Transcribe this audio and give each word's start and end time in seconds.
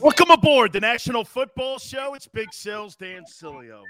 Welcome 0.00 0.30
aboard 0.30 0.72
the 0.72 0.78
National 0.78 1.24
Football 1.24 1.78
Show. 1.78 2.14
It's 2.14 2.28
Big 2.28 2.52
Sills, 2.52 2.94
Dan 2.94 3.24
Sileo. 3.24 3.82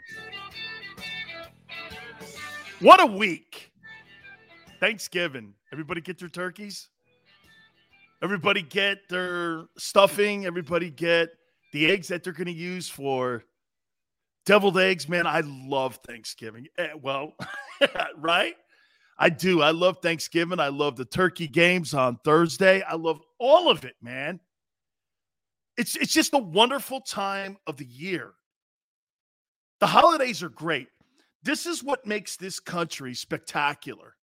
What 2.81 3.03
a 3.03 3.07
week. 3.07 3.73
Thanksgiving. 4.81 5.53
Everybody 5.71 6.01
get 6.01 6.19
their 6.19 6.31
turkeys? 6.31 6.89
Everybody 8.23 8.63
get 8.63 9.07
their 9.11 9.67
stuffing? 9.77 10.47
Everybody 10.47 10.89
get 10.89 11.29
the 11.75 11.91
eggs 11.91 12.09
that 12.09 12.25
they're 12.25 12.33
going 12.33 12.47
to 12.47 12.53
use 12.53 12.89
for 12.89 13.45
deviled 14.47 14.79
eggs? 14.79 15.11
Man, 15.11 15.27
I 15.27 15.43
love 15.45 15.99
Thanksgiving. 16.07 16.69
Eh, 16.79 16.89
well, 17.03 17.35
right? 18.17 18.55
I 19.19 19.29
do. 19.29 19.61
I 19.61 19.73
love 19.73 19.99
Thanksgiving. 20.01 20.59
I 20.59 20.69
love 20.69 20.97
the 20.97 21.05
turkey 21.05 21.49
games 21.49 21.93
on 21.93 22.19
Thursday. 22.25 22.81
I 22.81 22.95
love 22.95 23.21
all 23.39 23.71
of 23.71 23.85
it, 23.85 23.97
man. 24.01 24.41
It's 25.79 25.97
it's 25.97 26.13
just 26.13 26.35
a 26.35 26.39
wonderful 26.39 27.01
time 27.01 27.57
of 27.69 27.77
the 27.77 27.87
year. 27.87 28.33
The 29.79 29.87
holidays 29.87 30.43
are 30.43 30.49
great. 30.49 30.89
This 31.45 31.67
is 31.67 31.85
what 31.85 32.05
makes 32.05 32.37
this 32.37 32.59
country 32.59 33.15
spectacular 33.15 34.17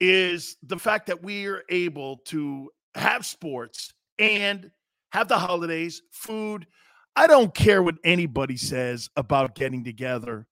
is 0.00 0.56
the 0.62 0.78
fact 0.78 1.06
that 1.06 1.22
we 1.22 1.46
are 1.46 1.62
able 1.68 2.16
to 2.26 2.70
have 2.94 3.26
sports 3.26 3.92
and 4.18 4.70
have 5.12 5.28
the 5.28 5.38
holidays, 5.38 6.00
food. 6.10 6.66
I 7.14 7.26
don't 7.26 7.54
care 7.54 7.82
what 7.82 7.96
anybody 8.02 8.56
says 8.56 9.10
about 9.16 9.54
getting 9.54 9.84
together. 9.84 10.46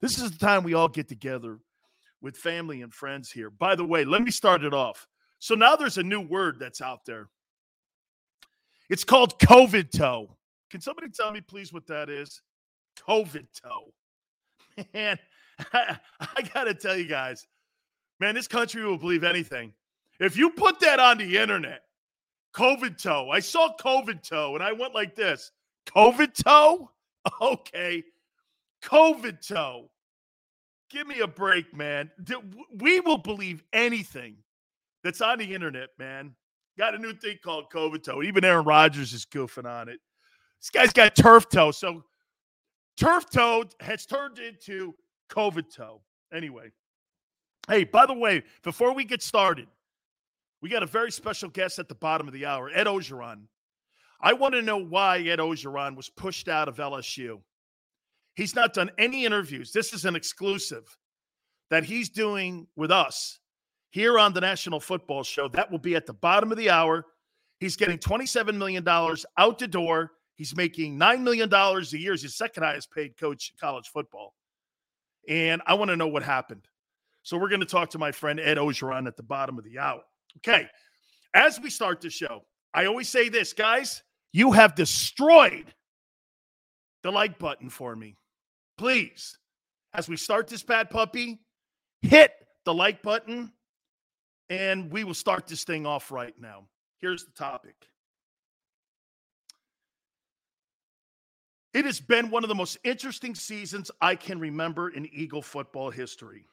This 0.00 0.18
is 0.18 0.32
the 0.32 0.38
time 0.38 0.64
we 0.64 0.74
all 0.74 0.88
get 0.88 1.06
together 1.06 1.58
with 2.22 2.36
family 2.36 2.80
and 2.80 2.92
friends 2.92 3.30
here. 3.30 3.50
By 3.50 3.74
the 3.74 3.84
way, 3.84 4.04
let 4.04 4.22
me 4.22 4.30
start 4.30 4.64
it 4.64 4.72
off. 4.72 5.06
So 5.38 5.54
now 5.54 5.76
there's 5.76 5.98
a 5.98 6.02
new 6.02 6.22
word 6.22 6.56
that's 6.58 6.80
out 6.80 7.04
there. 7.04 7.28
It's 8.90 9.04
called 9.04 9.38
COVID 9.38 9.90
toe. 9.90 10.36
Can 10.70 10.80
somebody 10.80 11.08
tell 11.08 11.30
me, 11.30 11.40
please, 11.40 11.72
what 11.72 11.86
that 11.86 12.10
is? 12.10 12.42
COVID 13.08 13.46
toe. 13.62 13.92
Man, 14.94 15.18
I, 15.72 15.98
I 16.20 16.42
got 16.52 16.64
to 16.64 16.74
tell 16.74 16.96
you 16.96 17.06
guys, 17.06 17.46
man, 18.20 18.34
this 18.34 18.48
country 18.48 18.84
will 18.84 18.98
believe 18.98 19.24
anything. 19.24 19.72
If 20.20 20.36
you 20.36 20.50
put 20.50 20.80
that 20.80 21.00
on 21.00 21.18
the 21.18 21.38
internet, 21.38 21.82
COVID 22.54 23.00
toe, 23.00 23.30
I 23.30 23.40
saw 23.40 23.74
COVID 23.76 24.22
toe 24.28 24.54
and 24.54 24.62
I 24.64 24.72
went 24.72 24.94
like 24.94 25.14
this 25.14 25.50
COVID 25.86 26.42
toe? 26.42 26.90
Okay. 27.40 28.04
COVID 28.82 29.46
toe. 29.46 29.88
Give 30.90 31.06
me 31.06 31.20
a 31.20 31.26
break, 31.26 31.74
man. 31.74 32.10
We 32.76 33.00
will 33.00 33.16
believe 33.16 33.64
anything 33.72 34.36
that's 35.02 35.22
on 35.22 35.38
the 35.38 35.54
internet, 35.54 35.88
man. 35.98 36.34
Got 36.76 36.94
a 36.94 36.98
new 36.98 37.12
thing 37.12 37.38
called 37.42 37.66
COVID 37.72 38.02
toe. 38.02 38.22
Even 38.22 38.44
Aaron 38.44 38.64
Rodgers 38.64 39.12
is 39.12 39.24
goofing 39.24 39.66
on 39.66 39.88
it. 39.88 40.00
This 40.60 40.70
guy's 40.70 40.92
got 40.92 41.14
turf 41.14 41.48
toe. 41.48 41.70
So 41.70 42.02
turf 42.96 43.30
toe 43.30 43.64
has 43.80 44.06
turned 44.06 44.38
into 44.38 44.94
COVID 45.30 45.74
toe. 45.74 46.00
Anyway, 46.32 46.70
hey, 47.68 47.84
by 47.84 48.06
the 48.06 48.14
way, 48.14 48.42
before 48.62 48.92
we 48.92 49.04
get 49.04 49.22
started, 49.22 49.68
we 50.60 50.68
got 50.68 50.82
a 50.82 50.86
very 50.86 51.12
special 51.12 51.48
guest 51.48 51.78
at 51.78 51.88
the 51.88 51.94
bottom 51.94 52.26
of 52.26 52.34
the 52.34 52.46
hour, 52.46 52.70
Ed 52.74 52.86
Orgeron. 52.86 53.42
I 54.20 54.32
want 54.32 54.54
to 54.54 54.62
know 54.62 54.78
why 54.78 55.18
Ed 55.18 55.38
Orgeron 55.38 55.94
was 55.96 56.08
pushed 56.08 56.48
out 56.48 56.68
of 56.68 56.76
LSU. 56.76 57.40
He's 58.34 58.54
not 58.54 58.74
done 58.74 58.90
any 58.98 59.26
interviews. 59.26 59.70
This 59.70 59.92
is 59.92 60.06
an 60.06 60.16
exclusive 60.16 60.96
that 61.70 61.84
he's 61.84 62.08
doing 62.08 62.66
with 62.74 62.90
us 62.90 63.38
here 63.94 64.18
on 64.18 64.32
the 64.32 64.40
National 64.40 64.80
Football 64.80 65.22
Show. 65.22 65.46
That 65.46 65.70
will 65.70 65.78
be 65.78 65.94
at 65.94 66.04
the 66.04 66.12
bottom 66.12 66.50
of 66.50 66.58
the 66.58 66.68
hour. 66.68 67.06
He's 67.60 67.76
getting 67.76 67.96
$27 67.96 68.56
million 68.56 68.84
out 68.88 69.58
the 69.60 69.68
door. 69.68 70.10
He's 70.34 70.56
making 70.56 70.98
$9 70.98 71.20
million 71.20 71.48
a 71.54 71.80
year. 71.96 72.10
He's 72.10 72.22
the 72.22 72.28
second 72.28 72.64
highest 72.64 72.90
paid 72.90 73.16
coach 73.16 73.52
in 73.52 73.56
college 73.56 73.86
football. 73.86 74.34
And 75.28 75.62
I 75.64 75.74
want 75.74 75.90
to 75.90 75.96
know 75.96 76.08
what 76.08 76.24
happened. 76.24 76.66
So 77.22 77.38
we're 77.38 77.48
going 77.48 77.60
to 77.60 77.66
talk 77.66 77.88
to 77.90 77.98
my 77.98 78.10
friend 78.10 78.40
Ed 78.40 78.56
Orgeron 78.56 79.06
at 79.06 79.16
the 79.16 79.22
bottom 79.22 79.58
of 79.58 79.64
the 79.64 79.78
hour. 79.78 80.00
Okay. 80.38 80.66
As 81.32 81.60
we 81.60 81.70
start 81.70 82.00
the 82.00 82.10
show, 82.10 82.42
I 82.74 82.86
always 82.86 83.08
say 83.08 83.28
this, 83.28 83.52
guys, 83.52 84.02
you 84.32 84.50
have 84.50 84.74
destroyed 84.74 85.72
the 87.04 87.12
like 87.12 87.38
button 87.38 87.70
for 87.70 87.94
me. 87.94 88.16
Please, 88.76 89.38
as 89.94 90.08
we 90.08 90.16
start 90.16 90.48
this 90.48 90.64
bad 90.64 90.90
puppy, 90.90 91.38
hit 92.02 92.32
the 92.64 92.74
like 92.74 93.00
button 93.00 93.52
and 94.50 94.90
we 94.90 95.04
will 95.04 95.14
start 95.14 95.46
this 95.46 95.64
thing 95.64 95.86
off 95.86 96.10
right 96.10 96.34
now. 96.40 96.64
Here's 97.00 97.24
the 97.24 97.32
topic. 97.32 97.74
It 101.72 101.84
has 101.84 102.00
been 102.00 102.30
one 102.30 102.44
of 102.44 102.48
the 102.48 102.54
most 102.54 102.78
interesting 102.84 103.34
seasons 103.34 103.90
I 104.00 104.14
can 104.14 104.38
remember 104.38 104.90
in 104.90 105.06
Eagle 105.12 105.42
football 105.42 105.90
history. 105.90 106.46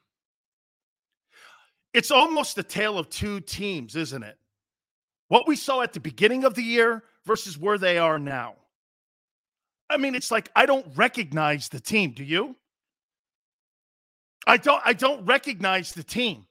It's 1.94 2.09
almost 2.09 2.57
a 2.57 2.63
tale 2.63 2.97
of 2.97 3.09
two 3.09 3.40
teams, 3.41 3.96
isn't 3.96 4.23
it? 4.23 4.38
What 5.28 5.47
we 5.47 5.56
saw 5.56 5.81
at 5.81 5.94
the 5.94 6.00
beginning 6.00 6.44
of 6.44 6.56
the 6.56 6.63
year 6.63 7.03
versus 7.25 7.58
where 7.58 7.78
they 7.78 7.97
are 7.97 8.18
now. 8.18 8.56
I 9.90 9.97
mean, 9.97 10.16
it's 10.16 10.31
like 10.31 10.50
I 10.56 10.66
don't 10.66 10.85
recognize 10.96 11.69
the 11.69 11.79
team. 11.79 12.12
Do 12.12 12.23
you? 12.23 12.56
I 14.47 14.58
don't 14.58 14.81
I 14.84 14.94
don't 14.94 15.25
recognize 15.25 15.91
the 15.91 16.03
team. 16.03 16.47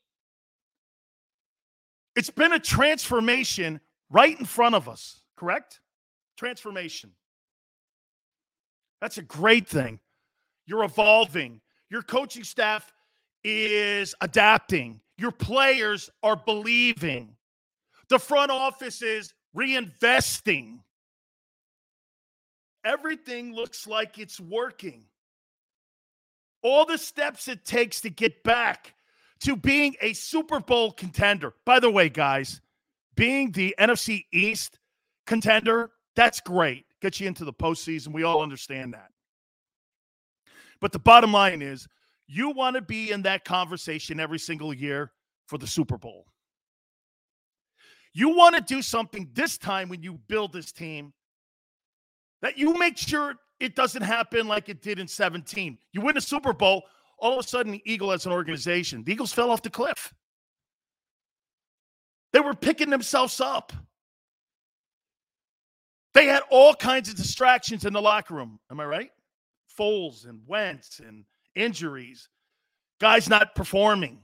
It's 2.20 2.28
been 2.28 2.52
a 2.52 2.58
transformation 2.58 3.80
right 4.10 4.38
in 4.38 4.44
front 4.44 4.74
of 4.74 4.90
us, 4.90 5.22
correct? 5.38 5.80
Transformation. 6.36 7.12
That's 9.00 9.16
a 9.16 9.22
great 9.22 9.66
thing. 9.66 10.00
You're 10.66 10.84
evolving. 10.84 11.62
Your 11.88 12.02
coaching 12.02 12.44
staff 12.44 12.92
is 13.42 14.14
adapting. 14.20 15.00
Your 15.16 15.30
players 15.30 16.10
are 16.22 16.36
believing. 16.36 17.36
The 18.10 18.18
front 18.18 18.50
office 18.50 19.00
is 19.00 19.32
reinvesting. 19.56 20.80
Everything 22.84 23.54
looks 23.54 23.86
like 23.86 24.18
it's 24.18 24.38
working. 24.38 25.06
All 26.60 26.84
the 26.84 26.98
steps 26.98 27.48
it 27.48 27.64
takes 27.64 28.02
to 28.02 28.10
get 28.10 28.44
back 28.44 28.92
to 29.40 29.56
being 29.56 29.96
a 30.00 30.12
Super 30.12 30.60
Bowl 30.60 30.92
contender. 30.92 31.54
By 31.64 31.80
the 31.80 31.90
way, 31.90 32.08
guys, 32.08 32.60
being 33.16 33.52
the 33.52 33.74
NFC 33.78 34.24
East 34.32 34.78
contender, 35.26 35.90
that's 36.16 36.40
great. 36.40 36.84
Get 37.00 37.20
you 37.20 37.26
into 37.26 37.44
the 37.44 37.52
postseason. 37.52 38.12
We 38.12 38.22
all 38.22 38.42
understand 38.42 38.92
that. 38.94 39.08
But 40.80 40.92
the 40.92 40.98
bottom 40.98 41.32
line 41.32 41.62
is 41.62 41.86
you 42.26 42.50
want 42.50 42.76
to 42.76 42.82
be 42.82 43.10
in 43.10 43.22
that 43.22 43.44
conversation 43.44 44.20
every 44.20 44.38
single 44.38 44.72
year 44.72 45.12
for 45.46 45.58
the 45.58 45.66
Super 45.66 45.98
Bowl. 45.98 46.26
You 48.12 48.34
want 48.36 48.56
to 48.56 48.60
do 48.60 48.82
something 48.82 49.28
this 49.32 49.56
time 49.56 49.88
when 49.88 50.02
you 50.02 50.18
build 50.28 50.52
this 50.52 50.72
team 50.72 51.12
that 52.42 52.58
you 52.58 52.74
make 52.78 52.96
sure 52.96 53.34
it 53.60 53.76
doesn't 53.76 54.02
happen 54.02 54.48
like 54.48 54.68
it 54.68 54.82
did 54.82 54.98
in 54.98 55.06
17. 55.06 55.78
You 55.92 56.00
win 56.00 56.16
a 56.16 56.20
Super 56.20 56.52
Bowl, 56.52 56.84
all 57.20 57.38
of 57.38 57.44
a 57.44 57.48
sudden, 57.48 57.72
the 57.72 57.82
Eagle 57.84 58.12
as 58.12 58.26
an 58.26 58.32
organization, 58.32 59.04
the 59.04 59.12
Eagles 59.12 59.32
fell 59.32 59.50
off 59.50 59.62
the 59.62 59.70
cliff. 59.70 60.12
They 62.32 62.40
were 62.40 62.54
picking 62.54 62.90
themselves 62.90 63.40
up. 63.40 63.72
They 66.14 66.26
had 66.26 66.42
all 66.50 66.74
kinds 66.74 67.08
of 67.08 67.16
distractions 67.16 67.84
in 67.84 67.92
the 67.92 68.02
locker 68.02 68.34
room. 68.34 68.58
Am 68.70 68.80
I 68.80 68.84
right? 68.84 69.10
Foles 69.78 70.28
and 70.28 70.40
Wentz 70.46 71.00
and 71.00 71.24
injuries, 71.54 72.28
guys 73.00 73.28
not 73.28 73.54
performing, 73.54 74.18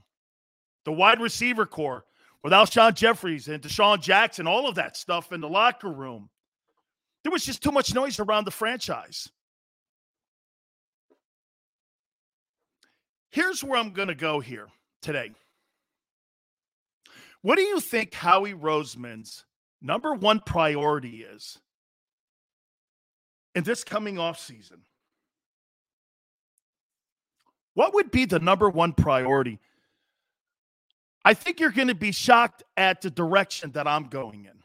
the 0.85 0.93
wide 0.93 1.21
receiver 1.21 1.67
core 1.67 2.05
without 2.43 2.73
Sean 2.73 2.95
Jeffries 2.95 3.49
and 3.49 3.63
DeSean 3.63 4.01
Jackson, 4.01 4.47
all 4.47 4.69
of 4.69 4.77
that 4.77 4.97
stuff 4.97 5.33
in 5.33 5.41
the 5.41 5.49
locker 5.49 5.91
room. 5.91 6.31
There 7.25 7.33
was 7.33 7.45
just 7.45 7.63
too 7.63 7.73
much 7.73 7.93
noise 7.93 8.21
around 8.21 8.45
the 8.45 8.53
franchise. 8.53 9.29
Here's 13.37 13.63
where 13.63 13.79
I'm 13.79 13.91
going 13.91 14.09
to 14.09 14.15
go 14.15 14.41
here 14.41 14.69
today. 15.03 15.31
What 17.43 17.57
do 17.57 17.63
you 17.63 17.81
think 17.81 18.15
Howie 18.15 18.55
Roseman's 18.55 19.45
number 19.83 20.15
one 20.15 20.41
priority 20.41 21.19
is 21.23 21.59
in 23.55 23.63
this 23.63 23.85
coming 23.85 24.19
off 24.19 24.41
season? 24.41 24.79
What 27.75 27.93
would 27.93 28.11
be 28.11 28.25
the 28.25 28.39
number 28.39 28.71
one 28.71 28.95
priority? 28.95 29.61
I 31.23 31.35
think 31.35 31.61
you're 31.61 31.73
going 31.73 31.89
to 31.89 31.95
be 31.95 32.13
shocked 32.13 32.63
at 32.79 33.03
the 33.03 33.11
direction 33.11 33.73
that 33.73 33.87
I'm 33.87 34.05
going 34.05 34.47
in. 34.47 34.63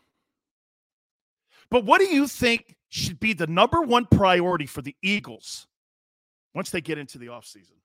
But 1.69 1.83
what 1.83 2.00
do 2.00 2.06
you 2.06 2.25
think 2.25 2.77
should 2.88 3.19
be 3.19 3.33
the 3.33 3.47
number 3.47 3.81
one 3.81 4.06
priority 4.06 4.65
for 4.65 4.81
the 4.81 4.95
Eagles 5.03 5.67
once 6.56 6.69
they 6.69 6.79
get 6.79 6.97
into 6.97 7.17
the 7.17 7.27
offseason? 7.27 7.81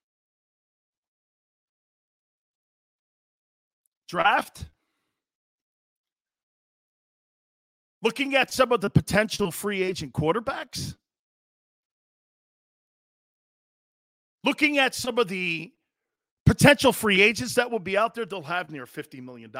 Draft? 4.08 4.66
Looking 8.02 8.36
at 8.36 8.52
some 8.52 8.72
of 8.72 8.80
the 8.80 8.90
potential 8.90 9.50
free 9.50 9.82
agent 9.82 10.12
quarterbacks? 10.12 10.94
Looking 14.44 14.78
at 14.78 14.94
some 14.94 15.18
of 15.18 15.26
the 15.26 15.72
potential 16.44 16.92
free 16.92 17.20
agents 17.20 17.54
that 17.54 17.70
will 17.70 17.80
be 17.80 17.98
out 17.98 18.14
there, 18.14 18.24
they'll 18.24 18.42
have 18.42 18.70
near 18.70 18.86
$50 18.86 19.22
million 19.24 19.52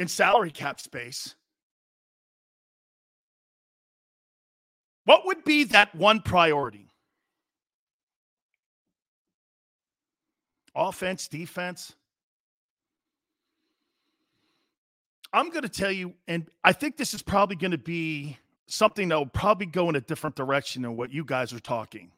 in 0.00 0.08
salary 0.08 0.50
cap 0.50 0.80
space. 0.80 1.36
What 5.04 5.24
would 5.26 5.44
be 5.44 5.64
that 5.64 5.94
one 5.94 6.20
priority? 6.20 6.88
Offense, 10.74 11.28
defense? 11.28 11.94
I'm 15.32 15.50
going 15.50 15.62
to 15.62 15.68
tell 15.68 15.90
you, 15.90 16.14
and 16.28 16.48
I 16.62 16.72
think 16.72 16.96
this 16.96 17.12
is 17.12 17.22
probably 17.22 17.56
going 17.56 17.72
to 17.72 17.78
be 17.78 18.38
something 18.66 19.08
that 19.08 19.18
will 19.18 19.26
probably 19.26 19.66
go 19.66 19.88
in 19.88 19.96
a 19.96 20.00
different 20.00 20.36
direction 20.36 20.82
than 20.82 20.96
what 20.96 21.12
you 21.12 21.24
guys 21.24 21.52
are 21.52 21.60
talking. 21.60 22.12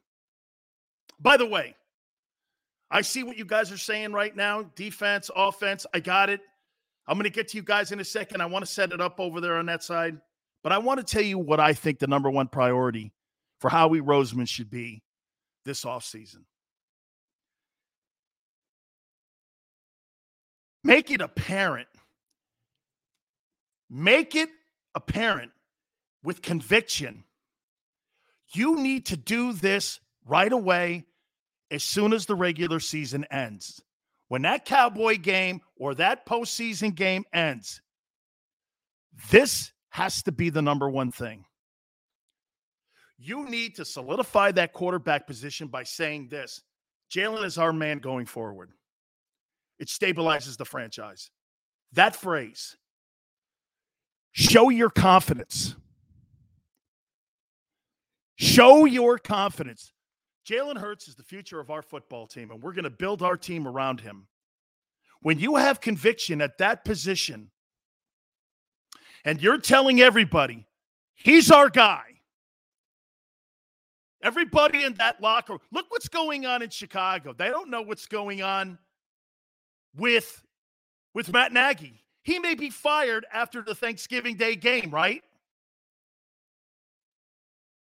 By 1.19 1.37
the 1.37 1.47
way, 1.47 1.75
I 2.91 3.01
see 3.01 3.23
what 3.23 3.37
you 3.37 3.45
guys 3.45 3.73
are 3.73 3.79
saying 3.79 4.13
right 4.13 4.35
now 4.37 4.65
defense, 4.75 5.31
offense. 5.35 5.87
I 5.95 6.01
got 6.01 6.31
it. 6.31 6.41
I'm 7.07 7.17
going 7.17 7.25
to 7.25 7.31
get 7.31 7.49
to 7.49 7.57
you 7.57 7.63
guys 7.63 7.93
in 7.93 8.01
a 8.01 8.05
second. 8.05 8.41
I 8.41 8.47
want 8.47 8.65
to 8.65 8.71
set 8.71 8.93
it 8.93 9.01
up 9.01 9.19
over 9.19 9.41
there 9.41 9.57
on 9.57 9.67
that 9.67 9.83
side. 9.83 10.21
But 10.63 10.73
I 10.73 10.79
want 10.79 10.99
to 10.99 11.05
tell 11.05 11.23
you 11.23 11.39
what 11.39 11.61
I 11.61 11.73
think 11.73 11.99
the 11.99 12.07
number 12.07 12.29
one 12.29 12.49
priority 12.49 13.13
for 13.61 13.71
Howie 13.71 14.01
Roseman 14.01 14.49
should 14.49 14.71
be 14.71 15.03
this 15.65 15.85
offseason. 15.85 16.45
Make 20.87 21.11
it 21.11 21.21
apparent. 21.21 21.89
Make 23.91 24.35
it 24.35 24.49
apparent 24.95 25.51
with 26.23 26.43
conviction. 26.43 27.25
You 28.53 28.77
need 28.77 29.07
to 29.07 29.17
do 29.17 29.53
this 29.53 30.01
right 30.25 30.53
away 30.53 31.05
as 31.71 31.83
soon 31.83 32.13
as 32.13 32.27
the 32.27 32.37
regular 32.37 32.79
season 32.79 33.25
ends. 33.31 33.83
When 34.29 34.43
that 34.43 34.65
Cowboy 34.65 35.19
game 35.19 35.61
or 35.77 35.95
that 35.97 36.27
postseason 36.27 36.95
game 36.95 37.25
ends, 37.33 37.81
this 39.31 39.73
has 39.91 40.23
to 40.25 40.33
be 40.33 40.51
the 40.51 40.63
number 40.63 40.89
one 40.89 41.11
thing. 41.11 41.45
You 43.19 43.49
need 43.49 43.77
to 43.77 43.85
solidify 43.85 44.53
that 44.53 44.73
quarterback 44.73 45.27
position 45.27 45.69
by 45.69 45.85
saying 45.85 46.29
this 46.29 46.63
Jalen 47.11 47.45
is 47.45 47.59
our 47.59 47.73
man 47.73 47.99
going 47.99 48.27
forward. 48.27 48.71
It 49.79 49.89
stabilizes 49.89 50.57
the 50.57 50.65
franchise. 50.65 51.31
That 51.93 52.17
phrase, 52.17 52.77
show 54.33 54.69
your 54.71 54.91
confidence. 54.91 55.77
Show 58.37 58.85
your 58.85 59.19
confidence. 59.19 59.93
Jalen 60.47 60.79
Hurts 60.79 61.09
is 61.09 61.17
the 61.17 61.23
future 61.23 61.59
of 61.59 61.71
our 61.71 61.83
football 61.83 62.27
team, 62.27 62.51
and 62.51 62.63
we're 62.63 62.73
going 62.73 62.85
to 62.85 62.91
build 62.91 63.23
our 63.23 63.37
team 63.37 63.67
around 63.67 64.01
him. 64.01 64.29
When 65.21 65.39
you 65.39 65.57
have 65.57 65.81
conviction 65.81 66.41
at 66.41 66.59
that 66.59 66.85
position, 66.85 67.51
and 69.25 69.43
you're 69.43 69.59
telling 69.59 70.01
everybody, 70.01 70.67
he's 71.15 71.51
our 71.51 71.69
guy. 71.69 72.03
Everybody 74.23 74.85
in 74.85 74.95
that 74.95 75.21
locker, 75.21 75.57
look 75.73 75.87
what's 75.89 76.09
going 76.09 76.47
on 76.47 76.63
in 76.63 76.71
Chicago. 76.71 77.33
They 77.33 77.49
don't 77.49 77.71
know 77.71 77.83
what's 77.83 78.07
going 78.07 78.43
on 78.43 78.79
with 79.97 80.43
with 81.15 81.33
Matt 81.33 81.53
Nagy. 81.53 82.05
He 82.23 82.39
may 82.39 82.55
be 82.55 82.71
fired 82.71 83.25
after 83.33 83.63
the 83.63 83.75
Thanksgiving 83.75 84.37
Day 84.37 84.57
game, 84.57 84.91
right? 84.91 85.23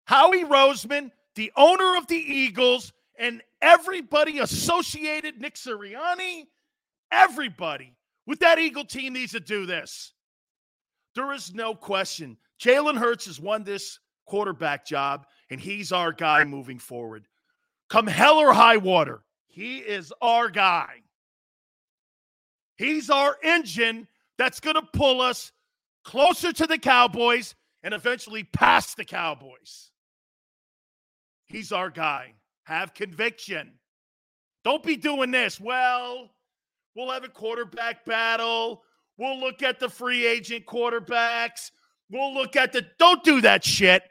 Howie 0.06 0.46
Roseman, 0.46 1.12
the 1.36 1.52
owner 1.58 1.98
of 1.98 2.08
the 2.08 2.16
Eagles, 2.16 2.94
and 3.20 3.42
everybody 3.62 4.40
associated, 4.40 5.42
Nick 5.42 5.56
Sirianni, 5.56 6.46
everybody 7.12 7.94
with 8.26 8.40
that 8.40 8.60
Eagle 8.60 8.86
team 8.86 9.14
needs 9.14 9.32
to 9.32 9.40
do 9.40 9.66
this. 9.66 10.14
There 11.16 11.34
is 11.34 11.54
no 11.54 11.74
question. 11.74 12.38
Jalen 12.62 12.98
Hurts 12.98 13.26
has 13.26 13.40
won 13.40 13.64
this 13.64 14.00
quarterback 14.28 14.86
job, 14.86 15.26
and 15.50 15.60
he's 15.60 15.92
our 15.92 16.12
guy 16.12 16.44
moving 16.44 16.78
forward. 16.78 17.28
Come 17.90 18.06
hell 18.06 18.38
or 18.38 18.54
high 18.54 18.78
water, 18.78 19.24
he 19.48 19.80
is 19.80 20.14
our 20.22 20.50
guy. 20.50 21.02
He's 22.78 23.10
our 23.10 23.38
engine 23.44 24.08
that's 24.38 24.60
going 24.60 24.76
to 24.76 24.88
pull 24.94 25.22
us 25.22 25.52
closer 26.04 26.54
to 26.54 26.68
the 26.68 26.78
Cowboys 26.78 27.56
and 27.84 27.94
eventually 27.94 28.44
past 28.44 28.98
the 28.98 29.06
Cowboys. 29.06 29.92
He's 31.46 31.72
our 31.72 31.90
guy. 31.90 32.34
Have 32.64 32.94
conviction. 32.94 33.74
Don't 34.64 34.84
be 34.84 34.98
doing 34.98 35.32
this. 35.32 35.60
Well, 35.60 36.30
we'll 36.96 37.12
have 37.12 37.24
a 37.24 37.30
quarterback 37.30 38.06
battle. 38.06 38.84
We'll 39.18 39.40
look 39.40 39.64
at 39.64 39.80
the 39.80 39.90
free 39.90 40.26
agent 40.26 40.66
quarterbacks. 40.66 41.72
We'll 42.10 42.34
look 42.34 42.56
at 42.56 42.74
the. 42.74 42.86
Don't 43.00 43.24
do 43.24 43.42
that 43.42 43.64
shit. 43.64 44.04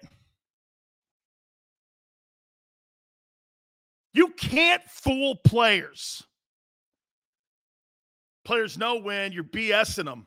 You 4.12 4.28
can't 4.28 4.82
fool 4.88 5.36
players. 5.36 6.22
Players 8.46 8.78
know 8.78 8.94
when 8.94 9.32
you're 9.32 9.42
BSing 9.42 10.04
them. 10.04 10.24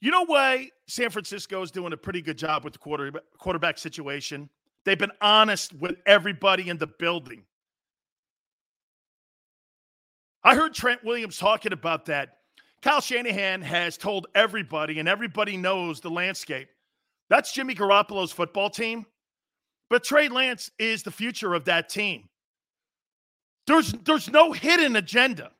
You 0.00 0.12
know 0.12 0.24
why 0.24 0.70
San 0.86 1.10
Francisco 1.10 1.60
is 1.62 1.72
doing 1.72 1.92
a 1.92 1.96
pretty 1.96 2.22
good 2.22 2.38
job 2.38 2.62
with 2.62 2.74
the 2.74 2.78
quarter, 2.78 3.10
quarterback 3.38 3.76
situation? 3.76 4.48
They've 4.84 4.96
been 4.96 5.10
honest 5.20 5.72
with 5.72 5.96
everybody 6.06 6.68
in 6.68 6.78
the 6.78 6.86
building. 6.86 7.42
I 10.44 10.54
heard 10.54 10.74
Trent 10.74 11.02
Williams 11.02 11.38
talking 11.38 11.72
about 11.72 12.06
that. 12.06 12.36
Kyle 12.82 13.00
Shanahan 13.00 13.60
has 13.62 13.96
told 13.98 14.28
everybody, 14.36 15.00
and 15.00 15.08
everybody 15.08 15.56
knows 15.56 16.00
the 16.00 16.10
landscape. 16.10 16.68
That's 17.30 17.52
Jimmy 17.52 17.74
Garoppolo's 17.74 18.30
football 18.30 18.70
team. 18.70 19.06
But 19.90 20.04
Trey 20.04 20.28
Lance 20.28 20.70
is 20.78 21.02
the 21.02 21.10
future 21.10 21.54
of 21.54 21.64
that 21.64 21.88
team. 21.88 22.28
There's, 23.66 23.90
there's 24.04 24.30
no 24.30 24.52
hidden 24.52 24.94
agenda. 24.94 25.50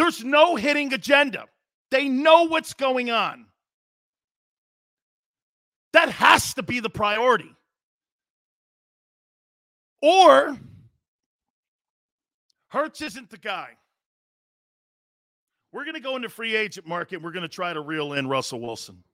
There's 0.00 0.24
no 0.24 0.56
hitting 0.56 0.94
agenda. 0.94 1.44
They 1.90 2.08
know 2.08 2.44
what's 2.44 2.72
going 2.72 3.10
on. 3.10 3.44
That 5.92 6.08
has 6.08 6.54
to 6.54 6.62
be 6.62 6.80
the 6.80 6.88
priority. 6.88 7.54
Or 10.00 10.56
Hurts 12.68 13.02
isn't 13.02 13.28
the 13.28 13.36
guy. 13.36 13.76
We're 15.70 15.84
going 15.84 15.96
to 15.96 16.00
go 16.00 16.16
into 16.16 16.30
free 16.30 16.56
agent 16.56 16.86
market. 16.86 17.20
We're 17.20 17.32
going 17.32 17.42
to 17.42 17.48
try 17.48 17.74
to 17.74 17.82
reel 17.82 18.14
in 18.14 18.26
Russell 18.26 18.62
Wilson 18.62 19.04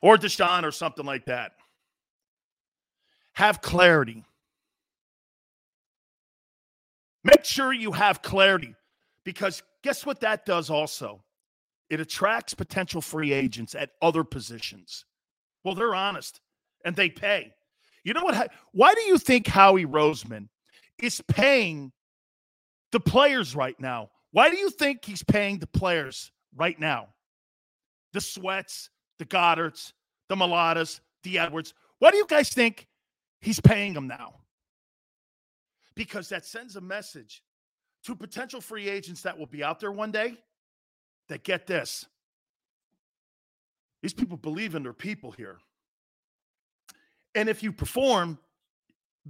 or 0.00 0.18
Deshaun 0.18 0.62
or 0.62 0.70
something 0.70 1.04
like 1.04 1.24
that. 1.24 1.54
Have 3.32 3.60
clarity. 3.60 4.22
Make 7.24 7.44
sure 7.44 7.72
you 7.72 7.90
have 7.90 8.22
clarity 8.22 8.76
because 9.30 9.62
guess 9.84 10.04
what 10.04 10.18
that 10.22 10.44
does 10.44 10.70
also? 10.70 11.22
It 11.88 12.00
attracts 12.00 12.52
potential 12.52 13.00
free 13.00 13.32
agents 13.32 13.76
at 13.76 13.90
other 14.02 14.24
positions. 14.24 15.04
Well, 15.62 15.76
they're 15.76 15.94
honest 15.94 16.40
and 16.84 16.96
they 16.96 17.10
pay. 17.10 17.52
You 18.02 18.12
know 18.12 18.24
what? 18.24 18.50
Why 18.72 18.92
do 18.92 19.02
you 19.02 19.18
think 19.18 19.46
Howie 19.46 19.86
Roseman 19.86 20.48
is 21.00 21.22
paying 21.28 21.92
the 22.90 22.98
players 22.98 23.54
right 23.54 23.78
now? 23.78 24.10
Why 24.32 24.50
do 24.50 24.56
you 24.56 24.68
think 24.68 25.04
he's 25.04 25.22
paying 25.22 25.60
the 25.60 25.68
players 25.68 26.32
right 26.56 26.78
now? 26.80 27.10
The 28.12 28.20
Sweats, 28.20 28.90
the 29.20 29.26
Goederts, 29.26 29.92
the 30.28 30.34
Mailatas, 30.34 30.98
the 31.22 31.38
Edwards. 31.38 31.72
Why 32.00 32.10
do 32.10 32.16
you 32.16 32.26
guys 32.26 32.48
think 32.48 32.88
he's 33.40 33.60
paying 33.60 33.94
them 33.94 34.08
now? 34.08 34.40
Because 35.94 36.30
that 36.30 36.44
sends 36.44 36.74
a 36.74 36.80
message 36.80 37.44
to 38.04 38.14
potential 38.14 38.60
free 38.60 38.88
agents 38.88 39.22
that 39.22 39.38
will 39.38 39.46
be 39.46 39.62
out 39.62 39.80
there 39.80 39.92
one 39.92 40.10
day 40.10 40.36
that 41.28 41.44
get 41.44 41.66
this. 41.66 42.06
These 44.02 44.14
people 44.14 44.36
believe 44.36 44.74
in 44.74 44.82
their 44.82 44.92
people 44.92 45.30
here. 45.30 45.58
And 47.34 47.48
if 47.48 47.62
you 47.62 47.72
perform, 47.72 48.38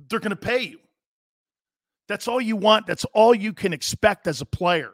they're 0.09 0.21
going 0.21 0.31
to 0.31 0.37
pay 0.37 0.61
you. 0.61 0.79
That's 2.09 2.29
all 2.29 2.41
you 2.41 2.57
want. 2.57 2.87
That's 2.87 3.05
all 3.07 3.35
you 3.35 3.53
can 3.53 3.73
expect 3.73 4.27
as 4.27 4.41
a 4.41 4.47
player. 4.47 4.93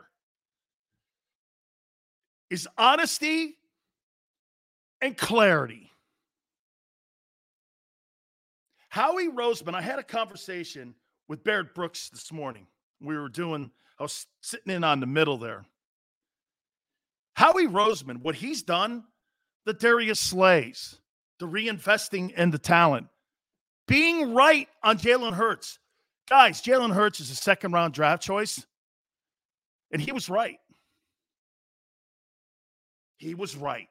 Is 2.50 2.68
honesty 2.78 3.56
and 5.00 5.16
clarity. 5.16 5.90
Howie 8.88 9.28
Roseman, 9.28 9.75
I 9.75 9.83
had 9.83 9.99
a 9.99 10.02
conversation 10.02 10.95
with 11.28 11.45
Barrett 11.45 11.75
Brooks 11.75 12.09
this 12.09 12.33
morning. 12.33 12.66
We 13.00 13.16
were 13.16 13.28
doing, 13.28 13.70
I 13.98 14.02
was 14.02 14.26
sitting 14.40 14.72
in 14.72 14.84
on 14.84 15.00
the 15.00 15.06
middle 15.06 15.38
there. 15.38 15.64
Howie 17.34 17.66
Roseman, 17.66 18.22
what 18.22 18.34
he's 18.34 18.62
done, 18.62 19.04
the 19.66 19.74
Darius 19.74 20.20
Slays, 20.20 20.98
the 21.38 21.46
reinvesting 21.46 22.32
in 22.32 22.50
the 22.50 22.58
talent, 22.58 23.08
being 23.86 24.32
right 24.32 24.68
on 24.82 24.98
Jalen 24.98 25.34
Hurts. 25.34 25.78
Guys, 26.28 26.62
Jalen 26.62 26.94
Hurts 26.94 27.20
is 27.20 27.30
a 27.30 27.34
second 27.34 27.72
round 27.72 27.94
draft 27.94 28.22
choice, 28.22 28.66
and 29.92 30.00
he 30.00 30.12
was 30.12 30.28
right. 30.28 30.58
He 33.18 33.34
was 33.34 33.56
right. 33.56 33.88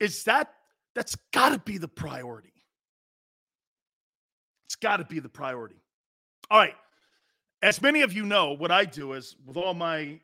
Is 0.00 0.24
that 0.24 0.52
that's 0.94 1.16
got 1.32 1.50
to 1.50 1.58
be 1.58 1.78
the 1.78 1.88
priority? 1.88 2.52
It's 4.76 4.82
got 4.82 4.98
to 4.98 5.04
be 5.06 5.20
the 5.20 5.28
priority. 5.30 5.80
All 6.50 6.58
right. 6.58 6.74
As 7.62 7.80
many 7.80 8.02
of 8.02 8.12
you 8.12 8.26
know, 8.26 8.52
what 8.52 8.70
I 8.70 8.84
do 8.84 9.14
is 9.14 9.34
with 9.46 9.56
all 9.56 9.72
my 9.72 10.20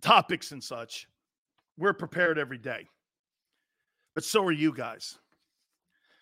topics 0.00 0.52
and 0.52 0.62
such, 0.62 1.08
we're 1.76 1.92
prepared 1.92 2.38
every 2.38 2.58
day. 2.58 2.86
But 4.14 4.22
so 4.22 4.44
are 4.44 4.52
you 4.52 4.72
guys. 4.72 5.18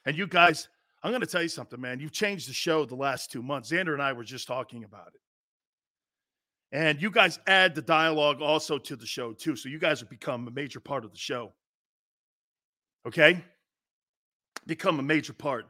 And 0.06 0.16
you 0.16 0.26
guys, 0.26 0.70
I'm 1.02 1.10
going 1.10 1.20
to 1.20 1.26
tell 1.26 1.42
you 1.42 1.48
something, 1.48 1.78
man. 1.78 2.00
You've 2.00 2.10
changed 2.10 2.48
the 2.48 2.54
show 2.54 2.86
the 2.86 2.94
last 2.94 3.30
two 3.30 3.42
months. 3.42 3.70
Xander 3.70 3.92
and 3.92 4.00
I 4.00 4.14
were 4.14 4.24
just 4.24 4.48
talking 4.48 4.84
about 4.84 5.08
it. 5.08 5.20
And 6.72 7.02
you 7.02 7.10
guys 7.10 7.38
add 7.46 7.74
the 7.74 7.82
dialogue 7.82 8.40
also 8.40 8.78
to 8.78 8.96
the 8.96 9.04
show, 9.04 9.34
too. 9.34 9.56
So 9.56 9.68
you 9.68 9.78
guys 9.78 10.00
have 10.00 10.08
become 10.08 10.48
a 10.48 10.52
major 10.52 10.80
part 10.80 11.04
of 11.04 11.12
the 11.12 11.18
show. 11.18 11.52
Okay? 13.06 13.44
Become 14.66 15.00
a 15.00 15.02
major 15.02 15.34
part. 15.34 15.66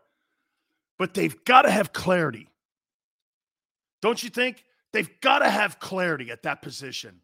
But 1.01 1.15
they've 1.15 1.45
got 1.47 1.63
to 1.63 1.71
have 1.71 1.95
clarity. 1.95 2.47
Don't 4.03 4.23
you 4.23 4.29
think? 4.29 4.63
They've 4.93 5.11
got 5.23 5.39
to 5.39 5.49
have 5.49 5.79
clarity 5.79 6.31
at 6.31 6.43
that 6.43 6.61
position. 6.61 7.23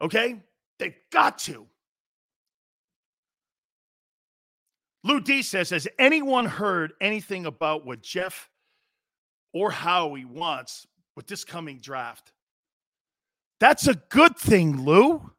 Okay? 0.00 0.40
They've 0.78 0.96
got 1.12 1.36
to. 1.40 1.66
Lou 5.04 5.20
D 5.20 5.42
says, 5.42 5.68
Has 5.68 5.86
anyone 5.98 6.46
heard 6.46 6.94
anything 6.98 7.44
about 7.44 7.84
what 7.84 8.00
Jeff 8.00 8.48
or 9.52 9.70
Howie 9.70 10.24
wants 10.24 10.86
with 11.14 11.26
this 11.26 11.44
coming 11.44 11.78
draft? 11.78 12.32
That's 13.60 13.86
a 13.86 13.96
good 14.08 14.38
thing, 14.38 14.82
Lou. 14.82 15.30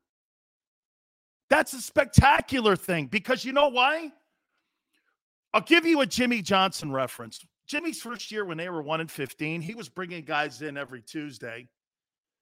That's 1.49 1.73
a 1.73 1.81
spectacular 1.81 2.75
thing 2.75 3.07
because 3.07 3.43
you 3.43 3.53
know 3.53 3.69
why? 3.69 4.11
I'll 5.57 5.63
give 5.63 5.87
you 5.87 6.01
a 6.01 6.05
Jimmy 6.05 6.43
Johnson 6.43 6.91
reference. 6.91 7.43
Jimmy's 7.65 7.99
first 7.99 8.31
year 8.31 8.45
when 8.45 8.59
they 8.59 8.69
were 8.69 8.83
1 8.83 9.01
and 9.01 9.09
15, 9.09 9.59
he 9.59 9.73
was 9.73 9.89
bringing 9.89 10.23
guys 10.23 10.61
in 10.61 10.77
every 10.77 11.01
Tuesday, 11.01 11.67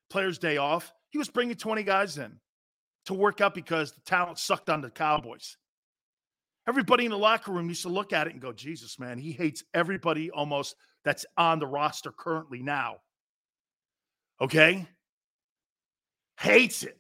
players' 0.10 0.38
day 0.38 0.58
off. 0.58 0.92
He 1.12 1.18
was 1.18 1.30
bringing 1.30 1.56
20 1.56 1.84
guys 1.84 2.18
in 2.18 2.42
to 3.06 3.14
work 3.14 3.40
out 3.40 3.54
because 3.54 3.94
the 3.94 4.02
talent 4.02 4.38
sucked 4.38 4.70
on 4.70 4.82
the 4.82 4.90
Cowboys. 4.90 5.56
Everybody 6.68 7.06
in 7.06 7.12
the 7.12 7.18
locker 7.18 7.54
room 7.54 7.70
used 7.70 7.84
to 7.84 7.90
look 7.90 8.12
at 8.12 8.28
it 8.28 8.34
and 8.34 8.42
go, 8.42 8.52
Jesus, 8.52 9.00
man, 9.00 9.18
he 9.18 9.32
hates 9.32 9.64
everybody 9.74 10.30
almost 10.30 10.76
that's 11.06 11.26
on 11.38 11.60
the 11.60 11.68
roster 11.68 12.12
currently 12.12 12.62
now. 12.62 12.98
Okay? 14.42 14.86
Hates 16.38 16.84
it. 16.84 16.98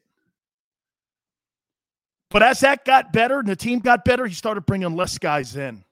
But 2.29 2.41
as 2.41 2.61
that 2.61 2.85
got 2.85 3.11
better 3.11 3.39
and 3.39 3.49
the 3.49 3.57
team 3.57 3.79
got 3.79 4.05
better, 4.05 4.25
he 4.25 4.33
started 4.33 4.65
bringing 4.65 4.95
less 4.95 5.17
guys 5.17 5.57
in. 5.57 5.84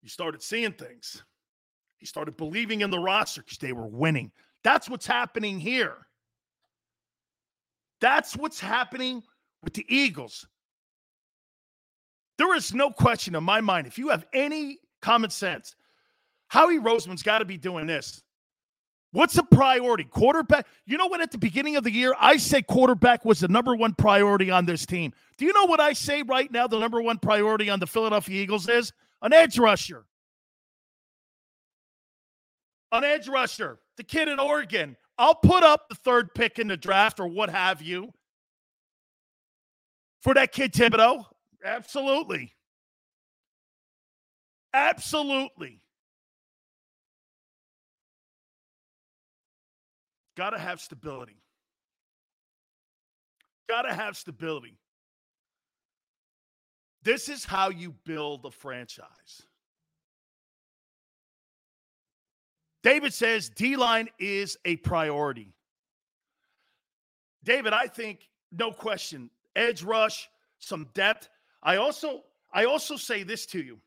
He 0.00 0.08
started 0.08 0.42
seeing 0.42 0.72
things. 0.72 1.22
He 1.98 2.06
started 2.06 2.36
believing 2.36 2.82
in 2.82 2.90
the 2.90 2.98
roster 2.98 3.42
because 3.42 3.58
they 3.58 3.72
were 3.72 3.86
winning. 3.86 4.30
That's 4.62 4.88
what's 4.88 5.06
happening 5.06 5.58
here. 5.58 5.96
That's 8.00 8.36
what's 8.36 8.60
happening 8.60 9.22
with 9.62 9.74
the 9.74 9.84
Eagles. 9.88 10.46
There 12.38 12.54
is 12.54 12.72
no 12.72 12.90
question 12.90 13.34
in 13.34 13.42
my 13.42 13.60
mind, 13.60 13.88
if 13.88 13.98
you 13.98 14.08
have 14.10 14.24
any 14.32 14.78
common 15.02 15.30
sense, 15.30 15.74
Howie 16.46 16.78
Roseman's 16.78 17.22
got 17.22 17.38
to 17.40 17.44
be 17.44 17.58
doing 17.58 17.86
this. 17.86 18.22
What's 19.12 19.38
a 19.38 19.42
priority? 19.42 20.04
Quarterback. 20.04 20.66
You 20.86 20.98
know 20.98 21.06
what? 21.06 21.20
At 21.20 21.32
the 21.32 21.38
beginning 21.38 21.76
of 21.76 21.84
the 21.84 21.90
year, 21.90 22.14
I 22.20 22.36
said 22.36 22.66
quarterback 22.66 23.24
was 23.24 23.40
the 23.40 23.48
number 23.48 23.74
one 23.74 23.94
priority 23.94 24.50
on 24.50 24.66
this 24.66 24.84
team. 24.84 25.12
Do 25.38 25.46
you 25.46 25.52
know 25.52 25.64
what 25.64 25.80
I 25.80 25.94
say 25.94 26.22
right 26.22 26.50
now? 26.52 26.66
The 26.66 26.78
number 26.78 27.00
one 27.00 27.18
priority 27.18 27.70
on 27.70 27.80
the 27.80 27.86
Philadelphia 27.86 28.42
Eagles 28.42 28.68
is 28.68 28.92
an 29.22 29.32
edge 29.32 29.58
rusher. 29.58 30.04
An 32.92 33.04
edge 33.04 33.28
rusher. 33.28 33.78
The 33.96 34.04
kid 34.04 34.28
in 34.28 34.38
Oregon. 34.38 34.96
I'll 35.18 35.34
put 35.34 35.62
up 35.62 35.88
the 35.88 35.96
third 35.96 36.34
pick 36.34 36.58
in 36.58 36.68
the 36.68 36.76
draft 36.76 37.20
or 37.20 37.26
what 37.26 37.50
have 37.50 37.82
you 37.82 38.12
for 40.22 40.34
that 40.34 40.52
kid 40.52 40.72
Thibodeaux. 40.72 41.24
Absolutely. 41.64 42.52
Absolutely. 44.72 45.80
Got 50.36 50.50
to 50.50 50.58
have 50.58 50.80
stability. 50.80 51.42
Got 53.68 53.82
to 53.82 53.92
have 53.92 54.16
stability. 54.16 54.78
This 57.08 57.30
is 57.30 57.42
how 57.42 57.70
you 57.70 57.94
build 58.04 58.44
a 58.44 58.50
franchise. 58.50 59.40
David 62.82 63.14
says 63.14 63.48
D 63.48 63.76
line 63.76 64.10
is 64.18 64.58
a 64.66 64.76
priority. 64.76 65.54
David, 67.42 67.72
I 67.72 67.86
think 67.86 68.28
no 68.52 68.72
question, 68.72 69.30
edge 69.56 69.82
rush, 69.82 70.28
some 70.58 70.86
depth. 70.92 71.30
I 71.62 71.76
also 71.76 72.24
I 72.52 72.66
also 72.66 72.96
say 72.96 73.22
this 73.22 73.46
to 73.46 73.62
you. 73.62 73.78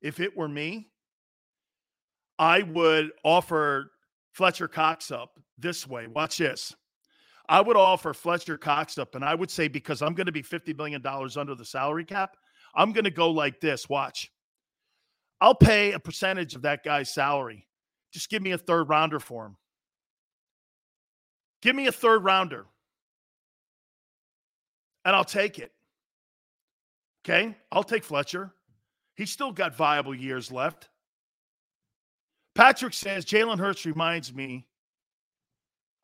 If 0.00 0.18
it 0.18 0.34
were 0.34 0.48
me, 0.48 0.88
I 2.38 2.62
would 2.62 3.10
offer 3.22 3.90
Fletcher 4.32 4.66
Cox 4.66 5.10
up 5.10 5.38
this 5.58 5.86
way. 5.86 6.06
Watch 6.06 6.38
this. 6.38 6.74
I 7.50 7.60
would 7.60 7.76
offer 7.76 8.14
Fletcher 8.14 8.56
Cox 8.56 8.96
up, 8.96 9.16
and 9.16 9.24
I 9.24 9.34
would 9.34 9.50
say 9.50 9.66
because 9.66 10.02
I'm 10.02 10.14
going 10.14 10.26
to 10.26 10.32
be 10.32 10.42
$50 10.42 10.76
million 10.78 11.04
under 11.04 11.56
the 11.56 11.64
salary 11.64 12.04
cap, 12.04 12.36
I'm 12.76 12.92
going 12.92 13.04
to 13.04 13.10
go 13.10 13.28
like 13.30 13.60
this. 13.60 13.88
Watch. 13.88 14.30
I'll 15.40 15.56
pay 15.56 15.90
a 15.92 15.98
percentage 15.98 16.54
of 16.54 16.62
that 16.62 16.84
guy's 16.84 17.12
salary. 17.12 17.66
Just 18.12 18.30
give 18.30 18.40
me 18.40 18.52
a 18.52 18.58
third 18.58 18.88
rounder 18.88 19.18
for 19.18 19.46
him. 19.46 19.56
Give 21.60 21.74
me 21.74 21.88
a 21.88 21.92
third 21.92 22.22
rounder, 22.22 22.66
and 25.04 25.16
I'll 25.16 25.24
take 25.24 25.58
it. 25.58 25.72
Okay. 27.24 27.56
I'll 27.72 27.82
take 27.82 28.04
Fletcher. 28.04 28.52
He's 29.16 29.30
still 29.30 29.52
got 29.52 29.76
viable 29.76 30.14
years 30.14 30.52
left. 30.52 30.88
Patrick 32.54 32.94
says 32.94 33.24
Jalen 33.24 33.58
Hurts 33.58 33.84
reminds 33.84 34.32
me 34.32 34.66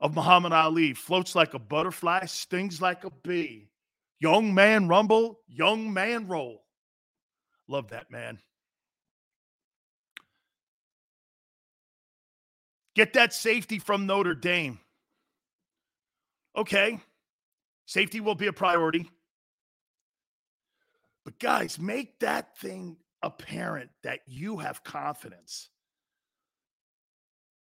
of 0.00 0.14
Muhammad 0.14 0.52
Ali. 0.52 0.94
Floats 0.94 1.34
like 1.34 1.54
a 1.54 1.58
butterfly, 1.58 2.24
stings 2.26 2.80
like 2.80 3.04
a 3.04 3.10
bee. 3.10 3.68
Young 4.18 4.54
man 4.54 4.88
rumble, 4.88 5.40
young 5.48 5.92
man 5.92 6.26
roll. 6.26 6.64
Love 7.68 7.90
that 7.90 8.10
man. 8.10 8.38
Get 12.94 13.12
that 13.12 13.34
safety 13.34 13.78
from 13.78 14.06
Notre 14.06 14.34
Dame. 14.34 14.80
Okay. 16.56 16.98
Safety 17.84 18.20
will 18.20 18.34
be 18.34 18.46
a 18.46 18.52
priority. 18.52 19.10
But 21.24 21.38
guys, 21.38 21.78
make 21.78 22.20
that 22.20 22.56
thing 22.56 22.96
apparent 23.22 23.90
that 24.02 24.20
you 24.26 24.58
have 24.58 24.82
confidence. 24.82 25.68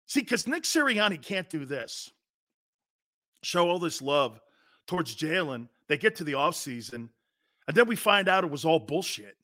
See, 0.06 0.22
because 0.22 0.48
Nick 0.48 0.64
Sirianni 0.64 1.22
can't 1.22 1.50
do 1.50 1.66
this. 1.66 2.12
Show 3.46 3.70
all 3.70 3.78
this 3.78 4.02
love 4.02 4.42
towards 4.88 5.16
Jalen. 5.16 5.70
They 5.88 6.00
get 6.00 6.16
to 6.16 6.24
the 6.24 6.32
offseason, 6.32 7.10
and 7.68 7.78
then 7.78 7.88
we 7.88 7.96
find 7.96 8.28
out 8.28 8.44
it 8.44 8.50
was 8.50 8.66
all 8.66 8.80
bullshit. 8.80 9.38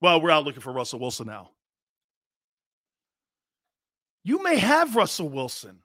Well, 0.00 0.20
we're 0.20 0.32
out 0.32 0.44
looking 0.44 0.62
for 0.62 0.72
Russell 0.72 0.98
Wilson 0.98 1.28
now. 1.28 1.50
You 4.24 4.42
may 4.42 4.56
have 4.58 4.96
Russell 4.96 5.28
Wilson. 5.28 5.78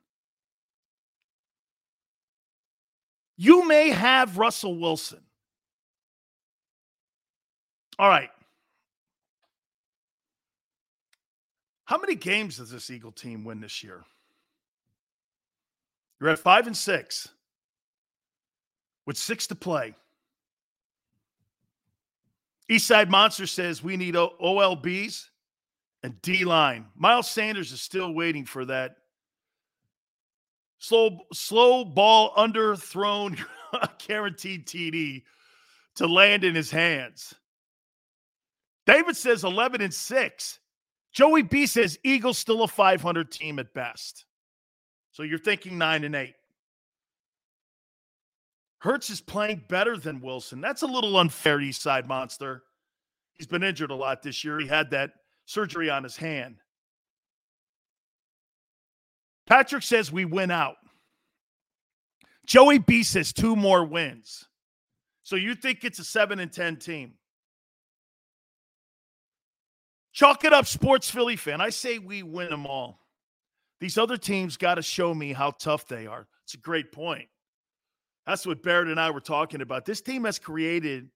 You 3.37 3.67
may 3.67 3.91
have 3.91 4.39
Russell 4.39 4.79
Wilson. 4.79 5.21
All 7.99 8.09
right. 8.09 8.31
How 11.85 11.99
many 11.99 12.15
games 12.15 12.57
does 12.57 12.71
this 12.71 12.89
Eagle 12.89 13.11
team 13.11 13.43
win 13.43 13.59
this 13.61 13.83
year? 13.83 14.03
You're 16.23 16.31
at 16.31 16.39
five 16.39 16.67
and 16.67 16.77
six 16.77 17.27
with 19.05 19.17
six 19.17 19.45
to 19.47 19.55
play. 19.55 19.93
Eastside 22.71 23.09
Monster 23.09 23.45
says 23.45 23.83
we 23.83 23.97
need 23.97 24.15
OLBs 24.15 25.25
and 26.01 26.21
D 26.21 26.45
line. 26.45 26.85
Miles 26.95 27.29
Sanders 27.29 27.73
is 27.73 27.81
still 27.81 28.13
waiting 28.13 28.45
for 28.45 28.63
that 28.63 28.95
slow 30.77 31.19
slow 31.33 31.83
ball 31.83 32.33
underthrown 32.35 33.37
guaranteed 34.07 34.65
TD 34.65 35.23
to 35.95 36.07
land 36.07 36.45
in 36.45 36.55
his 36.55 36.71
hands. 36.71 37.33
David 38.85 39.17
says 39.17 39.43
11 39.43 39.81
and 39.81 39.93
6. 39.93 40.59
Joey 41.11 41.41
B 41.41 41.65
says 41.65 41.99
Eagles 42.01 42.37
still 42.37 42.63
a 42.63 42.67
500 42.69 43.29
team 43.29 43.59
at 43.59 43.73
best. 43.73 44.23
So 45.13 45.23
you're 45.23 45.39
thinking 45.39 45.77
9 45.77 46.03
and 46.03 46.15
8. 46.15 46.33
Hurts 48.79 49.09
is 49.09 49.21
playing 49.21 49.63
better 49.69 49.95
than 49.95 50.19
Wilson. 50.19 50.59
That's 50.59 50.81
a 50.81 50.87
little 50.87 51.15
unfair, 51.15 51.61
East 51.61 51.81
Side 51.81 52.07
Monster. 52.07 52.63
He's 53.33 53.47
been 53.47 53.63
injured 53.63 53.91
a 53.91 53.95
lot 53.95 54.21
this 54.21 54.43
year. 54.43 54.59
He 54.59 54.67
had 54.67 54.91
that 54.91 55.11
surgery 55.45 55.89
on 55.89 56.03
his 56.03 56.17
hand. 56.17 56.57
Patrick 59.45 59.83
says 59.83 60.11
we 60.11 60.25
win 60.25 60.51
out. 60.51 60.75
Joey 62.45 62.79
B 62.79 63.03
says 63.03 63.31
two 63.31 63.55
more 63.55 63.85
wins. 63.85 64.45
So 65.21 65.35
you 65.35 65.55
think 65.55 65.83
it's 65.83 65.99
a 65.99 66.03
7 66.03 66.39
and 66.39 66.51
10 66.51 66.77
team? 66.77 67.13
Chalk 70.11 70.43
it 70.43 70.53
up, 70.53 70.65
sports 70.65 71.09
Philly 71.09 71.35
fan. 71.35 71.61
I 71.61 71.69
say 71.69 71.99
we 71.99 72.23
win 72.23 72.49
them 72.49 72.65
all. 72.65 73.02
These 73.83 73.97
other 73.97 74.15
teams 74.15 74.55
got 74.55 74.75
to 74.75 74.81
show 74.81 75.13
me 75.13 75.33
how 75.33 75.51
tough 75.51 75.89
they 75.89 76.07
are. 76.07 76.25
It's 76.45 76.53
a 76.53 76.57
great 76.57 76.93
point. 76.93 77.27
That's 78.25 78.45
what 78.47 78.63
Barrett 78.63 78.87
and 78.87 78.97
I 78.97 79.11
were 79.11 79.19
talking 79.19 79.59
about. 79.59 79.83
This 79.83 79.99
team 79.99 80.23
has 80.23 80.39
created 80.39 81.09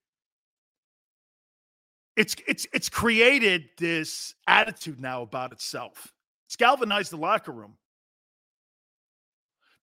it's 2.18 2.36
it's 2.46 2.68
it's 2.74 2.90
created 2.90 3.70
this 3.78 4.36
attitude 4.48 5.00
now 5.00 5.22
about 5.22 5.54
itself. 5.54 6.14
It's 6.48 6.58
galvanized 6.58 7.14
the 7.14 7.16
locker 7.16 7.54
room. 7.54 7.78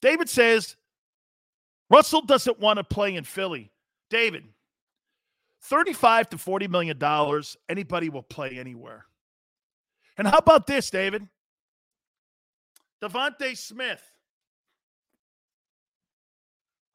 David 0.02 0.28
says 0.28 0.76
Russell 1.88 2.20
doesn't 2.20 2.60
want 2.60 2.76
to 2.76 2.84
play 2.84 3.14
in 3.14 3.24
Philly. 3.24 3.72
David, 4.10 4.44
35 5.62 6.28
to 6.28 6.36
40 6.36 6.68
million 6.68 6.98
dollars, 6.98 7.56
anybody 7.66 8.10
will 8.10 8.22
play 8.22 8.58
anywhere. 8.58 9.06
And 10.18 10.28
how 10.28 10.36
about 10.36 10.66
this, 10.66 10.90
David? 10.90 11.26
DeVonta 13.04 13.56
Smith 13.56 14.02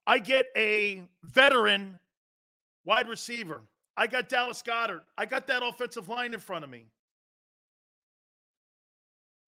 I 0.10 0.18
get 0.18 0.48
a 0.58 1.04
veteran 1.24 2.00
wide 2.84 3.08
receiver. 3.08 3.62
I 3.96 4.08
got 4.08 4.28
Dallas 4.28 4.64
Goedert. 4.64 5.02
I 5.16 5.28
got 5.28 5.46
that 5.46 5.62
offensive 5.62 6.10
line 6.10 6.34
in 6.34 6.40
front 6.40 6.64
of 6.64 6.72
me. 6.72 6.88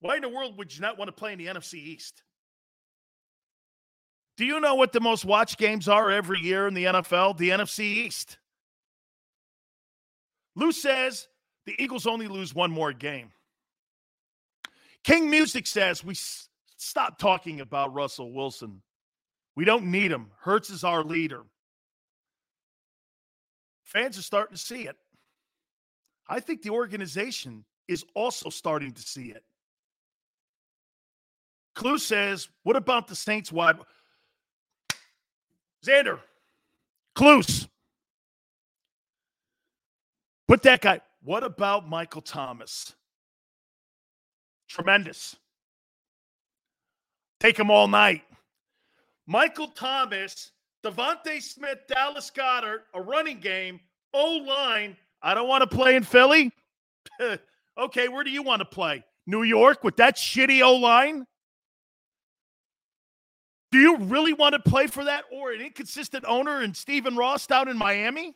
Why 0.01 0.17
in 0.17 0.21
the 0.21 0.29
world 0.29 0.59
would 0.59 0.71
you 0.75 0.81
not 0.81 0.99
want 0.99 1.07
to 1.07 1.13
play 1.13 1.33
in 1.33 1.39
the 1.39 1.47
NFC 1.47 1.73
East? 1.73 2.21
Do 4.37 4.45
you 4.45 4.59
know 4.59 4.75
what 4.75 4.93
the 4.93 4.99
most 4.99 5.25
watched 5.25 5.57
games 5.57 5.87
are 5.87 6.11
every 6.11 6.39
year 6.39 6.67
in 6.67 6.75
the 6.75 6.85
NFL? 6.85 7.39
The 7.39 7.49
NFC 7.49 7.79
East. 7.79 8.37
Lou 10.55 10.71
says 10.71 11.27
the 11.65 11.73
Eagles 11.81 12.05
only 12.05 12.27
lose 12.27 12.53
one 12.53 12.69
more 12.69 12.93
game. 12.93 13.31
King 15.03 15.27
Music 15.31 15.65
says 15.65 16.03
we 16.03 16.13
stop 16.81 17.19
talking 17.19 17.61
about 17.61 17.93
Russell 17.93 18.33
Wilson. 18.33 18.81
We 19.55 19.65
don't 19.65 19.85
need 19.85 20.11
him. 20.11 20.31
Hurts 20.39 20.69
is 20.69 20.83
our 20.83 21.03
leader. 21.03 21.43
Fans 23.83 24.17
are 24.17 24.23
starting 24.23 24.55
to 24.55 24.61
see 24.61 24.87
it. 24.87 24.95
I 26.27 26.39
think 26.39 26.61
the 26.61 26.69
organization 26.69 27.65
is 27.87 28.03
also 28.15 28.49
starting 28.49 28.93
to 28.93 29.01
see 29.01 29.31
it. 29.31 29.43
Clue 31.75 31.97
says, 31.97 32.49
What 32.63 32.75
about 32.75 33.07
the 33.07 33.15
Saints 33.15 33.51
wide? 33.51 33.77
Xander, 35.85 36.19
Clues. 37.15 37.67
Put 40.47 40.63
that 40.63 40.81
guy. 40.81 41.01
What 41.23 41.43
about 41.43 41.87
Michael 41.87 42.21
Thomas? 42.21 42.95
Tremendous. 44.67 45.35
Take 47.41 47.57
him 47.57 47.71
all 47.71 47.87
night. 47.87 48.21
Michael 49.25 49.69
Thomas, 49.69 50.51
DeVonta 50.85 51.41
Smith, 51.41 51.79
Dallas 51.87 52.29
Goedert, 52.29 52.81
a 52.93 53.01
running 53.01 53.39
game, 53.39 53.79
O 54.13 54.43
line. 54.47 54.95
I 55.23 55.33
don't 55.33 55.47
want 55.47 55.67
to 55.67 55.75
play 55.75 55.95
in 55.95 56.03
Philly. 56.03 56.51
okay, 57.79 58.09
where 58.09 58.23
do 58.23 58.29
you 58.29 58.43
want 58.43 58.59
to 58.59 58.65
play? 58.65 59.03
New 59.25 59.41
York 59.41 59.83
with 59.83 59.97
that 59.97 60.17
shitty 60.17 60.61
O 60.61 60.75
line? 60.75 61.25
Do 63.71 63.79
you 63.79 63.97
really 63.97 64.33
want 64.33 64.53
to 64.53 64.59
play 64.59 64.85
for 64.85 65.03
that 65.05 65.23
or 65.31 65.51
an 65.51 65.61
inconsistent 65.61 66.25
owner 66.27 66.61
and 66.61 66.77
Stephen 66.77 67.15
Ross 67.15 67.47
down 67.47 67.69
in 67.69 67.77
Miami? 67.77 68.35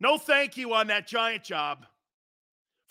No, 0.00 0.16
thank 0.16 0.56
you 0.56 0.72
on 0.72 0.86
that 0.86 1.06
giant 1.06 1.44
job. 1.44 1.84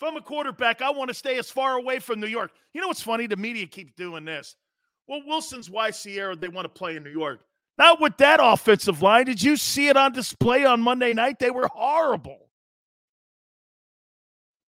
If 0.02 0.08
I'm 0.08 0.16
a 0.16 0.20
quarterback, 0.20 0.82
I 0.82 0.90
want 0.90 1.10
to 1.10 1.14
stay 1.14 1.38
as 1.38 1.48
far 1.48 1.76
away 1.76 2.00
from 2.00 2.18
New 2.18 2.26
York. 2.26 2.50
You 2.74 2.80
know 2.80 2.88
what's 2.88 3.00
funny? 3.00 3.28
The 3.28 3.36
media 3.36 3.68
keeps 3.68 3.92
doing 3.92 4.24
this. 4.24 4.56
Well, 5.06 5.22
Wilson's 5.24 5.70
why 5.70 5.92
Sierra 5.92 6.34
they 6.34 6.48
want 6.48 6.64
to 6.64 6.68
play 6.68 6.96
in 6.96 7.04
New 7.04 7.10
York. 7.10 7.42
Not 7.78 8.00
with 8.00 8.16
that 8.16 8.40
offensive 8.42 9.00
line. 9.00 9.26
Did 9.26 9.40
you 9.40 9.56
see 9.56 9.86
it 9.86 9.96
on 9.96 10.12
display 10.12 10.64
on 10.64 10.80
Monday 10.80 11.12
night? 11.12 11.38
They 11.38 11.52
were 11.52 11.68
horrible. 11.68 12.48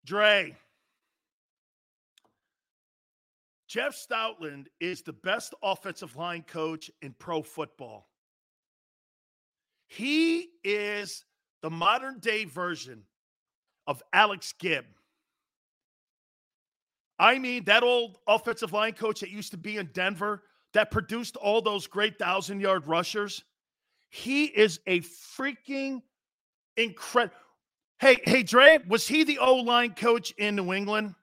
Dre. 0.04 0.56
Jeff 3.68 3.94
Stoutland 3.94 4.66
is 4.80 5.02
the 5.02 5.12
best 5.12 5.54
offensive 5.62 6.16
line 6.16 6.42
coach 6.42 6.90
in 7.02 7.14
pro 7.20 7.40
football. 7.40 8.08
He 9.86 10.48
is 10.64 11.24
the 11.62 11.70
modern 11.70 12.18
day 12.18 12.46
version 12.46 13.04
of 13.86 14.02
Alex 14.12 14.52
Gibb. 14.58 14.86
I 17.20 17.38
mean, 17.38 17.64
that 17.64 17.82
old 17.82 18.16
offensive 18.26 18.72
line 18.72 18.94
coach 18.94 19.20
that 19.20 19.28
used 19.28 19.50
to 19.50 19.58
be 19.58 19.76
in 19.76 19.90
Denver 19.92 20.42
that 20.72 20.90
produced 20.90 21.36
all 21.36 21.60
those 21.60 21.86
great 21.86 22.18
thousand 22.18 22.60
yard 22.60 22.86
rushers. 22.86 23.44
He 24.08 24.46
is 24.46 24.80
a 24.86 25.00
freaking 25.00 26.00
incredible. 26.78 27.36
Hey, 27.98 28.16
hey, 28.24 28.42
Dre, 28.42 28.78
was 28.88 29.06
he 29.06 29.24
the 29.24 29.38
O 29.38 29.56
line 29.56 29.92
coach 29.94 30.30
in 30.38 30.56
New 30.56 30.72
England? 30.72 31.14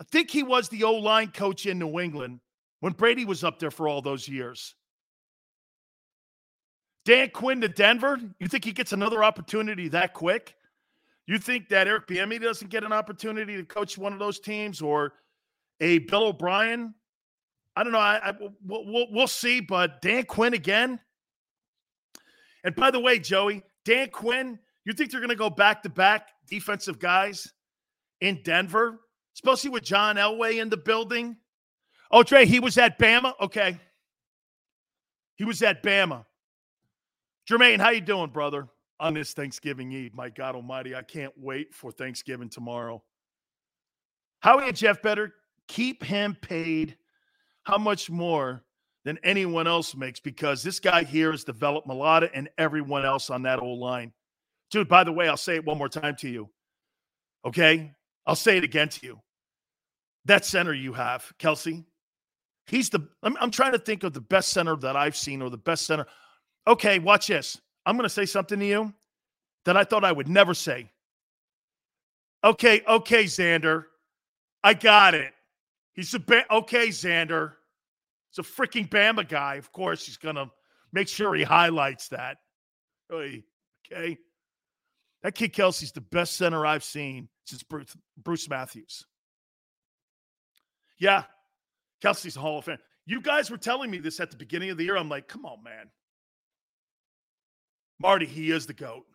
I 0.00 0.04
think 0.04 0.30
he 0.30 0.44
was 0.44 0.68
the 0.68 0.84
O 0.84 0.92
line 0.92 1.32
coach 1.32 1.66
in 1.66 1.80
New 1.80 1.98
England 1.98 2.38
when 2.78 2.92
Brady 2.92 3.24
was 3.24 3.42
up 3.42 3.58
there 3.58 3.72
for 3.72 3.88
all 3.88 4.02
those 4.02 4.28
years. 4.28 4.76
Dan 7.04 7.30
Quinn 7.30 7.60
to 7.62 7.68
Denver. 7.68 8.20
You 8.38 8.46
think 8.46 8.64
he 8.64 8.72
gets 8.72 8.92
another 8.92 9.24
opportunity 9.24 9.88
that 9.88 10.14
quick? 10.14 10.54
You 11.32 11.38
think 11.38 11.70
that 11.70 11.88
Eric 11.88 12.08
Bieniemy 12.08 12.42
doesn't 12.42 12.68
get 12.68 12.84
an 12.84 12.92
opportunity 12.92 13.56
to 13.56 13.64
coach 13.64 13.96
one 13.96 14.12
of 14.12 14.18
those 14.18 14.38
teams, 14.38 14.82
or 14.82 15.14
a 15.80 16.00
Bill 16.00 16.24
O'Brien? 16.24 16.92
I 17.74 17.82
don't 17.82 17.94
know. 17.94 18.00
I, 18.00 18.20
I 18.22 18.34
we'll, 18.62 19.06
we'll 19.10 19.26
see. 19.26 19.60
But 19.60 20.02
Dan 20.02 20.24
Quinn 20.24 20.52
again. 20.52 21.00
And 22.64 22.74
by 22.74 22.90
the 22.90 23.00
way, 23.00 23.18
Joey, 23.18 23.62
Dan 23.86 24.10
Quinn, 24.10 24.58
you 24.84 24.92
think 24.92 25.10
they're 25.10 25.20
going 25.20 25.30
to 25.30 25.34
go 25.34 25.48
back 25.48 25.82
to 25.84 25.88
back 25.88 26.28
defensive 26.50 26.98
guys 26.98 27.50
in 28.20 28.42
Denver, 28.44 29.00
especially 29.34 29.70
with 29.70 29.84
John 29.84 30.16
Elway 30.16 30.60
in 30.60 30.68
the 30.68 30.76
building? 30.76 31.38
Oh, 32.10 32.22
Trey, 32.22 32.44
he 32.44 32.60
was 32.60 32.76
at 32.76 32.98
Bama. 32.98 33.32
Okay, 33.40 33.80
he 35.36 35.46
was 35.46 35.62
at 35.62 35.82
Bama. 35.82 36.26
Jermaine, 37.50 37.80
how 37.80 37.88
you 37.88 38.02
doing, 38.02 38.28
brother? 38.28 38.68
On 39.02 39.14
this 39.14 39.32
Thanksgiving 39.34 39.92
Eve. 39.92 40.14
My 40.14 40.30
God 40.30 40.54
Almighty, 40.54 40.94
I 40.94 41.02
can't 41.02 41.32
wait 41.36 41.74
for 41.74 41.90
Thanksgiving 41.90 42.48
tomorrow. 42.48 43.02
Howie 44.40 44.68
and 44.68 44.76
Jeff 44.76 45.02
better 45.02 45.34
keep 45.68 46.02
him 46.02 46.36
paid 46.40 46.96
how 47.64 47.78
much 47.78 48.08
more 48.08 48.64
than 49.04 49.18
anyone 49.24 49.66
else 49.66 49.94
makes 49.94 50.20
because 50.20 50.62
this 50.62 50.80
guy 50.80 51.02
here 51.04 51.32
has 51.32 51.44
developed 51.44 51.88
Mailata 51.88 52.30
and 52.32 52.48
everyone 52.58 53.04
else 53.04 53.28
on 53.28 53.42
that 53.42 53.60
old 53.60 53.80
line 53.80 54.12
Dude, 54.72 54.88
by 54.88 55.04
the 55.04 55.12
way, 55.12 55.28
I'll 55.28 55.36
say 55.36 55.56
it 55.56 55.66
one 55.66 55.76
more 55.76 55.88
time 55.88 56.16
to 56.16 56.28
you. 56.28 56.48
Okay? 57.44 57.92
I'll 58.26 58.34
say 58.34 58.56
it 58.56 58.64
again 58.64 58.88
to 58.88 59.06
you. 59.06 59.20
That 60.24 60.46
center 60.46 60.72
you 60.72 60.94
have, 60.94 61.30
Kelce, 61.38 61.84
he's 62.66 62.88
the, 62.88 63.06
I'm, 63.22 63.36
I'm 63.38 63.50
trying 63.50 63.72
to 63.72 63.78
think 63.78 64.02
of 64.02 64.14
the 64.14 64.22
best 64.22 64.48
center 64.48 64.74
that 64.76 64.96
I've 64.96 65.16
seen 65.16 65.42
or 65.42 65.50
the 65.50 65.58
best 65.58 65.84
center. 65.84 66.06
Okay, 66.66 66.98
watch 66.98 67.26
this. 67.26 67.60
I'm 67.84 67.96
going 67.96 68.04
to 68.04 68.14
say 68.14 68.26
something 68.26 68.58
to 68.58 68.66
you 68.66 68.92
that 69.64 69.76
I 69.76 69.84
thought 69.84 70.04
I 70.04 70.12
would 70.12 70.28
never 70.28 70.54
say. 70.54 70.90
Okay, 72.44 72.82
okay, 72.86 73.24
Xander. 73.24 73.84
I 74.64 74.74
got 74.74 75.14
it. 75.14 75.32
He's 75.92 76.14
a 76.14 76.18
ba- 76.18 76.50
okay, 76.52 76.88
Xander. 76.88 77.52
He's 78.30 78.44
a 78.44 78.48
freaking 78.48 78.88
Bama 78.88 79.28
guy. 79.28 79.56
Of 79.56 79.72
course, 79.72 80.06
he's 80.06 80.16
gonna 80.16 80.50
make 80.92 81.08
sure 81.08 81.34
he 81.34 81.42
highlights 81.42 82.08
that. 82.08 82.38
Okay. 83.12 83.44
That 85.22 85.34
kid 85.34 85.52
Kelce's 85.52 85.92
the 85.92 86.00
best 86.00 86.36
center 86.36 86.66
I've 86.66 86.82
seen 86.82 87.28
since 87.44 87.62
Bruce, 87.62 87.96
Bruce 88.16 88.48
Matthews. 88.48 89.04
Yeah, 90.98 91.24
Kelce's 92.02 92.36
a 92.36 92.40
Hall 92.40 92.58
of 92.58 92.64
Fame. 92.64 92.78
You 93.06 93.20
guys 93.20 93.50
were 93.50 93.56
telling 93.56 93.90
me 93.90 93.98
this 93.98 94.20
at 94.20 94.30
the 94.30 94.36
beginning 94.36 94.70
of 94.70 94.78
the 94.78 94.84
year. 94.84 94.96
I'm 94.96 95.08
like, 95.08 95.28
come 95.28 95.44
on, 95.44 95.62
man. 95.62 95.90
Marty, 98.02 98.26
he 98.26 98.50
is 98.50 98.66
the 98.66 98.72
GOAT. 98.72 99.06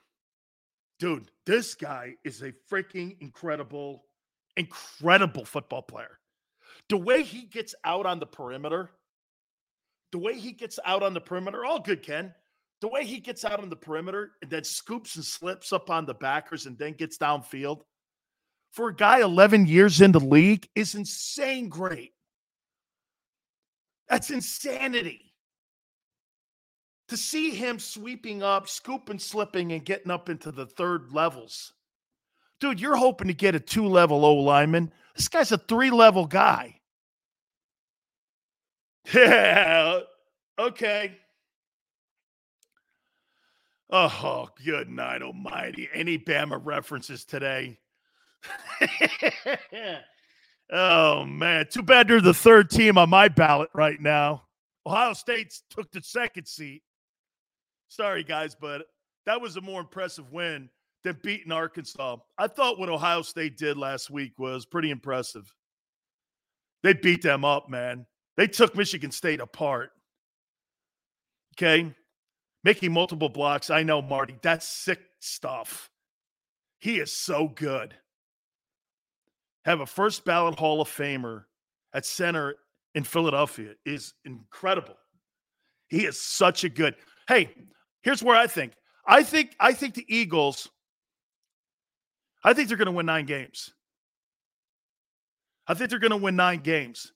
Dude, 0.98 1.30
this 1.46 1.76
guy 1.76 2.16
is 2.24 2.42
a 2.42 2.54
freaking 2.72 3.18
incredible, 3.20 4.06
incredible 4.56 5.44
football 5.44 5.82
player. 5.82 6.20
The 6.88 6.96
way 6.96 7.22
he 7.22 7.42
gets 7.42 7.76
out 7.84 8.06
on 8.06 8.20
the 8.20 8.26
perimeter, 8.26 8.90
the 10.14 10.18
way 10.18 10.40
he 10.40 10.54
gets 10.54 10.80
out 10.86 11.04
on 11.04 11.14
the 11.14 11.20
perimeter, 11.20 11.66
all 11.66 11.82
good, 11.82 12.02
Ken. 12.02 12.34
The 12.80 12.88
way 12.88 13.04
he 13.04 13.20
gets 13.20 13.44
out 13.44 13.60
on 13.60 13.70
the 13.70 13.76
perimeter 13.76 14.32
and 14.42 14.50
then 14.50 14.64
scoops 14.64 15.18
and 15.18 15.26
slips 15.26 15.74
up 15.74 15.90
on 15.90 16.06
the 16.06 16.14
backers 16.14 16.66
and 16.66 16.78
then 16.78 16.94
gets 16.94 17.18
downfield 17.18 17.82
for 18.72 18.90
a 18.90 18.96
guy 18.96 19.20
11 19.22 19.66
years 19.66 20.00
in 20.00 20.14
the 20.14 20.20
league 20.20 20.68
is 20.76 20.96
insane 20.96 21.68
great. 21.68 22.14
That's 24.08 24.30
insanity. 24.30 25.27
To 27.10 27.18
see 27.18 27.52
him 27.52 27.80
sweeping 27.80 28.44
up, 28.44 28.68
scooping, 28.68 29.20
slipping, 29.20 29.72
and 29.72 29.86
getting 29.86 30.12
up 30.12 30.30
into 30.30 30.52
the 30.52 30.66
third 30.66 31.14
levels. 31.14 31.74
Dude, 32.60 32.82
you're 32.82 32.98
hoping 32.98 33.28
to 33.28 33.34
get 33.34 33.56
a 33.56 33.60
two 33.60 33.88
level 33.88 34.26
O 34.26 34.36
lineman. 34.36 34.92
This 35.16 35.28
guy's 35.28 35.52
a 35.52 35.58
three 35.58 35.92
level 35.92 36.26
guy. 36.26 36.74
Yeah. 39.14 40.02
Okay. 40.60 41.18
Oh, 43.90 44.50
good 44.66 44.90
night, 44.90 45.22
almighty. 45.22 45.88
Any 45.94 46.18
Bama 46.18 46.60
references 46.62 47.24
today? 47.24 47.80
oh, 50.72 51.24
man. 51.24 51.68
Too 51.72 51.84
bad 51.84 52.10
they're 52.10 52.20
the 52.20 52.34
third 52.34 52.70
team 52.70 52.98
on 52.98 53.10
my 53.10 53.30
ballot 53.30 53.70
right 53.74 54.02
now. 54.02 54.44
Ohio 54.86 55.14
State 55.14 55.58
took 55.70 55.90
the 55.92 56.02
second 56.02 56.48
seat. 56.48 56.84
Sorry, 57.90 58.24
guys, 58.24 58.56
but 58.56 58.84
that 59.26 59.42
was 59.42 59.58
a 59.58 59.62
more 59.62 59.82
impressive 59.82 60.32
win 60.32 60.70
than 61.04 61.18
beating 61.24 61.52
Arkansas. 61.52 62.18
I 62.38 62.48
thought 62.48 62.80
what 62.80 62.90
Ohio 62.90 63.22
State 63.22 63.58
did 63.58 63.78
last 63.78 64.10
week 64.10 64.34
was 64.38 64.66
pretty 64.66 64.90
impressive. 64.90 65.54
They 66.84 66.94
beat 66.94 67.22
them 67.22 67.46
up, 67.46 67.70
man. 67.70 68.06
They 68.36 68.48
took 68.48 68.76
Michigan 68.76 69.12
State 69.12 69.42
apart. 69.42 69.92
Okay. 71.56 71.94
Making 72.64 72.94
multiple 72.94 73.30
blocks. 73.30 73.70
I 73.70 73.84
know, 73.84 74.02
Marty. 74.02 74.38
That's 74.42 74.68
sick 74.68 75.00
stuff. 75.20 75.90
He 76.80 77.00
is 77.00 77.16
so 77.16 77.48
good. 77.48 77.96
Have 79.66 79.82
a 79.82 79.86
first 79.86 80.24
ballot 80.24 80.60
Hall 80.60 80.82
of 80.82 80.88
Famer 80.88 81.46
at 81.94 82.06
center 82.06 82.56
in 82.96 83.04
Philadelphia 83.04 83.74
is 83.86 84.14
incredible. 84.26 84.96
He 85.90 86.06
is 86.06 86.22
such 86.22 86.64
a 86.64 86.70
good. 86.70 86.96
Hey, 87.28 87.54
here's 88.08 88.24
where 88.24 88.38
I 88.38 88.48
think. 88.48 88.72
I 89.06 89.22
think 89.22 89.54
I 89.60 89.74
think 89.74 89.94
the 89.94 90.06
Eagles 90.08 90.70
I 92.42 92.54
think 92.54 92.70
they're 92.70 92.78
going 92.78 92.86
to 92.86 92.94
win 92.94 93.06
9 93.06 93.26
games. 93.26 93.74
I 95.68 95.74
think 95.74 95.90
they're 95.90 96.00
going 96.00 96.12
to 96.12 96.18
win 96.18 96.38
9 96.38 96.60
games. 96.60 97.12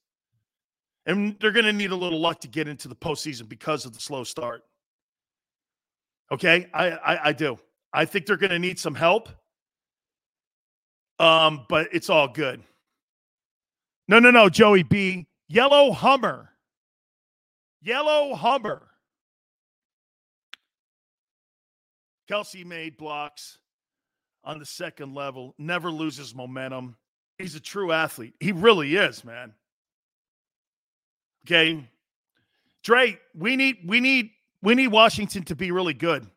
And 1.05 1.37
they're 1.39 1.53
going 1.53 1.65
to 1.65 1.71
need 1.71 1.91
a 1.91 1.95
little 1.95 2.19
luck 2.19 2.41
to 2.41 2.49
get 2.49 2.67
into 2.67 2.89
the 2.89 2.95
postseason 2.95 3.47
because 3.47 3.85
of 3.85 3.93
the 3.93 4.01
slow 4.01 4.25
start. 4.25 4.63
Okay, 6.29 6.67
I, 6.73 6.91
I, 6.91 7.27
I 7.29 7.31
do. 7.31 7.57
I 7.93 8.03
think 8.03 8.25
they're 8.25 8.35
going 8.35 8.51
to 8.51 8.59
need 8.59 8.77
some 8.77 8.95
help. 8.95 9.29
Um, 11.19 11.65
but 11.69 11.87
it's 11.93 12.09
all 12.09 12.27
good. 12.27 12.61
No, 14.09 14.19
no, 14.19 14.31
no, 14.31 14.49
Joey 14.49 14.83
B. 14.83 15.27
Yellow 15.47 15.93
Hummer. 15.93 16.49
Yellow 17.81 18.35
Hummer. 18.35 18.90
Kelce 22.29 22.65
made 22.65 22.97
blocks 22.97 23.59
on 24.43 24.59
the 24.59 24.65
second 24.65 25.13
level, 25.13 25.53
never 25.57 25.91
loses 25.91 26.33
momentum. 26.33 26.95
He's 27.37 27.55
a 27.55 27.59
true 27.59 27.91
athlete. 27.91 28.33
He 28.39 28.51
really 28.51 28.95
is, 28.95 29.23
man. 29.23 29.53
Okay. 31.45 31.87
Dre, 32.83 33.19
we 33.35 33.55
need 33.55 33.77
we 33.85 33.99
need 33.99 34.31
we 34.61 34.75
need 34.75 34.87
Washington 34.87 35.43
to 35.43 35.55
be 35.55 35.71
really 35.71 35.93
good. 35.93 36.27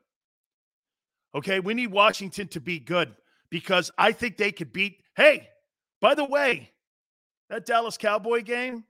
Okay, 1.35 1.61
we 1.61 1.75
need 1.75 1.89
Washington 1.89 2.49
to 2.49 2.61
be 2.61 2.79
good 2.79 3.15
because 3.51 3.91
I 3.99 4.13
think 4.13 4.37
they 4.37 4.53
could 4.53 4.73
beat. 4.73 5.01
Hey, 5.17 5.49
by 6.01 6.15
the 6.15 6.25
way, 6.25 6.71
that 7.51 7.67
Dallas 7.67 7.97
Cowboy 7.97 8.43
game 8.43 8.85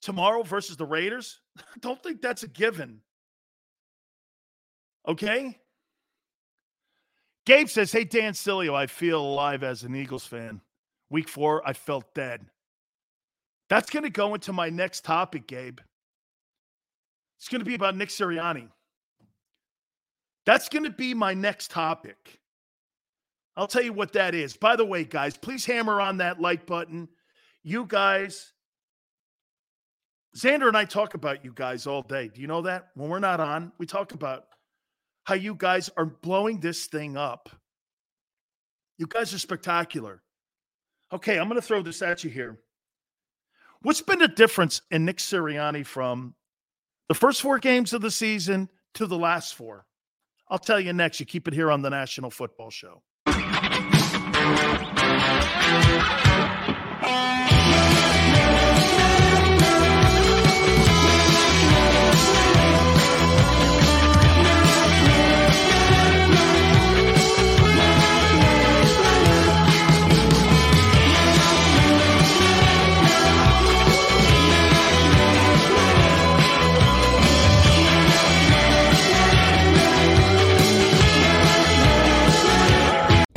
tomorrow 0.00 0.42
versus 0.42 0.76
the 0.76 0.86
Raiders, 0.86 1.40
I 1.58 1.62
don't 1.80 2.02
think 2.02 2.20
that's 2.20 2.42
a 2.42 2.48
given. 2.48 3.00
Okay? 5.06 5.58
Gabe 7.48 7.70
says, 7.70 7.90
Hey, 7.90 8.04
Dan 8.04 8.34
Sileo, 8.34 8.74
I 8.74 8.86
feel 8.86 9.22
alive 9.22 9.62
as 9.62 9.82
an 9.82 9.96
Eagles 9.96 10.26
fan. 10.26 10.60
Week 11.08 11.30
four, 11.30 11.66
I 11.66 11.72
felt 11.72 12.12
dead. 12.12 12.44
That's 13.70 13.88
going 13.88 14.02
to 14.02 14.10
go 14.10 14.34
into 14.34 14.52
my 14.52 14.68
next 14.68 15.02
topic, 15.02 15.46
Gabe. 15.46 15.78
It's 17.38 17.48
going 17.48 17.60
to 17.60 17.64
be 17.64 17.74
about 17.74 17.96
Nick 17.96 18.10
Sirianni. 18.10 18.68
That's 20.44 20.68
going 20.68 20.84
to 20.84 20.90
be 20.90 21.14
my 21.14 21.32
next 21.32 21.70
topic. 21.70 22.38
I'll 23.56 23.66
tell 23.66 23.82
you 23.82 23.94
what 23.94 24.12
that 24.12 24.34
is. 24.34 24.54
By 24.54 24.76
the 24.76 24.84
way, 24.84 25.04
guys, 25.04 25.38
please 25.38 25.64
hammer 25.64 26.02
on 26.02 26.18
that 26.18 26.42
like 26.42 26.66
button. 26.66 27.08
You 27.62 27.86
guys, 27.86 28.52
Xander 30.36 30.68
and 30.68 30.76
I 30.76 30.84
talk 30.84 31.14
about 31.14 31.46
you 31.46 31.52
guys 31.54 31.86
all 31.86 32.02
day. 32.02 32.28
Do 32.28 32.42
you 32.42 32.46
know 32.46 32.60
that? 32.60 32.88
When 32.94 33.08
we're 33.08 33.20
not 33.20 33.40
on, 33.40 33.72
we 33.78 33.86
talk 33.86 34.12
about 34.12 34.47
how 35.28 35.34
you 35.34 35.54
guys 35.54 35.90
are 35.94 36.06
blowing 36.06 36.58
this 36.58 36.86
thing 36.86 37.14
up. 37.14 37.50
You 38.96 39.06
guys 39.06 39.34
are 39.34 39.38
spectacular. 39.38 40.22
Okay, 41.12 41.38
I'm 41.38 41.50
going 41.50 41.60
to 41.60 41.66
throw 41.66 41.82
this 41.82 42.00
at 42.00 42.24
you 42.24 42.30
here. 42.30 42.58
What's 43.82 44.00
been 44.00 44.20
the 44.20 44.28
difference 44.28 44.80
in 44.90 45.04
Nick 45.04 45.18
Sirianni 45.18 45.84
from 45.84 46.34
the 47.08 47.14
first 47.14 47.42
four 47.42 47.58
games 47.58 47.92
of 47.92 48.00
the 48.00 48.10
season 48.10 48.70
to 48.94 49.06
the 49.06 49.18
last 49.18 49.54
four? 49.54 49.84
I'll 50.48 50.58
tell 50.58 50.80
you 50.80 50.94
next. 50.94 51.20
You 51.20 51.26
keep 51.26 51.46
it 51.46 51.52
here 51.52 51.70
on 51.70 51.82
the 51.82 51.90
National 51.90 52.30
Football 52.30 52.70
Show. 52.70 53.02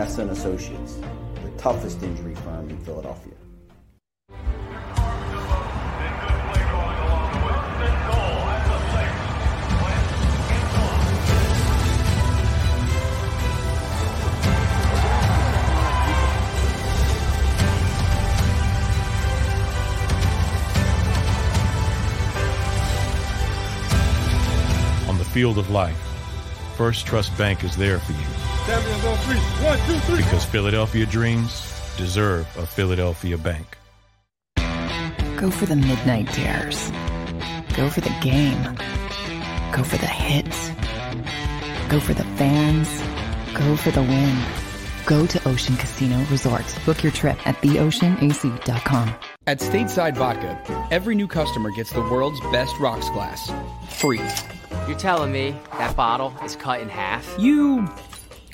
Messa 0.00 0.22
and 0.22 0.30
Associates, 0.30 0.94
the 1.44 1.50
toughest 1.58 2.02
injury 2.02 2.34
firm 2.36 2.70
in 2.70 2.78
Philadelphia. 2.78 3.34
on 25.06 25.18
the 25.18 25.24
field 25.26 25.58
of 25.58 25.68
life, 25.68 25.94
First 26.78 27.06
Trust 27.06 27.36
Bank 27.36 27.64
is 27.64 27.76
there 27.76 27.98
for 27.98 28.12
you. 28.12 28.59
Because 30.16 30.44
Philadelphia 30.44 31.04
dreams 31.06 31.72
deserve 31.96 32.46
a 32.56 32.64
Philadelphia 32.64 33.36
bank. 33.36 33.76
Go 35.36 35.50
for 35.50 35.66
the 35.66 35.74
midnight 35.74 36.32
dares. 36.34 36.90
Go 37.76 37.88
for 37.88 38.00
the 38.00 38.14
game. 38.20 38.62
Go 39.72 39.82
for 39.82 39.96
the 39.96 40.06
hits. 40.06 40.70
Go 41.88 41.98
for 41.98 42.14
the 42.14 42.24
fans. 42.36 42.88
Go 43.54 43.74
for 43.74 43.90
the 43.90 44.02
win. 44.02 44.38
Go 45.04 45.26
to 45.26 45.48
Ocean 45.48 45.76
Casino 45.76 46.24
Resort. 46.30 46.64
Book 46.86 47.02
your 47.02 47.10
trip 47.12 47.44
at 47.48 47.56
theoceanac.com. 47.56 49.14
At 49.46 49.58
Stateside 49.58 50.16
Vodka, 50.16 50.86
every 50.92 51.16
new 51.16 51.26
customer 51.26 51.70
gets 51.72 51.92
the 51.92 52.02
world's 52.02 52.40
best 52.52 52.78
rocks 52.78 53.10
glass. 53.10 53.50
Free. 53.88 54.20
You're 54.86 54.98
telling 54.98 55.32
me 55.32 55.56
that 55.72 55.96
bottle 55.96 56.32
is 56.44 56.54
cut 56.54 56.80
in 56.80 56.88
half? 56.88 57.34
You 57.38 57.88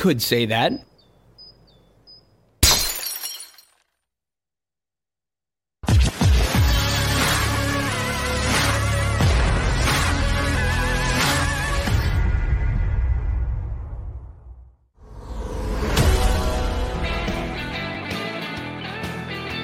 could 0.06 0.22
say 0.22 0.46
that. 0.46 0.72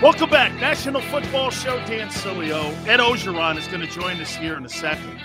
Welcome 0.03 0.31
back. 0.31 0.53
National 0.61 1.01
Football 1.03 1.51
Show. 1.51 1.77
Dan 1.87 2.09
Sileo. 2.09 2.75
Ed 2.89 2.99
Orgeron 2.99 3.57
is 3.57 3.69
going 3.69 3.81
to 3.81 3.87
join 3.87 4.21
us 4.21 4.35
here 4.35 4.57
in 4.57 4.65
a 4.65 4.69
second. 4.69 5.21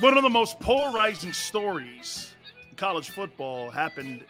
One 0.00 0.16
of 0.16 0.22
the 0.22 0.30
most 0.30 0.60
polarizing 0.60 1.32
stories 1.32 2.32
in 2.70 2.76
college 2.76 3.10
football 3.10 3.68
happened 3.68 4.24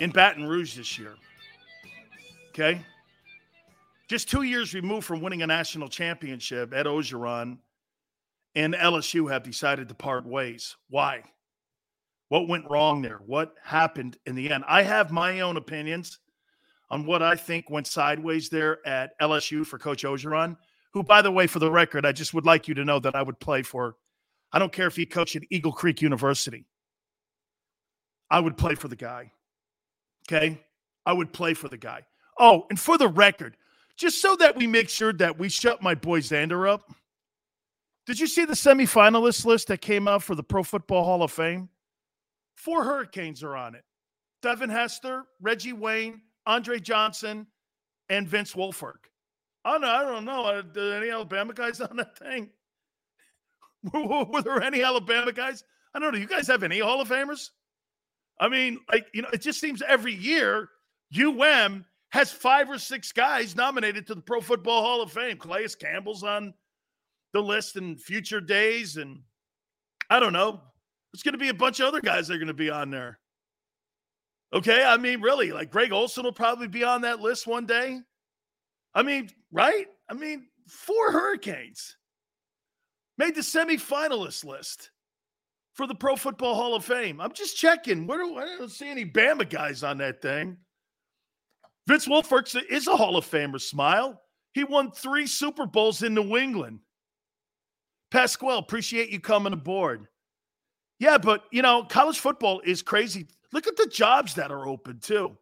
in 0.00 0.10
Baton 0.10 0.46
Rouge 0.46 0.76
this 0.76 0.98
year. 0.98 1.14
Okay? 2.50 2.84
Just 4.08 4.28
two 4.28 4.42
years 4.42 4.74
removed 4.74 5.06
from 5.06 5.22
winning 5.22 5.40
a 5.40 5.46
national 5.46 5.88
championship, 5.88 6.74
Ed 6.74 6.84
Orgeron 6.84 7.56
and 8.54 8.74
LSU 8.74 9.30
have 9.30 9.44
decided 9.44 9.88
to 9.88 9.94
part 9.94 10.26
ways. 10.26 10.76
Why? 10.90 11.22
What 12.28 12.48
went 12.48 12.68
wrong 12.68 13.00
there? 13.00 13.20
What 13.24 13.54
happened 13.64 14.18
in 14.26 14.34
the 14.34 14.50
end? 14.50 14.64
I 14.68 14.82
have 14.82 15.10
my 15.10 15.40
own 15.40 15.56
opinions 15.56 16.18
on 16.90 17.06
what 17.06 17.22
I 17.22 17.34
think 17.34 17.70
went 17.70 17.86
sideways 17.86 18.50
there 18.50 18.86
at 18.86 19.18
LSU 19.20 19.64
for 19.64 19.78
Coach 19.78 20.04
Orgeron, 20.04 20.58
who, 20.92 21.02
by 21.02 21.22
the 21.22 21.32
way, 21.32 21.46
for 21.46 21.60
the 21.60 21.70
record, 21.70 22.04
I 22.04 22.12
just 22.12 22.34
would 22.34 22.44
like 22.44 22.68
you 22.68 22.74
to 22.74 22.84
know 22.84 22.98
that 22.98 23.14
I 23.14 23.22
would 23.22 23.40
play 23.40 23.62
for. 23.62 23.96
I 24.52 24.58
don't 24.58 24.72
care 24.72 24.86
if 24.86 24.96
he 24.96 25.06
coached 25.06 25.36
at 25.36 25.42
Eagle 25.50 25.72
Creek 25.72 26.02
University. 26.02 26.66
I 28.30 28.40
would 28.40 28.56
play 28.56 28.74
for 28.74 28.88
the 28.88 28.96
guy. 28.96 29.32
Okay? 30.26 30.60
I 31.06 31.12
would 31.12 31.32
play 31.32 31.54
for 31.54 31.68
the 31.68 31.76
guy. 31.76 32.04
Oh, 32.38 32.66
and 32.70 32.78
for 32.78 32.96
the 32.96 33.08
record, 33.08 33.56
just 33.96 34.20
so 34.20 34.36
that 34.36 34.56
we 34.56 34.66
make 34.66 34.88
sure 34.88 35.12
that 35.14 35.38
we 35.38 35.48
shut 35.48 35.82
my 35.82 35.94
boy 35.94 36.20
Xander 36.20 36.68
up, 36.68 36.92
did 38.06 38.18
you 38.18 38.26
see 38.26 38.44
the 38.44 38.54
semifinalist 38.54 39.44
list 39.44 39.68
that 39.68 39.80
came 39.80 40.08
out 40.08 40.22
for 40.22 40.34
the 40.34 40.42
Pro 40.42 40.62
Football 40.62 41.04
Hall 41.04 41.22
of 41.22 41.30
Fame? 41.30 41.68
Four 42.56 42.84
Hurricanes 42.84 43.42
are 43.42 43.56
on 43.56 43.74
it 43.74 43.84
Devin 44.42 44.70
Hester, 44.70 45.24
Reggie 45.40 45.72
Wayne, 45.72 46.20
Andre 46.46 46.78
Johnson, 46.78 47.46
and 48.08 48.28
Vince 48.28 48.54
Wilfork. 48.54 49.08
Oh, 49.64 49.76
no, 49.76 49.88
I 49.88 50.02
don't 50.02 50.24
know. 50.24 50.44
Uh, 50.44 50.62
are 50.76 50.94
any 50.94 51.10
Alabama 51.10 51.54
guys 51.54 51.80
on 51.80 51.96
that 51.96 52.18
thing? 52.18 52.50
Were, 53.92 54.42
there 54.42 54.62
any 54.62 54.82
Alabama 54.82 55.32
guys? 55.32 55.64
I 55.94 55.98
don't 55.98 56.08
know. 56.08 56.16
Do 56.16 56.20
you 56.20 56.28
guys 56.28 56.46
have 56.46 56.62
any 56.62 56.78
Hall 56.78 57.00
of 57.00 57.08
Famers? 57.08 57.50
I 58.40 58.48
mean, 58.48 58.80
like, 58.90 59.06
you 59.12 59.22
know, 59.22 59.28
it 59.32 59.42
just 59.42 59.60
seems 59.60 59.82
every 59.82 60.14
year 60.14 60.68
UM 61.16 61.84
has 62.10 62.32
five 62.32 62.70
or 62.70 62.78
six 62.78 63.12
guys 63.12 63.56
nominated 63.56 64.06
to 64.06 64.14
the 64.14 64.20
Pro 64.20 64.40
Football 64.40 64.82
Hall 64.82 65.02
of 65.02 65.12
Fame. 65.12 65.38
Calais 65.38 65.68
Campbell's 65.80 66.22
on 66.22 66.54
the 67.32 67.40
list 67.40 67.76
in 67.76 67.96
future 67.96 68.40
days. 68.40 68.96
And 68.96 69.20
I 70.10 70.20
don't 70.20 70.32
know. 70.32 70.60
There's 71.12 71.22
going 71.22 71.32
to 71.32 71.38
be 71.38 71.48
a 71.48 71.54
bunch 71.54 71.80
of 71.80 71.86
other 71.86 72.00
guys 72.00 72.28
that 72.28 72.34
are 72.34 72.38
going 72.38 72.48
to 72.48 72.54
be 72.54 72.70
on 72.70 72.90
there. 72.90 73.18
Okay. 74.52 74.82
I 74.84 74.96
mean, 74.96 75.20
really, 75.20 75.52
like 75.52 75.70
Greg 75.70 75.92
Olsen 75.92 76.24
will 76.24 76.32
probably 76.32 76.68
be 76.68 76.84
on 76.84 77.02
that 77.02 77.20
list 77.20 77.46
one 77.46 77.66
day. 77.66 78.00
I 78.94 79.02
mean, 79.02 79.30
right? 79.50 79.86
I 80.08 80.14
mean, 80.14 80.46
four 80.68 81.12
Hurricanes 81.12 81.96
made 83.18 83.34
the 83.34 83.40
semifinalist 83.40 84.44
list 84.44 84.90
for 85.74 85.86
the 85.86 85.94
Pro 85.94 86.16
Football 86.16 86.54
Hall 86.54 86.74
of 86.74 86.84
Fame. 86.84 87.20
I'm 87.20 87.32
just 87.32 87.56
checking. 87.56 88.06
Where 88.06 88.18
do, 88.18 88.36
I 88.36 88.44
don't 88.58 88.70
see 88.70 88.88
any 88.88 89.04
Bama 89.04 89.48
guys 89.48 89.82
on 89.82 89.98
that 89.98 90.22
thing. 90.22 90.56
Vince 91.86 92.06
Wilfork 92.06 92.54
is 92.70 92.86
a 92.86 92.96
Hall 92.96 93.16
of 93.16 93.28
Famer, 93.28 93.60
smile. 93.60 94.20
He 94.54 94.64
won 94.64 94.90
three 94.92 95.26
Super 95.26 95.66
Bowls 95.66 96.02
in 96.02 96.14
New 96.14 96.36
England. 96.36 96.80
Pasquale, 98.10 98.58
appreciate 98.58 99.08
you 99.08 99.18
coming 99.18 99.52
aboard. 99.52 100.06
Yeah, 100.98 101.18
but 101.18 101.44
you 101.50 101.62
know, 101.62 101.84
college 101.84 102.20
football 102.20 102.60
is 102.60 102.82
crazy. 102.82 103.26
Look 103.52 103.66
at 103.66 103.76
the 103.76 103.86
jobs 103.86 104.34
that 104.34 104.52
are 104.52 104.68
open 104.68 105.00
too. 105.00 105.36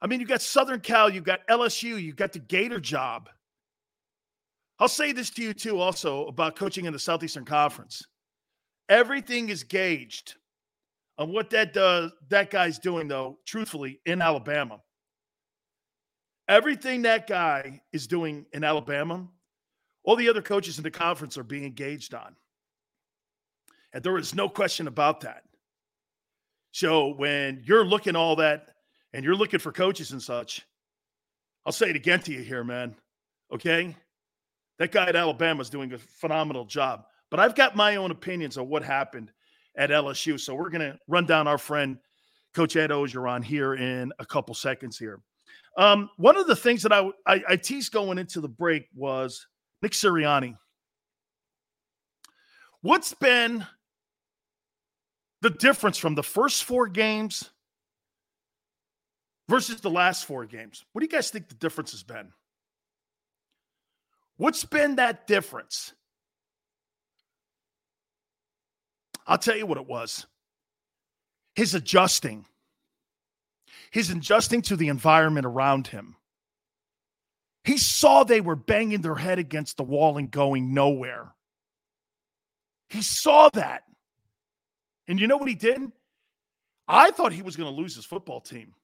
I 0.00 0.08
mean, 0.08 0.20
you 0.20 0.26
got 0.26 0.42
Southern 0.42 0.80
Cal, 0.80 1.08
you 1.08 1.20
got 1.20 1.46
LSU, 1.46 2.02
you 2.02 2.12
got 2.12 2.32
the 2.32 2.40
Gator 2.40 2.80
job. 2.80 3.30
I'll 4.82 4.88
say 4.88 5.12
this 5.12 5.30
to 5.30 5.42
you 5.42 5.54
too, 5.54 5.78
also 5.78 6.26
about 6.26 6.56
coaching 6.56 6.86
in 6.86 6.92
the 6.92 6.98
Southeastern 6.98 7.44
Conference. 7.44 8.02
Everything 8.88 9.48
is 9.48 9.62
gauged 9.62 10.34
on 11.18 11.32
what 11.32 11.50
that 11.50 11.72
does. 11.72 12.10
That 12.30 12.50
guy's 12.50 12.80
doing, 12.80 13.06
though. 13.06 13.38
Truthfully, 13.46 14.00
in 14.06 14.20
Alabama, 14.20 14.80
everything 16.48 17.02
that 17.02 17.28
guy 17.28 17.80
is 17.92 18.08
doing 18.08 18.44
in 18.52 18.64
Alabama, 18.64 19.28
all 20.02 20.16
the 20.16 20.28
other 20.28 20.42
coaches 20.42 20.78
in 20.78 20.82
the 20.82 20.90
conference 20.90 21.38
are 21.38 21.44
being 21.44 21.64
engaged 21.64 22.12
on. 22.12 22.34
And 23.92 24.02
there 24.02 24.18
is 24.18 24.34
no 24.34 24.48
question 24.48 24.88
about 24.88 25.20
that. 25.20 25.44
So 26.72 27.14
when 27.14 27.62
you're 27.64 27.84
looking 27.84 28.16
all 28.16 28.34
that 28.34 28.70
and 29.12 29.24
you're 29.24 29.36
looking 29.36 29.60
for 29.60 29.70
coaches 29.70 30.10
and 30.10 30.20
such, 30.20 30.66
I'll 31.64 31.70
say 31.70 31.90
it 31.90 31.94
again 31.94 32.18
to 32.22 32.32
you 32.32 32.42
here, 32.42 32.64
man. 32.64 32.96
Okay? 33.52 33.94
That 34.82 34.90
guy 34.90 35.06
at 35.06 35.14
Alabama 35.14 35.60
is 35.60 35.70
doing 35.70 35.92
a 35.92 35.98
phenomenal 35.98 36.64
job. 36.64 37.04
But 37.30 37.38
I've 37.38 37.54
got 37.54 37.76
my 37.76 37.94
own 37.94 38.10
opinions 38.10 38.58
on 38.58 38.68
what 38.68 38.82
happened 38.82 39.30
at 39.76 39.90
LSU. 39.90 40.40
So 40.40 40.56
we're 40.56 40.70
going 40.70 40.80
to 40.80 40.98
run 41.06 41.24
down 41.24 41.46
our 41.46 41.56
friend, 41.56 41.98
Coach 42.52 42.74
Ed 42.74 42.90
Orgeron, 42.90 43.44
here 43.44 43.74
in 43.74 44.12
a 44.18 44.26
couple 44.26 44.56
seconds 44.56 44.98
here. 44.98 45.20
Um, 45.78 46.10
one 46.16 46.36
of 46.36 46.48
the 46.48 46.56
things 46.56 46.82
that 46.82 46.92
I, 46.92 47.08
I, 47.24 47.42
I 47.50 47.56
teased 47.56 47.92
going 47.92 48.18
into 48.18 48.40
the 48.40 48.48
break 48.48 48.88
was 48.92 49.46
Nick 49.82 49.92
Sirianni. 49.92 50.56
What's 52.80 53.14
been 53.14 53.64
the 55.42 55.50
difference 55.50 55.96
from 55.96 56.16
the 56.16 56.24
first 56.24 56.64
four 56.64 56.88
games 56.88 57.48
versus 59.48 59.80
the 59.80 59.90
last 59.90 60.24
four 60.24 60.44
games? 60.44 60.84
What 60.90 61.02
do 61.02 61.04
you 61.04 61.08
guys 61.08 61.30
think 61.30 61.48
the 61.48 61.54
difference 61.54 61.92
has 61.92 62.02
been? 62.02 62.32
What's 64.36 64.64
been 64.64 64.96
that 64.96 65.26
difference? 65.26 65.92
I'll 69.26 69.38
tell 69.38 69.56
you 69.56 69.66
what 69.66 69.78
it 69.78 69.86
was. 69.86 70.26
his 71.54 71.74
adjusting, 71.74 72.46
his 73.90 74.10
adjusting 74.10 74.62
to 74.62 74.76
the 74.76 74.88
environment 74.88 75.46
around 75.46 75.86
him. 75.88 76.16
He 77.64 77.76
saw 77.78 78.24
they 78.24 78.40
were 78.40 78.56
banging 78.56 79.02
their 79.02 79.14
head 79.14 79.38
against 79.38 79.76
the 79.76 79.84
wall 79.84 80.18
and 80.18 80.30
going 80.30 80.74
nowhere. 80.74 81.34
He 82.88 83.02
saw 83.02 83.50
that. 83.50 83.82
And 85.06 85.20
you 85.20 85.26
know 85.26 85.36
what 85.36 85.48
he 85.48 85.54
did? 85.54 85.80
I 86.88 87.10
thought 87.10 87.32
he 87.32 87.42
was 87.42 87.56
going 87.56 87.72
to 87.72 87.80
lose 87.80 87.94
his 87.94 88.04
football 88.04 88.40
team. 88.40 88.74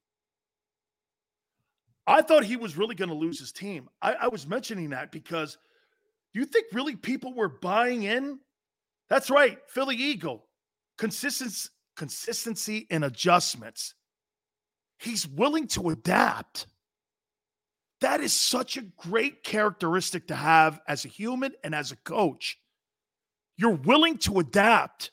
I 2.09 2.23
thought 2.23 2.43
he 2.43 2.57
was 2.57 2.79
really 2.79 2.95
going 2.95 3.11
to 3.11 3.15
lose 3.15 3.39
his 3.39 3.53
team. 3.53 3.91
I, 4.01 4.15
I, 4.15 4.29
was 4.29 4.47
mentioning 4.47 4.91
that 4.91 5.13
because 5.13 5.59
you 6.33 6.47
think 6.47 6.67
really 6.73 6.97
people 6.97 7.35
were 7.35 7.51
buying 7.51 8.05
in? 8.05 8.39
That's 9.11 9.29
right, 9.29 9.59
Philly 9.69 9.97
Eagle. 9.97 10.47
Consistency, 10.97 11.69
consistency 11.97 12.87
and 12.91 13.05
adjustments. 13.05 13.95
He's 14.99 15.29
willing 15.29 15.67
to 15.69 15.91
adapt. 15.91 16.67
That 18.01 18.23
is 18.23 18.33
such 18.33 18.79
a 18.79 18.83
great 18.83 19.45
characteristic 19.45 20.29
to 20.29 20.35
have 20.35 20.81
as 20.89 21.05
a 21.05 21.09
human 21.09 21.53
and 21.63 21.75
as 21.75 21.93
a 21.93 21.97
coach. 21.97 22.59
You're 23.59 23.73
willing 23.73 24.17
to 24.19 24.39
adapt. 24.39 25.11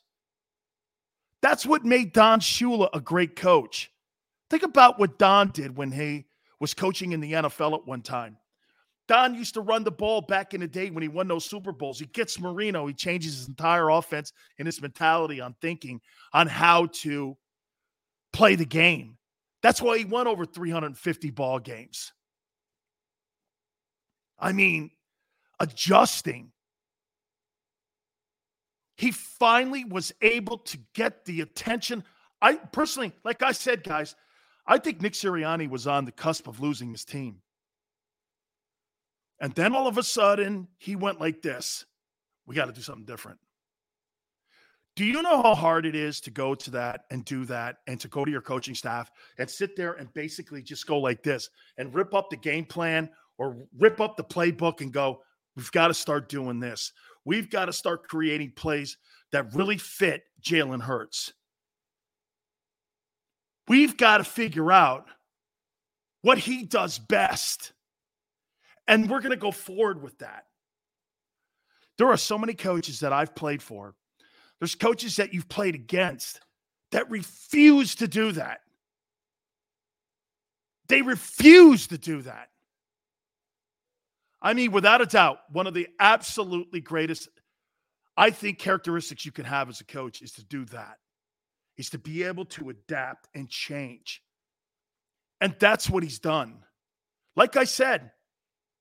That's 1.42 1.66
what 1.66 1.84
made 1.84 2.14
Don 2.14 2.40
Shula 2.40 2.88
a 2.94 3.02
great 3.02 3.36
coach. 3.36 3.92
Think 4.50 4.64
about 4.64 4.98
what 4.98 5.20
Don 5.20 5.50
did 5.50 5.76
when 5.76 5.92
he 5.92 6.26
was 6.60 6.74
coaching 6.74 7.12
in 7.12 7.20
the 7.20 7.34
NFL 7.34 7.74
at 7.74 7.88
one 7.88 8.02
time. 8.02 8.38
Don 9.08 9.36
used 9.36 9.54
to 9.54 9.62
run 9.62 9.84
the 9.84 9.92
ball 9.92 10.22
back 10.22 10.54
in 10.54 10.62
the 10.62 10.68
day 10.68 10.90
when 10.90 11.04
he 11.04 11.08
won 11.08 11.28
those 11.28 11.46
Super 11.46 11.72
Bowls. 11.72 12.00
He 12.00 12.08
gets 12.08 12.40
Marino, 12.40 12.88
he 12.88 12.94
changes 12.94 13.38
his 13.38 13.48
entire 13.48 13.90
offense 13.90 14.34
and 14.58 14.66
his 14.66 14.82
mentality 14.82 15.40
on 15.40 15.56
thinking 15.62 16.02
on 16.34 16.48
how 16.48 16.88
to 16.88 17.38
play 18.34 18.56
the 18.56 18.66
game. 18.66 19.18
That's 19.62 19.82
why 19.82 19.98
he 19.98 20.06
won 20.06 20.28
over 20.28 20.46
350 20.46 21.32
ball 21.32 21.60
games. 21.60 22.14
I 24.40 24.52
mean, 24.52 24.92
adjusting. 25.60 26.52
He 28.98 29.12
finally 29.12 29.86
was 29.86 30.14
able 30.22 30.60
to 30.60 30.78
get 30.94 31.26
the 31.26 31.42
attention. 31.42 32.04
I 32.42 32.56
personally, 32.56 33.14
like 33.24 33.44
I 33.44 33.52
said, 33.52 33.84
guys, 33.84 34.16
I 34.68 34.78
think 34.78 35.02
Nick 35.02 35.14
Sirianni 35.14 35.70
was 35.70 35.88
on 35.88 36.06
the 36.06 36.12
cusp 36.12 36.48
of 36.48 36.60
losing 36.60 36.92
his 36.92 37.06
team. 37.06 37.42
And 39.40 39.54
then 39.54 39.76
all 39.76 39.88
of 39.88 39.98
a 39.98 40.04
sudden, 40.04 40.68
he 40.78 40.96
went 40.96 41.20
like 41.20 41.42
this 41.42 41.86
We 42.48 42.56
got 42.56 42.66
to 42.66 42.72
do 42.72 42.82
something 42.82 43.06
different. 43.06 43.40
Do 44.96 45.04
you 45.04 45.22
know 45.22 45.42
how 45.42 45.56
hard 45.56 45.86
it 45.86 45.94
is 45.94 46.22
to 46.22 46.32
go 46.32 46.56
to 46.56 46.72
that 46.72 47.02
and 47.12 47.26
do 47.26 47.44
that 47.46 47.78
and 47.86 48.00
to 48.00 48.08
go 48.08 48.24
to 48.24 48.32
your 48.32 48.42
coaching 48.42 48.76
staff 48.76 49.12
and 49.38 49.50
sit 49.50 49.76
there 49.76 49.94
and 49.94 50.14
basically 50.14 50.62
just 50.62 50.88
go 50.88 51.00
like 51.00 51.22
this 51.22 51.50
and 51.78 51.94
rip 51.94 52.14
up 52.14 52.30
the 52.30 52.38
game 52.38 52.64
plan 52.64 53.10
or 53.38 53.58
rip 53.78 54.00
up 54.00 54.16
the 54.16 54.24
playbook 54.24 54.80
and 54.80 54.94
go, 54.94 55.22
we've 55.58 55.72
got 55.74 55.90
to 55.90 55.94
start 55.94 56.30
doing 56.30 56.62
this. 56.62 56.94
We've 57.26 57.50
got 57.50 57.66
to 57.66 57.74
start 57.74 58.08
creating 58.08 58.54
plays 58.56 58.98
that 59.34 59.54
really 59.54 59.78
fit 59.78 60.24
Jalen 60.42 60.82
Hurts. 60.82 61.34
We've 63.68 63.98
got 63.98 64.18
to 64.18 64.24
figure 64.24 64.72
out 64.72 65.08
what 66.22 66.38
he 66.38 66.64
does 66.64 67.00
best. 67.00 67.72
And 68.88 69.10
we're 69.10 69.22
going 69.22 69.32
to 69.32 69.38
go 69.38 69.52
forward 69.52 70.02
with 70.02 70.20
that. 70.20 70.46
There 71.98 72.08
are 72.08 72.18
so 72.18 72.38
many 72.38 72.54
coaches 72.54 73.00
that 73.00 73.14
I've 73.14 73.36
played 73.36 73.62
for. 73.62 73.96
There's 74.60 74.76
coaches 74.76 75.16
that 75.16 75.34
you've 75.34 75.50
played 75.50 75.76
against 75.76 76.42
that 76.92 77.10
refuse 77.10 77.96
to 77.96 78.08
do 78.08 78.32
that. 78.34 78.62
They 80.88 81.02
refuse 81.02 81.88
to 81.88 81.98
do 81.98 82.22
that. 82.22 82.50
I 84.42 84.54
mean, 84.54 84.72
without 84.72 85.02
a 85.02 85.08
doubt, 85.08 85.40
one 85.52 85.66
of 85.66 85.74
the 85.74 85.88
absolutely 86.00 86.82
greatest, 86.82 87.30
I 88.16 88.30
think, 88.30 88.60
characteristics 88.60 89.26
you 89.26 89.32
can 89.32 89.46
have 89.46 89.70
as 89.70 89.82
a 89.82 89.86
coach 89.86 90.22
is 90.22 90.34
to 90.34 90.44
do 90.44 90.66
that 90.66 90.98
is 91.78 91.90
to 91.92 91.98
be 91.98 92.24
able 92.24 92.46
to 92.46 92.70
adapt 92.70 93.28
and 93.36 93.50
change. 93.50 94.22
And 95.42 95.56
that's 95.60 95.90
what 95.90 96.04
he's 96.04 96.20
done. 96.20 96.60
Like 97.36 97.58
I 97.58 97.66
said, 97.66 98.12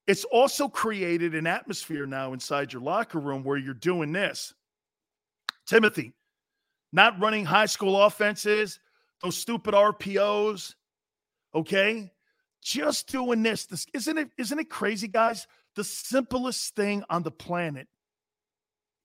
it's 0.07 0.25
also 0.25 0.69
created 0.69 1.35
an 1.35 1.47
atmosphere 1.47 2.07
now 2.07 2.33
inside 2.33 2.73
your 2.73 2.83
locker 2.83 3.19
room 3.19 3.43
where 3.43 3.57
you're 3.57 3.75
doing 3.75 4.13
this. 4.13 4.55
Timothy, 5.67 6.13
not 6.93 7.19
running 7.21 7.45
high 7.45 7.67
school 7.67 8.01
offenses, 8.01 8.79
those 9.23 9.37
stupid 9.37 9.75
RPOs, 9.75 10.75
okay? 11.55 12.13
Just 12.63 13.11
doing 13.11 13.43
this. 13.43 13.67
This 13.67 13.87
isn't 13.95 14.19
it 14.19 14.29
isn't 14.39 14.59
it 14.59 14.71
crazy, 14.71 15.09
guys? 15.09 15.47
The 15.75 15.85
simplest 15.85 16.77
thing 16.77 17.03
on 17.11 17.23
the 17.23 17.31
planet 17.31 17.89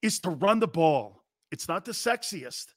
is 0.01 0.19
to 0.19 0.29
run 0.29 0.59
the 0.59 0.67
ball. 0.67 1.23
It's 1.51 1.67
not 1.67 1.85
the 1.85 1.91
sexiest. 1.91 2.67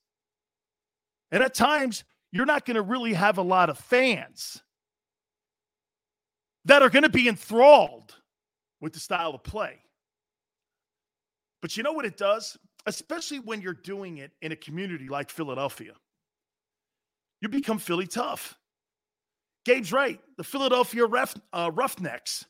And 1.32 1.42
at 1.42 1.54
times, 1.54 2.04
you're 2.30 2.46
not 2.46 2.64
going 2.64 2.76
to 2.76 2.82
really 2.82 3.14
have 3.14 3.38
a 3.38 3.42
lot 3.42 3.70
of 3.70 3.78
fans 3.78 4.62
that 6.66 6.82
are 6.82 6.90
going 6.90 7.02
to 7.02 7.08
be 7.08 7.26
enthralled 7.26 8.14
with 8.80 8.92
the 8.92 9.00
style 9.00 9.34
of 9.34 9.42
play. 9.42 9.78
But 11.60 11.76
you 11.76 11.82
know 11.82 11.92
what 11.92 12.04
it 12.04 12.16
does? 12.16 12.58
Especially 12.86 13.38
when 13.38 13.60
you're 13.60 13.72
doing 13.72 14.18
it 14.18 14.32
in 14.42 14.52
a 14.52 14.56
community 14.56 15.08
like 15.08 15.30
Philadelphia, 15.30 15.94
you 17.40 17.48
become 17.48 17.78
Philly 17.78 18.06
tough. 18.06 18.56
Gabe's 19.64 19.92
right. 19.92 20.20
The 20.36 20.44
Philadelphia 20.44 21.06
ref, 21.06 21.34
uh, 21.52 21.70
Roughnecks. 21.72 22.44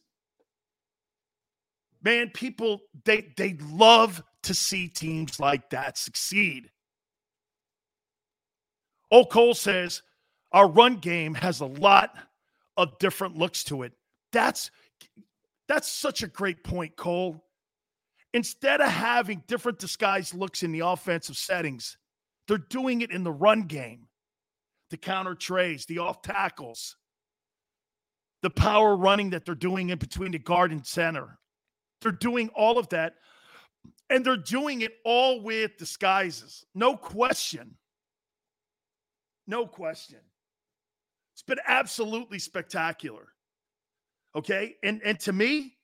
Man, 2.03 2.31
people 2.31 2.81
they 3.05 3.33
they 3.37 3.57
love 3.71 4.23
to 4.45 4.55
see 4.55 4.89
teams 4.89 5.39
like 5.39 5.71
that 5.71 5.97
succeed. 5.97 6.71
Oh, 9.13 9.27
Cole 9.27 9.55
says 9.55 10.03
our 10.53 10.67
run 10.67 10.97
game 10.97 11.35
has 11.35 11.61
a 11.61 11.67
lot 11.67 12.17
of 12.79 12.99
different 12.99 13.37
looks 13.37 13.63
to 13.65 13.83
it. 13.83 13.93
That's 14.33 14.71
that's 15.69 15.87
such 15.87 16.23
a 16.23 16.27
great 16.27 16.65
point, 16.65 16.97
Cole. 16.97 17.45
Instead 18.35 18.81
of 18.81 18.89
having 18.89 19.43
different 19.47 19.79
disguised 19.79 20.35
looks 20.35 20.63
in 20.63 20.73
the 20.73 20.81
offensive 20.81 21.37
settings, 21.37 21.99
they're 22.49 22.57
doing 22.57 23.03
it 23.03 23.11
in 23.11 23.23
the 23.23 23.31
run 23.31 23.63
game. 23.63 24.09
The 24.91 24.97
counter 24.97 25.35
trays, 25.35 25.85
the 25.85 25.99
off 25.99 26.23
tackles, 26.23 26.97
the 28.43 28.51
power 28.51 28.97
running 28.97 29.31
that 29.31 29.45
they're 29.45 29.55
doing 29.55 29.91
in 29.91 29.99
between 29.99 30.33
the 30.33 30.39
guard 30.39 30.73
and 30.73 30.85
center. 30.85 31.39
They're 32.01 32.13
doing 32.13 32.49
all 32.55 32.79
of 32.79 32.89
that. 32.89 33.15
And 34.11 34.25
they're 34.25 34.37
doing 34.37 34.83
it 34.83 34.93
all 35.05 35.41
with 35.43 35.77
disguises. 35.79 36.65
No 36.75 36.97
question. 36.97 37.77
No 39.47 39.67
question. 39.67 40.21
It's 41.35 41.43
been 41.43 41.59
absolutely 41.67 42.39
spectacular. 42.39 43.29
Okay. 44.37 44.77
And 44.83 45.01
and 45.05 45.19
to 45.21 45.33
me, 45.33 45.75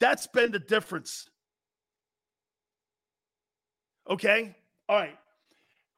that's 0.00 0.26
been 0.26 0.52
the 0.52 0.58
difference. 0.58 1.28
Okay. 4.08 4.56
All 4.88 4.96
right. 4.96 5.18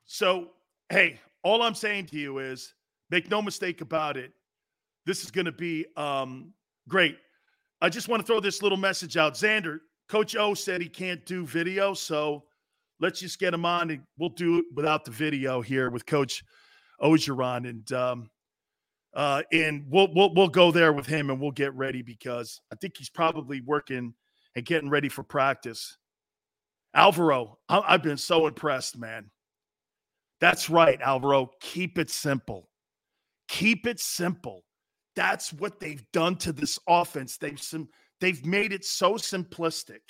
So, 0.04 0.48
hey, 0.88 1.20
all 1.44 1.62
I'm 1.62 1.74
saying 1.74 2.06
to 2.06 2.16
you 2.16 2.38
is 2.38 2.74
make 3.10 3.30
no 3.30 3.40
mistake 3.40 3.80
about 3.80 4.16
it. 4.16 4.32
This 5.06 5.24
is 5.24 5.30
going 5.30 5.44
to 5.44 5.52
be 5.52 5.86
um, 5.96 6.52
great. 6.88 7.16
I 7.80 7.88
just 7.88 8.08
want 8.08 8.20
to 8.20 8.26
throw 8.26 8.40
this 8.40 8.62
little 8.62 8.78
message 8.78 9.16
out. 9.16 9.34
Xander, 9.34 9.78
Coach 10.08 10.36
O 10.36 10.54
said 10.54 10.82
he 10.82 10.88
can't 10.88 11.24
do 11.24 11.46
video. 11.46 11.94
So 11.94 12.44
let's 12.98 13.20
just 13.20 13.38
get 13.38 13.54
him 13.54 13.64
on 13.64 13.90
and 13.90 14.02
we'll 14.18 14.30
do 14.30 14.58
it 14.58 14.64
without 14.74 15.04
the 15.04 15.10
video 15.10 15.60
here 15.60 15.90
with 15.90 16.04
Coach 16.04 16.44
Orgeron, 17.02 17.68
and 17.68 17.92
um, 17.92 18.30
uh, 19.14 19.42
and 19.52 19.84
we'll 19.88 20.08
we'll 20.14 20.34
we'll 20.34 20.48
go 20.48 20.70
there 20.70 20.92
with 20.92 21.06
him, 21.06 21.30
and 21.30 21.40
we'll 21.40 21.50
get 21.50 21.74
ready 21.74 22.02
because 22.02 22.60
I 22.72 22.76
think 22.76 22.96
he's 22.96 23.10
probably 23.10 23.60
working 23.60 24.14
and 24.56 24.64
getting 24.64 24.90
ready 24.90 25.08
for 25.08 25.22
practice. 25.22 25.96
Alvaro, 26.94 27.58
I- 27.68 27.84
I've 27.86 28.02
been 28.02 28.16
so 28.16 28.46
impressed, 28.46 28.98
man. 28.98 29.30
That's 30.40 30.70
right, 30.70 31.00
Alvaro. 31.00 31.50
Keep 31.60 31.98
it 31.98 32.10
simple. 32.10 32.68
Keep 33.48 33.86
it 33.86 34.00
simple. 34.00 34.64
That's 35.16 35.52
what 35.52 35.80
they've 35.80 36.04
done 36.12 36.36
to 36.36 36.52
this 36.52 36.78
offense. 36.88 37.36
They've 37.36 37.60
they've 38.20 38.44
made 38.46 38.72
it 38.72 38.84
so 38.84 39.14
simplistic. 39.14 40.00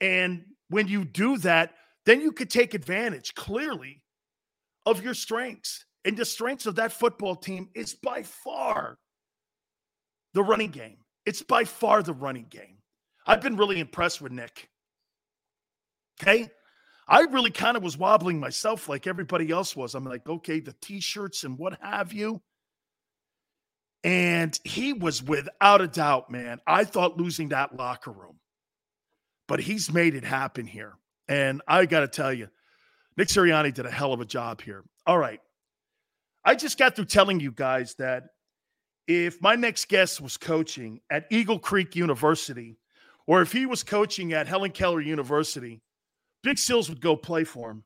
And 0.00 0.44
when 0.68 0.86
you 0.86 1.04
do 1.04 1.38
that, 1.38 1.74
then 2.04 2.20
you 2.20 2.30
could 2.30 2.50
take 2.50 2.74
advantage 2.74 3.34
clearly 3.34 4.02
of 4.86 5.02
your 5.02 5.14
strengths. 5.14 5.84
And 6.04 6.16
the 6.16 6.24
strengths 6.24 6.66
of 6.66 6.76
that 6.76 6.92
football 6.92 7.34
team 7.34 7.68
is 7.74 7.94
by 7.94 8.22
far 8.22 8.98
the 10.34 10.42
running 10.42 10.70
game. 10.70 10.98
It's 11.24 11.42
by 11.42 11.64
far 11.64 12.02
the 12.02 12.12
running 12.12 12.46
game. 12.50 12.78
I've 13.26 13.40
been 13.40 13.56
really 13.56 13.80
impressed 13.80 14.20
with 14.20 14.32
Nick. 14.32 14.68
Okay. 16.20 16.50
I 17.08 17.20
really 17.20 17.50
kind 17.50 17.76
of 17.76 17.82
was 17.82 17.98
wobbling 17.98 18.40
myself 18.40 18.88
like 18.88 19.06
everybody 19.06 19.50
else 19.50 19.76
was. 19.76 19.94
I'm 19.94 20.04
like, 20.04 20.28
okay, 20.28 20.60
the 20.60 20.74
t-shirts 20.80 21.44
and 21.44 21.58
what 21.58 21.78
have 21.80 22.12
you. 22.12 22.42
And 24.02 24.58
he 24.64 24.92
was 24.92 25.22
without 25.22 25.80
a 25.80 25.88
doubt, 25.88 26.30
man. 26.30 26.60
I 26.66 26.84
thought 26.84 27.16
losing 27.16 27.48
that 27.50 27.76
locker 27.76 28.12
room, 28.12 28.38
but 29.48 29.60
he's 29.60 29.92
made 29.92 30.14
it 30.14 30.24
happen 30.24 30.66
here. 30.66 30.94
And 31.26 31.62
I 31.66 31.86
got 31.86 32.00
to 32.00 32.08
tell 32.08 32.32
you, 32.32 32.48
Nick 33.16 33.28
Sirianni 33.28 33.72
did 33.72 33.86
a 33.86 33.90
hell 33.90 34.12
of 34.12 34.20
a 34.20 34.24
job 34.24 34.60
here. 34.60 34.82
All 35.06 35.18
right. 35.18 35.40
I 36.44 36.54
just 36.54 36.78
got 36.78 36.96
through 36.96 37.06
telling 37.06 37.40
you 37.40 37.52
guys 37.52 37.94
that 37.96 38.24
if 39.06 39.40
my 39.40 39.54
next 39.54 39.88
guest 39.88 40.20
was 40.20 40.36
coaching 40.36 41.00
at 41.10 41.26
Eagle 41.30 41.58
Creek 41.58 41.94
University, 41.96 42.76
or 43.26 43.40
if 43.40 43.52
he 43.52 43.66
was 43.66 43.82
coaching 43.82 44.32
at 44.32 44.46
Helen 44.46 44.70
Keller 44.70 45.00
University, 45.00 45.80
Big 46.42 46.58
Sills 46.58 46.88
would 46.88 47.00
go 47.00 47.16
play 47.16 47.44
for 47.44 47.70
him 47.70 47.84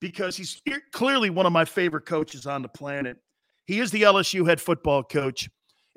because 0.00 0.36
he's 0.36 0.62
clearly 0.92 1.30
one 1.30 1.46
of 1.46 1.52
my 1.52 1.64
favorite 1.64 2.06
coaches 2.06 2.46
on 2.46 2.62
the 2.62 2.68
planet. 2.68 3.18
He 3.66 3.80
is 3.80 3.90
the 3.90 4.02
LSU 4.02 4.46
head 4.46 4.60
football 4.60 5.02
coach. 5.02 5.48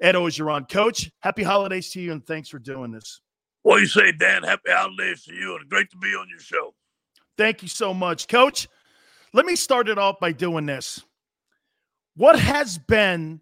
Ed 0.02 0.16
Orgeron. 0.16 0.70
Coach, 0.70 1.10
happy 1.22 1.44
holidays 1.44 1.92
to 1.92 2.02
you 2.02 2.12
and 2.12 2.26
thanks 2.26 2.50
for 2.50 2.60
doing 2.60 2.92
this. 2.92 3.22
What 3.64 3.80
you 3.80 3.88
say, 3.88 4.12
Dan? 4.12 4.44
Happy 4.44 4.70
holidays 4.70 5.24
to 5.24 5.34
you 5.34 5.56
and 5.56 5.70
great 5.70 5.90
to 5.92 5.98
be 5.98 6.10
on 6.10 6.28
your 6.30 6.40
show. 6.40 6.74
Thank 7.38 7.62
you 7.62 7.68
so 7.68 7.94
much. 7.94 8.28
Coach, 8.28 8.68
let 9.34 9.46
me 9.46 9.56
start 9.56 9.90
it 9.90 9.98
off 9.98 10.20
by 10.20 10.32
doing 10.32 10.66
this. 10.66 11.04
What 12.16 12.40
has 12.40 12.78
been 12.78 13.42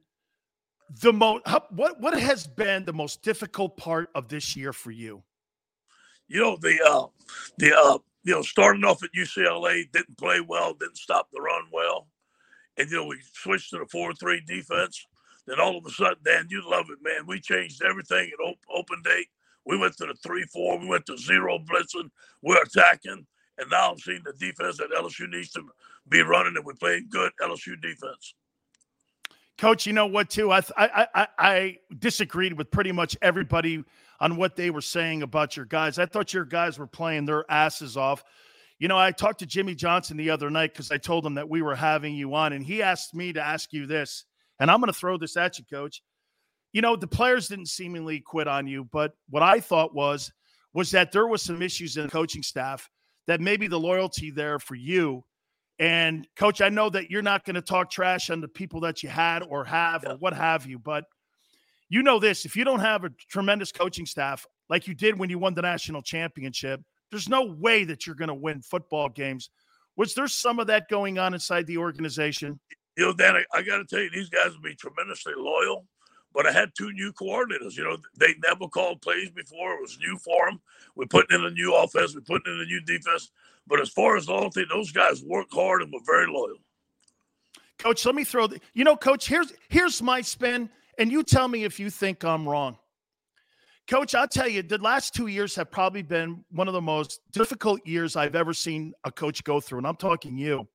the 1.01 1.13
most 1.13 1.43
what 1.71 1.99
what 1.99 2.19
has 2.19 2.47
been 2.47 2.85
the 2.85 2.93
most 2.93 3.21
difficult 3.21 3.77
part 3.77 4.09
of 4.15 4.27
this 4.27 4.55
year 4.55 4.73
for 4.73 4.91
you? 4.91 5.23
You 6.27 6.41
know, 6.41 6.57
the 6.59 6.79
uh 6.83 7.07
the 7.57 7.75
uh 7.77 7.97
you 8.23 8.33
know, 8.33 8.41
starting 8.41 8.83
off 8.83 9.03
at 9.03 9.09
UCLA, 9.15 9.91
didn't 9.91 10.17
play 10.17 10.39
well, 10.39 10.73
didn't 10.73 10.97
stop 10.97 11.27
the 11.31 11.41
run 11.41 11.63
well. 11.71 12.07
And, 12.77 12.89
you 12.89 12.97
know, 12.97 13.05
we 13.05 13.17
switched 13.33 13.71
to 13.71 13.79
the 13.79 13.85
4 13.91 14.13
3 14.13 14.41
defense. 14.47 15.05
Then 15.45 15.59
all 15.59 15.77
of 15.77 15.85
a 15.85 15.89
sudden, 15.89 16.17
Dan, 16.23 16.47
you 16.49 16.63
love 16.65 16.85
it, 16.89 16.99
man. 17.03 17.27
We 17.27 17.41
changed 17.41 17.83
everything 17.83 18.31
at 18.31 18.47
op- 18.47 18.57
open 18.73 19.01
date. 19.03 19.27
We 19.65 19.77
went 19.77 19.97
to 19.97 20.05
the 20.05 20.15
3 20.25 20.45
4. 20.45 20.79
We 20.79 20.87
went 20.87 21.05
to 21.07 21.17
zero 21.17 21.59
blitzing. 21.59 22.09
We're 22.41 22.61
attacking. 22.63 23.27
And 23.57 23.69
now 23.69 23.91
I'm 23.91 23.99
seeing 23.99 24.21
the 24.23 24.33
defense 24.33 24.77
that 24.77 24.91
LSU 24.91 25.29
needs 25.29 25.51
to 25.51 25.61
be 26.09 26.21
running, 26.21 26.55
and 26.55 26.65
we 26.65 26.73
played 26.73 27.09
good 27.09 27.31
LSU 27.41 27.79
defense. 27.81 28.33
Coach, 29.57 29.85
you 29.85 29.93
know 29.93 30.07
what? 30.07 30.29
Too, 30.29 30.51
I, 30.51 30.61
I 30.75 31.07
I 31.13 31.27
I 31.37 31.77
disagreed 31.99 32.53
with 32.53 32.71
pretty 32.71 32.91
much 32.91 33.15
everybody 33.21 33.83
on 34.19 34.35
what 34.35 34.55
they 34.55 34.71
were 34.71 34.81
saying 34.81 35.21
about 35.21 35.55
your 35.55 35.65
guys. 35.65 35.99
I 35.99 36.05
thought 36.05 36.33
your 36.33 36.45
guys 36.45 36.79
were 36.79 36.87
playing 36.87 37.25
their 37.25 37.45
asses 37.49 37.95
off. 37.95 38.23
You 38.79 38.87
know, 38.87 38.97
I 38.97 39.11
talked 39.11 39.39
to 39.39 39.45
Jimmy 39.45 39.75
Johnson 39.75 40.17
the 40.17 40.31
other 40.31 40.49
night 40.49 40.73
because 40.73 40.91
I 40.91 40.97
told 40.97 41.25
him 41.25 41.35
that 41.35 41.47
we 41.47 41.61
were 41.61 41.75
having 41.75 42.15
you 42.15 42.33
on, 42.33 42.53
and 42.53 42.65
he 42.65 42.81
asked 42.81 43.13
me 43.13 43.31
to 43.33 43.41
ask 43.41 43.71
you 43.71 43.85
this, 43.85 44.25
and 44.59 44.71
I'm 44.71 44.79
going 44.79 44.91
to 44.91 44.99
throw 44.99 45.17
this 45.17 45.37
at 45.37 45.59
you, 45.59 45.65
Coach. 45.71 46.01
You 46.71 46.81
know, 46.81 46.95
the 46.95 47.07
players 47.07 47.47
didn't 47.47 47.67
seemingly 47.67 48.19
quit 48.19 48.47
on 48.47 48.65
you, 48.65 48.89
but 48.91 49.13
what 49.29 49.43
I 49.43 49.59
thought 49.59 49.93
was 49.93 50.31
was 50.73 50.89
that 50.91 51.11
there 51.11 51.27
was 51.27 51.43
some 51.43 51.61
issues 51.61 51.97
in 51.97 52.03
the 52.03 52.09
coaching 52.09 52.41
staff 52.41 52.89
that 53.27 53.41
maybe 53.41 53.67
the 53.67 53.79
loyalty 53.79 54.31
there 54.31 54.59
for 54.59 54.75
you. 54.75 55.23
And 55.79 56.27
coach, 56.35 56.61
I 56.61 56.69
know 56.69 56.89
that 56.89 57.09
you're 57.09 57.21
not 57.21 57.45
going 57.45 57.55
to 57.55 57.61
talk 57.61 57.89
trash 57.89 58.29
on 58.29 58.41
the 58.41 58.47
people 58.47 58.81
that 58.81 59.03
you 59.03 59.09
had 59.09 59.43
or 59.43 59.65
have 59.65 60.03
yeah. 60.03 60.13
or 60.13 60.17
what 60.17 60.33
have 60.33 60.65
you, 60.65 60.77
but 60.79 61.05
you 61.89 62.03
know 62.03 62.19
this 62.19 62.45
if 62.45 62.55
you 62.55 62.63
don't 62.63 62.79
have 62.79 63.03
a 63.03 63.09
tremendous 63.29 63.71
coaching 63.71 64.05
staff 64.05 64.45
like 64.69 64.87
you 64.87 64.95
did 64.95 65.17
when 65.17 65.29
you 65.29 65.37
won 65.37 65.53
the 65.53 65.61
national 65.61 66.01
championship, 66.01 66.81
there's 67.11 67.29
no 67.29 67.43
way 67.43 67.83
that 67.83 68.05
you're 68.05 68.15
going 68.15 68.29
to 68.29 68.33
win 68.33 68.61
football 68.61 69.09
games. 69.09 69.49
Was 69.95 70.15
there 70.15 70.27
some 70.27 70.59
of 70.59 70.67
that 70.67 70.89
going 70.89 71.19
on 71.19 71.33
inside 71.33 71.67
the 71.67 71.77
organization? 71.77 72.59
You 72.97 73.05
know, 73.05 73.13
Dan, 73.13 73.35
I, 73.35 73.43
I 73.53 73.61
got 73.61 73.77
to 73.77 73.85
tell 73.85 73.99
you, 73.99 74.09
these 74.09 74.29
guys 74.29 74.51
will 74.51 74.61
be 74.61 74.75
tremendously 74.75 75.33
loyal. 75.37 75.85
But 76.33 76.47
I 76.47 76.51
had 76.51 76.71
two 76.75 76.91
new 76.93 77.13
coordinators. 77.13 77.77
You 77.77 77.83
know, 77.83 77.97
they 78.17 78.35
never 78.47 78.67
called 78.67 79.01
plays 79.01 79.29
before. 79.29 79.73
It 79.73 79.81
was 79.81 79.97
new 79.99 80.17
for 80.17 80.45
them. 80.47 80.59
We're 80.95 81.05
putting 81.05 81.37
in 81.37 81.45
a 81.45 81.51
new 81.51 81.75
offense. 81.75 82.15
We're 82.15 82.21
putting 82.21 82.53
in 82.53 82.61
a 82.61 82.65
new 82.65 82.81
defense. 82.81 83.29
But 83.67 83.79
as 83.79 83.89
far 83.89 84.17
as 84.17 84.27
loyalty, 84.27 84.65
those 84.69 84.91
guys 84.91 85.23
work 85.23 85.47
hard 85.51 85.83
and 85.83 85.93
were 85.93 85.99
very 86.05 86.27
loyal. 86.27 86.57
Coach, 87.79 88.05
let 88.05 88.15
me 88.15 88.23
throw 88.23 88.47
the, 88.47 88.59
you 88.73 88.83
know, 88.83 88.95
coach, 88.95 89.27
here's 89.27 89.53
here's 89.69 90.01
my 90.01 90.21
spin 90.21 90.69
and 90.97 91.11
you 91.11 91.23
tell 91.23 91.47
me 91.47 91.63
if 91.63 91.79
you 91.79 91.89
think 91.89 92.23
I'm 92.23 92.47
wrong. 92.47 92.77
Coach, 93.87 94.15
I'll 94.15 94.27
tell 94.27 94.47
you, 94.47 94.63
the 94.63 94.77
last 94.77 95.13
two 95.13 95.27
years 95.27 95.55
have 95.55 95.69
probably 95.69 96.03
been 96.03 96.45
one 96.51 96.67
of 96.67 96.73
the 96.73 96.81
most 96.81 97.19
difficult 97.31 97.85
years 97.85 98.15
I've 98.15 98.35
ever 98.35 98.53
seen 98.53 98.93
a 99.03 99.11
coach 99.11 99.43
go 99.43 99.59
through. 99.59 99.79
And 99.79 99.87
I'm 99.87 99.97
talking 99.97 100.37
you. 100.37 100.67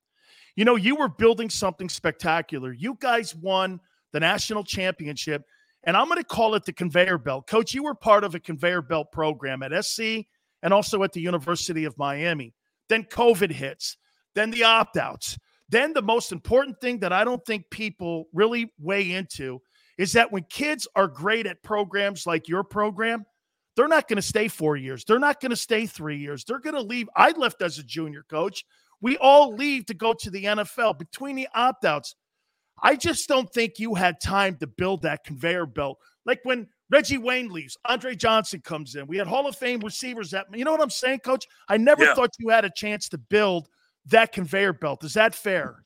You 0.56 0.64
know, 0.64 0.76
you 0.76 0.94
were 0.94 1.08
building 1.08 1.48
something 1.48 1.88
spectacular. 1.88 2.72
You 2.72 2.98
guys 3.00 3.34
won 3.34 3.80
the 4.12 4.20
national 4.20 4.64
championship, 4.64 5.42
and 5.84 5.96
I'm 5.96 6.06
going 6.06 6.18
to 6.18 6.24
call 6.24 6.54
it 6.54 6.64
the 6.64 6.72
conveyor 6.72 7.18
belt. 7.18 7.46
Coach, 7.46 7.74
you 7.74 7.82
were 7.82 7.94
part 7.94 8.24
of 8.24 8.34
a 8.34 8.40
conveyor 8.40 8.82
belt 8.82 9.12
program 9.12 9.62
at 9.62 9.84
SC 9.84 10.26
and 10.62 10.72
also 10.72 11.02
at 11.02 11.12
the 11.12 11.20
University 11.20 11.84
of 11.84 11.96
Miami. 11.98 12.54
Then 12.88 13.04
COVID 13.04 13.52
hits, 13.52 13.96
then 14.34 14.50
the 14.50 14.64
opt 14.64 14.96
outs. 14.96 15.38
Then 15.68 15.92
the 15.92 16.02
most 16.02 16.32
important 16.32 16.80
thing 16.80 17.00
that 17.00 17.12
I 17.12 17.24
don't 17.24 17.44
think 17.44 17.68
people 17.70 18.28
really 18.32 18.72
weigh 18.78 19.12
into 19.12 19.60
is 19.98 20.12
that 20.12 20.32
when 20.32 20.44
kids 20.44 20.88
are 20.96 21.08
great 21.08 21.46
at 21.46 21.62
programs 21.62 22.26
like 22.26 22.48
your 22.48 22.64
program, 22.64 23.26
they're 23.76 23.88
not 23.88 24.08
going 24.08 24.16
to 24.16 24.22
stay 24.22 24.48
four 24.48 24.76
years. 24.76 25.04
They're 25.04 25.18
not 25.18 25.40
going 25.40 25.50
to 25.50 25.56
stay 25.56 25.86
three 25.86 26.16
years. 26.16 26.44
They're 26.44 26.58
going 26.58 26.74
to 26.74 26.82
leave. 26.82 27.08
I 27.14 27.30
left 27.32 27.62
as 27.62 27.78
a 27.78 27.82
junior 27.82 28.24
coach. 28.28 28.64
We 29.00 29.16
all 29.18 29.54
leave 29.54 29.86
to 29.86 29.94
go 29.94 30.14
to 30.14 30.30
the 30.30 30.44
NFL 30.44 30.98
between 30.98 31.36
the 31.36 31.48
opt 31.54 31.84
outs. 31.84 32.16
I 32.82 32.96
just 32.96 33.28
don't 33.28 33.52
think 33.52 33.78
you 33.78 33.94
had 33.94 34.20
time 34.20 34.56
to 34.56 34.66
build 34.66 35.02
that 35.02 35.24
conveyor 35.24 35.66
belt. 35.66 35.98
Like 36.24 36.40
when 36.44 36.68
Reggie 36.90 37.18
Wayne 37.18 37.48
leaves, 37.48 37.76
Andre 37.84 38.14
Johnson 38.14 38.60
comes 38.60 38.94
in. 38.94 39.06
We 39.06 39.16
had 39.16 39.26
Hall 39.26 39.46
of 39.46 39.56
Fame 39.56 39.80
receivers 39.80 40.30
that, 40.30 40.46
you 40.52 40.64
know 40.64 40.72
what 40.72 40.80
I'm 40.80 40.90
saying, 40.90 41.20
coach? 41.20 41.46
I 41.68 41.76
never 41.76 42.04
yeah. 42.04 42.14
thought 42.14 42.30
you 42.38 42.48
had 42.48 42.64
a 42.64 42.70
chance 42.74 43.08
to 43.10 43.18
build 43.18 43.68
that 44.06 44.32
conveyor 44.32 44.74
belt. 44.74 45.04
Is 45.04 45.14
that 45.14 45.34
fair? 45.34 45.84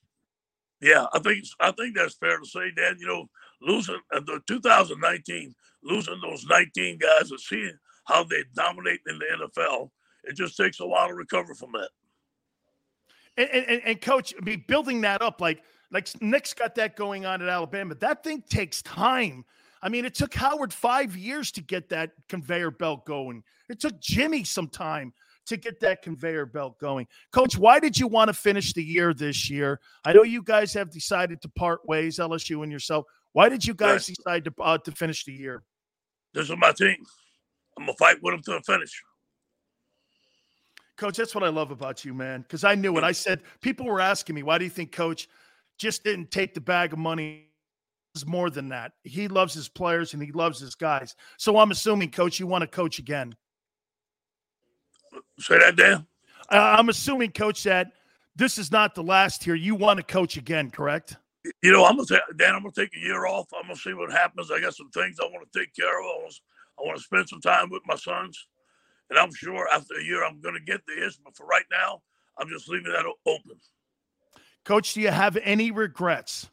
Yeah, 0.80 1.06
I 1.12 1.20
think 1.20 1.44
I 1.60 1.70
think 1.70 1.96
that's 1.96 2.14
fair 2.14 2.38
to 2.38 2.44
say, 2.44 2.72
Dan. 2.76 2.96
You 2.98 3.06
know, 3.06 3.30
losing 3.60 4.00
uh, 4.12 4.20
the 4.20 4.40
2019, 4.48 5.54
losing 5.84 6.20
those 6.20 6.44
19 6.44 6.98
guys 6.98 7.30
and 7.30 7.38
seeing 7.38 7.78
how 8.04 8.24
they 8.24 8.42
dominate 8.54 9.00
in 9.06 9.18
the 9.18 9.46
NFL, 9.46 9.90
it 10.24 10.34
just 10.34 10.56
takes 10.56 10.80
a 10.80 10.86
while 10.86 11.06
to 11.06 11.14
recover 11.14 11.54
from 11.54 11.70
that. 11.72 11.90
And, 13.36 13.48
and, 13.48 13.82
and 13.84 14.00
coach, 14.00 14.34
I 14.36 14.44
mean, 14.44 14.64
building 14.66 15.00
that 15.02 15.22
up, 15.22 15.40
like 15.40 15.62
like 15.92 16.08
Nick's 16.20 16.54
got 16.54 16.74
that 16.76 16.96
going 16.96 17.26
on 17.26 17.42
at 17.42 17.48
Alabama. 17.48 17.94
That 17.96 18.24
thing 18.24 18.42
takes 18.48 18.82
time. 18.82 19.44
I 19.82 19.88
mean, 19.88 20.04
it 20.04 20.14
took 20.14 20.32
Howard 20.34 20.72
five 20.72 21.16
years 21.16 21.50
to 21.52 21.60
get 21.60 21.88
that 21.90 22.12
conveyor 22.28 22.70
belt 22.72 23.04
going. 23.04 23.42
It 23.68 23.80
took 23.80 24.00
Jimmy 24.00 24.44
some 24.44 24.68
time 24.68 25.12
to 25.46 25.56
get 25.56 25.80
that 25.80 26.02
conveyor 26.02 26.46
belt 26.46 26.78
going. 26.78 27.06
Coach, 27.32 27.58
why 27.58 27.80
did 27.80 27.98
you 27.98 28.06
want 28.06 28.28
to 28.28 28.34
finish 28.34 28.72
the 28.72 28.82
year 28.82 29.12
this 29.12 29.50
year? 29.50 29.80
I 30.04 30.12
know 30.12 30.22
you 30.22 30.42
guys 30.42 30.72
have 30.74 30.90
decided 30.90 31.42
to 31.42 31.48
part 31.48 31.86
ways, 31.86 32.18
LSU 32.18 32.62
and 32.62 32.70
yourself. 32.70 33.06
Why 33.32 33.48
did 33.48 33.66
you 33.66 33.74
guys 33.74 34.08
yes. 34.08 34.16
decide 34.16 34.44
to 34.44 34.54
uh, 34.60 34.78
to 34.78 34.92
finish 34.92 35.24
the 35.24 35.32
year? 35.32 35.62
This 36.32 36.48
is 36.48 36.56
my 36.56 36.72
team. 36.72 36.96
I'm 37.76 37.86
gonna 37.86 37.96
fight 37.98 38.22
with 38.22 38.34
them 38.34 38.42
to 38.42 38.52
the 38.52 38.60
finish. 38.60 39.02
Coach, 40.96 41.16
that's 41.16 41.34
what 41.34 41.42
I 41.42 41.48
love 41.48 41.70
about 41.70 42.04
you, 42.04 42.14
man. 42.14 42.42
Because 42.42 42.62
I 42.62 42.74
knew 42.74 42.96
it. 42.96 43.02
I 43.04 43.12
said 43.12 43.40
people 43.60 43.86
were 43.86 44.00
asking 44.00 44.36
me, 44.36 44.42
why 44.42 44.58
do 44.58 44.64
you 44.64 44.70
think 44.70 44.92
Coach 44.92 45.26
just 45.82 46.04
didn't 46.04 46.30
take 46.30 46.54
the 46.54 46.60
bag 46.60 46.92
of 46.92 46.98
money? 46.98 47.48
Is 48.14 48.26
more 48.26 48.50
than 48.50 48.68
that. 48.68 48.92
He 49.04 49.26
loves 49.26 49.54
his 49.54 49.70
players 49.70 50.12
and 50.12 50.22
he 50.22 50.32
loves 50.32 50.60
his 50.60 50.74
guys. 50.74 51.16
So 51.38 51.56
I'm 51.56 51.70
assuming, 51.70 52.10
Coach, 52.10 52.38
you 52.38 52.46
want 52.46 52.60
to 52.60 52.66
coach 52.68 52.98
again. 52.98 53.34
Say 55.38 55.58
that, 55.58 55.76
Dan. 55.76 56.06
Uh, 56.50 56.76
I'm 56.78 56.90
assuming, 56.90 57.32
Coach, 57.32 57.62
that 57.62 57.92
this 58.36 58.58
is 58.58 58.70
not 58.70 58.94
the 58.94 59.02
last 59.02 59.42
here. 59.42 59.54
You 59.54 59.74
want 59.74 59.96
to 59.96 60.02
coach 60.02 60.36
again, 60.36 60.70
correct? 60.70 61.16
You 61.62 61.72
know, 61.72 61.86
I'm 61.86 61.96
gonna 61.96 62.06
take 62.06 62.20
Dan. 62.36 62.54
I'm 62.54 62.60
gonna 62.60 62.72
take 62.72 62.94
a 62.94 63.00
year 63.00 63.24
off. 63.24 63.46
I'm 63.56 63.62
gonna 63.62 63.76
see 63.76 63.94
what 63.94 64.12
happens. 64.12 64.50
I 64.50 64.60
got 64.60 64.74
some 64.74 64.90
things 64.90 65.16
I 65.18 65.24
want 65.24 65.50
to 65.50 65.58
take 65.58 65.74
care 65.74 65.98
of. 65.98 66.04
I 66.04 66.22
want, 66.22 66.40
I 66.78 66.82
want 66.82 66.98
to 66.98 67.02
spend 67.02 67.28
some 67.30 67.40
time 67.40 67.70
with 67.70 67.82
my 67.86 67.96
sons, 67.96 68.46
and 69.08 69.18
I'm 69.18 69.32
sure 69.34 69.66
after 69.72 69.94
a 69.98 70.04
year 70.04 70.22
I'm 70.22 70.40
gonna 70.40 70.60
get 70.60 70.82
the 70.86 71.06
itch. 71.06 71.16
But 71.24 71.34
for 71.34 71.46
right 71.46 71.64
now, 71.70 72.02
I'm 72.38 72.48
just 72.48 72.68
leaving 72.68 72.92
that 72.92 73.06
open. 73.26 73.58
Coach, 74.64 74.94
do 74.94 75.00
you 75.00 75.10
have 75.10 75.36
any 75.42 75.70
regrets? 75.70 76.48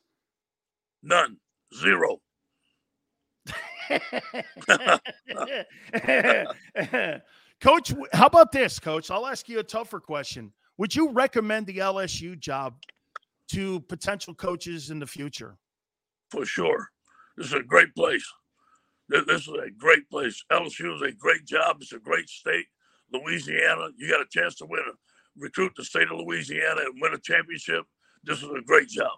None. 1.03 1.38
Zero. 1.76 2.20
Coach, 7.62 7.93
how 8.14 8.26
about 8.26 8.51
this, 8.51 8.80
Coach? 8.80 9.12
I'll 9.12 9.28
ask 9.28 9.47
you 9.47 9.60
a 9.60 9.64
tougher 9.64 9.99
question. 9.99 10.51
Would 10.78 10.95
you 10.95 11.12
recommend 11.12 11.68
the 11.68 11.78
LSU 11.78 12.39
job 12.39 12.76
to 13.49 13.82
potential 13.82 14.34
coaches 14.34 14.91
in 14.91 14.99
the 14.99 15.07
future? 15.07 15.57
For 16.32 16.45
sure. 16.45 16.89
This 17.38 17.47
is 17.47 17.53
a 17.53 17.64
great 17.64 17.93
place. 17.95 18.26
This 19.10 19.24
is 19.28 19.47
a 19.47 19.70
great 19.78 20.10
place. 20.10 20.43
LSU 20.51 20.95
is 20.95 21.01
a 21.01 21.12
great 21.12 21.45
job. 21.45 21.78
It's 21.82 21.93
a 21.93 21.99
great 21.99 22.30
state. 22.30 22.66
Louisiana, 23.12 23.89
you 23.97 24.10
got 24.10 24.22
a 24.22 24.28
chance 24.30 24.55
to 24.55 24.66
win 24.66 24.84
a 24.88 24.93
recruit 25.38 25.72
the 25.76 25.84
state 25.84 26.07
of 26.12 26.20
Louisiana 26.20 26.82
and 26.82 27.01
win 27.01 27.14
a 27.14 27.20
championship. 27.20 27.86
This 28.24 28.40
is 28.40 28.50
a 28.50 28.62
great 28.62 28.90
job. 28.90 29.12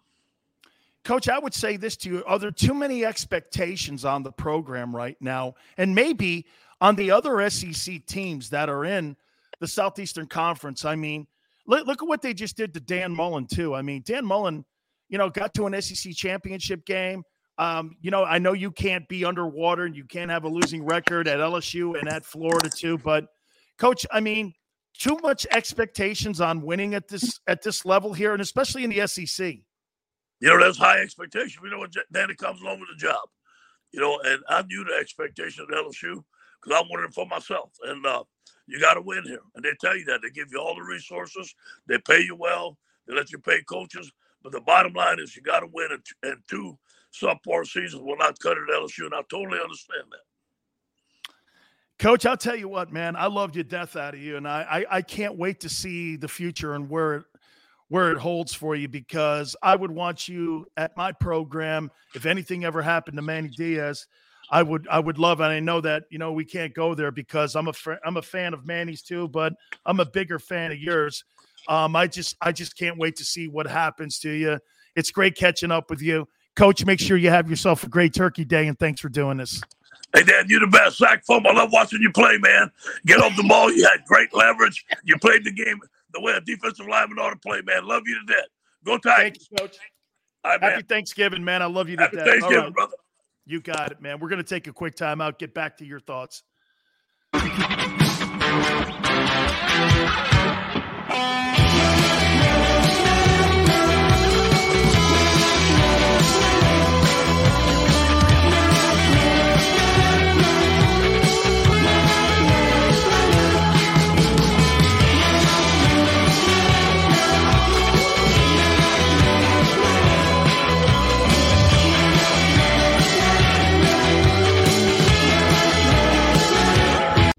Coach, 1.03 1.29
I 1.29 1.39
would 1.39 1.53
say 1.53 1.77
this 1.77 1.97
to 1.97 2.09
you. 2.09 2.23
Are 2.25 2.37
there 2.37 2.51
too 2.51 2.75
many 2.75 3.03
expectations 3.05 4.05
on 4.05 4.21
the 4.21 4.31
program 4.31 4.95
right 4.95 5.17
now? 5.19 5.55
And 5.77 5.95
maybe 5.95 6.45
on 6.79 6.95
the 6.95 7.11
other 7.11 7.49
SEC 7.49 8.05
teams 8.05 8.49
that 8.49 8.69
are 8.69 8.85
in 8.85 9.15
the 9.61 9.67
Southeastern 9.67 10.27
Conference? 10.27 10.83
I 10.83 10.95
mean, 10.95 11.27
look, 11.67 11.87
look 11.87 12.01
at 12.01 12.07
what 12.07 12.21
they 12.21 12.33
just 12.33 12.57
did 12.57 12.73
to 12.73 12.81
Dan 12.81 13.15
Mullen, 13.15 13.47
too. 13.47 13.73
I 13.73 13.81
mean, 13.81 14.03
Dan 14.05 14.25
Mullen, 14.25 14.65
you 15.07 15.17
know, 15.17 15.29
got 15.29 15.53
to 15.53 15.67
an 15.67 15.81
SEC 15.81 16.13
championship 16.13 16.85
game. 16.85 17.23
Um, 17.57 17.95
you 18.01 18.11
know, 18.11 18.23
I 18.23 18.39
know 18.39 18.53
you 18.53 18.71
can't 18.71 19.07
be 19.07 19.23
underwater 19.23 19.85
and 19.85 19.95
you 19.95 20.03
can't 20.03 20.31
have 20.31 20.43
a 20.43 20.49
losing 20.49 20.83
record 20.83 21.27
at 21.27 21.39
LSU 21.39 21.97
and 21.97 22.09
at 22.09 22.25
Florida, 22.25 22.69
too. 22.69 22.97
But, 22.97 23.25
Coach, 23.77 24.05
I 24.11 24.19
mean, 24.19 24.53
too 24.97 25.17
much 25.21 25.47
expectations 25.51 26.41
on 26.41 26.61
winning 26.61 26.93
at 26.93 27.07
this 27.07 27.39
at 27.47 27.61
this 27.61 27.85
level 27.85 28.13
here, 28.13 28.33
and 28.33 28.41
especially 28.41 28.83
in 28.83 28.89
the 28.89 29.07
SEC. 29.07 29.57
You 30.39 30.49
know, 30.49 30.59
that's 30.59 30.77
high 30.77 30.99
expectation. 30.99 31.61
We 31.61 31.69
know 31.69 31.79
when 31.79 31.91
Danny 32.11 32.35
comes 32.35 32.61
along 32.61 32.79
with 32.79 32.89
the 32.89 32.95
job. 32.95 33.29
You 33.91 33.99
know, 33.99 34.19
and 34.23 34.41
I 34.49 34.63
knew 34.63 34.83
the 34.83 34.95
expectation 34.99 35.63
of 35.63 35.69
LSU 35.69 36.23
because 36.61 36.79
I'm 36.79 36.89
winning 36.89 37.11
for 37.11 37.25
myself. 37.27 37.71
And 37.83 38.05
uh, 38.05 38.23
you 38.67 38.79
got 38.79 38.95
to 38.95 39.01
win 39.01 39.23
here. 39.23 39.41
And 39.55 39.63
they 39.63 39.73
tell 39.79 39.95
you 39.95 40.05
that. 40.05 40.21
They 40.21 40.29
give 40.29 40.47
you 40.51 40.59
all 40.59 40.75
the 40.75 40.81
resources. 40.81 41.53
They 41.87 41.97
pay 41.99 42.21
you 42.21 42.35
well. 42.35 42.77
They 43.07 43.13
let 43.13 43.31
you 43.31 43.39
pay 43.39 43.61
coaches. 43.63 44.11
But 44.43 44.53
the 44.53 44.61
bottom 44.61 44.93
line 44.93 45.19
is 45.19 45.35
you 45.35 45.41
got 45.41 45.59
to 45.59 45.67
win. 45.71 45.91
And, 45.91 46.03
and 46.23 46.37
two 46.49 46.77
subpar 47.13 47.67
seasons 47.67 48.01
will 48.01 48.17
not 48.17 48.39
cut 48.39 48.57
it 48.57 48.63
at 48.69 48.81
LSU. 48.81 49.05
And 49.05 49.15
I 49.15 49.21
totally 49.29 49.59
understand 49.59 50.05
that. 50.11 50.30
Coach, 52.01 52.25
I'll 52.25 52.35
tell 52.35 52.55
you 52.55 52.67
what, 52.67 52.91
man. 52.91 53.15
I 53.15 53.27
loved 53.27 53.53
your 53.53 53.63
death 53.63 53.95
out 53.95 54.15
of 54.15 54.19
you, 54.19 54.35
and 54.35 54.47
I, 54.47 54.85
I, 54.89 54.97
I 54.97 55.01
can't 55.03 55.37
wait 55.37 55.59
to 55.59 55.69
see 55.69 56.15
the 56.15 56.27
future 56.27 56.73
and 56.73 56.89
where 56.89 57.13
it 57.17 57.25
where 57.89 58.11
it 58.11 58.17
holds 58.17 58.55
for 58.55 58.75
you 58.75 58.87
because 58.87 59.55
I 59.61 59.75
would 59.75 59.91
want 59.91 60.27
you 60.27 60.65
at 60.77 60.97
my 60.97 61.11
program. 61.11 61.91
If 62.15 62.25
anything 62.25 62.65
ever 62.65 62.81
happened 62.81 63.17
to 63.17 63.21
Manny 63.21 63.49
Diaz, 63.49 64.07
I 64.49 64.63
would 64.63 64.87
I 64.89 64.99
would 64.99 65.19
love, 65.19 65.41
and 65.41 65.53
I 65.53 65.59
know 65.59 65.79
that 65.81 66.05
you 66.09 66.17
know 66.17 66.31
we 66.31 66.43
can't 66.43 66.73
go 66.73 66.95
there 66.95 67.11
because 67.11 67.55
I'm 67.55 67.67
a 67.67 67.73
I'm 68.03 68.17
a 68.17 68.23
fan 68.23 68.55
of 68.55 68.65
Manny's 68.65 69.03
too, 69.03 69.27
but 69.27 69.53
I'm 69.85 69.99
a 69.99 70.05
bigger 70.05 70.39
fan 70.39 70.71
of 70.71 70.79
yours. 70.79 71.23
Um, 71.67 71.95
I 71.95 72.07
just 72.07 72.35
I 72.41 72.51
just 72.51 72.75
can't 72.75 72.97
wait 72.97 73.15
to 73.17 73.23
see 73.23 73.47
what 73.47 73.67
happens 73.67 74.17
to 74.21 74.31
you. 74.31 74.57
It's 74.95 75.11
great 75.11 75.37
catching 75.37 75.69
up 75.69 75.91
with 75.91 76.01
you, 76.01 76.27
Coach. 76.55 76.83
Make 76.83 76.99
sure 76.99 77.15
you 77.15 77.29
have 77.29 77.47
yourself 77.47 77.83
a 77.83 77.89
great 77.89 78.15
Turkey 78.15 78.43
Day, 78.43 78.65
and 78.65 78.79
thanks 78.79 79.01
for 79.01 79.09
doing 79.09 79.37
this. 79.37 79.61
Hey, 80.13 80.23
Dad, 80.23 80.49
you're 80.49 80.59
the 80.59 80.67
best. 80.67 80.97
Sack 80.97 81.23
foam. 81.25 81.45
I 81.47 81.53
love 81.53 81.71
watching 81.71 82.01
you 82.01 82.11
play, 82.11 82.37
man. 82.37 82.69
Get 83.05 83.21
off 83.21 83.35
the 83.37 83.43
ball. 83.43 83.71
You 83.71 83.83
had 83.83 84.03
great 84.05 84.33
leverage. 84.33 84.85
You 85.03 85.17
played 85.17 85.45
the 85.45 85.51
game 85.51 85.79
the 86.13 86.21
way 86.21 86.33
a 86.33 86.41
defensive 86.41 86.87
lineman 86.87 87.17
ought 87.19 87.29
to 87.29 87.37
play, 87.37 87.61
man. 87.61 87.85
Love 87.85 88.03
you 88.05 88.19
to 88.19 88.25
death. 88.33 88.47
Go 88.85 88.97
Tigers. 88.97 89.17
Thank 89.17 89.37
you, 89.39 89.57
Coach. 89.57 89.77
Right, 90.45 90.61
Happy. 90.61 90.83
Thanksgiving, 90.83 91.43
man. 91.43 91.61
I 91.61 91.67
love 91.67 91.87
you 91.87 91.97
to 91.97 92.03
Happy 92.03 92.17
death. 92.17 92.25
Thanksgiving, 92.25 92.63
right. 92.65 92.73
brother. 92.73 92.95
You 93.45 93.61
got 93.61 93.91
it, 93.91 94.01
man. 94.01 94.19
We're 94.19 94.29
going 94.29 94.43
to 94.43 94.47
take 94.47 94.67
a 94.67 94.73
quick 94.73 94.95
timeout. 94.95 95.39
get 95.39 95.53
back 95.53 95.77
to 95.77 95.85
your 95.85 95.99
thoughts. 95.99 96.43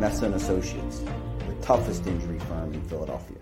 Messa 0.00 0.24
and 0.24 0.34
Associates, 0.34 1.00
the 1.46 1.54
toughest 1.60 2.06
injury 2.06 2.38
firm 2.38 2.72
in 2.72 2.82
Philadelphia. 2.84 3.36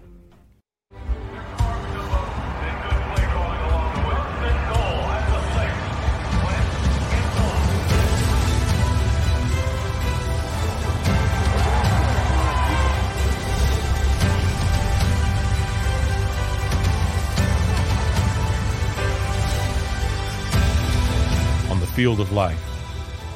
On 21.71 21.79
the 21.79 21.87
field 21.87 22.19
of 22.19 22.33
life, 22.33 22.59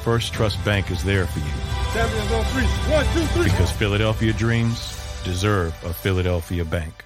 Firstrust 0.03 0.61
Bank 0.65 0.91
is 0.91 1.05
there 1.05 1.25
for 1.25 1.39
you. 1.39 1.72
Champions 1.93 2.31
on 2.31 2.43
three. 2.45 2.63
One, 2.91 3.05
two, 3.13 3.25
three. 3.33 3.43
Because 3.43 3.71
Philadelphia 3.71 4.33
dreams 4.33 4.99
deserve 5.23 5.75
a 5.85 5.93
Philadelphia 5.93 6.65
bank. 6.65 7.05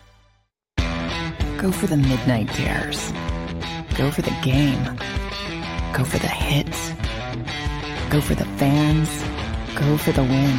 Go 1.57 1.73
for 1.73 1.88
the 1.88 1.97
midnight 1.97 2.47
dares. 2.55 3.11
Go 3.97 4.11
for 4.11 4.21
the 4.21 4.33
game. 4.41 4.81
Go 5.93 6.05
for 6.05 6.19
the 6.19 6.29
hits. 6.29 6.93
Go 8.09 8.21
for 8.21 8.35
the 8.35 8.45
fans. 8.57 9.09
Go 9.77 9.97
for 9.97 10.13
the 10.13 10.23
win. 10.23 10.57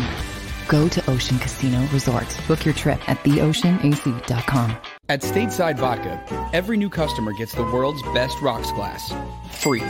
Go 0.69 0.89
to 0.89 1.11
Ocean 1.11 1.39
Casino 1.39 1.81
Resort. 1.87 2.27
Book 2.47 2.67
your 2.67 2.75
trip 2.75 3.09
at 3.09 3.17
theoceanac.com. 3.25 4.77
At 5.09 5.23
Stateside 5.23 5.79
Vodka, 5.79 6.51
every 6.53 6.77
new 6.77 6.91
customer 6.91 7.33
gets 7.33 7.55
the 7.55 7.63
world's 7.63 8.03
best 8.13 8.39
rocks 8.43 8.71
glass. 8.73 9.11
Free. 9.53 9.83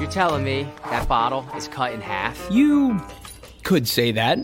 You're 0.00 0.10
telling 0.10 0.42
me 0.42 0.66
that 0.90 1.06
bottle 1.06 1.46
is 1.56 1.68
cut 1.68 1.92
in 1.92 2.00
half? 2.00 2.44
You 2.50 3.00
could 3.62 3.86
say 3.88 4.12
that. 4.12 4.38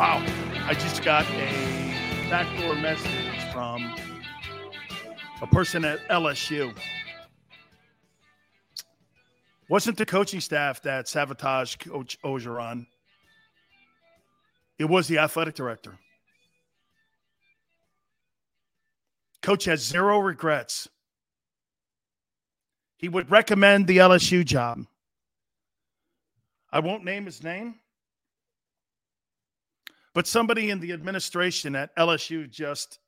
Wow. 0.00 0.24
I 0.64 0.72
just 0.72 1.04
got 1.04 1.26
a 1.32 2.28
backdoor 2.30 2.74
message 2.76 3.52
from 3.52 3.94
a 5.42 5.46
person 5.46 5.84
at 5.84 5.98
LSU. 6.08 6.74
Wasn't 9.70 9.96
the 9.96 10.04
coaching 10.04 10.40
staff 10.40 10.82
that 10.82 11.06
sabotaged 11.06 11.78
Coach 11.78 12.18
Orgeron. 12.24 12.86
It 14.80 14.86
was 14.86 15.06
the 15.06 15.18
athletic 15.18 15.54
director. 15.54 15.96
Coach 19.42 19.66
has 19.66 19.80
zero 19.80 20.18
regrets. 20.18 20.88
He 22.96 23.08
would 23.08 23.30
recommend 23.30 23.86
the 23.86 23.98
LSU 23.98 24.44
job. 24.44 24.86
I 26.72 26.80
won't 26.80 27.04
name 27.04 27.24
his 27.24 27.40
name, 27.40 27.76
but 30.14 30.26
somebody 30.26 30.70
in 30.70 30.80
the 30.80 30.90
administration 30.92 31.76
at 31.76 31.94
LSU 31.94 32.50
just 32.50 32.98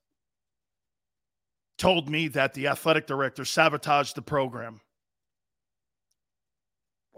told 1.76 2.08
me 2.08 2.28
that 2.28 2.54
the 2.54 2.68
athletic 2.68 3.08
director 3.08 3.44
sabotaged 3.44 4.14
the 4.14 4.22
program. 4.22 4.80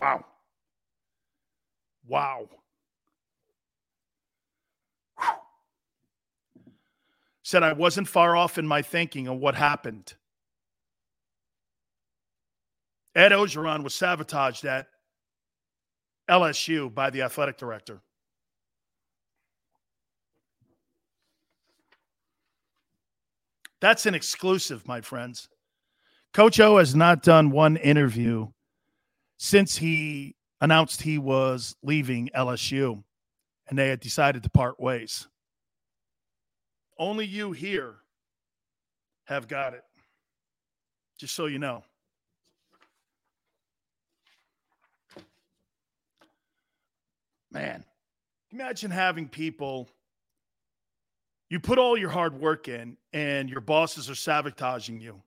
Wow. 0.01 0.25
Wow. 2.07 2.49
Said 7.43 7.63
I 7.63 7.73
wasn't 7.75 8.09
far 8.09 8.37
off 8.37 8.59
in 8.59 8.67
my 8.67 8.83
thinking 8.83 9.29
of 9.29 9.39
what 9.39 9.55
happened. 9.55 10.15
Ed 13.15 13.33
Orgeron 13.33 13.85
was 13.85 13.95
sabotaged 13.95 14.65
at 14.65 14.89
LSU 16.29 16.93
by 16.93 17.11
the 17.11 17.23
athletic 17.23 17.59
director. 17.59 18.01
That's 23.81 24.07
an 24.07 24.15
exclusive, 24.15 24.89
my 24.89 25.03
friends. 25.03 25.49
Coach 26.33 26.59
O 26.59 26.79
has 26.79 26.95
not 26.95 27.23
done 27.23 27.51
one 27.51 27.77
interview 27.77 28.49
since 29.37 29.77
he 29.77 30.35
announced 30.61 31.03
he 31.03 31.19
was 31.19 31.77
leaving 31.83 32.31
LSU 32.35 33.03
and 33.69 33.79
they 33.79 33.89
had 33.89 34.01
decided 34.01 34.43
to 34.43 34.51
part 34.51 34.79
ways. 34.81 35.27
Only 36.99 37.27
you 37.27 37.53
here 37.53 37.97
have 39.25 39.49
got 39.49 39.75
it. 39.75 39.83
Just 41.19 41.35
so 41.35 41.47
you 41.47 41.59
know. 41.59 41.83
Man, 47.51 47.85
imagine 48.51 48.91
having 48.91 49.29
people 49.29 49.89
you 51.51 51.61
put 51.61 51.79
all 51.79 51.97
your 51.97 52.11
hard 52.11 52.41
work 52.41 52.67
in 52.67 52.97
and 53.13 53.49
your 53.49 53.61
bosses 53.61 54.11
are 54.11 54.15
sabotaging 54.15 55.01
you. 55.01 55.23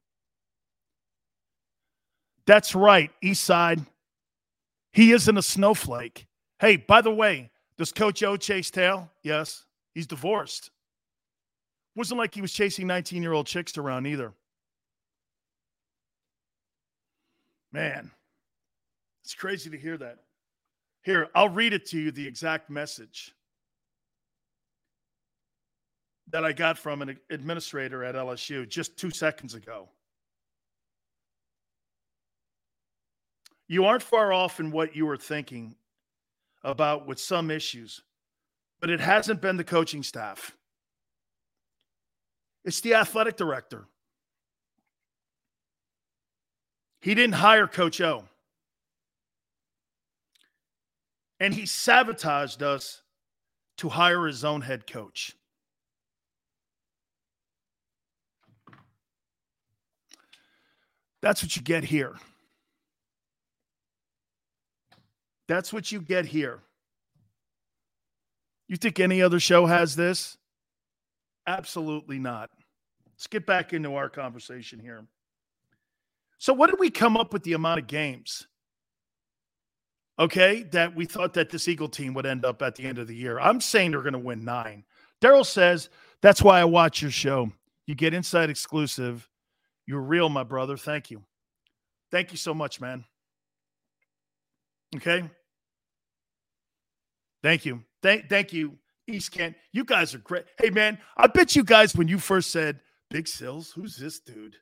That's 2.45 2.75
right, 2.75 3.11
East 3.21 3.43
Side. 3.43 3.79
He 4.97 5.11
isn't 5.11 5.37
a 5.37 5.43
snowflake. 5.43 6.25
Hey, 6.57 6.75
by 6.75 7.01
the 7.01 7.13
way, 7.13 7.51
does 7.77 7.91
Coach 7.91 8.23
O 8.23 8.35
chase 8.35 8.71
tail? 8.71 9.11
Yes. 9.21 9.63
He's 9.93 10.07
divorced. 10.07 10.71
Wasn't 11.95 12.17
like 12.17 12.33
he 12.33 12.41
was 12.41 12.51
chasing 12.51 12.87
19 12.87 13.21
year 13.21 13.31
old 13.31 13.45
chicks 13.45 13.77
around 13.77 14.07
either. 14.07 14.33
Man, 17.71 18.09
it's 19.23 19.35
crazy 19.35 19.69
to 19.69 19.77
hear 19.77 19.97
that. 19.97 20.17
Here, 21.03 21.27
I'll 21.35 21.49
read 21.49 21.73
it 21.73 21.85
to 21.89 21.99
you 21.99 22.09
the 22.09 22.27
exact 22.27 22.71
message 22.71 23.35
that 26.31 26.43
I 26.43 26.53
got 26.53 26.75
from 26.75 27.03
an 27.03 27.19
administrator 27.29 28.03
at 28.03 28.15
LSU 28.15 28.67
just 28.67 28.97
two 28.97 29.11
seconds 29.11 29.53
ago. 29.53 29.89
You 33.67 33.85
aren't 33.85 34.03
far 34.03 34.31
off 34.31 34.59
in 34.59 34.71
what 34.71 34.95
you 34.95 35.05
were 35.05 35.17
thinking 35.17 35.75
about 36.63 37.05
with 37.05 37.19
some 37.19 37.51
issues, 37.51 38.01
but 38.79 38.89
it 38.89 38.99
hasn't 38.99 39.41
been 39.41 39.57
the 39.57 39.63
coaching 39.63 40.03
staff. 40.03 40.55
It's 42.63 42.81
the 42.81 42.95
athletic 42.95 43.37
director. 43.37 43.87
He 47.01 47.13
didn't 47.15 47.35
hire 47.35 47.67
Coach 47.67 48.01
O. 48.01 48.25
And 51.39 51.53
he 51.53 51.65
sabotaged 51.65 52.63
us 52.63 53.03
to 53.77 53.89
hire 53.89 54.25
his 54.25 54.43
own 54.43 54.61
head 54.61 54.87
coach. 54.87 55.35
That's 61.21 61.43
what 61.43 61.55
you 61.55 61.61
get 61.61 61.83
here. 61.83 62.15
That's 65.47 65.71
what 65.71 65.91
you 65.91 66.01
get 66.01 66.25
here. 66.25 66.61
You 68.67 68.75
think 68.75 68.99
any 68.99 69.21
other 69.21 69.39
show 69.39 69.65
has 69.65 69.95
this? 69.95 70.37
Absolutely 71.45 72.19
not. 72.19 72.49
Let's 73.05 73.27
get 73.27 73.45
back 73.45 73.73
into 73.73 73.95
our 73.95 74.09
conversation 74.09 74.79
here. 74.79 75.05
So, 76.37 76.53
what 76.53 76.69
did 76.69 76.79
we 76.79 76.89
come 76.89 77.17
up 77.17 77.33
with 77.33 77.43
the 77.43 77.53
amount 77.53 77.79
of 77.79 77.87
games? 77.87 78.45
Okay, 80.19 80.63
that 80.71 80.95
we 80.95 81.05
thought 81.05 81.33
that 81.35 81.49
this 81.49 81.67
Eagle 81.67 81.89
team 81.89 82.13
would 82.15 82.25
end 82.25 82.43
up 82.43 82.61
at 82.61 82.75
the 82.75 82.83
end 82.83 82.97
of 82.97 83.07
the 83.07 83.15
year. 83.15 83.39
I'm 83.39 83.61
saying 83.61 83.91
they're 83.91 84.01
going 84.01 84.13
to 84.13 84.19
win 84.19 84.43
nine. 84.43 84.83
Daryl 85.21 85.45
says 85.45 85.89
that's 86.21 86.41
why 86.41 86.59
I 86.59 86.65
watch 86.65 87.01
your 87.01 87.11
show. 87.11 87.51
You 87.85 87.95
get 87.95 88.13
inside 88.13 88.49
exclusive. 88.49 89.29
You're 89.85 90.01
real, 90.01 90.27
my 90.29 90.43
brother. 90.43 90.75
Thank 90.75 91.11
you. 91.11 91.23
Thank 92.11 92.31
you 92.31 92.37
so 92.37 92.53
much, 92.53 92.81
man. 92.81 93.05
Okay. 94.95 95.29
Thank 97.43 97.65
you. 97.65 97.83
Thank, 98.01 98.29
thank 98.29 98.53
you, 98.53 98.77
East 99.07 99.31
Kent. 99.31 99.55
You 99.71 99.83
guys 99.83 100.13
are 100.13 100.19
great. 100.19 100.45
Hey, 100.59 100.69
man, 100.69 100.97
I 101.15 101.27
bet 101.27 101.55
you 101.55 101.63
guys 101.63 101.95
when 101.95 102.07
you 102.07 102.19
first 102.19 102.51
said 102.51 102.79
Big 103.09 103.27
Sills, 103.27 103.71
who's 103.71 103.97
this 103.97 104.19
dude? 104.19 104.55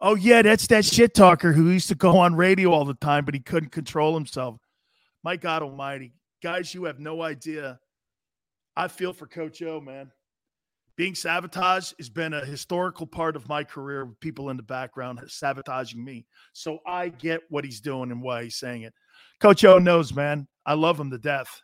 Oh, 0.00 0.14
yeah, 0.14 0.42
that's 0.42 0.66
that 0.68 0.84
shit 0.84 1.14
talker 1.14 1.52
who 1.52 1.70
used 1.70 1.88
to 1.88 1.94
go 1.94 2.18
on 2.18 2.34
radio 2.34 2.70
all 2.70 2.84
the 2.84 2.94
time, 2.94 3.24
but 3.24 3.34
he 3.34 3.40
couldn't 3.40 3.70
control 3.72 4.14
himself. 4.14 4.58
My 5.24 5.36
God 5.36 5.62
Almighty. 5.62 6.12
Guys, 6.42 6.74
you 6.74 6.84
have 6.84 7.00
no 7.00 7.22
idea. 7.22 7.80
I 8.76 8.88
feel 8.88 9.14
for 9.14 9.26
Coach 9.26 9.62
O, 9.62 9.80
man. 9.80 10.12
Being 10.96 11.14
sabotaged 11.14 11.94
has 11.98 12.08
been 12.08 12.32
a 12.32 12.44
historical 12.44 13.06
part 13.06 13.36
of 13.36 13.48
my 13.48 13.64
career 13.64 14.04
with 14.04 14.20
people 14.20 14.48
in 14.48 14.56
the 14.56 14.62
background 14.62 15.20
sabotaging 15.26 16.02
me. 16.02 16.26
So 16.52 16.78
I 16.86 17.08
get 17.08 17.42
what 17.50 17.64
he's 17.64 17.80
doing 17.80 18.10
and 18.10 18.22
why 18.22 18.44
he's 18.44 18.56
saying 18.56 18.82
it. 18.82 18.94
Coach 19.40 19.64
O 19.64 19.78
knows, 19.78 20.12
man. 20.12 20.46
I 20.64 20.74
love 20.74 20.98
him 20.98 21.10
to 21.10 21.18
death. 21.18 21.62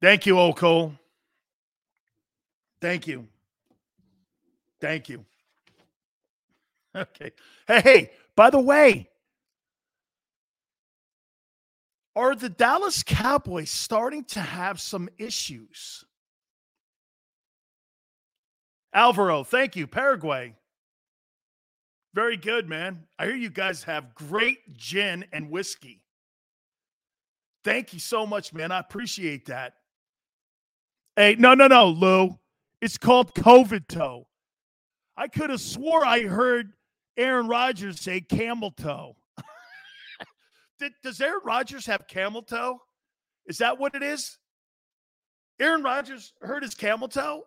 Thank 0.00 0.26
you, 0.26 0.38
O 0.38 0.52
Cole. 0.52 0.92
Thank 2.80 3.06
you. 3.06 3.26
Thank 4.80 5.08
you. 5.08 5.24
Okay. 6.96 7.32
Hey, 7.68 7.80
hey, 7.82 8.10
by 8.34 8.48
the 8.48 8.58
way, 8.58 9.08
are 12.16 12.34
the 12.34 12.48
Dallas 12.48 13.04
Cowboys 13.04 13.70
starting 13.70 14.24
to 14.24 14.40
have 14.40 14.80
some 14.80 15.08
issues? 15.18 16.04
Alvaro, 18.92 19.44
thank 19.44 19.76
you. 19.76 19.86
Paraguay. 19.86 20.54
Very 22.18 22.36
good, 22.36 22.68
man. 22.68 23.04
I 23.16 23.26
hear 23.26 23.36
you 23.36 23.48
guys 23.48 23.84
have 23.84 24.12
great 24.12 24.76
gin 24.76 25.24
and 25.32 25.52
whiskey. 25.52 26.02
Thank 27.62 27.94
you 27.94 28.00
so 28.00 28.26
much, 28.26 28.52
man. 28.52 28.72
I 28.72 28.80
appreciate 28.80 29.46
that. 29.46 29.74
Hey, 31.14 31.36
no, 31.38 31.54
no, 31.54 31.68
no, 31.68 31.86
Lou. 31.86 32.36
It's 32.82 32.98
called 32.98 33.36
COVID 33.36 33.86
toe. 33.86 34.26
I 35.16 35.28
could 35.28 35.50
have 35.50 35.60
swore 35.60 36.04
I 36.04 36.22
heard 36.22 36.72
Aaron 37.16 37.46
Rodgers 37.46 38.00
say 38.00 38.20
camel 38.20 38.72
toe. 38.72 39.14
Does 41.04 41.20
Aaron 41.20 41.42
Rodgers 41.44 41.86
have 41.86 42.08
camel 42.08 42.42
toe? 42.42 42.80
Is 43.46 43.58
that 43.58 43.78
what 43.78 43.94
it 43.94 44.02
is? 44.02 44.38
Aaron 45.60 45.84
Rodgers 45.84 46.32
hurt 46.40 46.64
his 46.64 46.74
camel 46.74 47.06
toe? 47.06 47.44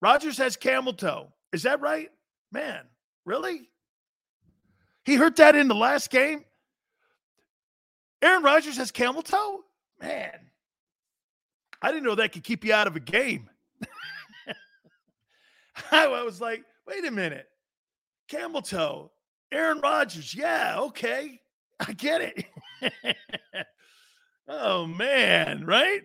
Rodgers 0.00 0.38
has 0.38 0.56
camel 0.56 0.94
toe. 0.94 1.34
Is 1.52 1.64
that 1.64 1.82
right? 1.82 2.08
Man, 2.52 2.86
really? 3.30 3.70
He 5.04 5.14
hurt 5.14 5.36
that 5.36 5.54
in 5.54 5.68
the 5.68 5.74
last 5.74 6.10
game? 6.10 6.44
Aaron 8.20 8.42
Rodgers 8.42 8.76
has 8.76 8.90
camel 8.90 9.22
toe? 9.22 9.60
Man, 10.00 10.50
I 11.80 11.92
didn't 11.92 12.04
know 12.04 12.16
that 12.16 12.32
could 12.32 12.42
keep 12.42 12.64
you 12.64 12.74
out 12.74 12.88
of 12.88 12.96
a 12.96 13.00
game. 13.00 13.48
I 15.92 16.24
was 16.24 16.40
like, 16.40 16.64
wait 16.88 17.06
a 17.06 17.10
minute. 17.10 17.46
Camel 18.28 18.62
toe. 18.62 19.12
Aaron 19.52 19.80
Rodgers. 19.80 20.34
Yeah, 20.34 20.76
okay. 20.80 21.40
I 21.78 21.92
get 21.92 22.34
it. 22.82 23.16
oh 24.48 24.86
man, 24.86 25.64
right? 25.64 26.02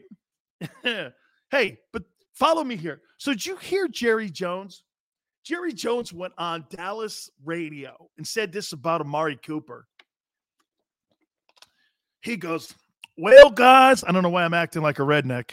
hey, 1.50 1.80
but 1.92 2.04
follow 2.34 2.64
me 2.64 2.76
here. 2.76 3.02
So 3.18 3.32
did 3.32 3.46
you 3.46 3.56
hear 3.58 3.88
Jerry 3.88 4.30
Jones? 4.30 4.85
Jerry 5.46 5.74
Jones 5.74 6.12
went 6.12 6.34
on 6.40 6.66
Dallas 6.72 7.30
radio 7.44 8.10
and 8.18 8.26
said 8.26 8.52
this 8.52 8.74
about 8.74 9.02
Amari 9.02 9.38
Cooper. 9.38 9.86
He 12.22 12.36
goes, 12.36 12.74
Well, 13.16 13.52
guys, 13.52 14.04
I 14.04 14.12
don't 14.12 14.24
know 14.24 14.30
why 14.30 14.44
I'm 14.44 14.56
acting 14.56 14.82
like 14.82 14.98
a 14.98 15.04
redneck. 15.04 15.52